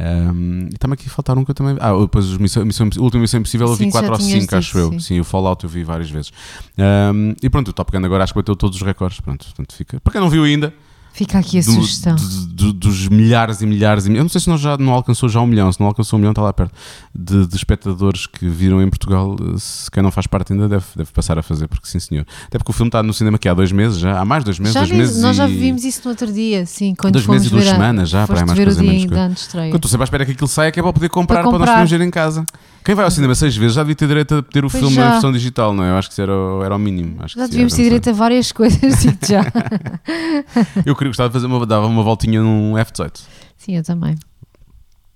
Um, 0.00 0.68
e 0.70 0.74
está-me 0.74 0.94
aqui 0.94 1.06
a 1.08 1.10
faltar 1.10 1.36
um 1.36 1.44
que 1.44 1.50
eu 1.50 1.54
também. 1.54 1.76
Ah, 1.80 1.92
depois 2.00 2.26
os 2.26 2.38
Missão, 2.38 2.64
Missão, 2.64 2.88
o 2.98 3.02
último 3.02 3.20
Missão 3.20 3.40
Impossível 3.40 3.66
eu 3.68 3.74
vi 3.74 3.84
Sim, 3.84 3.90
4 3.90 4.06
já 4.06 4.12
ou 4.12 4.18
tinhas 4.18 4.42
5, 4.42 4.56
acho 4.56 4.66
dito, 4.68 4.78
eu. 4.78 4.92
sim. 4.92 4.98
Sim, 5.00 5.20
o 5.20 5.24
Fallout 5.24 5.62
eu 5.64 5.70
vi 5.70 5.84
várias 5.84 6.10
vezes. 6.10 6.32
Um, 6.78 7.34
e 7.42 7.50
pronto, 7.50 7.68
o 7.68 7.72
Top 7.72 7.90
Gun 7.96 8.04
agora 8.04 8.24
acho 8.24 8.32
que 8.32 8.38
bateu 8.38 8.56
todos 8.56 8.76
os 8.76 8.82
recordes. 8.82 9.20
Pronto, 9.20 9.44
portanto 9.44 9.74
fica. 9.74 10.00
Para 10.00 10.12
quem 10.12 10.20
não 10.20 10.30
viu 10.30 10.44
ainda, 10.44 10.72
Fica 11.16 11.38
aqui 11.38 11.58
a 11.58 11.62
do- 11.62 11.70
sugestão. 11.72 12.16
do- 12.16 12.46
do- 12.46 12.72
dos 12.72 13.06
milhares 13.08 13.60
e 13.60 13.66
milhares 13.66 14.04
e 14.04 14.08
milhares. 14.08 14.18
Eu 14.18 14.24
não 14.24 14.28
sei 14.28 14.40
se 14.40 14.48
não, 14.50 14.58
já, 14.58 14.76
não 14.76 14.92
alcançou 14.92 15.28
já 15.28 15.40
um 15.40 15.46
milhão, 15.46 15.72
se 15.72 15.78
não 15.78 15.86
alcançou 15.86 16.16
um 16.16 16.20
milhão, 16.20 16.32
está 16.32 16.42
lá 16.42 16.52
perto. 16.52 16.72
De, 17.14 17.46
de 17.46 17.54
espectadores 17.54 18.26
que 18.26 18.48
viram 18.48 18.82
em 18.82 18.90
Portugal. 18.90 19.36
Se 19.56 19.88
quem 19.92 20.02
não 20.02 20.10
faz 20.10 20.26
parte 20.26 20.52
ainda 20.52 20.68
deve, 20.68 20.84
deve 20.96 21.12
passar 21.12 21.38
a 21.38 21.42
fazer, 21.42 21.68
porque 21.68 21.86
sim, 21.86 22.00
senhor. 22.00 22.26
Até 22.46 22.58
porque 22.58 22.72
o 22.72 22.74
filme 22.74 22.88
está 22.88 23.00
no 23.00 23.14
cinema 23.14 23.36
aqui 23.36 23.48
há 23.48 23.54
dois 23.54 23.70
meses 23.70 23.96
já, 23.98 24.18
há 24.18 24.24
mais 24.24 24.42
dois 24.42 24.58
meses, 24.58 24.74
já 24.74 24.80
dois 24.80 24.90
vi- 24.90 24.96
meses. 24.96 25.22
nós 25.22 25.36
já 25.36 25.48
e- 25.48 25.56
vimos 25.56 25.84
isso 25.84 26.00
no 26.04 26.10
outro 26.10 26.32
dia, 26.32 26.66
sim, 26.66 26.94
quando 26.96 27.12
Dois 27.12 27.26
meses 27.28 27.46
e 27.46 27.50
duas 27.50 27.64
semanas 27.64 28.08
já, 28.10 28.26
para 28.26 28.40
aí 28.40 28.46
mais 28.46 28.58
ver 28.58 28.66
o 28.68 28.72
dia 28.74 28.82
menos 28.82 29.06
coisa. 29.46 29.68
estou 29.76 29.88
sempre 29.88 30.02
à 30.02 30.04
espera 30.04 30.26
que 30.26 30.32
aquilo 30.32 30.48
saia, 30.48 30.72
que 30.72 30.80
é 30.80 30.82
para 30.82 30.92
poder 30.92 31.08
comprar, 31.10 31.42
para, 31.42 31.50
Para 31.50 31.52
nós 31.52 31.58
comprar. 31.60 31.72
podermos 31.74 31.90
ver 31.92 32.00
em 32.00 32.10
casa. 32.10 32.44
Quem 32.84 32.94
vai 32.94 33.04
ao 33.06 33.10
cinema 33.10 33.34
seis 33.34 33.56
vezes 33.56 33.74
já 33.76 33.82
devia 33.82 33.94
ter 33.96 34.06
direito 34.06 34.34
a 34.34 34.42
ter 34.42 34.64
o 34.64 34.68
Pois 34.70 34.78
filme 34.80 34.94
já. 34.96 35.04
na 35.06 35.10
versão 35.12 35.32
digital, 35.32 35.72
não 35.72 35.82
é? 35.84 35.90
Eu 35.90 35.96
acho 35.96 36.08
que 36.08 36.12
isso 36.12 36.20
era, 36.22 36.32
o- 36.36 36.62
era 36.62 36.76
o 36.76 36.78
mínimo. 36.78 37.16
Acho 37.20 37.38
Já 37.38 37.46
devíamos 37.46 37.72
ter 37.72 37.82
direito 37.84 38.10
a 38.10 38.12
várias 38.12 38.50
coisas, 38.52 39.00
digo 39.02 39.18
já. 39.26 39.40
Eu 40.84 40.94
queria 40.94 41.08
gostar 41.10 41.26
de 41.28 41.32
fazer 41.32 41.46
uma, 41.46 41.64
dava 41.64 41.86
uma 41.86 42.02
voltinha 42.02 42.42
num 42.42 42.74
F18. 42.74 43.22
Sim, 43.56 43.76
eu 43.76 43.82
também. 43.82 44.14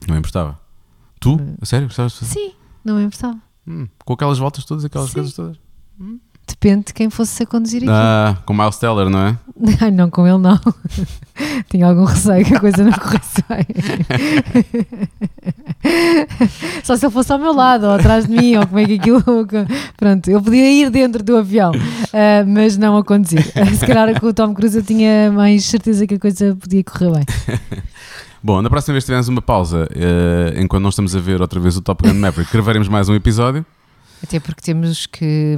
Não 0.07 0.15
me 0.15 0.19
importava. 0.21 0.59
Tu? 1.21 1.35
Hum. 1.35 1.57
A 1.61 1.67
sério? 1.67 1.89
Gostavas 1.89 2.13
de 2.13 2.19
fazer? 2.21 2.33
Sim, 2.33 2.53
não 2.85 2.97
me 2.97 3.03
importava. 3.05 3.39
Hum, 3.67 3.87
com 4.05 4.13
aquelas 4.15 4.39
voltas 4.39 4.65
todas, 4.65 4.85
aquelas 4.87 5.09
Sim. 5.09 5.15
coisas 5.15 5.35
todas. 5.35 5.59
Depende 6.49 6.87
de 6.87 6.95
quem 6.95 7.11
fosse 7.11 7.43
a 7.43 7.47
conduzir 7.47 7.83
aqui. 7.83 7.91
Ah, 7.93 8.37
com 8.47 8.55
Miles 8.55 8.79
Teller, 8.79 9.11
não 9.11 9.19
é? 9.21 9.39
Ai, 9.81 9.91
não, 9.91 10.09
com 10.11 10.27
ele 10.27 10.39
não. 10.39 10.59
Tinha 11.71 11.87
algum 11.87 12.05
receio 12.05 12.45
que 12.45 12.57
a 12.57 12.61
coisa 12.61 12.83
não 12.83 12.93
corresse 12.93 13.45
bem. 13.49 13.67
Só 16.83 16.97
se 16.97 17.05
ele 17.05 17.13
fosse 17.13 17.33
ao 17.33 17.39
meu 17.39 17.53
lado, 17.53 17.85
ou 17.85 17.93
atrás 17.93 18.27
de 18.27 18.33
mim, 18.35 18.57
ou 18.57 18.67
como 18.67 18.79
é 18.79 18.87
que 18.87 18.95
aquilo. 18.95 19.23
Pronto, 19.97 20.31
eu 20.31 20.43
podia 20.43 20.71
ir 20.71 20.91
dentro 20.91 21.23
do 21.23 21.37
avião, 21.37 21.71
ah, 22.13 22.45
mas 22.47 22.77
não 22.77 22.97
a 22.97 23.05
conduzir. 23.05 23.45
Se 23.77 23.87
calhar 23.87 24.19
com 24.19 24.29
o 24.29 24.35
Tom 24.35 24.55
Cruise 24.55 24.77
eu 24.77 24.83
tinha 24.83 25.31
mais 25.31 25.65
certeza 25.65 26.07
que 26.07 26.15
a 26.15 26.19
coisa 26.19 26.57
podia 26.57 26.83
correr 26.83 27.13
bem. 27.13 27.25
Bom, 28.43 28.63
na 28.63 28.71
próxima 28.71 28.95
vez 28.95 29.05
que 29.05 29.09
tivermos 29.09 29.29
uma 29.29 29.43
pausa, 29.43 29.89
eh, 29.95 30.55
enquanto 30.63 30.83
não 30.83 30.91
estamos 30.91 31.15
a 31.15 31.19
ver 31.19 31.41
outra 31.41 31.59
vez 31.59 31.77
o 31.77 31.83
Top 31.83 32.09
Gun 32.09 32.15
Maverick, 32.15 32.53
gravaremos 32.53 32.89
mais 32.89 33.09
um 33.09 33.15
episódio. 33.15 33.67
Até 34.23 34.41
porque 34.41 34.61
temos 34.61 35.07
que. 35.07 35.57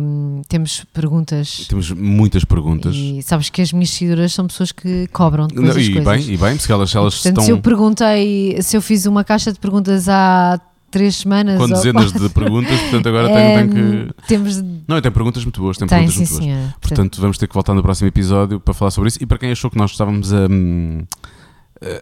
Temos 0.49 0.85
perguntas. 0.93 1.67
Temos 1.69 1.91
muitas 1.93 2.45
perguntas. 2.45 2.95
E 2.95 3.23
sabes 3.23 3.49
que 3.49 3.63
as 3.63 3.73
minhas 3.73 3.91
seguidoras 3.91 4.33
são 4.35 4.47
pessoas 4.47 4.71
que 4.71 5.07
cobram 5.09 5.47
depois 5.47 5.67
Não, 5.75 5.81
e 5.83 5.93
coisas. 6.03 6.25
bem, 6.27 6.35
e 6.35 6.37
bem, 6.37 6.59
se 6.59 6.71
elas, 6.71 6.95
elas 6.95 7.15
Portanto, 7.15 7.33
estão 7.33 7.45
se 7.45 7.51
eu 7.51 7.59
perguntei, 7.61 8.61
se 8.63 8.77
eu 8.77 8.83
fiz 8.83 9.07
uma 9.07 9.25
caixa 9.25 9.51
de 9.53 9.59
perguntas 9.59 10.09
há 10.09 10.61
três 10.91 11.17
semanas. 11.17 11.57
com 11.59 11.69
dezenas 11.69 12.13
de 12.13 12.29
perguntas, 12.29 12.79
portanto 12.81 13.09
agora 13.09 13.29
Em, 13.33 13.33
tenho, 13.71 13.73
tenho 13.73 14.07
que. 14.15 14.27
Temos. 14.29 14.57
Não, 14.87 15.01
tenho 15.01 15.13
perguntas 15.15 15.43
muito 15.43 15.61
boas, 15.61 15.79
tenho 15.79 15.89
Tem, 15.89 15.99
perguntas 16.07 16.29
sim, 16.29 16.35
muito 16.35 16.45
boas. 16.45 16.45
senhora. 16.59 16.75
Portanto, 16.81 17.21
vamos 17.21 17.39
ter 17.39 17.47
que 17.49 17.55
voltar 17.55 17.75
no 17.75 17.83
próximo 17.83 18.09
episódio 18.09 18.61
para 18.61 18.75
falar 18.75 18.91
sobre 18.91 19.09
isso. 19.09 19.19
E 19.23 19.27
para 19.27 19.39
quem 19.39 19.51
achou 19.51 19.71
que 19.71 19.79
nós 19.79 19.91
estávamos 19.93 20.33
a, 20.35 20.47
hum, 20.51 21.03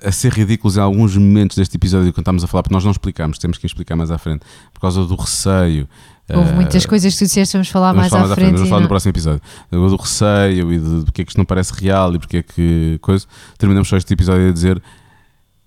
a- 0.05 0.09
a 0.09 0.11
ser 0.13 0.33
ridículos 0.33 0.77
em 0.77 0.81
alguns 0.81 1.17
momentos 1.17 1.57
deste 1.57 1.77
episódio, 1.77 2.13
quando 2.13 2.23
estávamos 2.23 2.43
a 2.43 2.47
falar, 2.49 2.63
porque 2.65 2.75
nós 2.75 2.85
não 2.85 2.91
explicámos, 2.91 3.39
temos 3.39 3.59
que 3.59 3.67
explicar 3.67 3.95
mais 3.95 4.11
à 4.11 4.19
frente, 4.19 4.41
por 4.75 4.81
causa 4.81 5.05
do 5.05 5.15
receio. 5.15 5.89
Houve 6.31 6.51
eh, 6.51 6.55
muitas 6.55 6.85
coisas 6.85 7.13
que 7.13 7.19
tu 7.19 7.25
disseste, 7.25 7.55
vamos 7.55 7.69
falar 7.69 7.93
Vamos 7.93 8.01
mais 8.01 8.11
falar 8.11 8.25
à 8.25 8.27
mais 8.27 8.33
à 8.33 8.41
frente. 8.41 8.55
vamos 8.55 8.69
falar 8.69 8.83
no 8.83 8.89
próximo 8.89 9.11
episódio. 9.11 9.41
Do 9.71 9.97
receio 9.97 10.73
e 10.73 10.79
de 10.79 11.05
porque 11.05 11.23
é 11.23 11.25
que 11.25 11.31
isto 11.31 11.39
não 11.39 11.45
parece 11.45 11.73
real 11.73 12.15
e 12.15 12.19
porque 12.19 12.37
é 12.39 12.43
que 12.43 12.99
coisa. 13.01 13.27
Terminamos 13.57 13.89
só 13.89 13.97
este 13.97 14.13
episódio 14.13 14.49
a 14.49 14.53
dizer: 14.53 14.83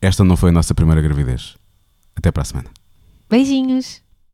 esta 0.01 0.23
não 0.23 0.37
foi 0.37 0.49
a 0.49 0.53
nossa 0.53 0.73
primeira 0.75 1.01
gravidez. 1.01 1.55
Até 2.15 2.31
para 2.31 2.41
a 2.41 2.45
semana. 2.45 2.69
Beijinhos. 3.29 4.01